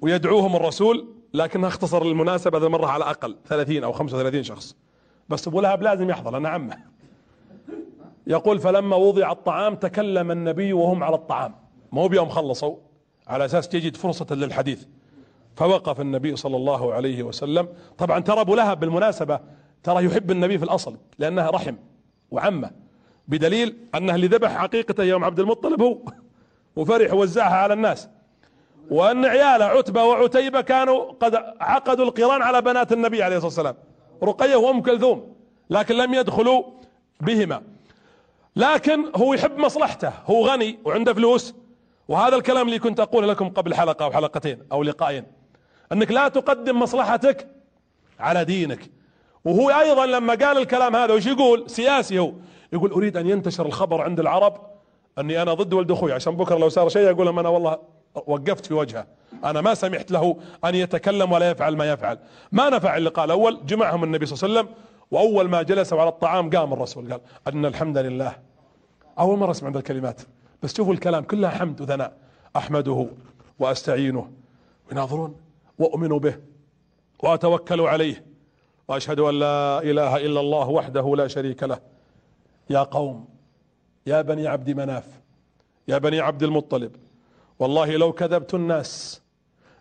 ويدعوهم 0.00 0.56
الرسول 0.56 1.08
لكنها 1.34 1.68
اختصر 1.68 2.02
المناسبة 2.02 2.58
هذه 2.58 2.66
المرة 2.66 2.86
على 2.86 3.04
أقل 3.04 3.36
30 3.48 3.84
أو 3.84 3.92
35 3.92 4.42
شخص. 4.42 4.76
بس 5.28 5.48
أبو 5.48 5.60
لهب 5.60 5.82
لازم 5.82 6.10
يحضر 6.10 6.36
أنا 6.36 6.48
عمه. 6.48 6.76
يقول 8.26 8.58
فلما 8.58 8.96
وضع 8.96 9.32
الطعام 9.32 9.74
تكلم 9.74 10.30
النبي 10.30 10.72
وهم 10.72 11.04
على 11.04 11.14
الطعام. 11.14 11.54
مو 11.92 12.08
بيوم 12.08 12.28
خلصوا 12.28 12.76
على 13.26 13.44
أساس 13.44 13.68
تجد 13.68 13.96
فرصة 13.96 14.26
للحديث. 14.30 14.84
فوقف 15.56 16.00
النبي 16.00 16.36
صلى 16.36 16.56
الله 16.56 16.94
عليه 16.94 17.22
وسلم. 17.22 17.68
طبعا 17.98 18.20
ترى 18.20 18.40
أبو 18.40 18.54
لهب 18.54 18.80
بالمناسبة 18.80 19.40
ترى 19.84 20.04
يحب 20.04 20.30
النبي 20.30 20.58
في 20.58 20.64
الأصل 20.64 20.96
لأنها 21.18 21.50
رحم 21.50 21.74
وعمة 22.30 22.70
بدليل 23.28 23.76
أنه 23.94 24.14
اللي 24.14 24.26
ذبح 24.26 24.56
حقيقته 24.56 25.02
يوم 25.04 25.24
عبد 25.24 25.40
المطلب 25.40 25.82
هو 25.82 25.98
وفرح 26.76 27.14
ووزعها 27.14 27.56
على 27.56 27.74
الناس. 27.74 28.08
وأن 28.90 29.24
عياله 29.24 29.64
عتبة 29.64 30.04
وعتيبة 30.04 30.60
كانوا 30.60 31.12
قد 31.12 31.34
عقدوا 31.60 32.04
القران 32.04 32.42
على 32.42 32.62
بنات 32.62 32.92
النبي 32.92 33.22
عليه 33.22 33.36
الصلاة 33.36 33.48
والسلام. 33.48 33.76
رقية 34.22 34.56
وأم 34.56 34.82
كلثوم 34.82 35.34
لكن 35.70 35.94
لم 35.94 36.14
يدخلوا 36.14 36.64
بهما. 37.20 37.62
لكن 38.56 39.12
هو 39.16 39.34
يحب 39.34 39.58
مصلحته 39.58 40.12
هو 40.26 40.46
غني 40.46 40.78
وعنده 40.84 41.14
فلوس. 41.14 41.54
وهذا 42.08 42.36
الكلام 42.36 42.66
اللي 42.66 42.78
كنت 42.78 43.00
أقوله 43.00 43.26
لكم 43.26 43.48
قبل 43.48 43.74
حلقة 43.74 44.04
أو 44.04 44.12
حلقتين 44.12 44.62
أو 44.72 44.82
لقاءين. 44.82 45.24
أنك 45.92 46.10
لا 46.10 46.28
تقدم 46.28 46.80
مصلحتك 46.80 47.48
على 48.20 48.44
دينك. 48.44 48.90
وهو 49.44 49.70
أيضا 49.70 50.06
لما 50.06 50.34
قال 50.34 50.58
الكلام 50.58 50.96
هذا 50.96 51.14
وش 51.14 51.26
يقول؟ 51.26 51.70
سياسي 51.70 52.18
هو. 52.18 52.32
يقول 52.72 52.90
أريد 52.92 53.16
أن 53.16 53.26
ينتشر 53.26 53.66
الخبر 53.66 54.02
عند 54.02 54.20
العرب 54.20 54.60
أني 55.18 55.42
أنا 55.42 55.54
ضد 55.54 55.72
ولد 55.72 55.90
أخوي 55.90 56.12
عشان 56.12 56.36
بكرة 56.36 56.58
لو 56.58 56.68
صار 56.68 56.88
شيء 56.88 57.10
أقول 57.10 57.26
لهم 57.26 57.38
أنا 57.38 57.48
والله 57.48 57.78
وقفت 58.26 58.66
في 58.66 58.74
وجهه. 58.74 59.06
أنا 59.44 59.60
ما 59.60 59.74
سمحت 59.74 60.10
له 60.10 60.36
أن 60.64 60.74
يتكلم 60.74 61.32
ولا 61.32 61.50
يفعل 61.50 61.76
ما 61.76 61.92
يفعل. 61.92 62.18
ما 62.52 62.70
نفع 62.70 62.96
اللقاء 62.96 63.24
الأول 63.24 63.66
جمعهم 63.66 64.04
النبي 64.04 64.26
صلى 64.26 64.46
الله 64.46 64.60
عليه 64.60 64.68
وسلم 64.68 64.84
وأول 65.10 65.48
ما 65.48 65.62
جلسوا 65.62 66.00
على 66.00 66.08
الطعام 66.08 66.50
قام 66.50 66.72
الرسول 66.72 67.12
قال 67.12 67.20
أن 67.48 67.66
الحمد 67.66 67.98
لله. 67.98 68.36
أول 69.18 69.38
مرة 69.38 69.50
أسمع 69.50 69.70
هذه 69.70 69.76
الكلمات 69.76 70.20
بس 70.62 70.76
شوفوا 70.76 70.92
الكلام 70.92 71.24
كلها 71.24 71.50
حمد 71.50 71.80
وثناء. 71.80 72.12
أحمده 72.56 73.08
وأستعينه. 73.58 74.30
ويناظرون 74.88 75.36
وأؤمن 75.78 76.08
به 76.08 76.34
وأتوكل 77.22 77.80
عليه. 77.80 78.33
وأشهد 78.88 79.20
أن 79.20 79.38
لا 79.38 79.82
إله 79.82 80.16
إلا 80.16 80.40
الله 80.40 80.68
وحده 80.68 81.16
لا 81.16 81.28
شريك 81.28 81.62
له. 81.62 81.80
يا 82.70 82.82
قوم 82.82 83.28
يا 84.06 84.22
بني 84.22 84.46
عبد 84.46 84.70
مناف 84.70 85.20
يا 85.88 85.98
بني 85.98 86.20
عبد 86.20 86.42
المطلب 86.42 86.96
والله 87.58 87.96
لو 87.96 88.12
كذبت 88.12 88.54
الناس 88.54 89.22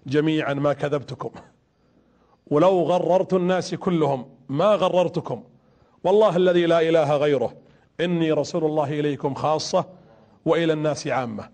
جميعا 0.08 0.54
ما 0.54 0.74
كذبتكم. 0.74 1.32
ولو 2.48 2.84
غررت 2.84 3.34
الناس 3.34 3.76
كلهم 3.76 4.30
ما 4.50 4.76
غررتكم. 4.76 5.44
والله 6.04 6.36
الذي 6.38 6.66
لا 6.66 6.82
إله 6.82 7.18
غيره 7.18 7.54
إني 8.00 8.32
رسول 8.32 8.66
الله 8.66 9.00
إليكم 9.00 9.34
خاصة 9.34 9.86
وإلى 10.46 10.74
الناس 10.74 11.08
عامة. 11.08 11.50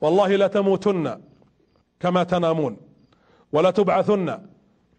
والله 0.00 0.36
لتموتن 0.36 1.20
كما 2.00 2.24
تنامون 2.24 2.76
ولا 3.52 3.70
تبعثن 3.70 4.38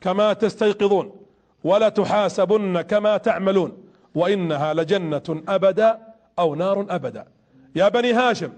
كما 0.02 0.34
تستيقظون. 0.34 1.21
ولا 1.64 1.90
تحاسبن 1.90 2.82
كما 2.82 3.18
تعملون 3.18 3.78
وإنها 4.16 4.74
لجنة 4.74 5.44
أبدا 5.48 6.00
أو 6.40 6.56
نار 6.56 6.86
أبدا. 6.90 7.26
يا 7.76 7.90
بني 7.90 8.14
هاشم 8.14 8.52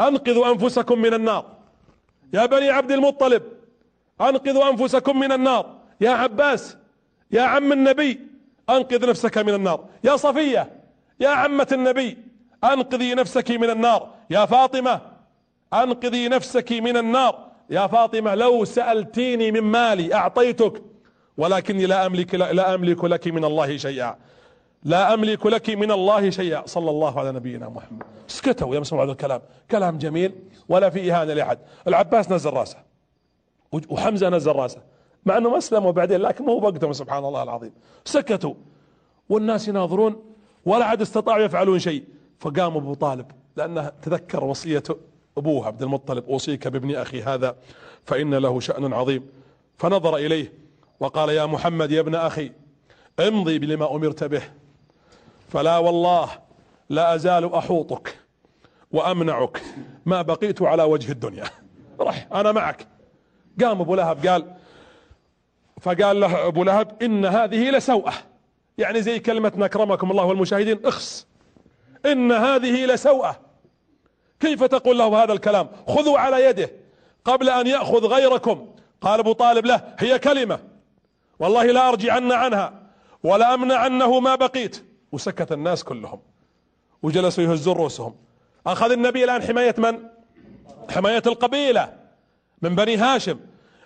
أنقذوا 0.00 0.52
أنفسكم 0.52 0.98
من 0.98 1.14
النار. 1.14 1.44
يا 2.32 2.46
بني 2.46 2.70
عبد 2.70 2.92
المطلب 2.92 3.42
أنقذوا 4.20 4.70
أنفسكم 4.70 5.20
من 5.20 5.32
النار. 5.32 5.76
يا 6.00 6.10
عباس 6.10 6.76
يا 7.30 7.42
عم 7.42 7.72
النبي 7.72 8.20
أنقذ 8.70 9.08
نفسك 9.08 9.38
من 9.38 9.54
النار. 9.54 9.84
يا 10.04 10.16
صفية 10.16 10.72
يا 11.20 11.28
عمة 11.28 11.68
النبي 11.72 12.18
أنقذي 12.64 13.14
نفسك 13.14 13.50
من 13.50 13.70
النار. 13.70 14.14
يا 14.30 14.46
فاطمة 14.46 15.00
أنقذي 15.72 16.28
نفسك 16.28 16.72
من 16.72 16.96
النار. 16.96 17.48
يا 17.70 17.86
فاطمة 17.86 18.34
لو 18.34 18.64
سألتيني 18.64 19.52
من 19.52 19.60
مالي 19.60 20.14
أعطيتك. 20.14 20.82
ولكني 21.38 21.86
لا 21.86 22.06
أملك 22.06 22.34
لا 22.34 22.74
أملك 22.74 23.04
لك 23.04 23.28
من 23.28 23.44
الله 23.44 23.76
شيئا. 23.76 24.16
لا 24.84 25.14
أملك 25.14 25.46
لك 25.46 25.70
من 25.70 25.90
الله 25.90 26.30
شيئا. 26.30 26.66
صلى 26.66 26.90
الله 26.90 27.18
على 27.18 27.32
نبينا 27.32 27.68
محمد. 27.68 28.02
سكتوا 28.26 28.74
يا 28.74 28.80
مسموع 28.80 29.04
هذا 29.04 29.12
الكلام. 29.12 29.40
كلام 29.70 29.98
جميل 29.98 30.32
ولا 30.68 30.90
في 30.90 31.12
اهانه 31.12 31.34
لأحد. 31.34 31.58
العباس 31.88 32.32
نزل 32.32 32.50
رأسه. 32.50 32.76
وحمزة 33.72 34.28
نزل 34.28 34.52
رأسه. 34.52 34.82
مع 35.26 35.36
انهم 35.36 35.54
أسلموا 35.54 35.90
بعدين 35.90 36.20
لكن 36.20 36.44
ما 36.44 36.52
هو 36.52 36.92
سبحان 36.92 37.24
الله 37.24 37.42
العظيم. 37.42 37.72
سكتوا. 38.04 38.54
والناس 39.28 39.68
يناظرون 39.68 40.22
ولا 40.66 40.84
عاد 40.84 41.00
استطاعوا 41.00 41.42
يفعلون 41.42 41.78
شيء. 41.78 42.04
فقام 42.38 42.76
أبو 42.76 42.94
طالب. 42.94 43.26
لأنه 43.56 43.92
تذكر 44.02 44.44
وصية 44.44 44.82
أبوه 45.38 45.66
عبد 45.66 45.82
المطلب. 45.82 46.24
أوصيك 46.28 46.68
بابن 46.68 46.94
أخي 46.94 47.22
هذا 47.22 47.56
فإن 48.04 48.34
له 48.34 48.60
شأن 48.60 48.92
عظيم. 48.92 49.26
فنظر 49.76 50.16
إليه. 50.16 50.67
وقال 51.00 51.28
يا 51.28 51.46
محمد 51.46 51.90
يا 51.90 52.00
ابن 52.00 52.14
أخي 52.14 52.52
امضي 53.20 53.58
بلما 53.58 53.96
أمرت 53.96 54.24
به. 54.24 54.42
فلا 55.48 55.78
والله 55.78 56.28
لا 56.88 57.14
أزال 57.14 57.54
أحوطك 57.54 58.18
وأمنعك 58.92 59.62
ما 60.06 60.22
بقيت 60.22 60.62
على 60.62 60.82
وجه 60.82 61.12
الدنيا. 61.12 61.44
رح 62.00 62.28
أنا 62.32 62.52
معك. 62.52 62.86
قام 63.60 63.80
أبو 63.80 63.94
لهب 63.94 64.26
قال 64.26 64.54
فقال 65.80 66.20
له 66.20 66.46
أبو 66.46 66.64
لهب 66.64 67.02
إن 67.02 67.24
هذه 67.24 67.70
لسوءة. 67.70 68.12
يعني 68.78 69.02
زي 69.02 69.18
كلمة 69.18 69.52
اكرمكم 69.58 70.10
الله 70.10 70.24
والمشاهدين 70.24 70.86
اخس. 70.86 71.26
إن 72.06 72.32
هذه 72.32 72.86
لسوءة. 72.86 73.40
كيف 74.40 74.64
تقول 74.64 74.98
له 74.98 75.22
هذا 75.22 75.32
الكلام؟ 75.32 75.68
خذوا 75.88 76.18
على 76.18 76.44
يده 76.44 76.70
قبل 77.24 77.48
أن 77.48 77.66
يأخذ 77.66 78.06
غيركم. 78.06 78.68
قال 79.00 79.20
أبو 79.20 79.32
طالب 79.32 79.66
له 79.66 79.94
هي 79.98 80.18
كلمة. 80.18 80.58
والله 81.38 81.64
لا 81.64 81.88
ارجعن 81.88 82.32
عنها 82.32 82.72
ولا 83.22 83.54
امنعنه 83.54 84.20
ما 84.20 84.34
بقيت. 84.34 84.84
وسكت 85.12 85.52
الناس 85.52 85.84
كلهم 85.84 86.20
وجلسوا 87.02 87.44
يهزون 87.44 87.74
رؤوسهم. 87.74 88.14
أخذ 88.66 88.90
النبي 88.92 89.24
الآن 89.24 89.42
حماية 89.42 89.74
من؟ 89.78 89.98
حماية 90.90 91.22
القبيلة 91.26 91.94
من 92.62 92.74
بني 92.74 92.96
هاشم 92.96 93.38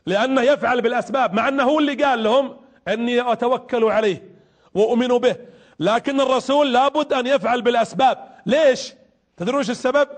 لأنه 0.06 0.42
يفعل 0.42 0.80
بالأسباب 0.80 1.34
مع 1.34 1.48
أنه 1.48 1.62
هو 1.62 1.78
اللي 1.78 2.04
قال 2.04 2.22
لهم 2.22 2.56
إني 2.88 3.32
أتوكل 3.32 3.84
عليه 3.84 4.28
وأؤمن 4.74 5.08
به. 5.08 5.36
لكن 5.80 6.20
الرسول 6.20 6.72
لابد 6.72 7.12
أن 7.12 7.26
يفعل 7.26 7.62
بالأسباب. 7.62 8.28
ليش؟ 8.46 8.92
تدرون 9.36 9.60
السبب؟ 9.60 10.08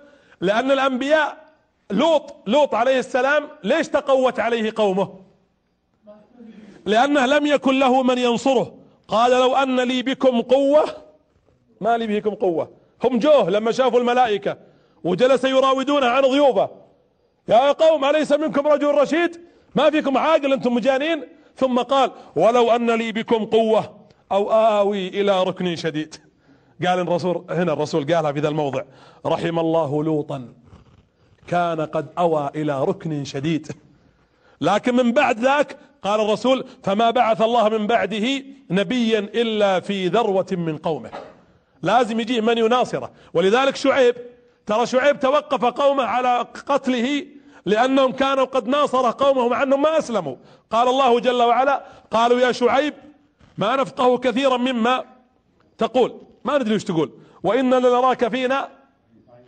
لأن 0.40 0.70
الأنبياء 0.70 1.44
لوط 1.90 2.36
لوط 2.46 2.74
عليه 2.74 2.98
السلام 2.98 3.48
ليش 3.64 3.88
تقوت 3.88 4.40
عليه 4.40 4.72
قومه؟ 4.76 5.23
لأنه 6.86 7.26
لم 7.26 7.46
يكن 7.46 7.78
له 7.78 8.02
من 8.02 8.18
ينصره. 8.18 8.74
قال 9.08 9.30
لو 9.30 9.56
أن 9.56 9.80
لي 9.80 10.02
بكم 10.02 10.40
قوة 10.40 10.84
ما 11.80 11.98
لي 11.98 12.06
بكم 12.06 12.30
قوة. 12.30 12.70
هم 13.04 13.18
جوه 13.18 13.50
لما 13.50 13.72
شافوا 13.72 14.00
الملائكة. 14.00 14.56
وجلس 15.04 15.44
يراودونه 15.44 16.06
عن 16.06 16.22
ضيوفه. 16.22 16.70
يا 17.48 17.72
قوم 17.72 18.04
أليس 18.04 18.32
منكم 18.32 18.66
رجل 18.66 18.94
رشيد؟ 18.94 19.40
ما 19.74 19.90
فيكم 19.90 20.18
عاقل 20.18 20.52
أنتم 20.52 20.74
مجانين؟ 20.74 21.24
ثم 21.56 21.78
قال 21.78 22.10
ولو 22.36 22.70
أن 22.70 22.90
لي 22.90 23.12
بكم 23.12 23.44
قوة 23.44 23.96
أو 24.32 24.52
آوي 24.52 25.08
إلى 25.08 25.42
ركن 25.42 25.76
شديد. 25.76 26.14
قال 26.86 26.98
الرسول 26.98 27.44
هنا 27.50 27.72
الرسول 27.72 28.14
قالها 28.14 28.32
في 28.32 28.40
ذا 28.40 28.48
الموضع. 28.48 28.82
رحم 29.26 29.58
الله 29.58 30.04
لوطا. 30.04 30.48
كان 31.48 31.80
قد 31.80 32.06
أوى 32.18 32.50
إلى 32.54 32.84
ركن 32.84 33.24
شديد. 33.24 33.72
لكن 34.60 34.94
من 34.94 35.12
بعد 35.12 35.38
ذاك 35.38 35.76
قال 36.04 36.20
الرسول 36.20 36.64
فما 36.82 37.10
بعث 37.10 37.42
الله 37.42 37.68
من 37.68 37.86
بعده 37.86 38.42
نبيا 38.70 39.18
إلا 39.18 39.80
في 39.80 40.08
ذروة 40.08 40.46
من 40.52 40.78
قومه. 40.78 41.10
لازم 41.82 42.20
يجيه 42.20 42.40
من 42.40 42.58
يناصره. 42.58 43.10
ولذلك 43.34 43.76
شعيب 43.76 44.14
ترى 44.66 44.86
شعيب 44.86 45.20
توقف 45.20 45.64
قومه 45.64 46.04
على 46.04 46.46
قتله 46.66 47.26
لأنهم 47.66 48.12
كانوا 48.12 48.44
قد 48.44 48.68
ناصر 48.68 49.10
قومه 49.10 49.48
مع 49.48 49.62
أنهم 49.62 49.82
ما 49.82 49.98
أسلموا. 49.98 50.36
قال 50.70 50.88
الله 50.88 51.20
جل 51.20 51.42
وعلا 51.42 51.84
قالوا 52.10 52.40
يا 52.40 52.52
شعيب 52.52 52.94
ما 53.58 53.76
نفقه 53.76 54.18
كثيرا 54.18 54.56
مما 54.56 55.04
تقول. 55.78 56.20
ما 56.44 56.58
ندري 56.58 56.74
وش 56.74 56.84
تقول. 56.84 57.10
وإننا 57.42 57.76
لنراك 57.76 58.28
فينا 58.28 58.68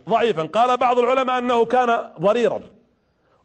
ضعيفا. 0.09 0.43
قال 0.43 0.77
بعض 0.77 0.99
العلماء 0.99 1.37
أنه 1.37 1.65
كان 1.65 2.09
ضريرا. 2.21 2.61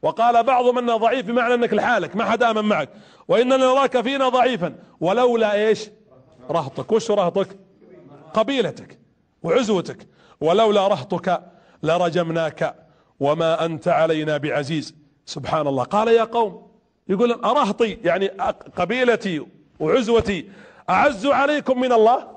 وقال 0.02 0.42
بعضهم 0.42 0.78
إنه 0.78 0.96
ضعيف 0.96 1.26
بمعنى 1.26 1.54
إنك 1.54 1.74
لحالك 1.74 2.16
ما 2.16 2.24
حد 2.24 2.42
آمن 2.42 2.64
معك. 2.64 2.88
وإننا 3.28 3.56
نراك 3.56 4.00
فينا 4.00 4.28
ضعيفا. 4.28 4.74
ولولا 5.00 5.54
إيش؟ 5.54 5.90
رهطك. 6.50 6.92
وش 6.92 7.10
رهطك؟ 7.10 7.48
قبيلتك 8.34 8.98
وعزوتك. 9.42 10.06
ولولا 10.40 10.88
رهطك 10.88 11.42
لرجمناك 11.82 12.74
وما 13.20 13.64
أنت 13.64 13.88
علينا 13.88 14.36
بعزيز. 14.36 14.94
سبحان 15.26 15.66
الله. 15.66 15.84
قال 15.84 16.08
يا 16.08 16.24
قوم 16.24 16.72
يقول 17.08 17.32
أرهطي 17.32 17.98
يعني 18.04 18.26
قبيلتي 18.76 19.46
وعزوتي 19.80 20.50
أعز 20.90 21.26
عليكم 21.26 21.80
من 21.80 21.92
الله؟ 21.92 22.28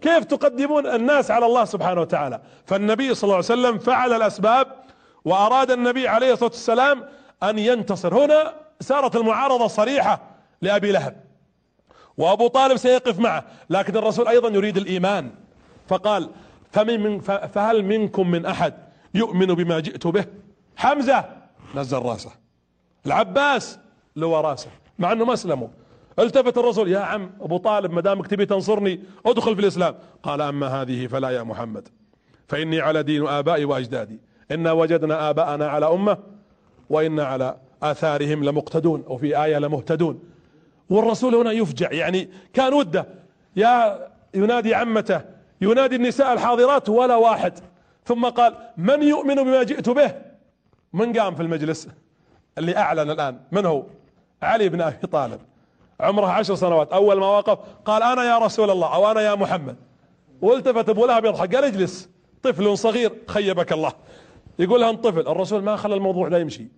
كيف 0.00 0.24
تقدمون 0.24 0.86
الناس 0.86 1.30
على 1.30 1.46
الله 1.46 1.64
سبحانه 1.64 2.00
وتعالى؟ 2.00 2.40
فالنبي 2.66 3.14
صلى 3.14 3.24
الله 3.24 3.34
عليه 3.34 3.44
وسلم 3.44 3.78
فعل 3.78 4.12
الأسباب 4.12 4.83
وأراد 5.24 5.70
النبي 5.70 6.08
عليه 6.08 6.32
الصلاة 6.32 6.50
والسلام 6.50 7.04
أن 7.42 7.58
ينتصر. 7.58 8.24
هنا 8.24 8.54
صارت 8.80 9.16
المعارضة 9.16 9.66
صريحة 9.66 10.20
لأبي 10.62 10.92
لهب. 10.92 11.24
وأبو 12.16 12.46
طالب 12.46 12.76
سيقف 12.76 13.18
معه 13.18 13.44
لكن 13.70 13.96
الرسول 13.96 14.28
أيضا 14.28 14.48
يريد 14.48 14.76
الإيمان. 14.76 15.30
فقال 15.88 16.30
فمن 16.72 17.00
من 17.00 17.20
فهل 17.20 17.84
منكم 17.84 18.30
من 18.30 18.46
أحد 18.46 18.74
يؤمن 19.14 19.46
بما 19.46 19.80
جئت 19.80 20.06
به؟ 20.06 20.24
حمزة 20.76 21.24
نزل 21.74 21.98
رأسه. 21.98 22.30
العباس 23.06 23.78
لوى 24.16 24.40
رأسه 24.40 24.70
مع 24.98 25.12
إنه 25.12 25.24
ما 25.24 25.32
أسلموا. 25.32 25.68
التفت 26.18 26.58
الرسول 26.58 26.88
يا 26.92 26.98
عم 26.98 27.30
أبو 27.40 27.56
طالب 27.56 27.92
ما 27.92 28.00
دامك 28.00 28.26
تبي 28.26 28.46
تنصرني 28.46 29.00
ادخل 29.26 29.54
في 29.54 29.60
الإسلام. 29.60 29.94
قال 30.22 30.40
أما 30.40 30.82
هذه 30.82 31.06
فلا 31.06 31.30
يا 31.30 31.42
محمد 31.42 31.88
فإني 32.48 32.80
على 32.80 33.02
دين 33.02 33.26
آبائي 33.26 33.64
وأجدادي. 33.64 34.20
إنا 34.50 34.72
وجدنا 34.72 35.30
آباءنا 35.30 35.68
على 35.68 35.86
أمة 35.86 36.18
وإنا 36.90 37.24
على 37.24 37.56
آثارهم 37.82 38.44
لمقتدون 38.44 39.04
وفي 39.06 39.44
آية 39.44 39.58
لمهتدون. 39.58 40.22
والرسول 40.90 41.34
هنا 41.34 41.52
يفجع 41.52 41.92
يعني 41.92 42.28
كان 42.52 42.72
وده 42.74 43.06
يا 43.56 43.98
ينادي 44.34 44.74
عمته 44.74 45.20
ينادي 45.60 45.96
النساء 45.96 46.32
الحاضرات 46.32 46.88
ولا 46.88 47.16
واحد. 47.16 47.58
ثم 48.04 48.28
قال 48.28 48.54
من 48.76 49.02
يؤمن 49.02 49.34
بما 49.34 49.62
جئت 49.62 49.88
به؟ 49.88 50.14
من 50.92 51.18
قام 51.18 51.34
في 51.34 51.42
المجلس؟ 51.42 51.88
اللي 52.58 52.76
أعلن 52.76 53.10
الآن. 53.10 53.40
من 53.52 53.66
هو؟ 53.66 53.82
علي 54.42 54.68
بن 54.68 54.80
أبي 54.80 55.06
طالب. 55.06 55.40
عمره 56.00 56.26
عشر 56.26 56.54
سنوات. 56.54 56.92
أول 56.92 57.20
ما 57.20 57.26
وقف 57.26 57.58
قال 57.84 58.02
أنا 58.02 58.24
يا 58.24 58.38
رسول 58.38 58.70
الله 58.70 58.94
أو 58.94 59.10
أنا 59.10 59.20
يا 59.20 59.34
محمد. 59.34 59.76
والتفت 60.42 60.88
أبو 60.88 61.06
لهب 61.06 61.24
يضحك 61.24 61.54
قال 61.54 61.64
اجلس 61.64 62.08
طفل 62.42 62.78
صغير 62.78 63.12
خيبك 63.28 63.72
الله. 63.72 63.92
يقول 64.58 64.80
لها 64.80 64.92
طفل 64.92 65.20
الرسول 65.20 65.62
ما 65.62 65.76
خلى 65.76 65.94
الموضوع 65.94 66.28
لا 66.28 66.38
يمشي. 66.38 66.68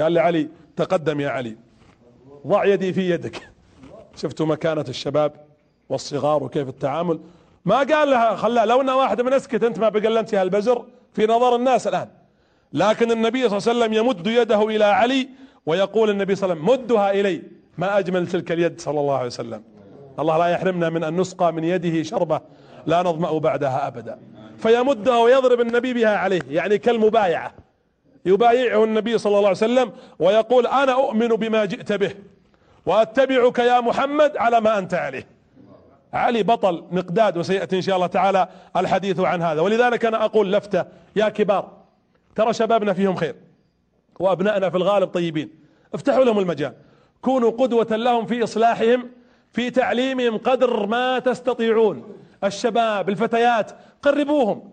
قال 0.00 0.12
لعلي 0.12 0.48
تقدم 0.76 1.20
يا 1.20 1.28
علي. 1.28 1.56
ضع 2.46 2.64
يدي 2.64 2.92
في 2.92 3.10
يدك. 3.10 3.48
شفتوا 4.20 4.46
مكانة 4.46 4.84
الشباب 4.88 5.32
والصغار 5.88 6.44
وكيف 6.44 6.68
التعامل؟ 6.68 7.20
ما 7.64 7.76
قال 7.76 8.10
لها 8.10 8.36
خلاها 8.36 8.66
لو 8.66 8.80
انها 8.80 8.94
واحدة 8.94 9.24
من 9.24 9.32
اسكت 9.32 9.64
أنت 9.64 9.78
ما 9.78 9.88
بقلنتي 9.88 10.36
هالبزر. 10.36 10.84
في 11.12 11.26
نظر 11.26 11.56
الناس 11.56 11.86
الآن. 11.86 12.08
لكن 12.72 13.10
النبي 13.10 13.48
صلى 13.48 13.58
الله 13.58 13.68
عليه 13.68 13.78
وسلم 13.78 13.92
يمد 13.92 14.26
يده 14.26 14.62
إلى 14.68 14.84
علي 14.84 15.28
ويقول 15.66 16.10
النبي 16.10 16.34
صلى 16.34 16.52
الله 16.52 16.62
عليه 16.62 16.72
وسلم 16.72 16.86
مدها 16.86 17.10
إلي. 17.10 17.42
ما 17.78 17.98
أجمل 17.98 18.26
تلك 18.26 18.52
اليد 18.52 18.80
صلى 18.80 19.00
الله 19.00 19.16
عليه 19.16 19.26
وسلم. 19.26 19.62
الله 20.18 20.38
لا 20.38 20.46
يحرمنا 20.46 20.90
من 20.90 21.04
أن 21.04 21.20
نسقى 21.20 21.52
من 21.52 21.64
يده 21.64 22.02
شربة 22.02 22.40
لا 22.86 23.02
نظمأ 23.02 23.38
بعدها 23.38 23.86
أبدا. 23.86 24.18
فيمدها 24.64 25.18
ويضرب 25.18 25.60
النبي 25.60 25.92
بها 25.92 26.16
عليه 26.16 26.40
يعني 26.50 26.78
كالمبايعة. 26.78 27.54
يبايعه 28.26 28.84
النبي 28.84 29.18
صلى 29.18 29.30
الله 29.30 29.48
عليه 29.48 29.50
وسلم 29.50 29.92
ويقول 30.18 30.66
أنا 30.66 30.92
أؤمن 30.92 31.28
بما 31.28 31.64
جئت 31.64 31.92
به 31.92 32.14
وأتبعك 32.86 33.58
يا 33.58 33.80
محمد 33.80 34.36
على 34.36 34.60
ما 34.60 34.78
أنت 34.78 34.94
عليه. 34.94 35.26
علي 36.12 36.42
بطل 36.42 36.84
مقداد 36.90 37.36
وسيأتي 37.36 37.76
إن 37.76 37.82
شاء 37.82 37.96
الله 37.96 38.06
تعالى 38.06 38.48
الحديث 38.76 39.20
عن 39.20 39.42
هذا. 39.42 39.60
ولذلك 39.60 40.04
أنا 40.04 40.24
أقول 40.24 40.52
لفتة 40.52 40.84
يا 41.16 41.28
كبار 41.28 41.72
ترى 42.34 42.52
شبابنا 42.52 42.92
فيهم 42.92 43.14
خير 43.14 43.34
وأبنائنا 44.20 44.70
في 44.70 44.76
الغالب 44.76 45.08
طيبين. 45.08 45.50
افتحوا 45.94 46.24
لهم 46.24 46.38
المجال. 46.38 46.72
كونوا 47.22 47.50
قدوة 47.50 47.96
لهم 47.96 48.26
في 48.26 48.44
إصلاحهم 48.44 49.10
في 49.52 49.70
تعليمهم 49.70 50.38
قدر 50.38 50.86
ما 50.86 51.18
تستطيعون. 51.18 52.23
الشباب 52.44 53.08
الفتيات 53.08 53.72
قربوهم. 54.02 54.72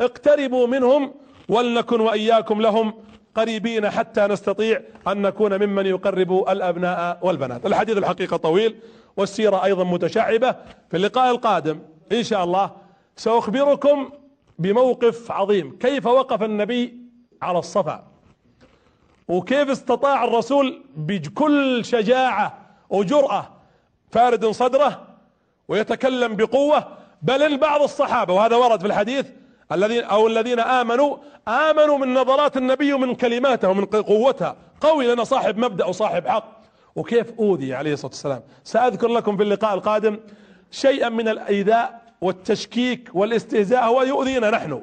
اقتربوا 0.00 0.66
منهم 0.66 1.14
ولنكن 1.48 2.00
وإياكم 2.00 2.60
لهم 2.60 2.94
قريبين 3.34 3.90
حتى 3.90 4.26
نستطيع 4.26 4.80
أن 5.08 5.22
نكون 5.22 5.66
ممن 5.66 5.86
يقرب 5.86 6.48
الأبناء 6.48 7.18
والبنات. 7.22 7.66
الحديث 7.66 7.96
الحقيقة 7.96 8.36
طويل 8.36 8.76
والسيرة 9.16 9.64
أيضا 9.64 9.84
متشعبة. 9.84 10.56
في 10.90 10.96
اللقاء 10.96 11.30
القادم 11.30 11.78
إن 12.12 12.22
شاء 12.22 12.44
الله 12.44 12.70
سأخبركم 13.16 14.10
بموقف 14.58 15.30
عظيم. 15.30 15.78
كيف 15.78 16.06
وقف 16.06 16.42
النبي 16.42 16.98
على 17.42 17.58
الصفا؟ 17.58 18.04
وكيف 19.28 19.70
استطاع 19.70 20.24
الرسول 20.24 20.82
بكل 20.96 21.84
شجاعة 21.84 22.58
وجرأة 22.90 23.48
فارد 24.10 24.46
صدره 24.46 25.06
ويتكلم 25.68 26.36
بقوة 26.36 26.88
بل 27.22 27.42
ان 27.42 27.56
بعض 27.56 27.82
الصحابة 27.82 28.34
وهذا 28.34 28.56
ورد 28.56 28.80
في 28.80 28.86
الحديث 28.86 29.26
الذين 29.72 30.04
أو 30.04 30.26
الذين 30.26 30.60
آمنوا 30.60 31.16
آمنوا 31.48 31.98
من 31.98 32.14
نظرات 32.14 32.56
النبي 32.56 32.92
ومن 32.92 33.14
كلماته 33.14 33.68
ومن 33.68 33.84
قوتها. 33.84 34.56
قوي 34.80 35.14
لنا 35.14 35.24
صاحب 35.24 35.58
مبدأ 35.58 35.84
وصاحب 35.84 36.28
حق. 36.28 36.62
وكيف 36.96 37.32
أوذي 37.38 37.74
عليه 37.74 37.92
الصلاة 37.92 38.10
والسلام؟ 38.10 38.42
سأذكر 38.64 39.08
لكم 39.08 39.36
في 39.36 39.42
اللقاء 39.42 39.74
القادم 39.74 40.18
شيئا 40.70 41.08
من 41.08 41.28
الإيذاء 41.28 42.02
والتشكيك 42.20 43.10
والاستهزاء 43.14 43.84
هو 43.84 44.02
يؤذينا 44.02 44.50
نحن. 44.50 44.82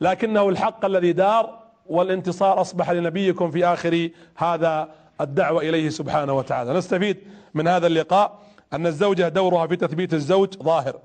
لكنه 0.00 0.48
الحق 0.48 0.84
الذي 0.84 1.12
دار 1.12 1.58
والانتصار 1.86 2.60
أصبح 2.60 2.90
لنبيكم 2.90 3.50
في 3.50 3.64
آخر 3.66 4.08
هذا 4.36 4.88
الدعوة 5.20 5.62
إليه 5.62 5.88
سبحانه 5.88 6.32
وتعالى. 6.32 6.72
نستفيد 6.72 7.16
من 7.54 7.68
هذا 7.68 7.86
اللقاء. 7.86 8.38
أن 8.72 8.86
الزوجة 8.86 9.28
دورها 9.28 9.66
في 9.66 9.76
تثبيت 9.76 10.14
الزوج 10.14 10.54
ظاهر. 10.62 10.96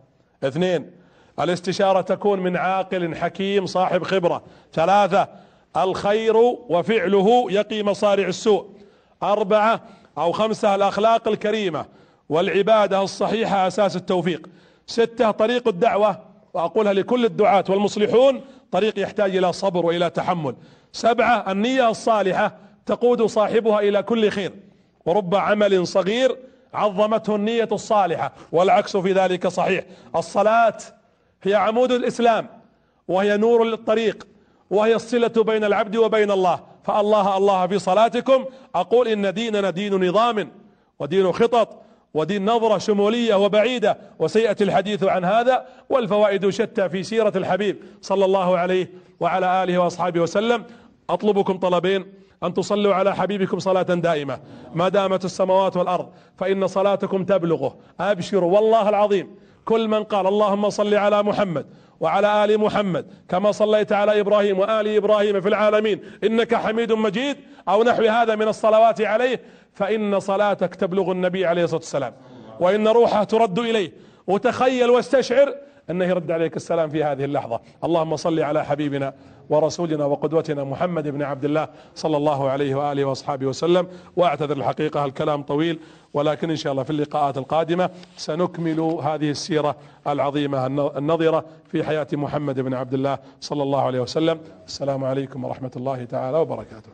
اثنين 0.44 0.91
الاستشارة 1.40 2.02
تكون 2.02 2.40
من 2.40 2.57
عاقل 2.57 3.16
حكيم 3.16 3.66
صاحب 3.66 4.03
خبرة. 4.03 4.44
ثلاثة 4.74 5.28
الخير 5.78 6.38
وفعله 6.70 7.45
يقي 7.49 7.84
مصارع 7.84 8.28
السوء. 8.28 8.68
أربعة 9.24 9.82
أو 10.18 10.32
خمسة 10.32 10.76
الأخلاق 10.76 11.28
الكريمة 11.28 11.86
والعبادة 12.30 13.02
الصحيحة 13.02 13.68
أساس 13.68 13.95
التوفيق. 13.95 14.49
ستة 14.88 15.32
طريق 15.32 15.68
الدعوة 15.68 16.20
وأقولها 16.53 16.94
لكل 16.94 17.26
الدعاة 17.26 17.64
والمصلحون 17.70 18.41
طريق 18.72 18.99
يحتاج 18.99 19.36
إلى 19.36 19.53
صبر 19.53 19.86
وإلى 19.86 20.10
تحمل. 20.10 20.56
سبعة 20.91 21.52
النية 21.52 21.90
الصالحة 21.90 22.56
تقود 22.86 23.26
صاحبها 23.26 23.80
إلى 23.80 24.03
كل 24.03 24.30
خير. 24.30 24.52
ورب 25.06 25.36
عمل 25.36 25.88
صغير 25.88 26.38
عظمته 26.74 27.36
النية 27.36 27.70
الصالحة 27.72 28.34
والعكس 28.52 28.98
في 28.98 29.14
ذلك 29.14 29.48
صحيح. 29.48 29.84
الصلاة 30.16 30.78
هي 31.44 31.56
عمود 31.56 31.91
الإسلام 31.91 32.48
وهي 33.08 33.38
نور 33.38 33.64
للطريق 33.64 34.28
وهي 34.70 34.96
الصلة 34.96 35.44
بين 35.44 35.64
العبد 35.64 35.96
وبين 35.96 36.32
الله. 36.32 36.60
فالله 36.84 37.38
الله 37.38 37.68
في 37.68 37.80
صلاتكم. 37.80 38.46
أقول 38.76 39.08
إن 39.08 39.34
ديننا 39.34 39.70
دين 39.70 40.10
نظام 40.10 40.52
ودين 41.00 41.32
خطط 41.32 41.82
ودين 42.14 42.46
نظرة 42.46 42.78
شمولية 42.78 43.36
وبعيدة. 43.36 43.98
وسيأتي 44.20 44.64
الحديث 44.64 45.04
عن 45.04 45.26
هذا 45.26 45.66
والفوائد 45.90 46.50
شتى 46.50 46.90
في 46.90 47.04
سيرة 47.04 47.34
الحبيب 47.36 47.84
صلى 48.02 48.26
الله 48.26 48.58
عليه 48.58 48.91
وعلى 49.20 49.64
آله 49.64 49.78
وأصحابه 49.78 50.20
وسلم. 50.20 50.66
أطلبكم 51.10 51.58
طلبين. 51.58 52.19
أن 52.44 52.53
تصلوا 52.53 52.94
على 52.94 53.16
حبيبكم 53.16 53.60
صلاة 53.60 53.82
دائمة. 53.82 54.40
ما 54.74 54.90
دامت 54.90 55.26
السماوات 55.26 55.78
والأرض 55.78 56.10
فإن 56.38 56.68
صلاتكم 56.68 57.26
تبلغه. 57.26 57.78
أبشروا 57.99 58.60
والله 58.60 58.90
العظيم. 58.90 59.36
كل 59.66 59.88
من 59.88 60.03
قال 60.03 60.28
اللهم 60.28 60.70
صل 60.70 60.94
على 60.94 61.24
محمد 61.24 61.66
وعلى 61.99 62.45
آل 62.45 62.57
محمد 62.57 63.06
كما 63.30 63.52
صليت 63.52 63.91
على 63.91 64.20
إبراهيم 64.20 64.60
وآل 64.60 64.95
إبراهيم 64.95 65.41
في 65.41 65.49
العالمين 65.49 66.02
إنك 66.24 66.56
حميد 66.56 66.91
مجيد 66.91 67.38
أو 67.70 67.84
نحو 67.84 68.03
هذا 68.03 68.36
من 68.36 68.48
الصلوات 68.48 69.02
عليه 69.02 69.41
فإن 69.74 70.20
صلاتك 70.20 70.76
تبلغ 70.76 71.11
النبي 71.11 71.45
عليه 71.45 71.64
الصلاة 71.64 71.80
والسلام. 71.80 72.14
وإن 72.60 72.88
روحه 72.88 73.24
ترد 73.24 73.60
إليه. 73.60 73.91
وتخيل 74.28 74.90
واستشعر 74.90 75.56
أنه 75.90 76.06
يرد 76.06 76.32
عليك 76.32 76.56
السلام 76.56 76.90
في 76.90 77.03
هذه 77.03 77.26
اللحظة. 77.26 77.60
اللهم 77.84 78.16
صل 78.16 78.40
على 78.40 78.66
حبيبنا 78.66 79.14
ورسولنا 79.50 80.06
وقدوتنا 80.06 80.64
محمد 80.64 81.08
بن 81.08 81.22
عبد 81.22 81.46
الله 81.46 81.68
صلى 81.96 82.18
الله 82.18 82.50
عليه 82.50 82.76
وآله 82.76 83.06
وأصحابه 83.06 83.46
وسلم. 83.46 83.88
وأعتذر 84.16 84.58
الحقيقة 84.58 85.06
الكلام 85.06 85.44
طويل 85.44 85.80
ولكن 86.14 86.50
إن 86.50 86.56
شاء 86.56 86.72
الله 86.72 86.84
في 86.84 86.90
اللقاءات 86.90 87.38
القادمة 87.38 87.90
سنكمل 88.18 88.80
هذه 88.80 89.30
السيرة 89.30 89.76
العظيمة 90.08 90.66
النظرة 90.98 91.46
في 91.72 91.84
حياة 91.84 92.08
محمد 92.14 92.60
بن 92.60 92.74
عبد 92.74 92.94
الله 92.94 93.18
صلى 93.42 93.64
الله 93.64 93.82
عليه 93.82 94.00
وسلم. 94.00 94.40
السلام 94.68 95.04
عليكم 95.04 95.44
ورحمة 95.44 95.72
الله 95.76 96.06
تعالى 96.06 96.38
وبركاته. 96.38 96.90